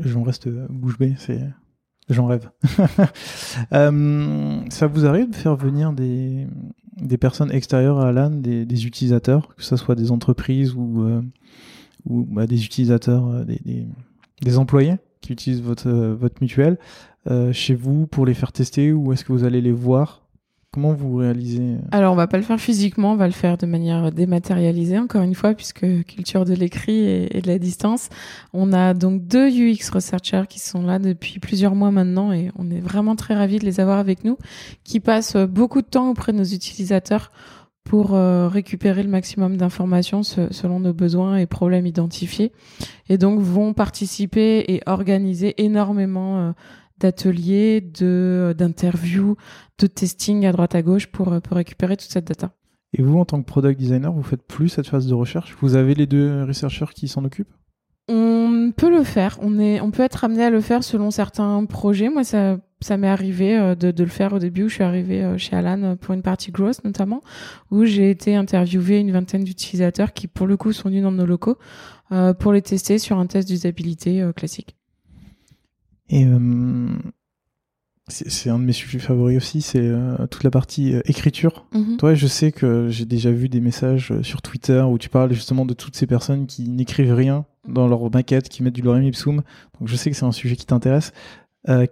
J'en 0.00 0.22
reste 0.22 0.48
bouche 0.48 0.98
bée, 0.98 1.14
c'est 1.18 1.40
J'en 2.10 2.26
rêve. 2.26 2.50
Euh, 3.72 4.60
ça 4.68 4.86
vous 4.86 5.06
arrive 5.06 5.30
de 5.30 5.34
faire 5.34 5.56
venir 5.56 5.92
des, 5.92 6.46
personnes 7.18 7.50
extérieures 7.50 7.98
à 7.98 8.08
Alan, 8.08 8.30
des, 8.30 8.86
utilisateurs, 8.86 9.54
que 9.56 9.64
ce 9.64 9.76
soit 9.76 9.96
des 9.96 10.12
entreprises 10.12 10.74
ou, 10.74 11.02
euh, 11.02 11.20
bah, 12.06 12.46
des 12.46 12.64
utilisateurs, 12.64 13.26
euh, 13.28 13.44
des, 13.44 13.86
des, 14.40 14.58
employés 14.58 14.96
qui 15.20 15.32
utilisent 15.32 15.62
votre, 15.62 15.90
votre 15.90 16.36
mutuelle 16.40 16.78
chez 17.52 17.74
vous 17.74 18.06
pour 18.06 18.24
les 18.24 18.34
faire 18.34 18.52
tester 18.52 18.92
ou 18.92 19.12
est-ce 19.12 19.24
que 19.24 19.32
vous 19.32 19.44
allez 19.44 19.60
les 19.60 19.72
voir 19.72 20.22
Comment 20.72 20.92
vous 20.92 21.16
réalisez 21.16 21.78
Alors, 21.90 22.12
on 22.12 22.16
va 22.16 22.28
pas 22.28 22.36
le 22.36 22.44
faire 22.44 22.60
physiquement, 22.60 23.14
on 23.14 23.16
va 23.16 23.26
le 23.26 23.32
faire 23.32 23.56
de 23.56 23.66
manière 23.66 24.12
dématérialisée, 24.12 25.00
encore 25.00 25.22
une 25.22 25.34
fois, 25.34 25.52
puisque 25.54 25.84
culture 26.04 26.44
de 26.44 26.54
l'écrit 26.54 27.06
et, 27.06 27.40
de 27.40 27.46
la 27.48 27.58
distance. 27.58 28.08
On 28.52 28.72
a 28.72 28.94
donc 28.94 29.26
deux 29.26 29.50
UX 29.50 29.90
researchers 29.92 30.44
qui 30.48 30.60
sont 30.60 30.82
là 30.82 31.00
depuis 31.00 31.40
plusieurs 31.40 31.74
mois 31.74 31.90
maintenant 31.90 32.32
et 32.32 32.52
on 32.56 32.70
est 32.70 32.78
vraiment 32.78 33.16
très 33.16 33.34
ravis 33.34 33.58
de 33.58 33.64
les 33.64 33.80
avoir 33.80 33.98
avec 33.98 34.22
nous, 34.22 34.38
qui 34.84 35.00
passent 35.00 35.34
beaucoup 35.36 35.82
de 35.82 35.88
temps 35.88 36.08
auprès 36.08 36.32
de 36.32 36.38
nos 36.38 36.44
utilisateurs 36.44 37.32
pour 37.82 38.14
euh, 38.14 38.46
récupérer 38.46 39.02
le 39.02 39.08
maximum 39.08 39.56
d'informations 39.56 40.22
selon 40.22 40.78
nos 40.78 40.92
besoins 40.92 41.38
et 41.38 41.46
problèmes 41.46 41.86
identifiés 41.86 42.52
et 43.08 43.18
donc 43.18 43.40
vont 43.40 43.72
participer 43.72 44.64
et 44.68 44.82
organiser 44.86 45.60
énormément 45.60 46.38
euh, 46.38 46.52
d'ateliers, 47.00 47.80
de 47.80 48.54
d'interviews, 48.56 49.36
de 49.78 49.86
testing 49.86 50.46
à 50.46 50.52
droite 50.52 50.74
à 50.74 50.82
gauche 50.82 51.06
pour, 51.06 51.40
pour 51.40 51.56
récupérer 51.56 51.96
toute 51.96 52.10
cette 52.10 52.26
data. 52.26 52.52
Et 52.92 53.02
vous, 53.02 53.18
en 53.18 53.24
tant 53.24 53.40
que 53.40 53.46
product 53.46 53.78
designer, 53.78 54.12
vous 54.12 54.22
faites 54.22 54.42
plus 54.42 54.68
cette 54.68 54.88
phase 54.88 55.06
de 55.06 55.14
recherche? 55.14 55.56
Vous 55.60 55.76
avez 55.76 55.94
les 55.94 56.06
deux 56.06 56.44
researchers 56.44 56.92
qui 56.94 57.08
s'en 57.08 57.24
occupent? 57.24 57.52
On 58.08 58.72
peut 58.76 58.90
le 58.90 59.04
faire. 59.04 59.38
On, 59.40 59.60
est, 59.60 59.80
on 59.80 59.92
peut 59.92 60.02
être 60.02 60.24
amené 60.24 60.42
à 60.42 60.50
le 60.50 60.60
faire 60.60 60.82
selon 60.82 61.12
certains 61.12 61.64
projets. 61.66 62.08
Moi, 62.08 62.24
ça, 62.24 62.58
ça 62.80 62.96
m'est 62.96 63.06
arrivé 63.08 63.56
euh, 63.56 63.76
de, 63.76 63.92
de, 63.92 64.02
le 64.02 64.10
faire 64.10 64.32
au 64.32 64.40
début. 64.40 64.68
Je 64.68 64.74
suis 64.74 64.82
arrivée 64.82 65.22
euh, 65.22 65.38
chez 65.38 65.54
Alan 65.54 65.96
pour 65.96 66.14
une 66.14 66.22
partie 66.22 66.50
growth 66.50 66.82
notamment, 66.84 67.20
où 67.70 67.84
j'ai 67.84 68.10
été 68.10 68.34
interviewée 68.34 68.98
une 68.98 69.12
vingtaine 69.12 69.44
d'utilisateurs 69.44 70.12
qui, 70.12 70.26
pour 70.26 70.48
le 70.48 70.56
coup, 70.56 70.72
sont 70.72 70.88
venus 70.88 71.04
dans 71.04 71.12
nos 71.12 71.26
locaux 71.26 71.58
euh, 72.10 72.34
pour 72.34 72.52
les 72.52 72.62
tester 72.62 72.98
sur 72.98 73.18
un 73.18 73.26
test 73.26 73.46
d'usabilité 73.46 74.28
classique. 74.34 74.76
Et 76.10 76.24
euh, 76.26 76.88
c'est 78.08 78.50
un 78.50 78.58
de 78.58 78.64
mes 78.64 78.72
sujets 78.72 78.98
favoris 78.98 79.36
aussi, 79.36 79.62
c'est 79.62 79.78
euh, 79.80 80.26
toute 80.26 80.42
la 80.42 80.50
partie 80.50 80.94
euh, 80.94 81.00
écriture. 81.04 81.66
Mhm. 81.72 81.96
Toi, 81.98 82.14
je 82.14 82.26
sais 82.26 82.50
que 82.50 82.88
j'ai 82.88 83.04
déjà 83.04 83.30
vu 83.30 83.48
des 83.48 83.60
messages 83.60 84.12
sur 84.22 84.42
Twitter 84.42 84.80
où 84.82 84.98
tu 84.98 85.08
parles 85.08 85.32
justement 85.32 85.64
de 85.64 85.72
toutes 85.72 85.96
ces 85.96 86.06
personnes 86.06 86.46
qui 86.46 86.68
n'écrivent 86.68 87.14
rien 87.14 87.46
dans 87.68 87.86
leur 87.86 88.10
maquette, 88.10 88.48
qui 88.48 88.64
mettent 88.64 88.74
du 88.74 88.82
lorem 88.82 89.04
ipsum. 89.04 89.42
Donc 89.78 89.88
je 89.88 89.96
sais 89.96 90.10
que 90.10 90.16
c'est 90.16 90.26
un 90.26 90.32
sujet 90.32 90.56
qui 90.56 90.66
t'intéresse. 90.66 91.12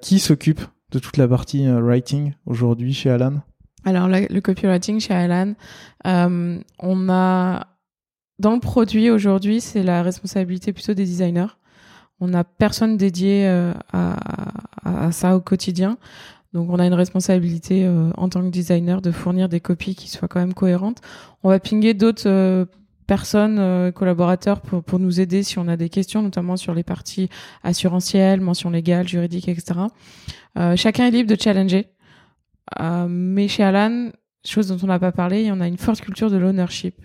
qui 0.01 0.19
s'occupe 0.19 0.63
de 0.91 0.99
toute 0.99 1.19
la 1.19 1.29
partie 1.29 1.69
writing 1.69 2.33
aujourd'hui 2.47 2.95
chez 2.95 3.11
Alan? 3.11 3.35
Alors 3.85 4.09
le 4.09 4.41
copywriting 4.41 4.99
chez 4.99 5.15
Alan, 5.15 5.55
on 6.05 7.09
a 7.11 7.67
dans 8.39 8.55
le 8.55 8.61
produit 8.61 9.11
aujourd'hui, 9.11 9.61
c'est 9.61 9.83
la 9.83 10.03
responsabilité 10.03 10.73
plutôt 10.73 10.95
des 10.95 11.05
designers. 11.05 11.49
On 12.21 12.29
n'a 12.29 12.45
personne 12.45 12.97
dédié 12.97 13.47
euh, 13.47 13.73
à, 13.93 15.13
ça 15.13 15.37
au 15.37 15.41
quotidien. 15.41 15.99
Donc 16.53 16.71
on 16.71 16.79
a 16.79 16.87
une 16.87 16.95
responsabilité 16.95 17.85
euh, 17.85 18.11
en 18.17 18.29
tant 18.29 18.43
que 18.43 18.49
designer 18.49 19.03
de 19.03 19.11
fournir 19.11 19.49
des 19.49 19.61
copies 19.61 19.95
qui 19.95 20.09
soient 20.09 20.29
quand 20.29 20.41
même 20.41 20.55
cohérentes. 20.55 21.01
On 21.43 21.51
va 21.51 21.61
pinguer 21.61 21.95
d'autres 21.95 22.29
euh, 22.29 22.65
personnes, 23.07 23.93
collaborateurs 23.93 24.61
pour, 24.61 24.83
pour 24.83 24.99
nous 24.99 25.21
aider 25.21 25.43
si 25.43 25.59
on 25.59 25.67
a 25.69 25.77
des 25.77 25.89
questions, 25.89 26.23
notamment 26.23 26.57
sur 26.57 26.75
les 26.75 26.83
parties 26.83 27.31
assurantielles, 27.63 28.41
mentions 28.41 28.69
légales, 28.69 29.09
juridiques, 29.09 29.49
etc. 29.49 29.81
chacun 30.77 31.07
est 31.07 31.11
libre 31.11 31.35
de 31.35 31.41
challenger. 31.41 31.87
mais 33.09 33.49
chez 33.49 33.63
Alan, 33.63 34.11
chose 34.45 34.69
dont 34.69 34.77
on 34.83 34.89
n'a 34.89 34.99
pas 34.99 35.13
parlé, 35.13 35.51
en 35.51 35.63
a 35.63 35.69
une 35.69 35.79
forte 35.79 36.03
culture 36.03 36.31
de 36.31 36.37
l'ownership. 36.37 37.01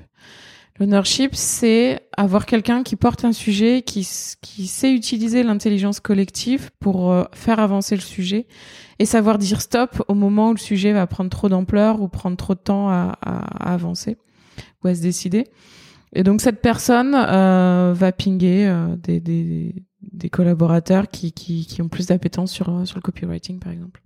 L'ownership, 0.79 1.35
c'est 1.35 2.01
avoir 2.17 2.47
quelqu'un 2.47 2.81
qui 2.81 2.95
porte 2.95 3.25
un 3.25 3.31
sujet, 3.31 3.83
qui, 3.83 4.07
qui 4.41 4.65
sait 4.65 4.91
utiliser 4.91 5.43
l'intelligence 5.43 5.99
collective 5.99 6.71
pour 6.79 7.11
euh, 7.11 7.25
faire 7.31 7.59
avancer 7.59 7.95
le 7.95 8.01
sujet 8.01 8.47
et 8.97 9.05
savoir 9.05 9.37
dire 9.37 9.61
stop 9.61 10.03
au 10.07 10.15
moment 10.15 10.49
où 10.49 10.53
le 10.53 10.59
sujet 10.59 10.91
va 10.91 11.05
prendre 11.05 11.29
trop 11.29 11.47
d'ampleur 11.47 12.01
ou 12.01 12.07
prendre 12.07 12.37
trop 12.37 12.55
de 12.55 12.59
temps 12.59 12.89
à, 12.89 13.17
avancer 13.59 14.17
ou 14.83 14.87
à 14.87 14.95
se 14.95 15.01
décider. 15.01 15.45
Et 16.13 16.23
donc 16.23 16.41
cette 16.41 16.61
personne 16.61 17.13
euh, 17.15 17.93
va 17.95 18.11
pinguer 18.11 18.65
euh, 18.65 18.95
des, 18.95 19.19
des, 19.19 19.75
des, 20.01 20.29
collaborateurs 20.29 21.07
qui, 21.07 21.33
qui, 21.33 21.67
qui 21.67 21.83
ont 21.83 21.87
plus 21.87 22.07
d'appétence 22.07 22.51
sur, 22.51 22.87
sur 22.87 22.97
le 22.97 23.01
copywriting, 23.01 23.59
par 23.59 23.71
exemple. 23.71 24.01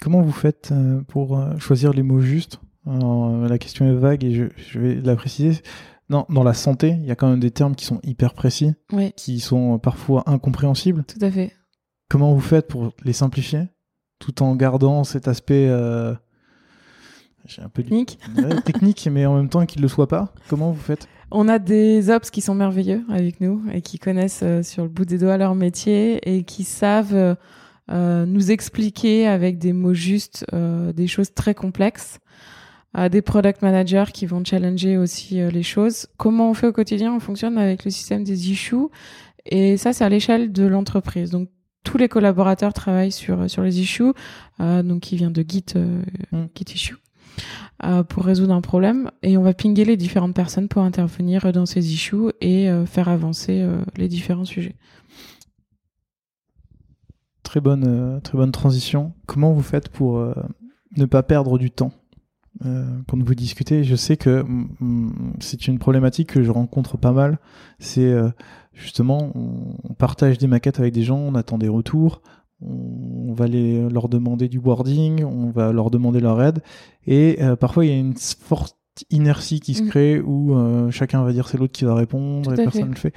Comment 0.00 0.20
vous 0.20 0.32
faites 0.32 0.74
pour 1.06 1.40
choisir 1.60 1.92
les 1.92 2.02
mots 2.02 2.20
justes? 2.20 2.58
Euh, 2.86 3.48
la 3.48 3.58
question 3.58 3.86
est 3.86 3.94
vague 3.94 4.24
et 4.24 4.32
je, 4.32 4.78
vais 4.78 4.94
la 4.96 5.16
préciser. 5.16 5.62
Non, 6.10 6.26
dans 6.28 6.42
la 6.42 6.54
santé, 6.54 6.96
il 7.00 7.06
y 7.06 7.10
a 7.10 7.16
quand 7.16 7.28
même 7.28 7.40
des 7.40 7.50
termes 7.50 7.74
qui 7.74 7.84
sont 7.84 8.00
hyper 8.02 8.34
précis, 8.34 8.72
qui 9.16 9.40
sont 9.40 9.78
parfois 9.78 10.24
incompréhensibles. 10.26 11.04
Tout 11.04 11.24
à 11.24 11.30
fait. 11.30 11.52
Comment 12.08 12.34
vous 12.34 12.40
faites 12.40 12.68
pour 12.68 12.92
les 13.04 13.14
simplifier, 13.14 13.68
tout 14.18 14.42
en 14.42 14.54
gardant 14.54 15.04
cet 15.04 15.28
aspect 15.28 15.66
euh, 15.68 16.12
un 17.56 17.68
peu 17.70 17.82
technique, 17.82 18.18
technique, 18.64 19.08
mais 19.10 19.24
en 19.24 19.36
même 19.36 19.48
temps 19.48 19.64
qu'il 19.64 19.80
ne 19.80 19.84
le 19.84 19.88
soit 19.88 20.08
pas? 20.08 20.34
Comment 20.48 20.72
vous 20.72 20.80
faites? 20.80 21.08
On 21.30 21.48
a 21.48 21.58
des 21.58 22.10
ops 22.10 22.30
qui 22.30 22.42
sont 22.42 22.54
merveilleux 22.54 23.04
avec 23.08 23.40
nous 23.40 23.62
et 23.72 23.80
qui 23.80 23.98
connaissent 23.98 24.42
euh, 24.42 24.62
sur 24.62 24.82
le 24.82 24.90
bout 24.90 25.06
des 25.06 25.16
doigts 25.16 25.38
leur 25.38 25.54
métier 25.54 26.20
et 26.30 26.42
qui 26.42 26.64
savent 26.64 27.36
nous 27.88 28.50
expliquer 28.50 29.26
avec 29.26 29.58
des 29.58 29.74
mots 29.74 29.92
justes 29.92 30.46
des 30.52 31.06
choses 31.06 31.34
très 31.34 31.54
complexes 31.54 32.20
des 32.94 33.22
product 33.22 33.62
managers 33.62 34.12
qui 34.12 34.26
vont 34.26 34.44
challenger 34.44 34.98
aussi 34.98 35.40
euh, 35.40 35.50
les 35.50 35.62
choses. 35.62 36.06
Comment 36.18 36.50
on 36.50 36.54
fait 36.54 36.66
au 36.66 36.72
quotidien? 36.72 37.14
On 37.14 37.20
fonctionne 37.20 37.56
avec 37.56 37.84
le 37.84 37.90
système 37.90 38.22
des 38.22 38.50
issues 38.50 38.88
et 39.46 39.76
ça 39.76 39.92
c'est 39.92 40.04
à 40.04 40.08
l'échelle 40.08 40.52
de 40.52 40.66
l'entreprise. 40.66 41.30
Donc 41.30 41.48
tous 41.84 41.96
les 41.96 42.08
collaborateurs 42.08 42.72
travaillent 42.74 43.12
sur 43.12 43.40
euh, 43.40 43.48
sur 43.48 43.62
les 43.62 43.80
issues, 43.80 44.12
euh, 44.60 44.82
donc 44.82 45.00
qui 45.00 45.16
vient 45.16 45.30
de 45.30 45.44
Git 45.46 45.64
euh, 45.76 46.02
mm. 46.32 46.46
Git 46.54 46.74
issue. 46.74 46.96
Euh, 47.84 48.02
pour 48.02 48.24
résoudre 48.24 48.52
un 48.52 48.60
problème 48.60 49.10
et 49.22 49.38
on 49.38 49.42
va 49.42 49.54
pinguer 49.54 49.86
les 49.86 49.96
différentes 49.96 50.34
personnes 50.34 50.68
pour 50.68 50.82
intervenir 50.82 51.50
dans 51.50 51.66
ces 51.66 51.92
issues 51.92 52.30
et 52.40 52.68
faire 52.86 53.08
avancer 53.08 53.66
les 53.96 54.06
différents 54.06 54.44
sujets. 54.44 54.76
Très 57.42 57.60
bonne, 57.60 58.20
très 58.22 58.36
bonne 58.36 58.52
transition. 58.52 59.14
Comment 59.26 59.52
vous 59.52 59.62
faites 59.62 59.88
pour 59.88 60.22
ne 60.96 61.04
pas 61.06 61.22
perdre 61.22 61.58
du 61.58 61.70
temps? 61.70 61.92
Euh, 62.64 62.84
quand 63.08 63.22
vous 63.22 63.34
discutez, 63.34 63.84
je 63.84 63.96
sais 63.96 64.16
que 64.16 64.42
mm, 64.42 64.68
mm, 64.80 65.32
c'est 65.40 65.66
une 65.66 65.78
problématique 65.78 66.32
que 66.32 66.42
je 66.42 66.50
rencontre 66.50 66.96
pas 66.96 67.12
mal. 67.12 67.38
C'est 67.78 68.04
euh, 68.04 68.28
justement, 68.72 69.32
on, 69.34 69.94
partage 69.94 70.38
des 70.38 70.46
maquettes 70.46 70.80
avec 70.80 70.92
des 70.92 71.02
gens, 71.02 71.18
on 71.18 71.34
attend 71.34 71.58
des 71.58 71.68
retours, 71.68 72.22
on, 72.60 73.32
va 73.32 73.46
les, 73.46 73.88
leur 73.88 74.08
demander 74.08 74.48
du 74.48 74.58
wording, 74.58 75.24
on 75.24 75.50
va 75.50 75.72
leur 75.72 75.90
demander 75.90 76.20
leur 76.20 76.42
aide, 76.42 76.60
et 77.06 77.38
euh, 77.40 77.56
parfois 77.56 77.84
il 77.84 77.90
y 77.90 77.94
a 77.94 77.98
une 77.98 78.16
forte 78.16 78.76
inertie 79.10 79.60
qui 79.60 79.74
se 79.74 79.82
mm. 79.82 79.88
crée 79.88 80.20
où 80.20 80.54
chacun 80.90 81.22
va 81.22 81.32
dire 81.32 81.48
c'est 81.48 81.56
l'autre 81.56 81.72
qui 81.72 81.84
va 81.84 81.94
répondre 81.94 82.52
et 82.52 82.56
personne 82.56 82.88
ne 82.88 82.94
le 82.94 82.96
fait. 82.96 83.14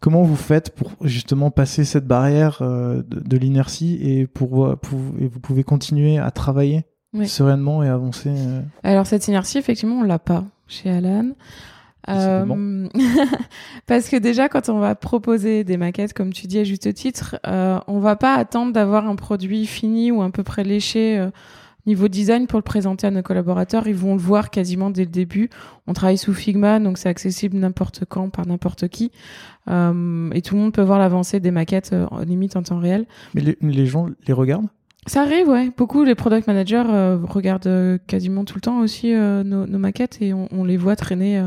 Comment 0.00 0.22
vous 0.22 0.36
faites 0.36 0.74
pour 0.74 0.92
justement 1.02 1.50
passer 1.50 1.84
cette 1.84 2.06
barrière 2.06 2.62
de, 2.62 3.36
l'inertie 3.36 3.98
et 4.00 4.26
pour, 4.26 4.76
pour 4.78 4.98
et 5.20 5.26
vous 5.26 5.40
pouvez 5.40 5.64
continuer 5.64 6.18
à 6.18 6.30
travailler? 6.30 6.84
Sereinement 7.24 7.82
et 7.82 7.88
avancer 7.88 8.30
euh. 8.30 8.60
Alors 8.82 9.06
cette 9.06 9.28
inertie, 9.28 9.58
effectivement, 9.58 10.00
on 10.00 10.02
l'a 10.02 10.18
pas 10.18 10.44
chez 10.66 10.90
Alan. 10.90 11.30
Euh, 12.08 12.88
parce 13.86 14.08
que 14.08 14.16
déjà, 14.16 14.48
quand 14.48 14.68
on 14.68 14.78
va 14.78 14.94
proposer 14.94 15.64
des 15.64 15.76
maquettes, 15.76 16.12
comme 16.12 16.32
tu 16.32 16.46
dis 16.46 16.58
à 16.58 16.64
juste 16.64 16.92
titre, 16.94 17.38
euh, 17.46 17.78
on 17.86 17.98
va 17.98 18.16
pas 18.16 18.34
attendre 18.34 18.72
d'avoir 18.72 19.06
un 19.06 19.16
produit 19.16 19.66
fini 19.66 20.10
ou 20.10 20.22
à 20.22 20.30
peu 20.30 20.42
près 20.42 20.64
léché 20.64 21.18
euh, 21.18 21.30
niveau 21.86 22.08
design 22.08 22.46
pour 22.46 22.58
le 22.58 22.62
présenter 22.62 23.06
à 23.06 23.10
nos 23.10 23.22
collaborateurs. 23.22 23.86
Ils 23.88 23.94
vont 23.94 24.14
le 24.14 24.20
voir 24.20 24.50
quasiment 24.50 24.90
dès 24.90 25.04
le 25.04 25.10
début. 25.10 25.50
On 25.86 25.92
travaille 25.92 26.18
sous 26.18 26.34
Figma, 26.34 26.80
donc 26.80 26.98
c'est 26.98 27.08
accessible 27.08 27.56
n'importe 27.56 28.04
quand 28.08 28.30
par 28.30 28.46
n'importe 28.46 28.88
qui, 28.88 29.10
euh, 29.68 30.30
et 30.32 30.42
tout 30.42 30.54
le 30.54 30.60
monde 30.60 30.72
peut 30.72 30.82
voir 30.82 30.98
l'avancée 30.98 31.40
des 31.40 31.50
maquettes 31.50 31.94
limite 32.26 32.56
en 32.56 32.62
temps 32.62 32.78
réel. 32.78 33.06
Mais 33.34 33.40
les, 33.40 33.58
les 33.60 33.86
gens 33.86 34.08
les 34.26 34.32
regardent? 34.32 34.68
Ça 35.08 35.22
arrive, 35.22 35.48
ouais. 35.48 35.70
Beaucoup 35.76 36.04
les 36.04 36.14
product 36.14 36.46
managers 36.46 36.84
euh, 36.88 37.18
regardent 37.22 37.66
euh, 37.66 37.98
quasiment 38.06 38.44
tout 38.44 38.54
le 38.56 38.60
temps 38.60 38.80
aussi 38.80 39.14
euh, 39.14 39.42
nos, 39.42 39.66
nos, 39.66 39.78
maquettes 39.78 40.18
et 40.20 40.32
on, 40.32 40.48
on 40.52 40.64
les 40.64 40.76
voit 40.76 40.96
traîner 40.96 41.42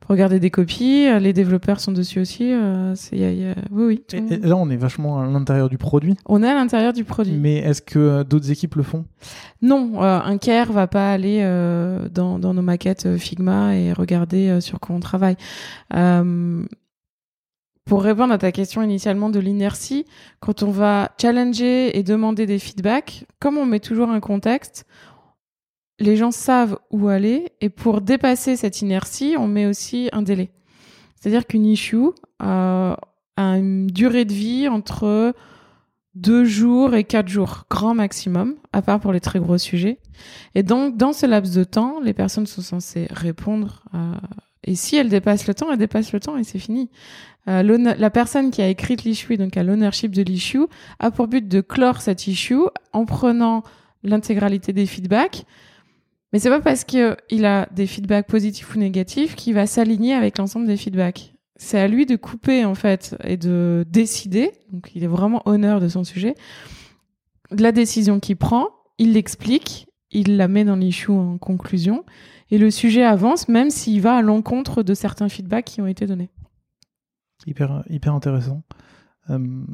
pour 0.00 0.10
regarder 0.10 0.40
des 0.40 0.50
copies. 0.50 1.06
Les 1.20 1.32
développeurs 1.32 1.80
sont 1.80 1.92
dessus 1.92 2.20
aussi. 2.20 2.52
c'est, 2.94 3.16
y 3.16 3.24
a, 3.24 3.32
y 3.32 3.46
a... 3.46 3.54
Oui, 3.70 3.84
oui. 4.12 4.18
Et, 4.30 4.38
là, 4.38 4.56
on 4.56 4.68
est 4.70 4.76
vachement 4.76 5.20
à 5.20 5.26
l'intérieur 5.26 5.68
du 5.68 5.78
produit. 5.78 6.14
On 6.26 6.42
est 6.42 6.48
à 6.48 6.54
l'intérieur 6.54 6.92
du 6.92 7.04
produit. 7.04 7.36
Mais 7.36 7.56
est-ce 7.56 7.82
que 7.82 8.22
d'autres 8.22 8.50
équipes 8.50 8.74
le 8.74 8.82
font? 8.82 9.04
Non, 9.62 10.02
un 10.02 10.38
care 10.38 10.72
va 10.72 10.86
pas 10.86 11.10
aller 11.10 11.42
dans, 12.12 12.38
dans 12.38 12.54
nos 12.54 12.62
maquettes 12.62 13.16
Figma 13.16 13.76
et 13.76 13.92
regarder 13.92 14.60
sur 14.60 14.80
quoi 14.80 14.94
on 14.96 15.00
travaille 15.00 15.36
pour 17.84 18.02
répondre 18.02 18.32
à 18.32 18.38
ta 18.38 18.50
question 18.50 18.82
initialement 18.82 19.28
de 19.28 19.38
l'inertie, 19.38 20.06
quand 20.40 20.62
on 20.62 20.70
va 20.70 21.12
challenger 21.20 21.98
et 21.98 22.02
demander 22.02 22.46
des 22.46 22.58
feedbacks, 22.58 23.26
comme 23.40 23.58
on 23.58 23.66
met 23.66 23.80
toujours 23.80 24.08
un 24.08 24.20
contexte, 24.20 24.86
les 25.98 26.16
gens 26.16 26.30
savent 26.30 26.78
où 26.90 27.08
aller 27.08 27.52
et 27.60 27.68
pour 27.68 28.00
dépasser 28.00 28.56
cette 28.56 28.80
inertie, 28.80 29.36
on 29.38 29.46
met 29.46 29.66
aussi 29.66 30.08
un 30.12 30.22
délai. 30.22 30.50
C'est-à-dire 31.14 31.46
qu'une 31.46 31.66
issue 31.66 32.08
euh, 32.42 32.94
a 33.36 33.58
une 33.58 33.86
durée 33.86 34.24
de 34.24 34.32
vie 34.32 34.68
entre 34.68 35.34
deux 36.14 36.44
jours 36.44 36.94
et 36.94 37.04
quatre 37.04 37.28
jours, 37.28 37.64
grand 37.68 37.94
maximum, 37.94 38.54
à 38.72 38.82
part 38.82 39.00
pour 39.00 39.12
les 39.12 39.20
très 39.20 39.40
gros 39.40 39.58
sujets. 39.58 39.98
Et 40.54 40.62
donc, 40.62 40.96
dans 40.96 41.12
ce 41.12 41.26
laps 41.26 41.54
de 41.54 41.64
temps, 41.64 42.00
les 42.00 42.12
personnes 42.12 42.46
sont 42.46 42.62
censées 42.62 43.08
répondre. 43.10 43.84
Euh, 43.94 44.14
et 44.64 44.74
si 44.74 44.96
elles 44.96 45.08
dépassent 45.08 45.46
le 45.46 45.54
temps, 45.54 45.70
elles 45.70 45.78
dépassent 45.78 46.12
le 46.12 46.20
temps 46.20 46.36
et 46.36 46.44
c'est 46.44 46.58
fini. 46.58 46.90
Euh, 47.48 47.62
la 47.62 48.10
personne 48.10 48.50
qui 48.50 48.62
a 48.62 48.68
écrit 48.68 48.96
l'issue, 48.96 49.36
donc 49.36 49.56
à 49.56 49.62
l'ownership 49.62 50.12
de 50.12 50.22
l'issue, 50.22 50.66
a 50.98 51.10
pour 51.10 51.28
but 51.28 51.46
de 51.46 51.60
clore 51.60 52.00
cette 52.00 52.26
issue 52.26 52.62
en 52.92 53.04
prenant 53.04 53.62
l'intégralité 54.02 54.72
des 54.72 54.86
feedbacks. 54.86 55.44
Mais 56.32 56.38
c'est 56.38 56.50
pas 56.50 56.60
parce 56.60 56.84
qu'il 56.84 57.44
a 57.44 57.68
des 57.72 57.86
feedbacks 57.86 58.26
positifs 58.26 58.74
ou 58.74 58.78
négatifs 58.78 59.36
qu'il 59.36 59.54
va 59.54 59.66
s'aligner 59.66 60.14
avec 60.14 60.38
l'ensemble 60.38 60.66
des 60.66 60.76
feedbacks 60.76 61.34
c'est 61.56 61.78
à 61.78 61.88
lui 61.88 62.06
de 62.06 62.16
couper 62.16 62.64
en 62.64 62.74
fait 62.74 63.16
et 63.24 63.36
de 63.36 63.84
décider. 63.88 64.52
Donc 64.72 64.90
il 64.94 65.04
est 65.04 65.08
vraiment 65.08 65.42
honneur 65.46 65.80
de 65.80 65.88
son 65.88 66.04
sujet. 66.04 66.34
De 67.50 67.62
la 67.62 67.72
décision 67.72 68.20
qu'il 68.20 68.36
prend, 68.36 68.68
il 68.98 69.12
l'explique, 69.12 69.86
il 70.14 70.36
la 70.36 70.48
met 70.48 70.64
dans 70.64 70.76
l'issue 70.76 71.10
en 71.10 71.38
conclusion 71.38 72.04
et 72.50 72.58
le 72.58 72.70
sujet 72.70 73.04
avance 73.04 73.48
même 73.48 73.70
s'il 73.70 74.00
va 74.00 74.16
à 74.16 74.22
l'encontre 74.22 74.82
de 74.82 74.94
certains 74.94 75.28
feedbacks 75.28 75.64
qui 75.64 75.80
ont 75.80 75.86
été 75.86 76.06
donnés. 76.06 76.30
Hyper 77.46 77.84
hyper 77.90 78.14
intéressant. 78.14 78.62
Euh, 79.30 79.64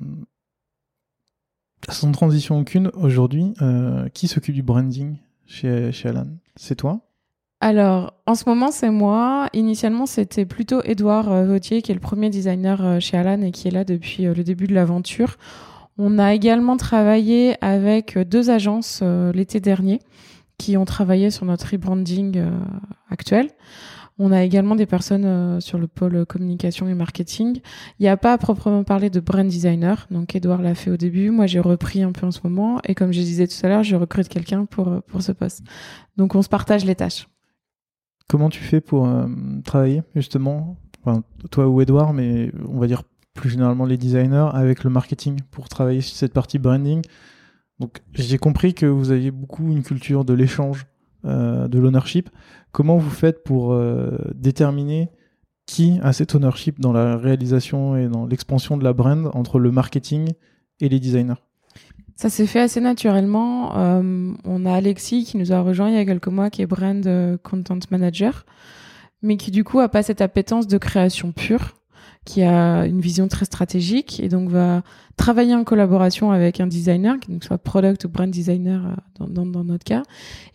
sans 1.88 2.12
transition 2.12 2.58
aucune, 2.58 2.90
aujourd'hui, 2.94 3.54
euh, 3.62 4.08
qui 4.08 4.28
s'occupe 4.28 4.54
du 4.54 4.62
branding 4.62 5.16
chez, 5.46 5.92
chez 5.92 6.08
Alan? 6.08 6.26
C'est 6.56 6.76
toi? 6.76 7.00
Alors, 7.60 8.14
en 8.26 8.34
ce 8.34 8.48
moment, 8.48 8.70
c'est 8.70 8.90
moi. 8.90 9.48
Initialement, 9.52 10.06
c'était 10.06 10.46
plutôt 10.46 10.82
Edouard 10.82 11.30
euh, 11.30 11.46
Vautier, 11.46 11.82
qui 11.82 11.90
est 11.92 11.94
le 11.94 12.00
premier 12.00 12.30
designer 12.30 13.00
chez 13.00 13.16
Alan 13.16 13.42
et 13.42 13.50
qui 13.50 13.68
est 13.68 13.72
là 13.72 13.84
depuis 13.84 14.24
le 14.24 14.42
début 14.42 14.66
de 14.66 14.74
l'aventure. 14.74 15.36
On 16.02 16.18
a 16.18 16.32
également 16.32 16.78
travaillé 16.78 17.62
avec 17.62 18.16
deux 18.16 18.48
agences 18.48 19.02
l'été 19.34 19.60
dernier 19.60 19.98
qui 20.56 20.78
ont 20.78 20.86
travaillé 20.86 21.30
sur 21.30 21.44
notre 21.44 21.70
rebranding 21.70 22.42
actuel. 23.10 23.50
On 24.18 24.32
a 24.32 24.42
également 24.42 24.76
des 24.76 24.86
personnes 24.86 25.60
sur 25.60 25.76
le 25.76 25.86
pôle 25.88 26.24
communication 26.24 26.88
et 26.88 26.94
marketing. 26.94 27.60
Il 27.98 28.02
n'y 28.04 28.08
a 28.08 28.16
pas 28.16 28.32
à 28.32 28.38
proprement 28.38 28.82
parler 28.82 29.10
de 29.10 29.20
brand 29.20 29.46
designer, 29.46 30.06
donc 30.10 30.34
Edouard 30.34 30.62
l'a 30.62 30.74
fait 30.74 30.90
au 30.90 30.96
début. 30.96 31.30
Moi, 31.30 31.46
j'ai 31.46 31.60
repris 31.60 32.02
un 32.02 32.12
peu 32.12 32.26
en 32.26 32.30
ce 32.30 32.40
moment, 32.44 32.80
et 32.86 32.94
comme 32.94 33.12
je 33.12 33.20
disais 33.20 33.46
tout 33.46 33.66
à 33.66 33.68
l'heure, 33.68 33.82
je 33.82 33.94
recrute 33.94 34.28
quelqu'un 34.28 34.64
pour 34.64 35.02
pour 35.02 35.20
ce 35.20 35.32
poste. 35.32 35.62
Donc, 36.16 36.34
on 36.34 36.40
se 36.40 36.48
partage 36.48 36.86
les 36.86 36.94
tâches. 36.94 37.28
Comment 38.26 38.48
tu 38.48 38.62
fais 38.62 38.80
pour 38.80 39.06
euh, 39.06 39.26
travailler 39.64 40.02
justement, 40.14 40.78
toi 41.50 41.68
ou 41.68 41.82
Edouard, 41.82 42.14
mais 42.14 42.52
on 42.66 42.78
va 42.78 42.86
dire 42.86 43.02
plus 43.34 43.50
généralement 43.50 43.84
les 43.84 43.96
designers, 43.96 44.48
avec 44.52 44.84
le 44.84 44.90
marketing 44.90 45.40
pour 45.50 45.68
travailler 45.68 46.00
sur 46.00 46.16
cette 46.16 46.32
partie 46.32 46.58
branding 46.58 47.02
Donc 47.78 48.00
j'ai 48.12 48.38
compris 48.38 48.74
que 48.74 48.86
vous 48.86 49.10
aviez 49.10 49.30
beaucoup 49.30 49.70
une 49.70 49.82
culture 49.82 50.24
de 50.24 50.34
l'échange, 50.34 50.86
euh, 51.24 51.68
de 51.68 51.78
l'ownership. 51.78 52.30
Comment 52.72 52.96
vous 52.96 53.10
faites 53.10 53.44
pour 53.44 53.72
euh, 53.72 54.16
déterminer 54.34 55.10
qui 55.66 55.98
a 56.02 56.12
cet 56.12 56.34
ownership 56.34 56.80
dans 56.80 56.92
la 56.92 57.16
réalisation 57.16 57.96
et 57.96 58.08
dans 58.08 58.26
l'expansion 58.26 58.76
de 58.76 58.84
la 58.84 58.92
brand 58.92 59.30
entre 59.34 59.58
le 59.58 59.70
marketing 59.70 60.32
et 60.80 60.88
les 60.88 60.98
designers? 60.98 61.40
Ça 62.16 62.28
s'est 62.28 62.46
fait 62.46 62.60
assez 62.60 62.80
naturellement. 62.80 63.76
Euh, 63.78 64.32
on 64.44 64.66
a 64.66 64.72
Alexis 64.72 65.24
qui 65.24 65.38
nous 65.38 65.52
a 65.52 65.60
rejoint 65.60 65.88
il 65.88 65.94
y 65.94 65.98
a 65.98 66.04
quelques 66.04 66.28
mois, 66.28 66.50
qui 66.50 66.62
est 66.62 66.66
brand 66.66 67.06
content 67.42 67.78
manager, 67.90 68.44
mais 69.22 69.36
qui 69.36 69.50
du 69.50 69.64
coup 69.64 69.80
a 69.80 69.88
pas 69.88 70.02
cette 70.02 70.20
appétence 70.20 70.66
de 70.66 70.76
création 70.76 71.32
pure, 71.32 71.79
qui 72.24 72.42
a 72.42 72.86
une 72.86 73.00
vision 73.00 73.28
très 73.28 73.46
stratégique 73.46 74.20
et 74.20 74.28
donc 74.28 74.50
va 74.50 74.82
travailler 75.16 75.54
en 75.54 75.64
collaboration 75.64 76.30
avec 76.32 76.60
un 76.60 76.66
designer, 76.66 77.18
qui 77.18 77.36
soit 77.42 77.58
product 77.58 78.04
ou 78.04 78.08
brand 78.08 78.30
designer 78.30 78.96
euh, 79.20 79.26
dans, 79.26 79.64
notre 79.64 79.84
cas. 79.84 80.02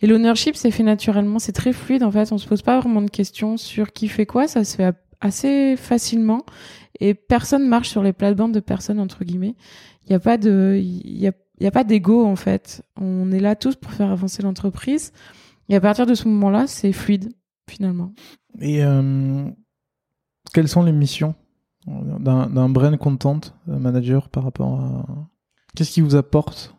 Et 0.00 0.06
l'ownership 0.06 0.56
s'est 0.56 0.70
fait 0.70 0.82
naturellement, 0.82 1.38
c'est 1.38 1.52
très 1.52 1.72
fluide 1.72 2.02
en 2.02 2.10
fait. 2.10 2.32
On 2.32 2.38
se 2.38 2.46
pose 2.46 2.62
pas 2.62 2.80
vraiment 2.80 3.02
de 3.02 3.10
questions 3.10 3.56
sur 3.56 3.92
qui 3.92 4.08
fait 4.08 4.26
quoi, 4.26 4.48
ça 4.48 4.64
se 4.64 4.76
fait 4.76 4.94
assez 5.20 5.76
facilement 5.76 6.44
et 7.00 7.14
personne 7.14 7.66
marche 7.66 7.88
sur 7.88 8.02
les 8.02 8.12
plates-bandes 8.12 8.52
de 8.52 8.60
personnes 8.60 9.00
entre 9.00 9.24
guillemets. 9.24 9.54
Il 10.04 10.10
n'y 10.10 10.16
a 10.16 10.20
pas 10.20 10.38
de, 10.38 10.78
il 10.80 11.18
y 11.18 11.26
a 11.26 11.32
n'y 11.60 11.66
a 11.66 11.70
pas 11.70 11.84
d'ego 11.84 12.24
en 12.24 12.36
fait. 12.36 12.82
On 13.00 13.32
est 13.32 13.40
là 13.40 13.56
tous 13.56 13.76
pour 13.76 13.92
faire 13.92 14.10
avancer 14.10 14.42
l'entreprise. 14.42 15.12
Et 15.68 15.76
à 15.76 15.80
partir 15.80 16.06
de 16.06 16.14
ce 16.14 16.28
moment-là, 16.28 16.66
c'est 16.66 16.92
fluide 16.92 17.32
finalement. 17.68 18.12
Et 18.60 18.84
euh, 18.84 19.48
quelles 20.52 20.68
sont 20.68 20.82
les 20.82 20.92
missions 20.92 21.34
d'un 21.86 22.68
brand 22.68 22.96
content 22.96 23.40
manager 23.66 24.28
par 24.28 24.44
rapport 24.44 24.80
à... 24.80 25.06
Qu'est-ce 25.74 25.92
qui 25.92 26.00
vous 26.00 26.16
apporte? 26.16 26.74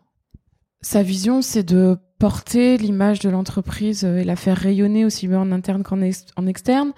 Sa 0.80 1.02
vision, 1.02 1.42
c'est 1.42 1.62
de 1.62 1.96
porter 2.18 2.76
l'image 2.76 3.20
de 3.20 3.30
l'entreprise 3.30 4.04
et 4.04 4.24
la 4.24 4.36
faire 4.36 4.56
rayonner 4.56 5.04
aussi 5.04 5.28
bien 5.28 5.40
en 5.40 5.52
interne 5.52 5.82
qu'en 5.82 6.00
en 6.36 6.46
externe, 6.46 6.92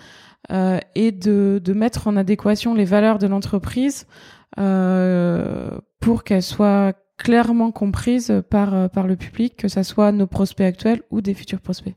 euh, 0.50 0.78
et 0.94 1.12
de, 1.12 1.60
de, 1.62 1.72
mettre 1.72 2.08
en 2.08 2.16
adéquation 2.16 2.74
les 2.74 2.86
valeurs 2.86 3.18
de 3.18 3.26
l'entreprise 3.26 4.06
euh, 4.58 5.78
pour 6.00 6.24
qu'elles 6.24 6.42
soient 6.42 6.94
clairement 7.20 7.70
comprise 7.70 8.32
par, 8.48 8.74
euh, 8.74 8.88
par 8.88 9.06
le 9.06 9.16
public, 9.16 9.56
que 9.56 9.68
ce 9.68 9.82
soit 9.82 10.10
nos 10.10 10.26
prospects 10.26 10.66
actuels 10.66 11.02
ou 11.10 11.20
des 11.20 11.34
futurs 11.34 11.60
prospects. 11.60 11.94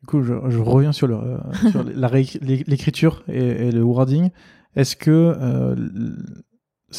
Du 0.00 0.06
coup, 0.06 0.22
je, 0.22 0.34
reviens 0.34 0.92
sur, 0.92 1.06
le, 1.06 1.16
euh, 1.16 1.38
sur 1.70 1.84
l'écriture 2.66 3.22
et, 3.28 3.70
le 3.70 3.82
wording. 3.82 4.30
Est-ce 4.76 4.96
que 4.96 5.10
euh, 5.10 5.74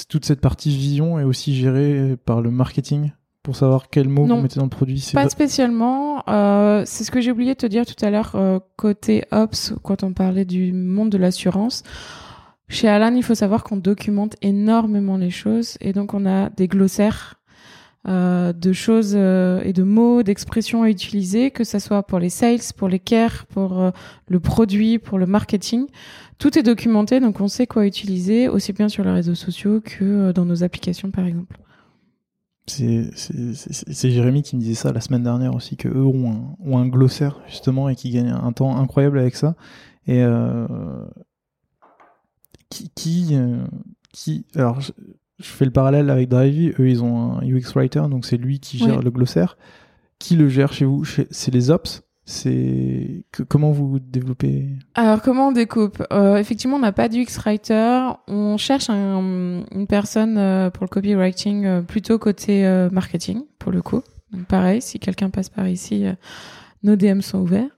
toute 0.09 0.25
cette 0.25 0.41
partie 0.41 0.69
vision 0.69 1.19
est 1.19 1.23
aussi 1.23 1.55
gérée 1.55 2.15
par 2.25 2.41
le 2.41 2.51
marketing 2.51 3.11
pour 3.43 3.55
savoir 3.55 3.89
quels 3.89 4.09
mots 4.09 4.25
vous 4.25 4.41
mettez 4.41 4.59
dans 4.59 4.65
le 4.65 4.69
produit 4.69 5.11
Pas 5.13 5.29
spécialement. 5.29 6.23
c'est 6.85 7.03
ce 7.03 7.11
que 7.11 7.21
j'ai 7.21 7.31
oublié 7.31 7.53
de 7.53 7.59
te 7.59 7.67
dire 7.67 7.85
tout 7.85 8.03
à 8.03 8.09
l'heure 8.09 8.35
côté 8.75 9.23
Ops, 9.31 9.73
quand 9.83 10.03
on 10.03 10.13
parlait 10.13 10.45
du 10.45 10.73
monde 10.73 11.11
de 11.11 11.17
l'assurance. 11.17 11.83
Chez 12.67 12.87
Alan, 12.87 13.13
il 13.13 13.23
faut 13.23 13.35
savoir 13.35 13.63
qu'on 13.63 13.77
documente 13.77 14.35
énormément 14.41 15.17
les 15.17 15.29
choses 15.29 15.77
et 15.81 15.93
donc 15.93 16.13
on 16.15 16.25
a 16.25 16.49
des 16.49 16.67
glossaires 16.67 17.39
euh, 18.07 18.53
de 18.53 18.71
choses 18.71 19.13
euh, 19.15 19.63
et 19.63 19.73
de 19.73 19.81
mots, 19.81 20.21
d'expressions 20.21 20.83
à 20.83 20.89
utiliser, 20.89 21.49
que 21.49 21.63
ce 21.63 21.79
soit 21.79 22.03
pour 22.03 22.19
les 22.19 22.29
sales, 22.29 22.59
pour 22.77 22.87
les 22.87 22.99
care, 22.99 23.47
pour 23.47 23.81
euh, 23.81 23.89
le 24.27 24.39
produit, 24.39 24.99
pour 24.99 25.17
le 25.17 25.25
marketing. 25.25 25.87
Tout 26.37 26.59
est 26.59 26.63
documenté, 26.63 27.19
donc 27.19 27.39
on 27.39 27.47
sait 27.47 27.67
quoi 27.67 27.85
utiliser, 27.85 28.49
aussi 28.49 28.73
bien 28.73 28.89
sur 28.89 29.03
les 29.03 29.11
réseaux 29.11 29.35
sociaux 29.35 29.81
que 29.81 30.31
dans 30.31 30.45
nos 30.45 30.63
applications, 30.63 31.11
par 31.11 31.25
exemple. 31.25 31.57
C'est 32.67 33.11
Jérémy 34.09 34.41
qui 34.41 34.55
me 34.55 34.61
disait 34.61 34.73
ça 34.73 34.91
la 34.91 34.99
semaine 34.99 35.23
dernière 35.23 35.55
aussi, 35.55 35.77
que 35.77 35.87
eux 35.87 36.05
ont 36.05 36.31
un, 36.31 36.55
ont 36.59 36.77
un 36.77 36.87
glossaire 36.87 37.39
justement 37.47 37.89
et 37.89 37.95
qui 37.95 38.09
gagnent 38.09 38.31
un 38.31 38.51
temps 38.51 38.75
incroyable 38.75 39.19
avec 39.19 39.35
ça. 39.35 39.55
Et 40.07 40.23
qui, 42.69 42.89
qui, 42.95 43.35
qui, 44.11 44.45
alors 44.55 44.81
je 44.81 44.91
fais 45.39 45.65
le 45.65 45.71
parallèle 45.71 46.09
avec 46.09 46.29
Drivey, 46.29 46.73
eux 46.79 46.89
ils 46.89 47.03
ont 47.03 47.37
un 47.37 47.45
UX 47.45 47.73
writer, 47.75 48.03
donc 48.09 48.25
c'est 48.25 48.37
lui 48.37 48.59
qui 48.59 48.77
gère 48.77 49.01
le 49.01 49.11
glossaire. 49.11 49.57
Qui 50.17 50.35
le 50.35 50.47
gère 50.47 50.73
chez 50.73 50.85
vous? 50.85 51.03
C'est 51.05 51.53
les 51.53 51.69
ops 51.69 52.01
c'est 52.25 53.23
comment 53.49 53.71
vous 53.71 53.99
développez? 53.99 54.69
Alors 54.95 55.21
comment 55.21 55.49
on 55.49 55.51
découpe? 55.51 56.03
Euh, 56.11 56.37
Effectivement, 56.37 56.77
on 56.77 56.79
n'a 56.79 56.91
pas 56.91 57.07
d'UX 57.07 57.37
writer. 57.37 57.99
On 58.27 58.57
cherche 58.57 58.89
une 58.89 59.85
personne 59.87 60.37
euh, 60.39 60.71
pour 60.71 60.85
le 60.85 60.89
copywriting 60.89 61.65
euh, 61.65 61.81
plutôt 61.81 62.17
côté 62.17 62.63
marketing 62.91 63.43
pour 63.59 63.71
le 63.71 63.83
coup. 63.83 64.01
Pareil, 64.47 64.81
si 64.81 64.99
quelqu'un 64.99 65.29
passe 65.29 65.49
par 65.49 65.67
ici, 65.67 66.05
nos 66.83 66.95
DM 66.95 67.21
sont 67.21 67.39
ouverts. 67.39 67.69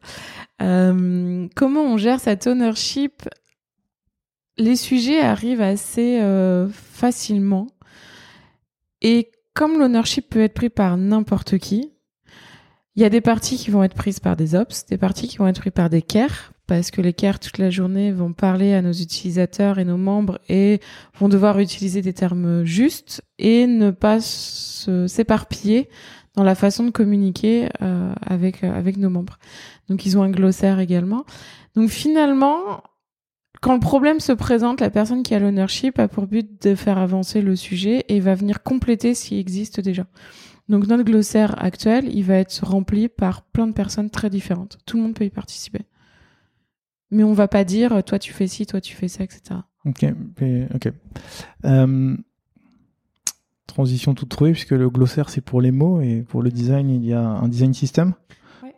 comment 0.59 1.81
on 1.81 1.97
gère 1.97 2.19
cette 2.21 2.47
ownership? 2.47 3.23
Les 4.57 4.75
sujets 4.75 5.19
arrivent 5.19 5.61
assez 5.61 6.19
facilement. 6.71 7.67
Et 9.01 9.29
comme 9.53 9.77
l'ownership 9.77 10.29
peut 10.29 10.41
être 10.41 10.53
pris 10.55 10.69
par 10.69 10.97
n'importe 10.97 11.57
qui, 11.59 11.91
il 12.97 13.03
y 13.03 13.05
a 13.05 13.09
des 13.09 13.21
parties 13.21 13.57
qui 13.57 13.69
vont 13.69 13.83
être 13.83 13.93
prises 13.93 14.19
par 14.19 14.35
des 14.35 14.55
ops, 14.55 14.87
des 14.87 14.97
parties 14.97 15.27
qui 15.27 15.37
vont 15.37 15.47
être 15.47 15.59
prises 15.59 15.71
par 15.71 15.91
des 15.91 16.01
care, 16.01 16.51
parce 16.65 16.89
que 16.89 16.99
les 16.99 17.13
care 17.13 17.39
toute 17.39 17.59
la 17.59 17.69
journée 17.69 18.11
vont 18.11 18.33
parler 18.33 18.73
à 18.73 18.81
nos 18.81 18.91
utilisateurs 18.91 19.77
et 19.77 19.85
nos 19.85 19.97
membres 19.97 20.39
et 20.49 20.81
vont 21.19 21.29
devoir 21.29 21.59
utiliser 21.59 22.01
des 22.01 22.13
termes 22.13 22.65
justes 22.65 23.21
et 23.37 23.67
ne 23.67 23.91
pas 23.91 24.19
s'éparpiller 24.19 25.89
dans 26.35 26.43
la 26.43 26.55
façon 26.55 26.85
de 26.85 26.89
communiquer 26.89 27.69
euh, 27.83 28.11
avec 28.25 28.63
avec 28.63 28.97
nos 28.97 29.11
membres. 29.11 29.37
Donc 29.89 30.07
ils 30.07 30.17
ont 30.17 30.23
un 30.23 30.31
glossaire 30.31 30.79
également. 30.79 31.23
Donc 31.75 31.89
finalement, 31.89 32.81
quand 33.61 33.75
le 33.75 33.79
problème 33.79 34.19
se 34.19 34.31
présente, 34.31 34.81
la 34.81 34.89
personne 34.89 35.21
qui 35.21 35.35
a 35.35 35.39
l'ownership 35.39 35.99
a 35.99 36.07
pour 36.07 36.25
but 36.25 36.63
de 36.63 36.73
faire 36.73 36.97
avancer 36.97 37.41
le 37.41 37.55
sujet 37.55 38.05
et 38.09 38.19
va 38.19 38.33
venir 38.33 38.63
compléter 38.63 39.13
qui 39.13 39.39
existe 39.39 39.79
déjà. 39.79 40.07
Donc 40.69 40.87
notre 40.87 41.03
glossaire 41.03 41.55
actuel, 41.63 42.13
il 42.13 42.23
va 42.23 42.35
être 42.35 42.59
rempli 42.63 43.07
par 43.07 43.41
plein 43.43 43.67
de 43.67 43.73
personnes 43.73 44.09
très 44.09 44.29
différentes. 44.29 44.77
Tout 44.85 44.97
le 44.97 45.03
monde 45.03 45.13
peut 45.13 45.25
y 45.25 45.29
participer. 45.29 45.81
Mais 47.09 47.23
on 47.23 47.33
va 47.33 47.47
pas 47.47 47.63
dire 47.63 48.03
toi 48.03 48.19
tu 48.19 48.33
fais 48.33 48.47
ci, 48.47 48.65
toi 48.65 48.81
tu 48.81 48.95
fais 48.95 49.07
ça, 49.07 49.23
etc. 49.23 49.61
Ok, 49.85 50.05
ok. 50.75 50.91
Euh, 51.65 52.17
Transition 53.67 54.15
toute 54.15 54.29
trouvée, 54.29 54.53
puisque 54.53 54.71
le 54.71 54.89
glossaire, 54.89 55.29
c'est 55.29 55.41
pour 55.41 55.61
les 55.61 55.71
mots, 55.71 56.01
et 56.01 56.23
pour 56.27 56.41
le 56.41 56.49
design, 56.49 56.89
il 56.89 57.05
y 57.05 57.13
a 57.13 57.21
un 57.21 57.47
design 57.47 57.73
system. 57.73 58.13
Ouais. 58.63 58.73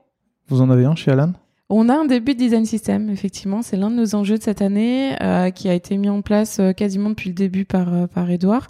Vous 0.48 0.62
en 0.62 0.70
avez 0.70 0.86
un 0.86 0.96
chez 0.96 1.12
Alan? 1.12 1.34
On 1.72 1.88
a 1.88 1.94
un 1.94 2.06
début 2.06 2.34
de 2.34 2.40
design 2.40 2.66
system, 2.66 3.12
effectivement. 3.12 3.62
C'est 3.62 3.78
l'un 3.78 3.92
de 3.92 3.96
nos 3.96 4.16
enjeux 4.16 4.40
de 4.40 4.44
cette 4.44 4.64
année, 4.64 5.16
euh, 5.22 5.52
qui 5.52 5.70
a 5.70 5.76
été 5.76 5.98
mis 5.98 6.10
en 6.10 6.24
place 6.24 6.58
euh, 6.60 6.72
quasiment 6.74 7.10
depuis 7.12 7.30
le 7.30 7.36
début 7.36 7.64
par, 7.64 7.94
euh, 7.94 8.08
par 8.08 8.28
Edouard. 8.32 8.66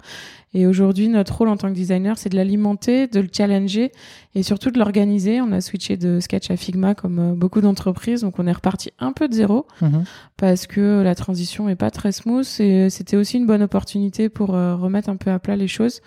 Et 0.52 0.66
aujourd'hui, 0.66 1.08
notre 1.08 1.38
rôle 1.38 1.48
en 1.48 1.56
tant 1.56 1.68
que 1.68 1.74
designer, 1.74 2.18
c'est 2.18 2.28
de 2.28 2.36
l'alimenter, 2.36 3.06
de 3.06 3.20
le 3.20 3.28
challenger 3.34 3.90
et 4.34 4.42
surtout 4.42 4.70
de 4.70 4.78
l'organiser. 4.78 5.40
On 5.40 5.50
a 5.52 5.62
switché 5.62 5.96
de 5.96 6.20
Sketch 6.20 6.50
à 6.50 6.56
Figma 6.58 6.94
comme 6.94 7.18
euh, 7.20 7.32
beaucoup 7.34 7.62
d'entreprises, 7.62 8.20
donc 8.20 8.38
on 8.38 8.46
est 8.46 8.52
reparti 8.52 8.90
un 8.98 9.12
peu 9.12 9.28
de 9.28 9.32
zéro 9.32 9.64
Mhm. 9.80 10.04
parce 10.36 10.66
que 10.66 11.00
la 11.02 11.14
transition 11.14 11.70
est 11.70 11.76
pas 11.76 11.90
très 11.90 12.12
smooth 12.12 12.46
et 12.58 12.90
c'était 12.90 13.16
aussi 13.16 13.38
une 13.38 13.46
bonne 13.46 13.62
opportunité 13.62 14.28
pour 14.28 14.48
remettre 14.48 15.08
un 15.08 15.16
peu 15.16 15.30
à 15.30 15.38
plat 15.38 15.56
les 15.56 15.68
choses. 15.68 16.00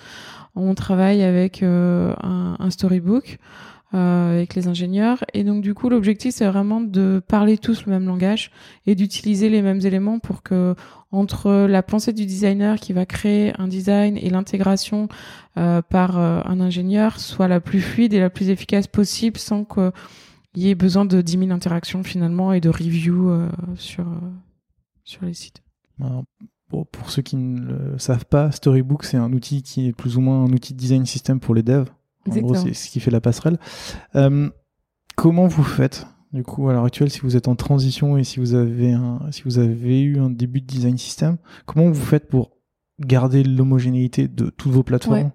On 0.55 0.75
travaille 0.75 1.23
avec 1.23 1.63
un, 1.63 2.15
un 2.59 2.69
storybook 2.69 3.39
avec 3.93 4.55
les 4.55 4.67
ingénieurs 4.67 5.23
et 5.33 5.43
donc 5.43 5.61
du 5.61 5.73
coup 5.73 5.87
l'objectif 5.87 6.33
c'est 6.33 6.47
vraiment 6.47 6.81
de 6.81 7.21
parler 7.27 7.59
tous 7.59 7.85
le 7.85 7.91
même 7.91 8.07
langage 8.07 8.51
et 8.87 8.95
d'utiliser 8.95 9.49
les 9.49 9.61
mêmes 9.61 9.81
éléments 9.85 10.19
pour 10.19 10.41
que 10.41 10.75
entre 11.13 11.67
la 11.67 11.83
pensée 11.83 12.11
du 12.11 12.25
designer 12.25 12.79
qui 12.79 12.91
va 12.91 13.05
créer 13.05 13.53
un 13.59 13.67
design 13.67 14.17
et 14.17 14.29
l'intégration 14.29 15.07
euh, 15.57 15.81
par 15.83 16.17
euh, 16.17 16.41
un 16.45 16.59
ingénieur 16.59 17.19
soit 17.19 17.47
la 17.47 17.59
plus 17.59 17.81
fluide 17.81 18.13
et 18.13 18.19
la 18.19 18.31
plus 18.31 18.49
efficace 18.49 18.87
possible 18.87 19.37
sans 19.37 19.63
qu'il 19.63 19.91
y 20.55 20.69
ait 20.69 20.75
besoin 20.75 21.05
de 21.05 21.21
10 21.21 21.37
000 21.37 21.51
interactions 21.51 22.03
finalement 22.03 22.51
et 22.51 22.61
de 22.61 22.69
review 22.69 23.29
euh, 23.29 23.47
sur, 23.75 24.07
euh, 24.07 24.19
sur 25.03 25.23
les 25.25 25.35
sites. 25.35 25.61
Pour 26.69 27.11
ceux 27.11 27.21
qui 27.21 27.35
ne 27.35 27.61
le 27.61 27.99
savent 27.99 28.25
pas, 28.25 28.51
Storybook, 28.51 29.03
c'est 29.03 29.17
un 29.17 29.31
outil 29.31 29.61
qui 29.61 29.87
est 29.87 29.93
plus 29.93 30.17
ou 30.17 30.21
moins 30.21 30.43
un 30.43 30.51
outil 30.51 30.73
de 30.73 30.79
design 30.79 31.05
system 31.05 31.39
pour 31.39 31.53
les 31.53 31.61
devs. 31.61 31.91
En 32.29 32.35
gros, 32.41 32.55
c'est 32.55 32.73
ce 32.73 32.89
qui 32.89 32.99
fait 32.99 33.11
la 33.11 33.21
passerelle. 33.21 33.57
Euh, 34.15 34.49
comment 35.15 35.47
vous 35.47 35.63
faites, 35.63 36.07
du 36.31 36.43
coup, 36.43 36.69
à 36.69 36.73
l'heure 36.73 36.85
actuelle, 36.85 37.09
si 37.09 37.19
vous 37.21 37.35
êtes 37.35 37.47
en 37.47 37.55
transition 37.55 38.17
et 38.17 38.23
si 38.23 38.39
vous 38.39 38.53
avez, 38.55 38.93
un, 38.93 39.19
si 39.31 39.43
vous 39.43 39.59
avez 39.59 40.01
eu 40.01 40.19
un 40.19 40.29
début 40.29 40.61
de 40.61 40.65
design 40.67 40.97
system, 40.97 41.37
comment 41.65 41.89
vous 41.89 41.93
faites 42.05 42.27
pour 42.29 42.51
garder 42.99 43.43
l'homogénéité 43.43 44.27
de 44.27 44.49
toutes 44.49 44.71
vos 44.71 44.83
plateformes 44.83 45.17
Ouais. 45.17 45.31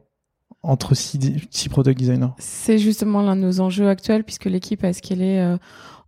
entre 0.63 0.95
six, 0.95 1.19
six 1.51 1.69
product 1.69 1.99
designers? 1.99 2.31
C'est 2.39 2.79
justement 2.79 3.23
l'un 3.23 3.37
de 3.37 3.43
nos 3.43 3.61
enjeux 3.61 3.89
actuels 3.89 4.25
puisque 4.25 4.47
l'équipe 4.47 4.83
a 4.85 4.93
scalé 4.93 5.39
euh, 5.39 5.57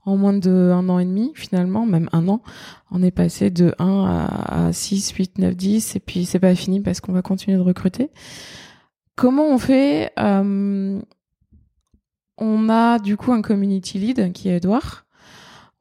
en 0.07 0.17
moins 0.17 0.33
de 0.33 0.71
un 0.75 0.89
an 0.89 0.99
et 0.99 1.05
demi 1.05 1.33
finalement, 1.35 1.85
même 1.87 2.09
un 2.13 2.27
an. 2.29 2.41
On 2.91 3.03
est 3.03 3.11
passé 3.11 3.51
de 3.51 3.75
1 3.79 4.05
à, 4.05 4.67
à 4.69 4.73
6, 4.73 5.11
8, 5.13 5.39
9, 5.39 5.55
10 5.57 5.97
et 5.97 6.01
puis 6.01 6.25
c'est 6.25 6.39
pas 6.39 6.55
fini 6.55 6.81
parce 6.81 7.01
qu'on 7.01 7.13
va 7.13 7.21
continuer 7.23 7.57
de 7.57 7.63
recruter. 7.63 8.11
Comment 9.21 9.49
on 9.49 9.59
fait 9.59 10.13
Euh, 10.19 10.99
On 12.39 12.69
a 12.71 12.99
du 12.99 13.19
coup 13.19 13.33
un 13.33 13.43
community 13.43 13.99
lead 13.99 14.33
qui 14.33 14.49
est 14.49 14.57
Edouard. 14.57 15.05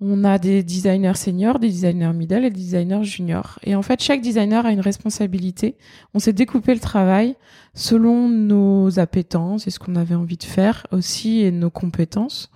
On 0.02 0.26
a 0.26 0.38
des 0.38 0.62
designers 0.62 1.16
seniors, 1.16 1.58
des 1.58 1.70
designers 1.70 2.12
middle 2.12 2.44
et 2.44 2.50
des 2.50 2.60
designers 2.60 3.06
juniors. 3.06 3.58
Et 3.64 3.76
en 3.76 3.82
fait, 3.82 4.04
chaque 4.04 4.20
designer 4.20 4.66
a 4.66 4.74
une 4.74 4.82
responsabilité. 4.82 5.78
On 6.14 6.20
s'est 6.20 6.34
découpé 6.34 6.74
le 6.74 6.82
travail 6.82 7.38
selon 7.74 8.28
nos 8.28 9.00
appétences 9.00 9.68
et 9.68 9.70
ce 9.70 9.80
qu'on 9.80 9.96
avait 9.96 10.16
envie 10.16 10.36
de 10.36 10.44
faire 10.44 10.86
aussi 10.92 11.40
et 11.40 11.52
nos 11.52 11.70
compétences 11.70 12.52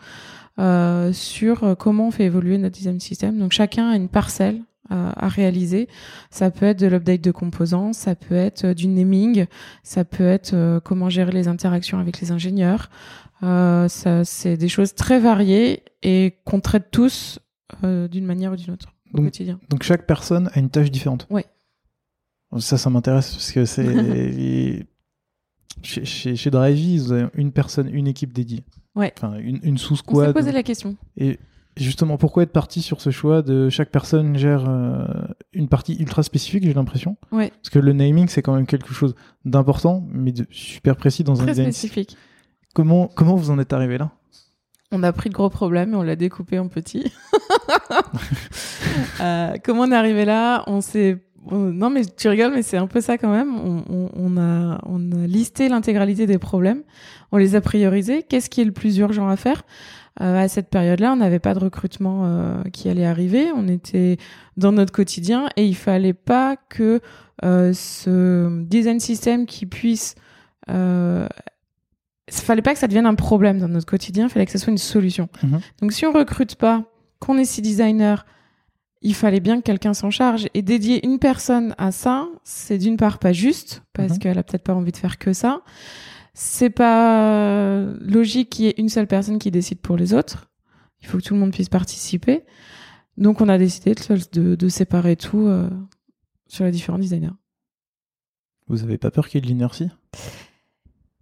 euh, 0.60 1.14
sur 1.14 1.64
euh, 1.64 1.76
comment 1.76 2.10
on 2.10 2.12
fait 2.12 2.26
évoluer 2.26 2.58
notre 2.58 2.76
design 2.76 3.00
system. 3.00 3.40
Donc 3.40 3.54
chacun 3.54 3.90
a 3.90 3.96
une 3.96 4.10
parcelle 4.10 4.62
à, 4.90 5.26
à 5.26 5.28
réaliser. 5.30 5.88
Ça 6.30 6.52
peut 6.52 6.66
être 6.66 6.80
de 6.80 6.88
l'update 6.88 7.22
de 7.22 7.32
composants, 7.32 7.94
ça 7.94 8.16
peut 8.16 8.36
être 8.36 8.66
euh, 8.66 8.74
du 8.74 8.88
naming, 8.88 9.46
ça 9.84 10.06
peut 10.06 10.28
être 10.28 10.54
euh, 10.54 10.80
comment 10.80 11.10
gérer 11.10 11.32
les 11.32 11.48
interactions 11.48 12.00
avec 12.00 12.20
les 12.20 12.32
ingénieurs. 12.32 12.90
Euh, 13.44 13.88
ça, 13.88 14.24
c'est 14.24 14.58
des 14.58 14.70
choses 14.70 14.94
très 14.94 15.20
variées 15.20 15.84
et 16.02 16.38
qu'on 16.46 16.60
traite 16.60 16.92
tous 16.92 17.40
d'une 17.82 18.26
manière 18.26 18.52
ou 18.52 18.56
d'une 18.56 18.72
autre 18.72 18.94
au 19.14 19.18
Donc, 19.18 19.26
quotidien. 19.26 19.60
Donc 19.70 19.84
chaque 19.84 20.06
personne 20.06 20.50
a 20.54 20.60
une 20.60 20.70
tâche 20.70 20.92
différente. 20.92 21.26
Ouais. 21.30 21.46
Ça, 22.60 22.78
ça 22.78 22.90
m'intéresse 22.92 23.32
parce 23.32 23.52
que 23.52 23.66
c'est 23.66 23.84
chez, 25.82 26.06
chez, 26.06 26.36
chez 26.36 26.52
Drivey, 26.52 26.98
vous 27.00 27.12
avez 27.12 27.28
une 27.34 27.52
personne, 27.52 27.90
une 27.92 28.08
équipe 28.08 28.32
dédiée. 28.32 28.64
Ouais. 28.96 29.12
Enfin, 29.18 29.38
une, 29.40 29.60
une 29.64 29.78
sous 29.78 29.98
On 30.08 30.24
s'est 30.24 30.34
posé 30.34 30.52
la 30.52 30.62
question. 30.62 30.96
Et 31.18 31.40
justement, 31.78 32.18
pourquoi 32.18 32.44
être 32.44 32.52
parti 32.52 32.82
sur 32.82 33.02
ce 33.02 33.10
choix 33.10 33.42
de 33.42 33.70
chaque 33.70 33.90
personne 33.90 34.38
gère 34.38 34.66
euh, 34.68 35.06
une 35.54 35.68
partie 35.70 35.96
ultra 35.96 36.24
spécifique, 36.24 36.64
j'ai 36.64 36.74
l'impression? 36.74 37.18
Ouais, 37.32 37.50
Parce 37.62 37.70
que 37.70 37.80
le 37.80 37.94
naming, 37.94 38.28
c'est 38.28 38.42
quand 38.42 38.54
même 38.56 38.66
quelque 38.68 38.94
chose 38.94 39.16
d'important, 39.46 40.06
mais 40.12 40.32
de 40.32 40.46
super 40.52 40.96
précis 40.96 41.24
dans 41.24 41.40
un 41.42 41.44
très 41.46 41.54
design. 41.54 41.72
spécifique. 41.72 42.18
Comment, 42.74 43.08
comment 43.08 43.36
vous 43.36 43.50
en 43.52 43.60
êtes 43.60 43.74
arrivé 43.74 43.98
là? 43.98 44.12
On 44.92 45.02
a 45.04 45.12
pris 45.12 45.30
le 45.30 45.34
gros 45.34 45.50
problème 45.50 45.94
et 45.94 45.96
on 45.96 46.04
l'a 46.04 46.16
découpé 46.16 46.60
en 46.60 46.68
petits. 46.68 47.12
Euh, 49.22 49.56
comment 49.64 49.84
on 49.84 49.92
est 49.92 49.96
arrivé 49.96 50.26
là? 50.26 50.64
On 50.68 50.82
s'est 50.82 51.18
on- 51.50 51.58
non 51.58 51.90
mais 51.90 52.04
tu 52.06 52.28
rigoles 52.30 52.54
mais 52.54 52.62
c'est 52.62 52.78
un 52.78 52.88
peu 52.88 53.02
ça 53.02 53.18
quand 53.18 53.32
même. 53.32 53.56
On, 53.56 53.84
on- 53.90 54.10
on 54.16 54.38
a 54.38 54.80
on 54.86 55.12
a 55.12 55.28
listé 55.28 55.70
l'intégralité 55.70 56.26
des 56.26 56.38
problèmes, 56.38 56.84
on 57.32 57.38
les 57.38 57.56
a 57.56 57.62
priorisés. 57.62 58.24
Qu'est-ce 58.24 58.50
qui 58.50 58.62
est 58.62 58.66
le 58.66 58.72
plus 58.72 58.98
urgent 58.98 59.28
à 59.28 59.36
faire? 59.36 59.64
Euh, 60.22 60.44
À 60.44 60.48
cette 60.48 60.70
période-là, 60.70 61.12
on 61.14 61.16
n'avait 61.16 61.40
pas 61.40 61.54
de 61.56 61.60
recrutement 61.60 62.26
euh, 62.26 62.62
qui 62.72 62.88
allait 62.90 63.06
arriver. 63.06 63.52
On 63.56 63.68
était 63.68 64.18
dans 64.58 64.72
notre 64.72 64.92
quotidien 64.92 65.50
et 65.56 65.66
il 65.66 65.76
fallait 65.76 66.14
pas 66.14 66.56
que 66.70 67.02
euh, 67.44 67.74
ce 67.74 68.62
design 68.64 69.00
system 69.00 69.46
qui 69.48 69.66
puisse 69.66 70.14
euh, 70.70 71.28
il 72.28 72.34
fallait 72.34 72.62
pas 72.62 72.74
que 72.74 72.80
ça 72.80 72.88
devienne 72.88 73.06
un 73.06 73.16
problème 73.16 73.60
dans 73.60 73.68
notre 73.68 73.86
quotidien, 73.86 74.26
il 74.26 74.30
fallait 74.30 74.46
que 74.46 74.52
ça 74.52 74.58
soit 74.58 74.72
une 74.72 74.78
solution. 74.78 75.28
Mhm. 75.44 75.60
Donc 75.82 75.92
si 75.92 76.06
on 76.06 76.14
recrute 76.14 76.56
pas, 76.56 76.84
qu'on 77.20 77.38
est 77.38 77.46
six 77.46 77.62
designers, 77.62 78.16
il 79.02 79.14
fallait 79.14 79.42
bien 79.42 79.58
que 79.58 79.64
quelqu'un 79.64 79.94
s'en 79.94 80.10
charge. 80.10 80.48
Et 80.54 80.62
dédier 80.62 81.06
une 81.06 81.20
personne 81.20 81.76
à 81.78 81.92
ça, 81.92 82.28
c'est 82.46 82.78
d'une 82.78 82.96
part 82.98 83.20
pas 83.20 83.34
juste, 83.34 83.84
parce 83.92 84.14
Mhm. 84.14 84.20
qu'elle 84.20 84.38
a 84.40 84.44
peut-être 84.44 84.64
pas 84.64 84.74
envie 84.74 84.94
de 84.94 84.98
faire 84.98 85.18
que 85.18 85.34
ça. 85.34 85.62
C'est 86.34 86.70
pas 86.72 87.84
logique 88.02 88.50
qu'il 88.50 88.66
y 88.66 88.68
ait 88.70 88.76
une 88.78 88.90
seule 88.90 89.08
personne 89.08 89.38
qui 89.40 89.52
décide 89.52 89.80
pour 89.80 89.98
les 89.98 90.14
autres. 90.14 90.50
Il 91.02 91.08
faut 91.08 91.18
que 91.18 91.24
tout 91.24 91.34
le 91.34 91.40
monde 91.40 91.52
puisse 91.52 91.70
participer. 91.70 92.44
Donc 93.18 93.42
on 93.42 93.50
a 93.50 93.58
décidé 93.58 93.94
de, 93.94 94.20
de, 94.40 94.56
de 94.56 94.70
séparer 94.70 95.16
tout 95.16 95.46
euh, 95.46 95.70
sur 96.48 96.66
les 96.66 96.72
différents 96.72 96.98
designers. 96.98 97.30
Vous 98.68 98.82
avez 98.84 98.98
pas 98.98 99.12
peur 99.12 99.28
qu'il 99.28 99.38
y 99.38 99.38
ait 99.40 99.42
de 99.46 99.48
l'inertie? 99.48 99.90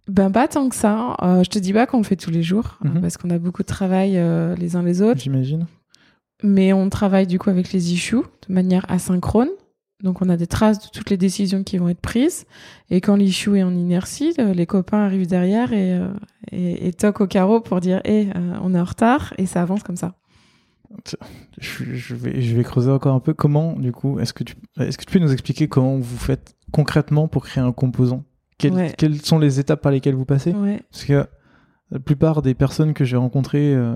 Ben 0.08 0.30
pas 0.30 0.48
tant 0.48 0.68
que 0.68 0.74
ça. 0.76 1.16
Euh, 1.22 1.44
je 1.44 1.50
te 1.50 1.58
dis 1.58 1.72
pas 1.72 1.86
qu'on 1.86 1.98
le 1.98 2.04
fait 2.04 2.16
tous 2.16 2.30
les 2.30 2.42
jours 2.42 2.78
Mhm. 2.82 2.96
euh, 2.96 3.00
parce 3.00 3.16
qu'on 3.18 3.30
a 3.30 3.38
beaucoup 3.38 3.62
de 3.62 3.66
travail 3.68 4.16
euh, 4.16 4.54
les 4.56 4.76
uns 4.76 4.82
les 4.82 5.02
autres, 5.02 5.20
J'imagine. 5.20 5.66
mais 6.42 6.72
on 6.72 6.88
travaille 6.88 7.26
du 7.26 7.38
coup 7.38 7.50
avec 7.50 7.72
les 7.72 7.92
issues 7.92 8.16
de 8.48 8.54
manière 8.54 8.86
asynchrone. 8.90 9.50
Donc 10.02 10.20
on 10.20 10.28
a 10.28 10.36
des 10.36 10.46
traces 10.48 10.80
de 10.84 10.88
toutes 10.92 11.10
les 11.10 11.16
décisions 11.16 11.62
qui 11.62 11.78
vont 11.78 11.88
être 11.88 12.00
prises 12.00 12.44
et 12.90 13.00
quand 13.00 13.14
l'issue 13.16 13.56
est 13.56 13.62
en 13.62 13.74
inertie, 13.74 14.34
euh, 14.40 14.52
les 14.52 14.66
copains 14.66 14.98
arrivent 14.98 15.28
derrière 15.28 15.72
et, 15.72 15.92
euh, 15.94 16.08
et, 16.50 16.88
et 16.88 16.92
toquent 16.92 17.20
au 17.22 17.26
carreau 17.28 17.60
pour 17.60 17.80
dire 17.80 18.00
"Eh, 18.04 18.28
euh, 18.34 18.56
on 18.62 18.74
est 18.74 18.80
en 18.80 18.84
retard" 18.84 19.32
et 19.38 19.46
ça 19.46 19.62
avance 19.62 19.82
comme 19.84 19.96
ça. 19.96 20.14
Je, 21.58 21.84
je 21.94 22.14
vais, 22.14 22.42
je 22.42 22.54
vais 22.56 22.64
creuser 22.64 22.90
encore 22.90 23.14
un 23.14 23.20
peu. 23.20 23.32
Comment, 23.32 23.72
du 23.78 23.92
coup, 23.92 24.18
est-ce 24.20 24.32
que 24.34 24.44
tu, 24.44 24.56
est-ce 24.78 24.98
que 24.98 25.04
tu 25.04 25.12
peux 25.12 25.24
nous 25.24 25.32
expliquer 25.32 25.66
comment 25.68 25.96
vous 25.98 26.18
faites 26.18 26.54
concrètement 26.70 27.28
pour 27.28 27.44
créer 27.44 27.62
un 27.64 27.72
composant? 27.72 28.24
Quelles, 28.58 28.72
Ouais. 28.74 28.94
quelles 28.98 29.22
sont 29.22 29.38
les 29.38 29.58
étapes 29.58 29.80
par 29.80 29.90
lesquelles 29.92 30.14
vous 30.14 30.26
passez? 30.26 30.52
Ouais. 30.52 30.82
Parce 30.90 31.04
que 31.04 31.26
la 31.90 31.98
plupart 31.98 32.42
des 32.42 32.54
personnes 32.54 32.92
que 32.92 33.04
j'ai 33.04 33.16
rencontrées, 33.16 33.74
euh, 33.74 33.94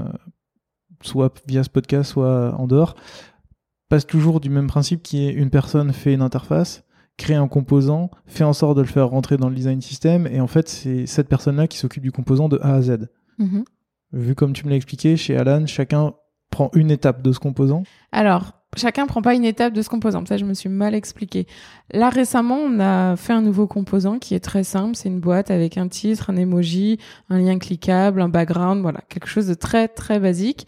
soit 1.02 1.34
via 1.46 1.62
ce 1.64 1.68
podcast, 1.70 2.12
soit 2.12 2.54
en 2.58 2.66
dehors, 2.66 2.94
passent 3.88 4.06
toujours 4.06 4.40
du 4.40 4.50
même 4.50 4.66
principe 4.66 5.02
qui 5.02 5.26
est 5.26 5.32
une 5.32 5.50
personne 5.50 5.92
fait 5.92 6.14
une 6.14 6.22
interface, 6.22 6.84
crée 7.16 7.34
un 7.34 7.48
composant, 7.48 8.10
fait 8.26 8.44
en 8.44 8.52
sorte 8.52 8.76
de 8.76 8.82
le 8.82 8.88
faire 8.88 9.08
rentrer 9.08 9.36
dans 9.36 9.48
le 9.48 9.54
design 9.54 9.80
system, 9.80 10.26
et 10.26 10.40
en 10.40 10.46
fait, 10.46 10.68
c'est 10.68 11.06
cette 11.06 11.28
personne-là 11.28 11.66
qui 11.66 11.78
s'occupe 11.78 12.02
du 12.02 12.12
composant 12.12 12.48
de 12.48 12.58
A 12.62 12.74
à 12.74 12.82
Z. 12.82 13.08
Mhm. 13.38 13.64
Vu 14.12 14.34
comme 14.34 14.52
tu 14.52 14.64
me 14.64 14.70
l'as 14.70 14.76
expliqué, 14.76 15.16
chez 15.16 15.36
Alan, 15.36 15.66
chacun 15.66 16.14
prend 16.50 16.70
une 16.74 16.90
étape 16.90 17.22
de 17.22 17.32
ce 17.32 17.38
composant. 17.38 17.82
Alors, 18.12 18.52
chacun 18.76 19.06
prend 19.06 19.22
pas 19.22 19.34
une 19.34 19.44
étape 19.44 19.72
de 19.72 19.82
ce 19.82 19.88
composant. 19.88 20.24
Ça, 20.26 20.36
je 20.36 20.44
me 20.44 20.54
suis 20.54 20.68
mal 20.68 20.94
expliqué. 20.94 21.46
Là, 21.92 22.08
récemment, 22.08 22.56
on 22.56 22.78
a 22.80 23.16
fait 23.16 23.32
un 23.32 23.42
nouveau 23.42 23.66
composant 23.66 24.18
qui 24.18 24.34
est 24.34 24.40
très 24.40 24.64
simple. 24.64 24.94
C'est 24.94 25.08
une 25.08 25.20
boîte 25.20 25.50
avec 25.50 25.76
un 25.76 25.88
titre, 25.88 26.30
un 26.30 26.36
emoji, 26.36 26.98
un 27.28 27.38
lien 27.38 27.58
cliquable, 27.58 28.20
un 28.20 28.28
background, 28.28 28.80
voilà, 28.80 29.00
quelque 29.08 29.28
chose 29.28 29.46
de 29.46 29.54
très, 29.54 29.88
très 29.88 30.20
basique. 30.20 30.66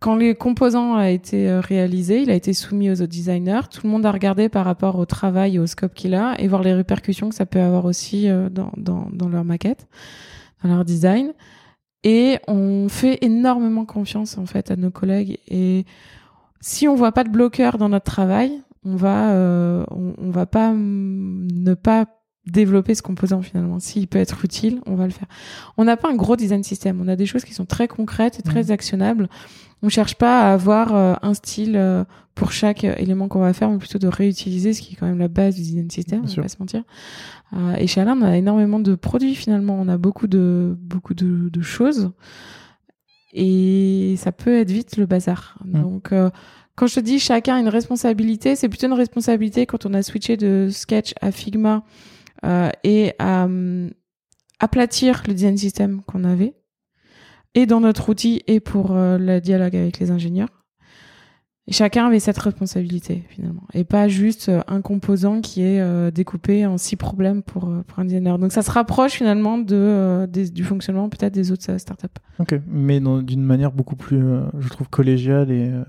Quand 0.00 0.14
le 0.14 0.32
composant 0.32 0.94
a 0.94 1.10
été 1.10 1.48
euh, 1.48 1.60
réalisé, 1.60 2.22
il 2.22 2.30
a 2.30 2.34
été 2.34 2.52
soumis 2.52 2.90
aux 2.90 2.94
autres 2.94 3.06
designers. 3.06 3.62
Tout 3.70 3.80
le 3.84 3.90
monde 3.90 4.06
a 4.06 4.12
regardé 4.12 4.48
par 4.48 4.64
rapport 4.64 4.96
au 4.96 5.06
travail 5.06 5.56
et 5.56 5.58
au 5.58 5.66
scope 5.66 5.94
qu'il 5.94 6.14
a 6.14 6.40
et 6.40 6.46
voir 6.46 6.62
les 6.62 6.72
répercussions 6.72 7.28
que 7.28 7.34
ça 7.34 7.46
peut 7.46 7.60
avoir 7.60 7.84
aussi 7.84 8.28
euh, 8.28 8.48
dans, 8.48 8.70
dans, 8.76 9.08
dans 9.12 9.28
leur 9.28 9.44
maquette, 9.44 9.88
dans 10.62 10.68
leur 10.68 10.84
design. 10.84 11.32
Et 12.04 12.38
on 12.46 12.88
fait 12.88 13.18
énormément 13.22 13.84
confiance 13.84 14.38
en 14.38 14.46
fait 14.46 14.70
à 14.70 14.76
nos 14.76 14.90
collègues. 14.90 15.38
Et 15.48 15.84
si 16.60 16.86
on 16.86 16.94
voit 16.94 17.12
pas 17.12 17.24
de 17.24 17.30
bloqueur 17.30 17.76
dans 17.76 17.88
notre 17.88 18.04
travail, 18.04 18.62
on 18.84 18.96
va, 18.96 19.30
euh, 19.32 19.84
on, 19.90 20.30
va 20.30 20.46
pas 20.46 20.72
ne 20.72 21.74
pas 21.74 22.06
développer 22.50 22.94
ce 22.94 23.02
composant 23.02 23.42
finalement. 23.42 23.78
S'il 23.80 24.06
peut 24.08 24.18
être 24.18 24.44
utile, 24.44 24.80
on 24.86 24.94
va 24.94 25.04
le 25.06 25.12
faire. 25.12 25.28
On 25.76 25.84
n'a 25.84 25.96
pas 25.96 26.08
un 26.10 26.14
gros 26.16 26.36
design 26.36 26.62
system. 26.62 27.00
On 27.02 27.08
a 27.08 27.16
des 27.16 27.26
choses 27.26 27.44
qui 27.44 27.54
sont 27.54 27.66
très 27.66 27.88
concrètes 27.88 28.38
et 28.38 28.42
très 28.42 28.64
Mhm. 28.64 28.70
actionnables. 28.70 29.28
On 29.82 29.88
cherche 29.88 30.16
pas 30.16 30.40
à 30.48 30.52
avoir 30.54 30.94
euh, 30.94 31.14
un 31.22 31.34
style 31.34 31.76
euh, 31.76 32.04
pour 32.34 32.50
chaque 32.50 32.84
euh, 32.84 32.94
élément 32.98 33.28
qu'on 33.28 33.38
va 33.40 33.52
faire, 33.52 33.70
mais 33.70 33.78
plutôt 33.78 33.98
de 33.98 34.08
réutiliser 34.08 34.72
ce 34.72 34.80
qui 34.82 34.94
est 34.94 34.96
quand 34.96 35.06
même 35.06 35.18
la 35.18 35.28
base 35.28 35.54
du 35.54 35.62
design 35.62 35.90
system. 35.90 36.22
Bien 36.22 36.30
on 36.32 36.36
va 36.36 36.42
pas 36.42 36.48
se 36.48 36.56
mentir. 36.58 36.82
Euh, 37.54 37.74
et 37.76 37.86
chez 37.86 38.00
Alain, 38.00 38.16
on 38.18 38.22
a 38.22 38.36
énormément 38.36 38.80
de 38.80 38.94
produits 38.96 39.34
finalement. 39.36 39.78
On 39.80 39.86
a 39.88 39.96
beaucoup 39.98 40.26
de 40.26 40.76
beaucoup 40.80 41.14
de, 41.14 41.48
de 41.48 41.60
choses 41.62 42.10
et 43.32 44.14
ça 44.18 44.32
peut 44.32 44.58
être 44.58 44.70
vite 44.70 44.96
le 44.96 45.06
bazar. 45.06 45.58
Mhm. 45.64 45.82
Donc 45.82 46.12
quand 46.74 46.86
je 46.86 46.94
te 46.96 47.00
dis 47.00 47.18
chacun 47.18 47.56
a 47.56 47.60
une 47.60 47.68
responsabilité, 47.68 48.56
c'est 48.56 48.68
plutôt 48.68 48.86
une 48.86 48.92
responsabilité 48.94 49.66
quand 49.66 49.86
on 49.86 49.94
a 49.94 50.02
switché 50.02 50.36
de 50.36 50.68
Sketch 50.70 51.14
à 51.20 51.30
Figma 51.32 51.84
euh, 52.44 52.70
et 52.84 53.12
à 53.18 53.44
hum, 53.44 53.90
aplatir 54.60 55.22
le 55.26 55.34
design 55.34 55.56
system 55.56 56.02
qu'on 56.02 56.24
avait, 56.24 56.54
et 57.54 57.66
dans 57.66 57.80
notre 57.80 58.08
outil 58.08 58.42
et 58.46 58.60
pour 58.60 58.92
euh, 58.92 59.18
le 59.18 59.40
dialogue 59.40 59.74
avec 59.76 59.98
les 59.98 60.10
ingénieurs. 60.10 60.48
Chacun 61.70 62.06
avait 62.06 62.18
cette 62.18 62.38
responsabilité 62.38 63.24
finalement, 63.28 63.64
et 63.74 63.84
pas 63.84 64.08
juste 64.08 64.48
euh, 64.48 64.62
un 64.68 64.80
composant 64.80 65.42
qui 65.42 65.62
est 65.62 65.80
euh, 65.80 66.10
découpé 66.10 66.64
en 66.64 66.78
six 66.78 66.96
problèmes 66.96 67.42
pour, 67.42 67.68
euh, 67.68 67.82
pour 67.86 67.98
un 67.98 68.06
designer. 68.06 68.38
Donc 68.38 68.52
ça 68.52 68.62
se 68.62 68.70
rapproche 68.70 69.12
finalement 69.12 69.58
de, 69.58 69.76
euh, 69.76 70.26
du 70.26 70.64
fonctionnement 70.64 71.10
peut-être 71.10 71.34
des 71.34 71.52
autres 71.52 71.70
euh, 71.70 71.76
startups. 71.76 72.06
Ok, 72.38 72.58
mais 72.66 73.00
d'une 73.00 73.42
manière 73.42 73.72
beaucoup 73.72 73.96
plus, 73.96 74.16
euh, 74.24 74.46
je 74.58 74.68
trouve, 74.70 74.88
collégiale 74.88 75.50
et, 75.50 75.68
euh, 75.68 75.84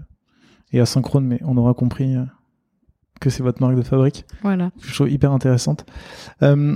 et 0.73 0.81
asynchrone, 0.81 1.25
mais 1.25 1.39
on 1.45 1.55
aura 1.55 1.73
compris 1.73 2.13
euh, 2.13 2.25
que 3.19 3.29
c'est 3.29 3.43
votre 3.43 3.61
marque 3.61 3.75
de 3.75 3.81
fabrique. 3.81 4.25
Voilà. 4.41 4.71
Je 4.81 4.93
trouve 4.93 5.09
hyper 5.09 5.31
intéressante. 5.31 5.85
Euh, 6.41 6.75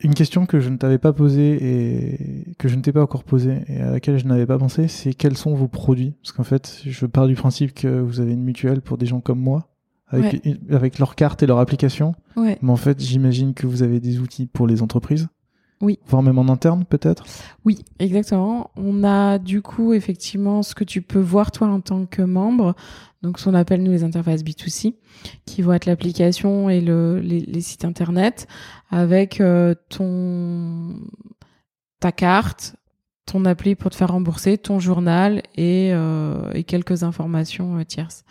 une 0.00 0.14
question 0.14 0.46
que 0.46 0.60
je 0.60 0.68
ne 0.68 0.76
t'avais 0.76 0.98
pas 0.98 1.12
posée 1.12 1.58
et 1.60 2.54
que 2.58 2.68
je 2.68 2.76
ne 2.76 2.82
t'ai 2.82 2.92
pas 2.92 3.02
encore 3.02 3.24
posée 3.24 3.62
et 3.68 3.80
à 3.80 3.90
laquelle 3.90 4.18
je 4.18 4.26
n'avais 4.26 4.46
pas 4.46 4.58
pensé, 4.58 4.88
c'est 4.88 5.14
quels 5.14 5.36
sont 5.36 5.54
vos 5.54 5.68
produits? 5.68 6.14
Parce 6.22 6.32
qu'en 6.32 6.44
fait, 6.44 6.82
je 6.84 7.06
pars 7.06 7.26
du 7.26 7.34
principe 7.34 7.72
que 7.74 8.00
vous 8.00 8.20
avez 8.20 8.32
une 8.32 8.42
mutuelle 8.42 8.82
pour 8.82 8.98
des 8.98 9.06
gens 9.06 9.20
comme 9.20 9.40
moi, 9.40 9.68
avec, 10.08 10.46
avec 10.70 10.98
leur 10.98 11.14
carte 11.14 11.42
et 11.42 11.46
leur 11.46 11.58
application. 11.58 12.14
Ouais. 12.36 12.58
Mais 12.62 12.70
en 12.70 12.76
fait, 12.76 13.00
j'imagine 13.00 13.54
que 13.54 13.66
vous 13.66 13.82
avez 13.82 14.00
des 14.00 14.18
outils 14.20 14.46
pour 14.46 14.66
les 14.66 14.82
entreprises. 14.82 15.28
Oui. 15.82 15.98
Voire 16.06 16.22
même 16.22 16.38
en 16.38 16.48
interne, 16.48 16.84
peut-être? 16.84 17.24
Oui, 17.64 17.84
exactement. 17.98 18.70
On 18.76 19.04
a 19.04 19.38
du 19.38 19.60
coup 19.60 19.92
effectivement 19.92 20.62
ce 20.62 20.74
que 20.74 20.84
tu 20.84 21.02
peux 21.02 21.18
voir 21.20 21.50
toi 21.50 21.68
en 21.68 21.80
tant 21.80 22.06
que 22.06 22.22
membre, 22.22 22.74
donc 23.22 23.38
ce 23.38 23.44
qu'on 23.44 23.54
appelle 23.54 23.82
nous 23.82 23.90
les 23.90 24.02
interfaces 24.04 24.42
B2C, 24.42 24.94
qui 25.44 25.60
vont 25.62 25.74
être 25.74 25.84
l'application 25.86 26.70
et 26.70 26.80
le, 26.80 27.20
les, 27.20 27.40
les 27.40 27.60
sites 27.60 27.84
internet 27.84 28.46
avec 28.90 29.40
euh, 29.40 29.74
ton 29.90 30.94
ta 32.00 32.12
carte, 32.12 32.76
ton 33.26 33.44
appli 33.44 33.74
pour 33.74 33.90
te 33.90 33.96
faire 33.96 34.12
rembourser, 34.12 34.56
ton 34.56 34.78
journal 34.78 35.42
et, 35.56 35.90
euh, 35.92 36.52
et 36.52 36.62
quelques 36.64 37.02
informations 37.02 37.76
euh, 37.78 37.84
tierces. 37.84 38.24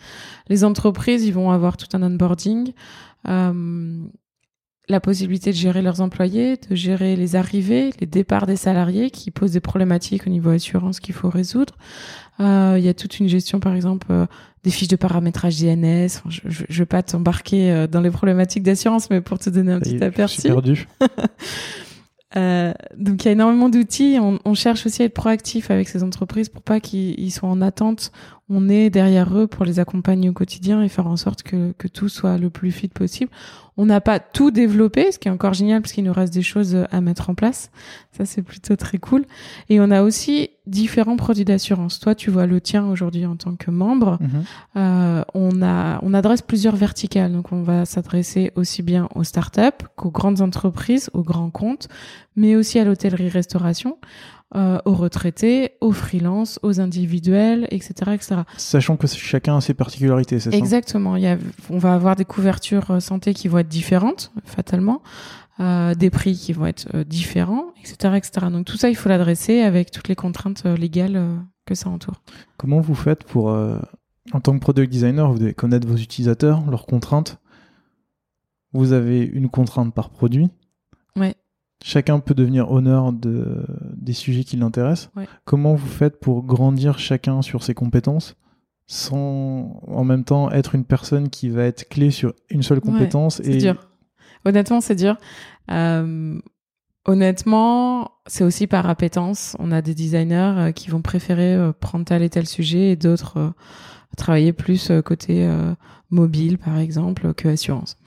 Les 0.48 0.64
entreprises, 0.64 1.24
ils 1.26 1.34
vont 1.34 1.50
avoir 1.50 1.76
tout 1.76 1.88
un 1.92 2.02
onboarding. 2.02 2.72
euh, 3.28 3.98
la 4.88 5.00
possibilité 5.00 5.50
de 5.50 5.56
gérer 5.56 5.82
leurs 5.82 6.00
employés, 6.00 6.56
de 6.70 6.74
gérer 6.76 7.16
les 7.16 7.34
arrivées, 7.34 7.90
les 8.00 8.06
départs 8.06 8.46
des 8.46 8.56
salariés 8.56 9.10
qui 9.10 9.30
posent 9.30 9.52
des 9.52 9.60
problématiques 9.60 10.26
au 10.26 10.30
niveau 10.30 10.50
assurance 10.50 11.00
qu'il 11.00 11.14
faut 11.14 11.28
résoudre. 11.28 11.74
Euh, 12.38 12.76
Il 12.78 12.84
y 12.84 12.88
a 12.88 12.94
toute 12.94 13.18
une 13.18 13.28
gestion, 13.28 13.58
par 13.58 13.74
exemple, 13.74 14.06
euh, 14.10 14.26
des 14.62 14.70
fiches 14.70 14.88
de 14.88 14.96
paramétrage 14.96 15.58
DNS. 15.60 16.06
Enfin, 16.06 16.28
je 16.30 16.62
ne 16.68 16.78
vais 16.78 16.86
pas 16.86 17.02
t'embarquer 17.02 17.72
euh, 17.72 17.86
dans 17.88 18.00
les 18.00 18.10
problématiques 18.10 18.62
d'assurance, 18.62 19.10
mais 19.10 19.20
pour 19.20 19.38
te 19.38 19.50
donner 19.50 19.72
un 19.72 19.82
Ça 19.82 19.90
petit 19.90 20.04
aperçu. 20.04 20.36
Je 20.36 20.40
suis 20.42 20.50
perdu. 20.50 20.88
Euh, 22.36 22.74
donc 22.96 23.24
il 23.24 23.26
y 23.26 23.28
a 23.28 23.32
énormément 23.32 23.68
d'outils. 23.68 24.18
On, 24.20 24.38
on 24.44 24.54
cherche 24.54 24.86
aussi 24.86 25.02
à 25.02 25.06
être 25.06 25.14
proactif 25.14 25.70
avec 25.70 25.88
ces 25.88 26.02
entreprises 26.02 26.48
pour 26.48 26.62
pas 26.62 26.80
qu'ils 26.80 27.18
ils 27.18 27.30
soient 27.30 27.48
en 27.48 27.62
attente. 27.62 28.12
On 28.48 28.68
est 28.68 28.90
derrière 28.90 29.36
eux 29.36 29.46
pour 29.46 29.64
les 29.64 29.80
accompagner 29.80 30.28
au 30.28 30.32
quotidien 30.32 30.82
et 30.82 30.88
faire 30.88 31.06
en 31.06 31.16
sorte 31.16 31.42
que, 31.42 31.72
que 31.78 31.88
tout 31.88 32.08
soit 32.08 32.38
le 32.38 32.50
plus 32.50 32.70
fluide 32.70 32.92
possible. 32.92 33.30
On 33.76 33.86
n'a 33.86 34.00
pas 34.00 34.20
tout 34.20 34.50
développé, 34.50 35.10
ce 35.12 35.18
qui 35.18 35.28
est 35.28 35.30
encore 35.30 35.54
génial 35.54 35.82
parce 35.82 35.92
qu'il 35.92 36.04
nous 36.04 36.12
reste 36.12 36.32
des 36.32 36.42
choses 36.42 36.76
à 36.90 37.00
mettre 37.00 37.30
en 37.30 37.34
place. 37.34 37.70
Ça 38.16 38.24
c'est 38.24 38.42
plutôt 38.42 38.76
très 38.76 38.98
cool. 38.98 39.24
Et 39.68 39.80
on 39.80 39.90
a 39.90 40.02
aussi 40.02 40.50
différents 40.66 41.16
produits 41.16 41.44
d'assurance. 41.44 42.00
Toi 42.00 42.14
tu 42.14 42.30
vois 42.30 42.46
le 42.46 42.60
tien 42.60 42.86
aujourd'hui 42.86 43.26
en 43.26 43.36
tant 43.36 43.54
que 43.56 43.70
membre. 43.70 44.18
Mhm. 44.20 44.44
Euh, 44.76 45.24
on, 45.34 45.62
a, 45.62 45.98
on 46.02 46.14
adresse 46.14 46.42
plusieurs 46.42 46.76
verticales. 46.76 47.32
Donc, 47.32 47.52
on 47.52 47.62
va 47.62 47.84
s'adresser 47.84 48.52
aussi 48.56 48.82
bien 48.82 49.08
aux 49.14 49.24
startups 49.24 49.84
qu'aux 49.96 50.10
grandes 50.10 50.40
entreprises, 50.40 51.10
aux 51.12 51.22
grands 51.22 51.50
comptes, 51.50 51.88
mais 52.36 52.56
aussi 52.56 52.78
à 52.78 52.84
l'hôtellerie-restauration, 52.84 53.98
euh, 54.54 54.78
aux 54.84 54.94
retraités, 54.94 55.72
aux 55.80 55.92
freelances, 55.92 56.58
aux 56.62 56.80
individuels, 56.80 57.66
etc., 57.70 58.12
etc. 58.14 58.36
Sachant 58.56 58.96
que 58.96 59.06
chacun 59.06 59.56
a 59.56 59.60
ses 59.60 59.74
particularités, 59.74 60.38
c'est 60.38 60.50
ça? 60.50 60.56
Exactement. 60.56 61.16
Il 61.16 61.22
y 61.22 61.26
a, 61.26 61.36
on 61.70 61.78
va 61.78 61.94
avoir 61.94 62.16
des 62.16 62.24
couvertures 62.24 62.90
euh, 62.90 63.00
santé 63.00 63.34
qui 63.34 63.48
vont 63.48 63.58
être 63.58 63.68
différentes, 63.68 64.32
fatalement, 64.44 65.02
euh, 65.58 65.94
des 65.94 66.10
prix 66.10 66.34
qui 66.34 66.52
vont 66.52 66.66
être 66.66 66.86
euh, 66.94 67.04
différents, 67.04 67.72
etc., 67.80 68.14
etc. 68.16 68.46
Donc, 68.50 68.66
tout 68.66 68.76
ça, 68.76 68.90
il 68.90 68.94
faut 68.96 69.08
l'adresser 69.08 69.60
avec 69.60 69.90
toutes 69.90 70.08
les 70.08 70.14
contraintes 70.14 70.64
euh, 70.66 70.76
légales 70.76 71.40
que 71.64 71.74
ça 71.74 71.88
entoure. 71.88 72.22
Comment 72.58 72.80
vous 72.80 72.94
faites 72.94 73.24
pour, 73.24 73.48
en 73.48 74.40
tant 74.40 74.54
que 74.54 74.60
product 74.60 74.92
designer, 74.92 75.30
vous 75.30 75.38
devez 75.38 75.54
connaître 75.54 75.88
vos 75.88 75.96
utilisateurs, 75.96 76.62
leurs 76.70 76.86
contraintes. 76.86 77.38
Vous 78.72 78.92
avez 78.92 79.22
une 79.22 79.48
contrainte 79.48 79.94
par 79.94 80.10
produit. 80.10 80.48
Ouais. 81.16 81.34
Chacun 81.82 82.20
peut 82.20 82.34
devenir 82.34 82.70
honneur 82.70 83.12
de, 83.12 83.64
des 83.96 84.12
sujets 84.12 84.44
qui 84.44 84.56
l'intéressent. 84.56 85.10
Ouais. 85.16 85.26
Comment 85.44 85.74
vous 85.74 85.88
faites 85.88 86.20
pour 86.20 86.44
grandir 86.44 86.98
chacun 86.98 87.42
sur 87.42 87.62
ses 87.62 87.74
compétences 87.74 88.36
sans 88.86 89.80
en 89.88 90.04
même 90.04 90.22
temps 90.22 90.50
être 90.50 90.74
une 90.76 90.84
personne 90.84 91.28
qui 91.28 91.48
va 91.48 91.64
être 91.64 91.88
clé 91.88 92.10
sur 92.10 92.34
une 92.50 92.62
seule 92.62 92.80
compétence 92.80 93.40
C'est 93.42 93.56
dur. 93.56 93.88
Honnêtement, 94.46 94.80
c'est 94.80 94.94
dur. 94.94 95.16
Euh, 95.72 96.38
honnêtement, 97.04 98.12
c'est 98.26 98.44
aussi 98.44 98.68
par 98.68 98.88
appétence. 98.88 99.56
On 99.58 99.72
a 99.72 99.82
des 99.82 99.92
designers 99.92 100.54
euh, 100.56 100.70
qui 100.70 100.88
vont 100.88 101.02
préférer 101.02 101.54
euh, 101.56 101.72
prendre 101.72 102.04
tel 102.04 102.22
et 102.22 102.30
tel 102.30 102.46
sujet 102.46 102.92
et 102.92 102.96
d'autres 102.96 103.52
travailler 104.16 104.52
plus 104.54 104.90
côté 105.04 105.46
mobile, 106.08 106.56
par 106.56 106.78
exemple, 106.78 107.34
que 107.34 107.48
assurance. 107.48 107.98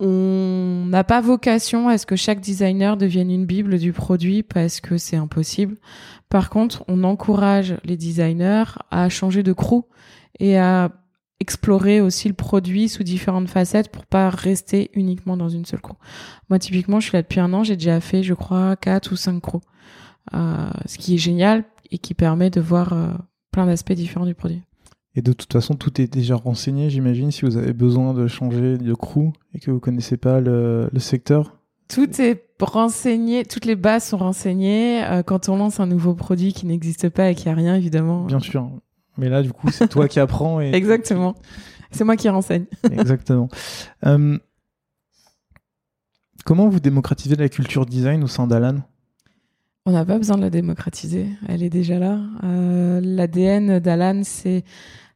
On 0.00 0.84
n'a 0.86 1.02
pas 1.02 1.22
vocation 1.22 1.88
à 1.88 1.96
ce 1.96 2.04
que 2.04 2.16
chaque 2.16 2.40
designer 2.40 2.98
devienne 2.98 3.30
une 3.30 3.46
bible 3.46 3.78
du 3.78 3.94
produit 3.94 4.42
parce 4.42 4.82
que 4.82 4.98
c'est 4.98 5.16
impossible. 5.16 5.76
Par 6.28 6.50
contre, 6.50 6.84
on 6.88 7.04
encourage 7.04 7.76
les 7.84 7.96
designers 7.96 8.64
à 8.90 9.08
changer 9.08 9.42
de 9.42 9.54
crew 9.54 9.84
et 10.40 10.58
à 10.58 10.90
explorer 11.40 12.00
aussi 12.00 12.28
le 12.28 12.34
produit 12.34 12.88
sous 12.88 13.02
différentes 13.02 13.48
facettes 13.48 13.90
pour 13.90 14.06
pas 14.06 14.30
rester 14.30 14.90
uniquement 14.94 15.36
dans 15.36 15.48
une 15.48 15.64
seule 15.64 15.80
crew. 15.80 15.96
Moi, 16.48 16.58
typiquement, 16.58 17.00
je 17.00 17.08
suis 17.08 17.16
là 17.16 17.22
depuis 17.22 17.40
un 17.40 17.52
an, 17.54 17.64
j'ai 17.64 17.76
déjà 17.76 18.00
fait, 18.00 18.22
je 18.22 18.34
crois, 18.34 18.76
quatre 18.76 19.12
ou 19.12 19.16
cinq 19.16 19.40
crews. 19.40 19.60
Euh, 20.34 20.70
ce 20.86 20.98
qui 20.98 21.14
est 21.14 21.18
génial 21.18 21.64
et 21.90 21.98
qui 21.98 22.14
permet 22.14 22.50
de 22.50 22.60
voir 22.60 22.92
euh, 22.92 23.08
plein 23.50 23.66
d'aspects 23.66 23.92
différents 23.92 24.26
du 24.26 24.34
produit. 24.34 24.62
Et 25.16 25.22
de 25.22 25.32
toute 25.32 25.52
façon, 25.52 25.74
tout 25.74 26.00
est 26.00 26.06
déjà 26.06 26.36
renseigné, 26.36 26.88
j'imagine, 26.88 27.32
si 27.32 27.44
vous 27.44 27.56
avez 27.56 27.72
besoin 27.72 28.14
de 28.14 28.28
changer 28.28 28.78
de 28.78 28.94
crew 28.94 29.32
et 29.54 29.58
que 29.58 29.72
vous 29.72 29.80
connaissez 29.80 30.16
pas 30.16 30.40
le, 30.40 30.88
le 30.92 31.00
secteur. 31.00 31.56
Tout 31.88 32.20
est 32.20 32.44
renseigné, 32.60 33.44
toutes 33.44 33.64
les 33.64 33.74
bases 33.74 34.04
sont 34.04 34.18
renseignées. 34.18 35.02
Euh, 35.04 35.24
quand 35.24 35.48
on 35.48 35.56
lance 35.56 35.80
un 35.80 35.86
nouveau 35.86 36.14
produit 36.14 36.52
qui 36.52 36.66
n'existe 36.66 37.08
pas 37.08 37.30
et 37.30 37.34
qui 37.34 37.48
a 37.48 37.54
rien, 37.54 37.74
évidemment. 37.74 38.26
Bien 38.26 38.38
sûr. 38.38 38.70
Mais 39.20 39.28
là, 39.28 39.42
du 39.42 39.52
coup, 39.52 39.70
c'est 39.70 39.86
toi 39.86 40.08
qui 40.08 40.18
apprends. 40.18 40.60
Et... 40.60 40.70
Exactement. 40.74 41.34
C'est 41.92 42.04
moi 42.04 42.16
qui 42.16 42.28
renseigne. 42.28 42.64
Exactement. 42.90 43.48
Euh, 44.06 44.38
comment 46.46 46.68
vous 46.68 46.80
démocratisez 46.80 47.36
la 47.36 47.50
culture 47.50 47.84
design 47.84 48.24
au 48.24 48.26
sein 48.26 48.46
d'Alan? 48.46 48.78
On 49.86 49.92
n'a 49.92 50.04
pas 50.04 50.16
besoin 50.16 50.36
de 50.36 50.42
la 50.42 50.50
démocratiser, 50.50 51.28
elle 51.48 51.62
est 51.62 51.70
déjà 51.70 51.98
là. 51.98 52.20
Euh, 52.44 53.00
L'ADN 53.02 53.78
d'Alan, 53.78 54.22
c'est 54.24 54.64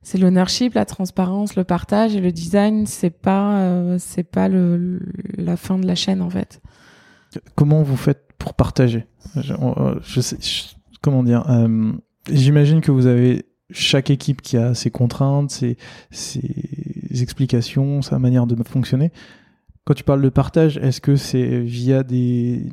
c'est 0.02 0.18
l'ownership, 0.18 0.74
la 0.74 0.84
transparence, 0.84 1.54
le 1.54 1.64
partage 1.64 2.16
et 2.16 2.20
le 2.20 2.32
design, 2.32 2.86
c'est 2.86 3.10
pas 3.10 3.58
euh, 3.58 3.96
c'est 3.98 4.24
pas 4.24 4.48
le, 4.48 5.00
la 5.36 5.56
fin 5.56 5.78
de 5.78 5.86
la 5.86 5.94
chaîne 5.94 6.22
en 6.22 6.30
fait. 6.30 6.60
Comment 7.54 7.82
vous 7.82 7.96
faites 7.96 8.32
pour 8.38 8.54
partager? 8.54 9.06
Je, 9.36 9.54
je 10.02 10.20
sais, 10.20 10.38
je, 10.40 10.74
comment 11.02 11.22
dire? 11.22 11.48
Euh, 11.50 11.92
J'imagine 12.30 12.80
que 12.80 12.90
vous 12.90 13.06
avez 13.06 13.44
chaque 13.74 14.10
équipe 14.10 14.40
qui 14.40 14.56
a 14.56 14.74
ses 14.74 14.90
contraintes, 14.90 15.50
ses, 15.50 15.76
ses 16.10 17.22
explications, 17.22 18.02
sa 18.02 18.18
manière 18.18 18.46
de 18.46 18.56
fonctionner. 18.62 19.10
Quand 19.84 19.94
tu 19.94 20.04
parles 20.04 20.22
de 20.22 20.30
partage, 20.30 20.78
est-ce 20.78 21.02
que 21.02 21.16
c'est 21.16 21.60
via 21.60 22.02
des 22.02 22.70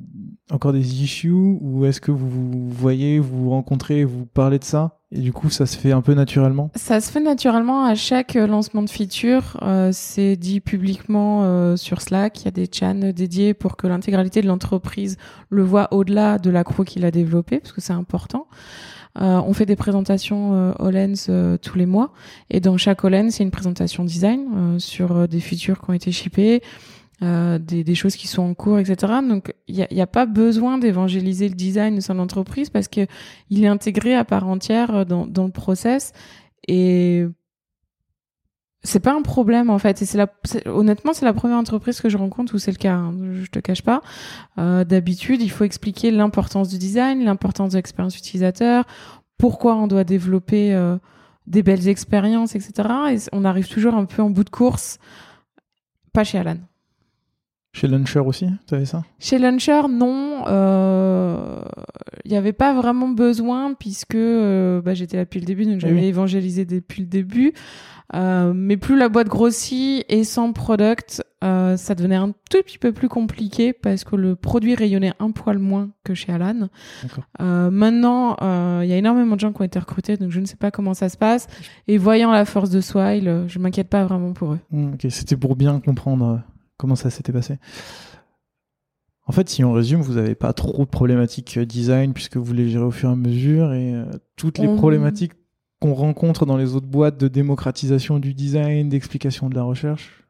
encore 0.49 0.73
des 0.73 1.03
issues 1.03 1.31
ou 1.31 1.85
est-ce 1.85 2.01
que 2.01 2.11
vous 2.11 2.69
voyez, 2.69 3.19
vous 3.19 3.43
vous 3.43 3.49
rencontrez, 3.49 4.03
vous 4.03 4.25
parlez 4.25 4.59
de 4.59 4.63
ça 4.63 4.99
Et 5.11 5.19
du 5.19 5.33
coup, 5.33 5.49
ça 5.49 5.65
se 5.65 5.77
fait 5.77 5.91
un 5.91 6.01
peu 6.01 6.13
naturellement? 6.13 6.71
Ça 6.75 7.01
se 7.01 7.11
fait 7.11 7.19
naturellement 7.19 7.85
à 7.85 7.95
chaque 7.95 8.35
lancement 8.35 8.81
de 8.81 8.89
feature. 8.89 9.57
Euh, 9.61 9.89
c'est 9.93 10.35
dit 10.35 10.59
publiquement 10.59 11.43
euh, 11.43 11.75
sur 11.75 12.01
Slack. 12.01 12.41
Il 12.41 12.45
y 12.45 12.47
a 12.49 12.51
des 12.51 12.69
channels 12.71 13.13
dédiés 13.13 13.53
pour 13.53 13.77
que 13.77 13.87
l'intégralité 13.87 14.41
de 14.41 14.47
l'entreprise 14.47 15.17
le 15.49 15.63
voit 15.63 15.93
au-delà 15.93 16.37
de 16.37 16.49
la 16.49 16.63
crew 16.63 16.83
qu'il 16.85 17.05
a 17.05 17.11
développé, 17.11 17.59
parce 17.59 17.71
que 17.73 17.81
c'est 17.81 17.93
important. 17.93 18.47
Euh, 19.19 19.41
on 19.45 19.53
fait 19.53 19.65
des 19.65 19.75
présentations 19.75 20.53
euh, 20.53 20.73
Holens 20.79 21.27
euh, 21.29 21.57
tous 21.57 21.77
les 21.77 21.85
mois. 21.85 22.13
Et 22.49 22.59
dans 22.59 22.77
chaque 22.77 23.03
Holens, 23.03 23.31
c'est 23.31 23.43
une 23.43 23.51
présentation 23.51 24.03
design 24.03 24.45
euh, 24.55 24.79
sur 24.79 25.27
des 25.27 25.39
features 25.39 25.81
qui 25.81 25.89
ont 25.89 25.93
été 25.93 26.11
shippées, 26.11 26.61
euh, 27.23 27.59
des, 27.59 27.83
des, 27.83 27.93
choses 27.93 28.15
qui 28.15 28.27
sont 28.27 28.41
en 28.41 28.55
cours, 28.55 28.79
etc. 28.79 29.13
Donc 29.27 29.53
il 29.67 29.75
n'y 29.75 30.01
a, 30.01 30.03
a, 30.03 30.07
pas 30.07 30.25
besoin 30.25 30.79
d'évangéliser 30.79 31.49
le 31.49 31.53
design 31.53 31.97
de 31.97 32.01
son 32.01 32.17
entreprise 32.17 32.71
parce 32.71 32.87
que 32.87 33.05
il 33.51 33.63
est 33.63 33.67
intégré 33.67 34.15
à 34.15 34.25
part 34.25 34.47
entière 34.47 34.95
euh, 34.95 35.05
dans, 35.05 35.27
dans 35.27 35.45
le 35.45 35.51
process 35.51 36.13
et 36.67 37.27
c'est 38.83 38.99
pas 38.99 39.13
un 39.13 39.21
problème 39.21 39.69
en 39.69 39.77
fait. 39.77 40.01
Et 40.01 40.05
c'est 40.05 40.17
la, 40.17 40.27
honnêtement, 40.65 41.13
c'est 41.13 41.25
la 41.25 41.33
première 41.33 41.57
entreprise 41.57 42.01
que 42.01 42.09
je 42.09 42.17
rencontre 42.17 42.55
où 42.55 42.57
c'est 42.57 42.71
le 42.71 42.77
cas. 42.77 42.95
Hein, 42.95 43.13
je 43.43 43.49
te 43.49 43.59
cache 43.59 43.83
pas. 43.83 44.01
Euh, 44.57 44.83
D'habitude, 44.83 45.41
il 45.41 45.49
faut 45.51 45.63
expliquer 45.63 46.11
l'importance 46.11 46.69
du 46.69 46.77
design, 46.77 47.23
l'importance 47.23 47.71
de 47.71 47.77
l'expérience 47.77 48.17
utilisateur, 48.17 48.85
pourquoi 49.37 49.75
on 49.75 49.87
doit 49.87 50.03
développer 50.03 50.73
euh, 50.73 50.97
des 51.47 51.63
belles 51.63 51.87
expériences, 51.87 52.55
etc. 52.55 52.89
Et 53.11 53.17
on 53.31 53.45
arrive 53.45 53.67
toujours 53.67 53.93
un 53.93 54.05
peu 54.05 54.21
en 54.21 54.29
bout 54.29 54.43
de 54.43 54.49
course. 54.49 54.97
Pas 56.13 56.23
chez 56.23 56.39
Alan. 56.39 56.57
Chez 57.73 57.87
Launcher 57.87 58.19
aussi, 58.19 58.47
tu 58.67 58.75
avais 58.75 58.85
ça? 58.85 59.03
Chez 59.17 59.39
Launcher, 59.39 59.83
non. 59.89 60.41
Il 60.41 60.49
euh, 60.49 61.61
n'y 62.25 62.35
avait 62.35 62.51
pas 62.51 62.73
vraiment 62.73 63.07
besoin 63.07 63.73
puisque 63.73 64.15
euh, 64.15 64.81
bah, 64.81 64.93
j'étais 64.93 65.15
là 65.15 65.23
depuis 65.23 65.39
le 65.39 65.45
début, 65.45 65.65
donc 65.65 65.79
j'avais 65.79 66.01
oui. 66.01 66.05
évangélisé 66.05 66.65
depuis 66.65 67.01
le 67.01 67.07
début. 67.07 67.53
Euh, 68.13 68.51
mais 68.53 68.77
plus 68.77 68.97
la 68.97 69.09
boîte 69.09 69.27
grossit 69.27 70.03
et 70.09 70.23
sans 70.23 70.51
product, 70.51 71.23
euh, 71.43 71.77
ça 71.77 71.95
devenait 71.95 72.15
un 72.15 72.29
tout 72.49 72.61
petit 72.65 72.77
peu 72.77 72.91
plus 72.91 73.07
compliqué 73.07 73.73
parce 73.73 74.03
que 74.03 74.15
le 74.15 74.35
produit 74.35 74.75
rayonnait 74.75 75.13
un 75.19 75.31
poil 75.31 75.59
moins 75.59 75.91
que 76.03 76.13
chez 76.13 76.31
Alan. 76.31 76.67
Euh, 77.39 77.71
maintenant, 77.71 78.35
il 78.81 78.89
y 78.89 78.93
a 78.93 78.97
énormément 78.97 79.35
de 79.35 79.39
gens 79.39 79.53
qui 79.53 79.61
ont 79.61 79.65
été 79.65 79.79
recrutés, 79.79 80.17
donc 80.17 80.31
je 80.31 80.39
ne 80.39 80.45
sais 80.45 80.57
pas 80.57 80.71
comment 80.71 80.93
ça 80.93 81.09
se 81.09 81.17
passe. 81.17 81.47
Et 81.87 81.97
voyant 81.97 82.31
la 82.31 82.45
force 82.45 82.69
de 82.69 82.81
Swile, 82.81 83.45
je 83.47 83.59
m'inquiète 83.59 83.89
pas 83.89 84.03
vraiment 84.05 84.33
pour 84.33 84.53
eux. 84.53 84.59
Mmh, 84.71 84.93
ok, 84.93 85.07
c'était 85.09 85.37
pour 85.37 85.55
bien 85.55 85.79
comprendre 85.79 86.41
comment 86.77 86.95
ça 86.95 87.09
s'était 87.09 87.33
passé. 87.33 87.59
En 89.27 89.31
fait, 89.31 89.47
si 89.47 89.63
on 89.63 89.71
résume, 89.71 90.01
vous 90.01 90.15
n'avez 90.15 90.35
pas 90.35 90.51
trop 90.51 90.83
de 90.83 90.89
problématiques 90.89 91.57
design 91.59 92.11
puisque 92.11 92.37
vous 92.37 92.53
les 92.53 92.69
gérez 92.69 92.83
au 92.83 92.91
fur 92.91 93.09
et 93.09 93.13
à 93.13 93.15
mesure 93.15 93.71
et 93.71 93.93
toutes 94.35 94.57
les 94.57 94.67
on... 94.67 94.75
problématiques 94.75 95.33
qu'on 95.81 95.93
rencontre 95.93 96.45
dans 96.45 96.55
les 96.55 96.75
autres 96.75 96.87
boîtes 96.87 97.19
de 97.19 97.27
démocratisation 97.27 98.19
du 98.19 98.33
design, 98.33 98.87
d'explication 98.87 99.49
de 99.49 99.55
la 99.55 99.63
recherche. 99.63 100.23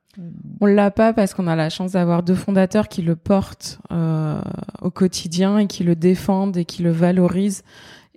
On 0.59 0.65
l'a 0.65 0.89
pas 0.91 1.13
parce 1.13 1.33
qu'on 1.33 1.47
a 1.47 1.55
la 1.55 1.69
chance 1.69 1.91
d'avoir 1.91 2.23
deux 2.23 2.35
fondateurs 2.35 2.87
qui 2.87 3.01
le 3.01 3.15
portent 3.15 3.79
euh, 3.91 4.41
au 4.81 4.89
quotidien 4.89 5.59
et 5.59 5.67
qui 5.67 5.83
le 5.83 5.95
défendent 5.95 6.57
et 6.57 6.65
qui 6.65 6.81
le 6.81 6.91
valorisent. 6.91 7.63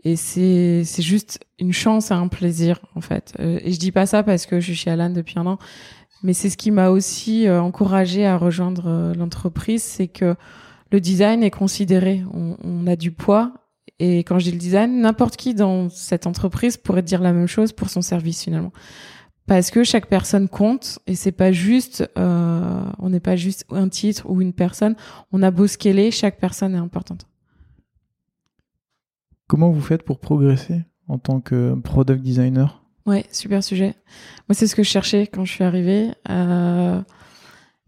Et 0.05 0.17
c'est 0.17 0.83
c'est 0.85 1.03
juste 1.03 1.41
une 1.59 1.73
chance 1.73 2.11
et 2.11 2.15
un 2.15 2.29
plaisir 2.29 2.81
en 2.95 3.01
fait. 3.01 3.35
Euh, 3.41 3.59
et 3.63 3.73
je 3.73 3.79
dis 3.79 3.93
pas 3.93 4.07
ça 4.07 4.23
parce 4.23 4.47
que 4.47 4.61
je 4.61 4.67
suis 4.67 4.75
chez 4.75 4.91
Alan 4.91 5.11
depuis 5.11 5.39
un 5.39 5.47
an, 5.47 5.59
mais 6.25 6.33
c'est 6.33 6.49
ce 6.49 6.57
qui 6.57 6.71
m'a 6.71 6.89
aussi 6.89 7.47
euh, 7.47 7.61
encouragé 7.61 8.27
à 8.27 8.39
rejoindre 8.39 8.85
euh, 8.87 9.15
l'entreprise, 9.15 9.83
c'est 9.83 10.09
que 10.09 10.35
le 10.91 11.01
design 11.01 11.43
est 11.43 11.51
considéré. 11.51 12.23
On, 12.33 12.57
on, 12.65 12.87
a 12.87 12.97
du 12.97 13.11
poids. 13.11 13.53
Et 13.99 14.19
quand 14.19 14.39
je 14.39 14.45
dis 14.45 14.53
le 14.53 14.59
design, 14.59 15.01
n'importe 15.01 15.37
qui 15.37 15.55
dans 15.55 15.89
cette 15.89 16.27
entreprise 16.27 16.77
pourrait 16.77 17.03
dire 17.03 17.21
la 17.21 17.33
même 17.33 17.47
chose 17.47 17.73
pour 17.73 17.89
son 17.91 18.03
service 18.03 18.43
finalement. 18.43 18.73
Parce 19.47 19.71
que 19.71 19.85
chaque 19.85 20.07
personne 20.07 20.49
compte 20.49 20.99
et 21.07 21.15
c'est 21.15 21.33
pas 21.33 21.53
juste, 21.53 22.11
euh, 22.17 22.85
on 22.99 23.11
n'est 23.11 23.21
pas 23.21 23.37
juste 23.37 23.67
un 23.71 23.89
titre 23.89 24.29
ou 24.29 24.41
une 24.41 24.55
personne. 24.55 24.97
On 25.33 25.43
a 25.43 25.51
beau 25.51 25.67
scaler, 25.67 26.11
chaque 26.11 26.39
personne 26.41 26.75
est 26.75 26.79
importante. 26.79 27.27
Comment 29.47 29.71
vous 29.71 29.83
faites 29.83 30.03
pour 30.03 30.19
progresser 30.19 30.83
en 31.09 31.19
tant 31.19 31.41
que 31.41 31.75
product 31.75 32.23
designer? 32.23 32.83
Ouais, 33.05 33.27
super 33.31 33.63
sujet. 33.63 33.95
Moi, 34.49 34.55
c'est 34.55 34.67
ce 34.67 34.75
que 34.75 34.83
je 34.83 34.89
cherchais 34.89 35.27
quand 35.27 35.45
je 35.45 35.53
suis 35.53 35.65
arrivée. 35.65 36.11
Euh, 36.31 37.03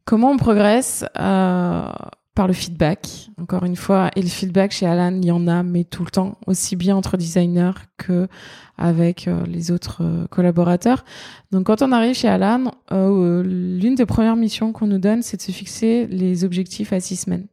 comment 0.04 0.30
on 0.30 0.36
progresse? 0.36 1.06
Euh, 1.18 1.90
Par 2.36 2.46
le 2.46 2.52
feedback, 2.52 3.30
encore 3.40 3.64
une 3.64 3.76
fois. 3.76 4.10
Et 4.14 4.20
le 4.20 4.28
feedback 4.28 4.70
chez 4.70 4.84
Alan, 4.84 5.16
il 5.16 5.24
y 5.24 5.30
en 5.30 5.48
a, 5.48 5.62
mais 5.62 5.84
tout 5.84 6.04
le 6.04 6.10
temps, 6.10 6.36
aussi 6.46 6.76
bien 6.76 6.94
entre 6.94 7.16
designers 7.16 7.72
que 7.96 8.28
avec 8.76 9.26
euh, 9.26 9.46
les 9.46 9.70
autres 9.70 10.04
euh, 10.04 10.26
collaborateurs. 10.26 11.06
Donc, 11.50 11.64
quand 11.64 11.80
on 11.80 11.92
arrive 11.92 12.14
chez 12.14 12.28
Alan, 12.28 12.72
euh, 12.92 13.42
l'une 13.42 13.94
des 13.94 14.04
premières 14.04 14.36
missions 14.36 14.74
qu'on 14.74 14.86
nous 14.86 14.98
donne, 14.98 15.22
c'est 15.22 15.38
de 15.38 15.42
se 15.42 15.50
fixer 15.50 16.06
les 16.08 16.44
objectifs 16.44 16.92
à 16.92 17.00
six 17.00 17.16
semaines. 17.16 17.46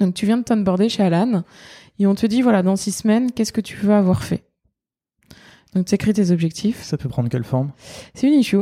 Donc, 0.00 0.12
tu 0.12 0.26
viens 0.26 0.36
de 0.36 0.44
t'onboarder 0.44 0.90
chez 0.90 1.02
Alan 1.02 1.42
et 1.98 2.06
on 2.06 2.14
te 2.14 2.26
dit, 2.26 2.42
voilà, 2.42 2.62
dans 2.62 2.76
six 2.76 2.92
semaines, 2.92 3.32
qu'est-ce 3.32 3.54
que 3.54 3.62
tu 3.62 3.78
veux 3.78 3.94
avoir 3.94 4.22
fait? 4.22 4.44
Donc, 5.74 5.86
tu 5.86 5.94
écris 5.94 6.12
tes 6.12 6.30
objectifs. 6.30 6.82
Ça 6.82 6.98
peut 6.98 7.08
prendre 7.08 7.30
quelle 7.30 7.42
forme? 7.44 7.72
C'est 8.12 8.26
une 8.26 8.38
issue. 8.38 8.58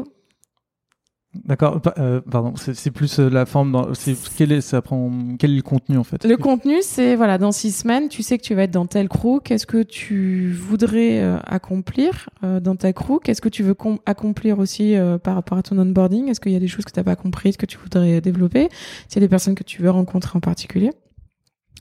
D'accord, 1.44 1.80
euh, 1.98 2.20
pardon, 2.30 2.54
c'est 2.56 2.90
plus 2.90 3.18
euh, 3.18 3.28
la 3.28 3.46
forme. 3.46 3.72
Dans, 3.72 3.88
quel 4.36 4.52
est 4.52 4.60
ça 4.60 4.82
prend 4.82 5.10
quel 5.38 5.52
est 5.52 5.56
le 5.56 5.62
contenu 5.62 5.98
en 5.98 6.04
fait? 6.04 6.24
Le 6.24 6.36
contenu, 6.36 6.76
c'est 6.82 7.16
voilà, 7.16 7.38
dans 7.38 7.52
six 7.52 7.72
semaines, 7.72 8.08
tu 8.08 8.22
sais 8.22 8.38
que 8.38 8.42
tu 8.42 8.54
vas 8.54 8.62
être 8.62 8.70
dans 8.70 8.86
tel 8.86 9.08
crew. 9.08 9.40
Qu'est-ce 9.42 9.66
que 9.66 9.82
tu 9.82 10.52
voudrais 10.52 11.20
euh, 11.20 11.38
accomplir 11.44 12.30
euh, 12.44 12.60
dans 12.60 12.76
ta 12.76 12.92
crew? 12.92 13.20
Qu'est-ce 13.22 13.40
que 13.40 13.48
tu 13.48 13.62
veux 13.62 13.76
accomplir 14.06 14.58
aussi 14.58 14.96
euh, 14.96 15.18
par 15.18 15.34
rapport 15.34 15.58
à 15.58 15.62
ton 15.62 15.78
onboarding? 15.78 16.28
Est-ce 16.28 16.40
qu'il 16.40 16.52
y 16.52 16.56
a 16.56 16.60
des 16.60 16.68
choses 16.68 16.84
que 16.84 16.92
tu 16.92 16.98
n'as 16.98 17.04
pas 17.04 17.16
comprises 17.16 17.56
que 17.56 17.66
tu 17.66 17.78
voudrais 17.78 18.20
développer? 18.20 18.68
S'il 19.08 19.20
y 19.20 19.24
a 19.24 19.26
des 19.26 19.30
personnes 19.30 19.54
que 19.54 19.64
tu 19.64 19.82
veux 19.82 19.90
rencontrer 19.90 20.36
en 20.36 20.40
particulier? 20.40 20.92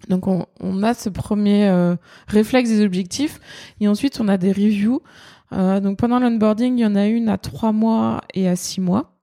Donc 0.09 0.27
on, 0.27 0.45
on, 0.59 0.83
a 0.83 0.93
ce 0.93 1.09
premier 1.09 1.67
euh, 1.67 1.95
réflexe 2.27 2.69
des 2.69 2.83
objectifs 2.83 3.39
et 3.79 3.87
ensuite 3.87 4.19
on 4.19 4.27
a 4.27 4.37
des 4.37 4.51
reviews. 4.51 5.01
Euh, 5.53 5.79
donc 5.79 5.97
pendant 5.97 6.19
l'onboarding, 6.19 6.77
il 6.77 6.81
y 6.81 6.85
en 6.85 6.95
a 6.95 7.07
une 7.07 7.29
à 7.29 7.37
trois 7.37 7.71
mois 7.71 8.21
et 8.33 8.47
à 8.47 8.55
six 8.55 8.81
mois. 8.81 9.14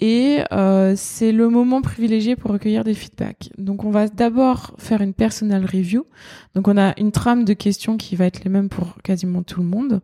Et 0.00 0.38
euh, 0.50 0.94
c'est 0.96 1.30
le 1.30 1.50
moment 1.50 1.82
privilégié 1.82 2.34
pour 2.34 2.50
recueillir 2.50 2.84
des 2.84 2.94
feedbacks. 2.94 3.50
Donc 3.58 3.84
on 3.84 3.90
va 3.90 4.08
d'abord 4.08 4.74
faire 4.78 5.02
une 5.02 5.12
personal 5.12 5.64
review. 5.66 6.06
Donc 6.54 6.68
on 6.68 6.78
a 6.78 6.98
une 6.98 7.12
trame 7.12 7.44
de 7.44 7.52
questions 7.52 7.98
qui 7.98 8.16
va 8.16 8.24
être 8.24 8.42
les 8.42 8.50
mêmes 8.50 8.70
pour 8.70 8.96
quasiment 9.02 9.42
tout 9.42 9.60
le 9.60 9.66
monde. 9.66 10.00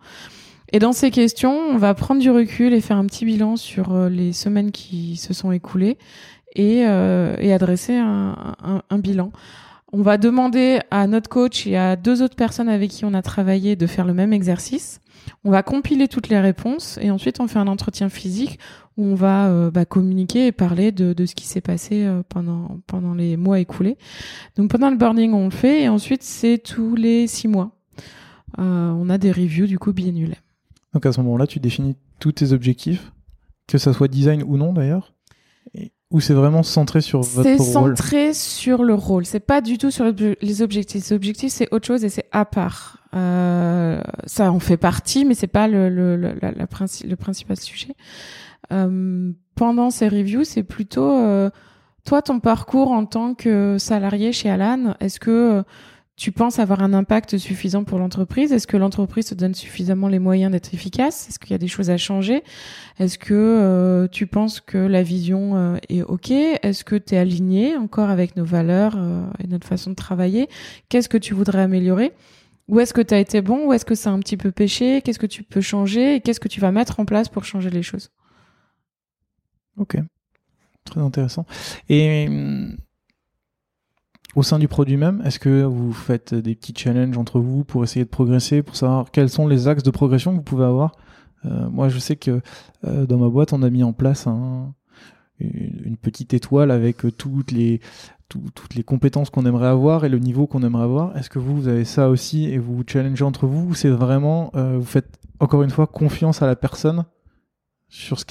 Et 0.73 0.81
dans 0.81 0.93
ces 0.93 1.11
questions, 1.11 1.53
on 1.53 1.79
va 1.79 1.95
prendre 1.95 2.21
du 2.21 2.31
recul 2.31 2.75
et 2.75 2.81
faire 2.83 2.99
un 2.99 3.07
petit 3.07 3.25
bilan 3.25 3.57
sur 3.57 3.95
euh, 3.95 4.11
les 4.11 4.35
semaines 4.35 4.71
qui 4.71 5.17
se 5.17 5.33
sont 5.33 5.51
écoulées 5.51 5.97
et, 6.55 6.87
euh, 6.87 7.35
et 7.39 7.55
adresser 7.55 7.95
un, 7.95 8.57
un, 8.63 8.83
un, 8.91 8.99
bilan. 8.99 9.31
On 9.93 10.03
va 10.03 10.19
demander 10.19 10.81
à 10.91 11.07
notre 11.07 11.31
coach 11.31 11.67
et 11.67 11.77
à 11.79 11.97
deux 11.97 12.21
autres 12.21 12.37
personnes 12.37 12.69
avec 12.69 12.91
qui 12.91 13.07
on 13.07 13.15
a 13.15 13.23
travaillé 13.23 13.77
de 13.77 13.87
faire 13.87 14.05
le 14.05 14.13
même 14.13 14.35
exercice. 14.35 15.01
On 15.45 15.51
va 15.51 15.63
compiler 15.63 16.09
toutes 16.09 16.29
les 16.29 16.41
réponses 16.41 16.99
et 17.01 17.11
ensuite 17.11 17.41
on 17.41 17.47
fait 17.47 17.59
un 17.59 17.69
entretien 17.69 18.09
physique 18.09 18.59
où 18.97 19.05
on 19.05 19.15
va 19.15 19.49
euh, 19.49 19.71
bah, 19.71 19.85
communiquer 19.85 20.47
et 20.47 20.53
parler 20.53 20.93
de, 20.93 21.13
de 21.13 21.27
ce 21.27 21.35
qui 21.35 21.47
s'est 21.47 21.61
passé 21.61 22.05
euh, 22.05 22.23
pendant 22.29 22.81
pendant 22.87 23.15
les 23.15 23.37
mois 23.37 23.61
écoulés. 23.61 23.99
Donc 24.57 24.71
pendant 24.71 24.91
le 24.91 24.97
burning 24.97 25.33
on 25.33 25.45
le 25.45 25.51
fait 25.51 25.83
et 25.83 25.89
ensuite 25.89 26.23
c'est 26.23 26.59
tous 26.59 26.95
les 26.97 27.27
six 27.27 27.49
mois. 27.49 27.73
Euh, 28.59 28.91
on 28.91 29.11
a 29.11 29.19
des 29.19 29.33
reviews 29.33 29.67
du 29.67 29.79
coup 29.79 29.93
biannuels. 29.93 30.37
Donc 30.95 31.05
à 31.07 31.13
ce 31.13 31.21
moment-là 31.21 31.47
tu 31.47 31.61
définis 31.61 31.97
tous 32.21 32.33
tes 32.33 32.53
objectifs, 32.53 33.13
que 33.67 33.79
ça 33.79 33.93
soit 33.93 34.09
design 34.09 34.43
ou 34.43 34.57
non 34.57 34.73
d'ailleurs. 34.73 35.13
Ou 36.13 36.21
c'est 36.21 36.35
vraiment 36.35 36.63
centré 36.63 37.01
sur 37.01 37.21
votre 37.21 37.49
rôle? 37.51 37.59
C'est 37.59 37.73
centré 37.73 38.33
sur 38.33 38.85
le 38.85 38.95
rôle. 38.95 39.27
C'est 39.27 39.41
pas 39.41 39.61
du 39.61 39.77
tout 39.77 39.91
sur 39.91 40.05
les 40.05 40.63
objectifs. 40.63 41.11
Les 41.11 41.13
objectifs, 41.13 41.53
c'est 41.53 41.67
autre 41.75 41.85
chose 41.85 42.05
et 42.05 42.09
c'est 42.09 42.27
à 42.31 42.45
part. 42.45 43.03
Euh, 43.13 44.01
ça 44.25 44.53
en 44.53 44.61
fait 44.61 44.77
partie, 44.77 45.25
mais 45.25 45.35
c'est 45.35 45.49
pas 45.49 45.67
le, 45.67 45.89
le, 45.89 46.15
le, 46.17 46.39
la, 46.41 46.53
la 46.53 46.67
princi 46.69 47.05
le 47.05 47.17
principal 47.17 47.57
sujet. 47.59 47.97
Euh, 48.73 49.33
pendant 49.55 49.91
ces 49.91 50.09
reviews, 50.09 50.45
c'est 50.45 50.63
plutôt 50.63 51.19
euh, 51.19 51.51
toi 52.05 52.23
ton 52.23 52.41
parcours 52.41 52.91
en 52.91 53.07
tant 53.07 53.35
que 53.35 53.77
salarié 53.79 54.33
chez 54.33 54.51
Alan. 54.51 54.95
Est-ce 55.01 55.21
que 55.21 55.65
tu 56.17 56.33
penses 56.33 56.59
avoir 56.59 56.83
un 56.83 56.95
impact 56.95 57.37
suffisant 57.37 57.85
pour 57.85 57.99
l'entreprise? 57.99 58.51
Est-ce 58.51 58.67
que 58.67 58.79
l'entreprise 58.79 59.27
te 59.27 59.35
donne 59.35 59.55
suffisamment 59.55 60.09
les 60.09 60.19
moyens 60.19 60.51
d'être 60.51 60.73
efficace? 60.73 61.29
Est-ce 61.29 61.39
qu'il 61.39 61.51
y 61.51 61.55
a 61.55 61.59
des 61.59 61.69
choses 61.69 61.91
à 61.91 61.99
changer? 61.99 62.43
Est-ce 62.99 63.19
que 63.19 63.35
euh, 63.35 64.09
tu 64.09 64.27
penses 64.27 64.61
que 64.61 64.79
la 64.79 65.03
vision 65.03 65.57
euh, 65.57 65.77
est 65.91 66.03
OK? 66.03 66.31
Est-ce 66.31 66.85
que 66.85 66.97
tu 66.97 67.15
es 67.15 67.19
aligné 67.19 67.77
encore 67.77 68.09
avec 68.09 68.35
nos 68.35 68.47
valeurs 68.47 68.95
euh, 68.97 69.27
et 69.45 69.47
notre 69.47 69.67
façon 69.67 69.91
de 69.91 69.95
travailler? 69.95 70.49
Qu'est-ce 70.89 71.11
que 71.11 71.19
tu 71.19 71.35
voudrais 71.35 71.61
améliorer? 71.61 72.15
Où 72.67 72.81
est-ce 72.81 72.95
que 72.95 73.03
tu 73.03 73.13
as 73.13 73.19
été 73.19 73.43
bon? 73.43 73.67
Où 73.67 73.75
est-ce 73.75 73.85
que 73.85 73.95
c'est 73.95 74.09
un 74.09 74.19
petit 74.19 74.39
peu 74.39 74.53
péché? 74.53 75.03
Qu'est-ce 75.03 75.19
que 75.19 75.27
tu 75.27 75.43
peux 75.43 75.61
changer? 75.61 76.17
Et 76.17 76.21
qu'est-ce 76.21 76.41
que 76.41 76.49
tu 76.49 76.61
vas 76.61 76.73
mettre 76.73 76.99
en 76.99 77.05
place 77.05 77.29
pour 77.29 77.45
changer 77.45 77.69
les 77.69 77.83
choses? 77.83 78.11
Ok. 79.79 79.99
Très 80.85 81.01
intéressant. 81.01 81.47
Et 81.89 82.27
hum, 82.29 82.77
au 84.35 84.43
sein 84.43 84.59
du 84.59 84.69
produit 84.69 84.97
même, 84.97 85.23
est-ce 85.25 85.39
que 85.39 85.63
vous 85.63 85.93
faites 85.93 86.35
des 86.35 86.55
petits 86.55 86.75
challenges 86.77 87.17
entre 87.17 87.41
vous 87.41 87.65
pour 87.65 87.83
essayer 87.83 88.05
de 88.05 88.11
progresser, 88.11 88.63
pour 88.63 88.77
savoir 88.77 89.11
quels 89.11 89.31
sont 89.31 89.49
les 89.49 89.67
axes 89.67 89.83
de 89.83 89.91
progression 89.91 90.33
que 90.33 90.37
vous 90.37 90.43
pouvez 90.43 90.65
avoir? 90.65 90.93
Euh, 91.47 91.69
Moi, 91.71 91.89
je 91.89 91.99
sais 91.99 92.17
que 92.17 92.41
euh, 92.85 93.07
dans 93.07 93.19
ma 93.19 93.29
boîte, 93.29 93.53
on 93.53 93.63
a 93.63 93.71
mis 93.71 93.83
en 93.83 93.93
place 93.93 94.27
un, 94.27 94.75
une 95.41 95.97
petite 95.97 96.35
étoile 96.35 96.71
avec 96.71 96.99
toutes 97.17 97.51
les 97.51 97.81
toutes 98.29 98.75
les 98.75 98.83
compétences 98.83 99.31
qu'on 99.31 99.47
aimerait 99.47 99.69
avoir 99.69 100.05
et 100.05 100.09
le 100.09 100.19
niveau 100.19 100.49
qu'on 100.49 100.65
aimerait 100.65 100.83
avoir. 100.83 101.17
Est-ce 101.17 101.31
que 101.31 101.39
vous, 101.39 101.55
vous 101.55 101.69
avez 101.69 101.85
ça 101.85 102.09
aussi 102.09 102.47
et 102.47 102.59
vous 102.59 102.75
vous 102.77 102.85
challengez 102.85 103.23
entre 103.23 103.47
vous 103.47 103.69
ou 103.69 103.75
c'est 103.75 103.89
vraiment, 103.89 104.51
euh, 104.57 104.79
vous 104.79 104.85
faites 104.85 105.21
encore 105.39 105.63
une 105.63 105.71
fois 105.71 105.87
confiance 105.87 106.43
à 106.43 106.47
la 106.47 106.57
personne 106.57 107.05
sur 107.89 108.19
ce 108.19 108.25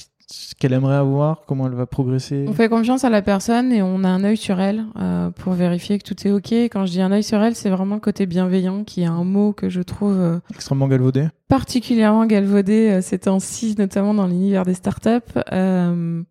qu'elle 0.58 0.72
aimerait 0.72 0.96
avoir, 0.96 1.42
comment 1.46 1.66
elle 1.66 1.74
va 1.74 1.86
progresser 1.86 2.44
On 2.48 2.52
fait 2.52 2.68
confiance 2.68 3.04
à 3.04 3.10
la 3.10 3.22
personne 3.22 3.72
et 3.72 3.82
on 3.82 4.02
a 4.04 4.08
un 4.08 4.24
œil 4.24 4.36
sur 4.36 4.60
elle 4.60 4.84
euh, 4.98 5.30
pour 5.30 5.52
vérifier 5.52 5.98
que 5.98 6.04
tout 6.04 6.26
est 6.26 6.32
ok. 6.32 6.52
Quand 6.52 6.86
je 6.86 6.92
dis 6.92 7.00
un 7.00 7.12
œil 7.12 7.22
sur 7.22 7.40
elle, 7.42 7.54
c'est 7.54 7.70
vraiment 7.70 7.94
le 7.94 8.00
côté 8.00 8.26
bienveillant 8.26 8.84
qui 8.84 9.02
est 9.02 9.06
un 9.06 9.24
mot 9.24 9.52
que 9.52 9.68
je 9.68 9.82
trouve 9.82 10.18
euh, 10.18 10.38
extrêmement 10.50 10.88
galvaudé. 10.88 11.28
Particulièrement 11.48 12.26
galvaudé 12.26 12.90
euh, 12.90 13.00
ces 13.02 13.20
temps-ci, 13.20 13.76
notamment 13.78 14.14
dans 14.14 14.26
l'univers 14.26 14.64
des 14.64 14.74
startups. 14.74 15.38
Euh, 15.52 16.22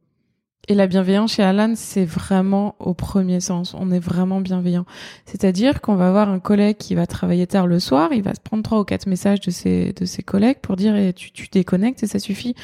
et 0.67 0.73
la 0.73 0.87
bienveillance 0.87 1.33
chez 1.33 1.43
Alan, 1.43 1.73
c'est 1.75 2.05
vraiment 2.05 2.75
au 2.79 2.95
premier 2.95 3.39
sens. 3.39 3.75
On 3.77 3.91
est 3.91 3.99
vraiment 3.99 4.41
bienveillant. 4.41 4.85
C'est-à-dire 5.25 5.79
qu'on 5.79 5.95
va 5.95 6.07
avoir 6.07 6.29
un 6.29 6.39
collègue 6.39 6.77
qui 6.77 6.95
va 6.95 7.05
travailler 7.05 7.45
tard 7.45 7.67
le 7.67 7.79
soir, 7.79 8.09
il 8.13 8.23
va 8.23 8.33
se 8.33 8.39
prendre 8.39 8.63
trois 8.63 8.79
ou 8.79 8.83
quatre 8.83 9.05
messages 9.05 9.41
de 9.41 9.51
ses, 9.51 9.93
de 9.93 10.05
ses 10.05 10.23
collègues 10.23 10.57
pour 10.61 10.75
dire 10.75 10.95
eh, 10.95 11.13
tu, 11.13 11.31
tu 11.31 11.47
déconnectes 11.51 12.01
et 12.01 12.07
ça 12.07 12.17
suffit. 12.17 12.55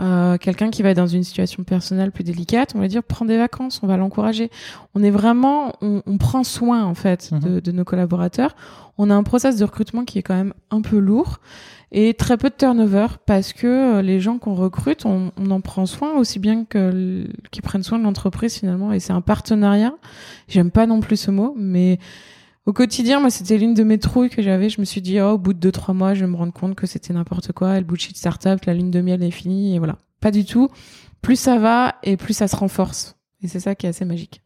Euh, 0.00 0.38
Quelqu'un 0.38 0.70
qui 0.70 0.82
va 0.82 0.90
être 0.90 0.96
dans 0.96 1.06
une 1.06 1.24
situation 1.24 1.62
personnelle 1.62 2.10
plus 2.10 2.24
délicate, 2.24 2.72
on 2.74 2.80
va 2.80 2.88
dire 2.88 3.02
prends 3.02 3.24
des 3.24 3.36
vacances, 3.36 3.80
on 3.82 3.86
va 3.86 3.96
l'encourager. 3.96 4.50
On 4.94 5.02
est 5.02 5.10
vraiment, 5.10 5.74
on, 5.82 6.02
on, 6.06 6.18
prend 6.18 6.42
soin 6.42 6.84
en 6.84 6.94
fait 6.94 7.32
de, 7.32 7.48
mhm. 7.48 7.60
de 7.60 7.72
nos 7.72 7.84
collaborateurs. 7.84 8.56
On 8.98 9.10
a 9.10 9.14
un 9.14 9.22
process 9.22 9.56
de 9.56 9.64
recrutement 9.64 10.04
qui 10.04 10.18
est 10.18 10.22
quand 10.22 10.34
même 10.34 10.54
un 10.70 10.80
peu 10.80 10.98
lourd 10.98 11.40
et 11.92 12.14
très 12.14 12.36
peu 12.36 12.48
de 12.48 12.54
turnover 12.54 13.08
parce 13.26 13.52
que 13.52 13.66
euh, 13.66 14.02
les 14.02 14.20
gens 14.20 14.38
qu'on 14.38 14.54
recrute, 14.54 15.04
on, 15.04 15.32
on, 15.36 15.50
en 15.50 15.60
prend 15.60 15.86
soin 15.86 16.14
aussi 16.16 16.38
bien 16.38 16.64
que 16.64 17.26
qu'ils 17.50 17.62
prennent 17.62 17.82
soin 17.82 17.98
de 17.98 18.04
l'entreprise 18.04 18.56
finalement 18.56 18.92
et 18.92 19.00
c'est 19.00 19.12
un 19.12 19.20
partenariat. 19.20 19.92
J'aime 20.48 20.70
pas 20.70 20.86
non 20.86 21.00
plus 21.00 21.16
ce 21.16 21.30
mot, 21.30 21.54
mais 21.58 21.98
au 22.66 22.72
quotidien, 22.72 23.20
moi, 23.20 23.30
c'était 23.30 23.58
l'une 23.58 23.74
de 23.74 23.82
mes 23.82 23.98
trouilles 23.98 24.30
que 24.30 24.42
j'avais. 24.42 24.68
Je 24.68 24.80
me 24.80 24.84
suis 24.84 25.00
dit, 25.00 25.20
oh, 25.20 25.30
au 25.30 25.38
bout 25.38 25.54
de 25.54 25.58
deux, 25.58 25.72
trois 25.72 25.94
mois, 25.94 26.14
je 26.14 26.20
vais 26.20 26.30
me 26.30 26.36
rendre 26.36 26.52
compte 26.52 26.74
que 26.74 26.86
c'était 26.86 27.12
n'importe 27.12 27.52
quoi. 27.52 27.78
Le 27.78 27.84
bullshit 27.84 28.16
startup, 28.16 28.64
la 28.64 28.74
lune 28.74 28.90
de 28.90 29.00
miel 29.00 29.22
est 29.22 29.30
finie 29.30 29.74
et 29.74 29.78
voilà. 29.78 29.98
Pas 30.20 30.30
du 30.30 30.44
tout. 30.44 30.68
Plus 31.22 31.36
ça 31.36 31.58
va 31.58 31.96
et 32.02 32.16
plus 32.16 32.34
ça 32.34 32.48
se 32.48 32.56
renforce. 32.56 33.16
Et 33.42 33.48
c'est 33.48 33.60
ça 33.60 33.74
qui 33.74 33.86
est 33.86 33.88
assez 33.88 34.04
magique. 34.04 34.42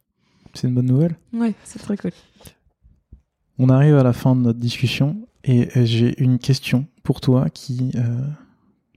C'est 0.54 0.68
une 0.68 0.74
bonne 0.74 0.86
nouvelle. 0.86 1.16
Oui, 1.32 1.54
c'est 1.64 1.80
très 1.80 1.96
cool. 1.96 2.12
On 3.58 3.68
arrive 3.68 3.96
à 3.96 4.02
la 4.02 4.12
fin 4.12 4.34
de 4.36 4.40
notre 4.40 4.58
discussion 4.58 5.26
et 5.42 5.68
euh, 5.76 5.84
j'ai 5.84 6.20
une 6.22 6.38
question 6.38 6.86
pour 7.02 7.20
toi 7.20 7.50
qui 7.50 7.92
euh, 7.96 8.20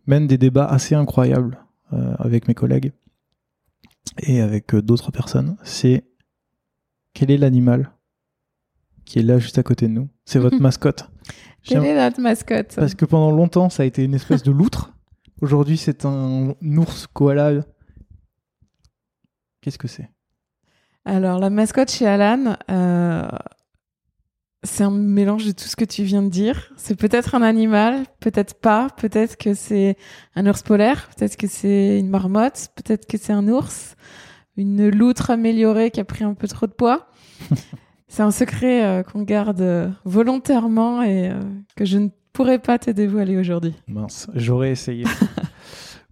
mène 0.06 0.28
des 0.28 0.38
débats 0.38 0.66
assez 0.66 0.96
incroyables 0.96 1.60
euh, 1.94 2.16
avec 2.18 2.48
mes 2.48 2.54
collègues 2.54 2.92
et 4.20 4.42
avec 4.42 4.74
euh, 4.74 4.82
d'autres 4.82 5.12
personnes. 5.12 5.58
C'est 5.64 6.04
quel 7.14 7.32
est 7.32 7.38
l'animal 7.38 7.92
qui 9.08 9.20
est 9.20 9.24
là 9.24 9.40
juste 9.40 9.58
à 9.58 9.64
côté 9.64 9.88
de 9.88 9.94
nous 9.94 10.10
C'est 10.26 10.38
votre 10.38 10.60
mascotte. 10.60 11.10
Quelle 11.64 11.86
est 11.86 11.96
notre 11.96 12.22
mascotte? 12.22 12.76
Parce 12.76 12.94
que 12.94 13.06
pendant 13.06 13.32
longtemps, 13.32 13.70
ça 13.70 13.84
a 13.84 13.86
été 13.86 14.04
une 14.04 14.14
espèce 14.14 14.44
de 14.44 14.52
loutre. 14.52 14.94
Aujourd'hui, 15.42 15.78
c'est 15.78 16.06
un 16.06 16.56
ours 16.62 17.08
koala. 17.08 17.64
Qu'est-ce 19.62 19.78
que 19.78 19.88
c'est? 19.88 20.10
Alors, 21.06 21.40
la 21.40 21.50
mascotte 21.50 21.90
chez 21.90 22.06
Alan, 22.06 22.58
euh, 22.70 23.28
c'est 24.64 24.84
un 24.84 24.92
mélange 24.92 25.46
de 25.46 25.52
tout 25.52 25.66
ce 25.66 25.78
que 25.78 25.86
tu 25.86 26.04
viens 26.04 26.22
de 26.22 26.30
dire. 26.30 26.74
C'est 26.76 26.96
peut-être 26.96 27.34
un 27.34 27.42
animal, 27.42 28.04
peut-être 28.20 28.56
pas. 28.56 28.90
Peut-être 28.98 29.38
que 29.38 29.54
c'est 29.54 29.96
un 30.36 30.46
ours 30.48 30.64
polaire, 30.64 31.10
peut-être 31.16 31.38
que 31.38 31.48
c'est 31.48 32.00
une 32.00 32.10
marmotte, 32.10 32.70
peut-être 32.76 33.06
que 33.08 33.18
c'est 33.18 33.34
un 33.34 33.48
ours, 33.48 33.96
une 34.58 34.90
loutre 34.90 35.32
améliorée 35.32 35.92
qui 35.92 36.02
a 36.02 36.06
pris 36.06 36.26
un 36.26 36.34
peu 36.34 36.48
trop 36.48 36.68
de 36.68 36.74
poids. 36.74 37.08
c'est 38.08 38.24
un 38.24 38.32
secret 38.32 38.86
euh, 38.86 39.04
qu'on 39.04 39.24
garde 39.24 39.62
euh, 39.62 39.90
volontairement 40.06 41.02
et 41.04 41.30
euh, 41.30 41.42
que 41.76 41.86
je 41.86 41.98
ne 41.98 42.10
pourrais 42.32 42.60
pas 42.60 42.80
te 42.80 42.90
dévoiler 42.90 43.38
aujourd'hui. 43.38 43.74
Mince, 43.88 44.28
j'aurais 44.34 44.72
essayé. 44.72 45.06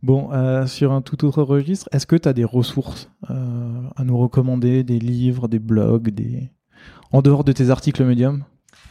Bon, 0.04 0.30
sur 0.68 0.92
un 0.92 1.02
tout 1.02 1.26
autre 1.26 1.42
registre, 1.42 1.90
est-ce 1.92 2.06
que 2.06 2.16
tu 2.16 2.30
as 2.30 2.34
des 2.34 2.44
ressources 2.44 3.10
à 3.28 4.04
nous 4.04 4.16
recommander, 4.16 4.84
des 4.84 5.00
livres, 5.00 5.48
des 5.48 5.58
blogs, 5.58 6.12
des, 6.12 6.52
en 7.12 7.24
dehors 7.24 7.44
de 7.44 7.52
tes 7.52 7.72
articles 7.72 8.06
médium 8.06 8.44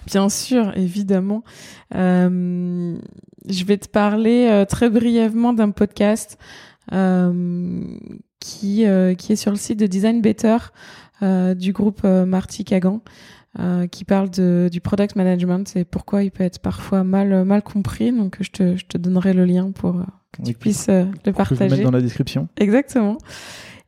Bien 0.07 0.29
sûr, 0.29 0.77
évidemment. 0.77 1.45
Je 1.93 2.99
vais 3.65 3.77
te 3.77 3.89
parler 3.89 4.65
très 4.69 4.91
brièvement 4.91 5.53
d'un 5.53 5.71
podcast 5.71 6.37
qui, 6.91 6.99
qui 8.41 8.85
est 9.33 9.37
sur 9.37 9.53
le 9.53 9.57
site 9.57 9.79
de 9.79 9.87
Design 9.87 10.21
Better 10.21 10.57
du 11.55 11.73
groupe 11.73 12.05
Marty 12.05 12.65
Kagan. 12.65 13.01
qui 13.91 14.05
parle 14.05 14.31
de, 14.31 14.69
du 14.71 14.81
product 14.81 15.17
management 15.17 15.77
et 15.77 15.85
pourquoi 15.85 16.23
il 16.23 16.31
peut 16.31 16.45
être 16.45 16.59
parfois 16.59 17.05
mal 17.05 17.45
mal 17.45 17.63
compris. 17.63 18.13
Donc 18.13 18.37
je 18.41 18.51
te, 18.51 18.77
je 18.77 18.85
te 18.87 18.99
donnerai 18.99 19.33
le 19.33 19.45
lien 19.45 19.71
pour 19.71 20.03
que 20.33 20.43
tu 20.43 20.55
puisses 20.55 20.89
le 20.89 21.33
partager. 21.33 21.69
Je 21.69 21.75
mettre 21.77 21.91
dans 21.91 21.97
la 21.97 22.03
description. 22.03 22.49
Exactement. 22.57 23.19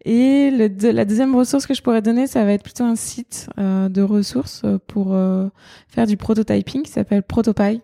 Et 0.06 0.52
le, 0.52 0.68
de, 0.68 0.88
la 0.88 1.04
deuxième 1.04 1.34
ressource 1.34 1.66
que 1.66 1.74
je 1.74 1.82
pourrais 1.82 2.00
donner, 2.00 2.28
ça 2.28 2.44
va 2.44 2.52
être 2.52 2.62
plutôt 2.62 2.84
un 2.84 2.94
site 2.94 3.50
euh, 3.58 3.88
de 3.88 4.02
ressources 4.02 4.64
pour 4.86 5.12
euh, 5.12 5.48
faire 5.88 6.06
du 6.06 6.16
prototyping 6.16 6.84
qui 6.84 6.92
s'appelle 6.92 7.24
Protopie. 7.24 7.82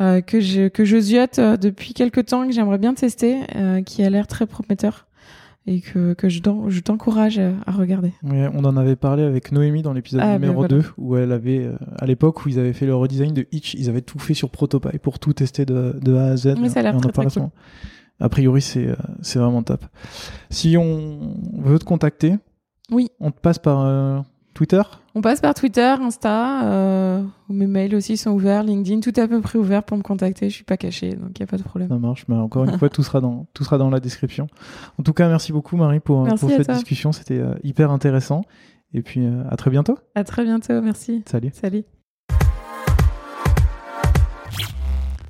Euh, 0.00 0.20
que 0.20 0.40
je 0.40 0.68
que 0.68 0.84
je 0.84 0.98
ziote 0.98 1.38
euh, 1.38 1.56
depuis 1.56 1.94
quelques 1.94 2.26
temps 2.26 2.44
et 2.44 2.48
que 2.48 2.52
j'aimerais 2.52 2.78
bien 2.78 2.94
tester, 2.94 3.38
euh, 3.56 3.82
qui 3.82 4.04
a 4.04 4.10
l'air 4.10 4.26
très 4.26 4.46
prometteur 4.46 5.06
et 5.70 5.80
que, 5.80 6.14
que 6.14 6.28
je, 6.28 6.40
je 6.68 6.80
t'encourage 6.80 7.38
à 7.38 7.72
regarder. 7.72 8.12
Ouais, 8.22 8.48
on 8.52 8.64
en 8.64 8.76
avait 8.76 8.96
parlé 8.96 9.22
avec 9.22 9.52
Noémie 9.52 9.82
dans 9.82 9.92
l'épisode 9.92 10.20
ah, 10.22 10.34
numéro 10.34 10.62
ben 10.62 10.68
voilà. 10.68 10.82
2 10.82 10.84
où 10.98 11.16
elle 11.16 11.32
avait 11.32 11.64
euh, 11.64 11.76
à 11.98 12.06
l'époque 12.06 12.44
où 12.44 12.48
ils 12.48 12.58
avaient 12.58 12.72
fait 12.72 12.86
le 12.86 12.94
redesign 12.94 13.32
de 13.32 13.46
Itch, 13.52 13.74
ils 13.74 13.88
avaient 13.88 14.02
tout 14.02 14.18
fait 14.18 14.34
sur 14.34 14.50
Protopie 14.50 14.98
pour 14.98 15.18
tout 15.20 15.32
tester 15.32 15.64
de, 15.64 15.96
de 16.02 16.14
A 16.16 16.24
à 16.24 16.36
Z. 16.36 16.56
Mais 16.60 16.68
ça 16.68 16.80
a 16.80 16.82
l'air 16.82 16.96
très, 16.96 17.12
très 17.12 17.26
cool 17.26 17.48
a 18.20 18.28
priori, 18.28 18.60
c'est 18.60 18.86
euh, 18.86 18.96
c'est 19.22 19.38
vraiment 19.38 19.62
top. 19.62 19.84
Si 20.50 20.76
on 20.76 21.36
veut 21.58 21.78
te 21.78 21.84
contacter, 21.84 22.36
oui, 22.90 23.08
on 23.18 23.30
te 23.30 23.40
passe 23.40 23.58
par 23.58 23.80
euh, 23.80 24.20
Twitter? 24.54 24.82
On 25.16 25.22
passe 25.22 25.40
par 25.40 25.54
Twitter, 25.54 25.96
Insta, 26.00 26.62
euh, 26.64 27.24
mes 27.48 27.66
mails 27.66 27.96
aussi 27.96 28.16
sont 28.16 28.30
ouverts, 28.30 28.62
LinkedIn, 28.62 29.00
tout 29.00 29.18
est 29.18 29.22
à 29.22 29.26
peu 29.26 29.40
près 29.40 29.58
ouvert 29.58 29.82
pour 29.82 29.96
me 29.96 30.02
contacter. 30.02 30.48
Je 30.48 30.54
suis 30.54 30.64
pas 30.64 30.76
caché, 30.76 31.14
donc 31.16 31.30
il 31.34 31.40
y 31.40 31.42
a 31.42 31.48
pas 31.48 31.56
de 31.56 31.64
problème. 31.64 31.88
Ça 31.88 31.98
marche, 31.98 32.26
mais 32.28 32.36
encore 32.36 32.64
une 32.64 32.70
fois, 32.78 32.88
tout 32.88 33.02
sera 33.02 33.20
dans 33.20 33.46
tout 33.52 33.64
sera 33.64 33.76
dans 33.76 33.90
la 33.90 33.98
description. 33.98 34.46
En 34.98 35.02
tout 35.02 35.12
cas, 35.12 35.28
merci 35.28 35.52
beaucoup 35.52 35.76
Marie 35.76 35.98
pour, 35.98 36.28
pour 36.28 36.38
cette 36.50 36.66
toi. 36.66 36.74
discussion, 36.74 37.10
c'était 37.10 37.38
euh, 37.38 37.54
hyper 37.64 37.90
intéressant. 37.90 38.42
Et 38.94 39.02
puis 39.02 39.24
euh, 39.26 39.42
à 39.50 39.56
très 39.56 39.70
bientôt. 39.70 39.98
À 40.14 40.22
très 40.22 40.44
bientôt, 40.44 40.80
merci. 40.80 41.24
Salut. 41.26 41.50
Salut. 41.52 41.84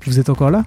Vous 0.04 0.18
êtes 0.18 0.28
encore 0.28 0.50
là? 0.50 0.64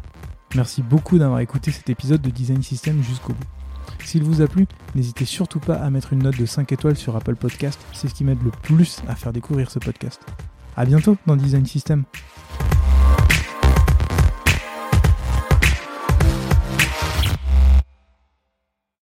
Merci 0.55 0.82
beaucoup 0.82 1.20
d'avoir 1.20 1.39
écouté 1.39 1.70
cet 1.72 1.89
épisode 1.89 2.22
de 2.22 2.30
Design 2.32 2.64
System 2.64 3.01
jusqu'au 3.03 3.34
bout. 3.34 3.62
S'il 4.04 4.24
vous 4.24 4.41
a 4.41 4.47
plu, 4.47 4.68
n'hésitez 4.95 5.26
surtout 5.26 5.60
pas 5.60 5.76
à 5.76 5.89
mettre 5.89 6.14
une 6.14 6.24
note 6.24 6.38
de 6.38 6.45
5 6.45 6.72
étoiles 6.72 6.97
sur 6.97 7.16
Apple 7.16 7.36
Podcast, 7.36 7.80
c'est 7.93 8.08
ce 8.08 8.14
qui 8.14 8.24
m'aide 8.24 8.43
le 8.43 8.51
plus 8.51 9.01
à 9.08 9.16
faire 9.16 9.34
découvrir 9.34 9.72
ce 9.72 9.80
podcast. 9.80 10.22
A 10.76 10.86
bientôt 10.86 11.18
dans 11.26 11.36
Design 11.36 11.66
System. 11.66 12.04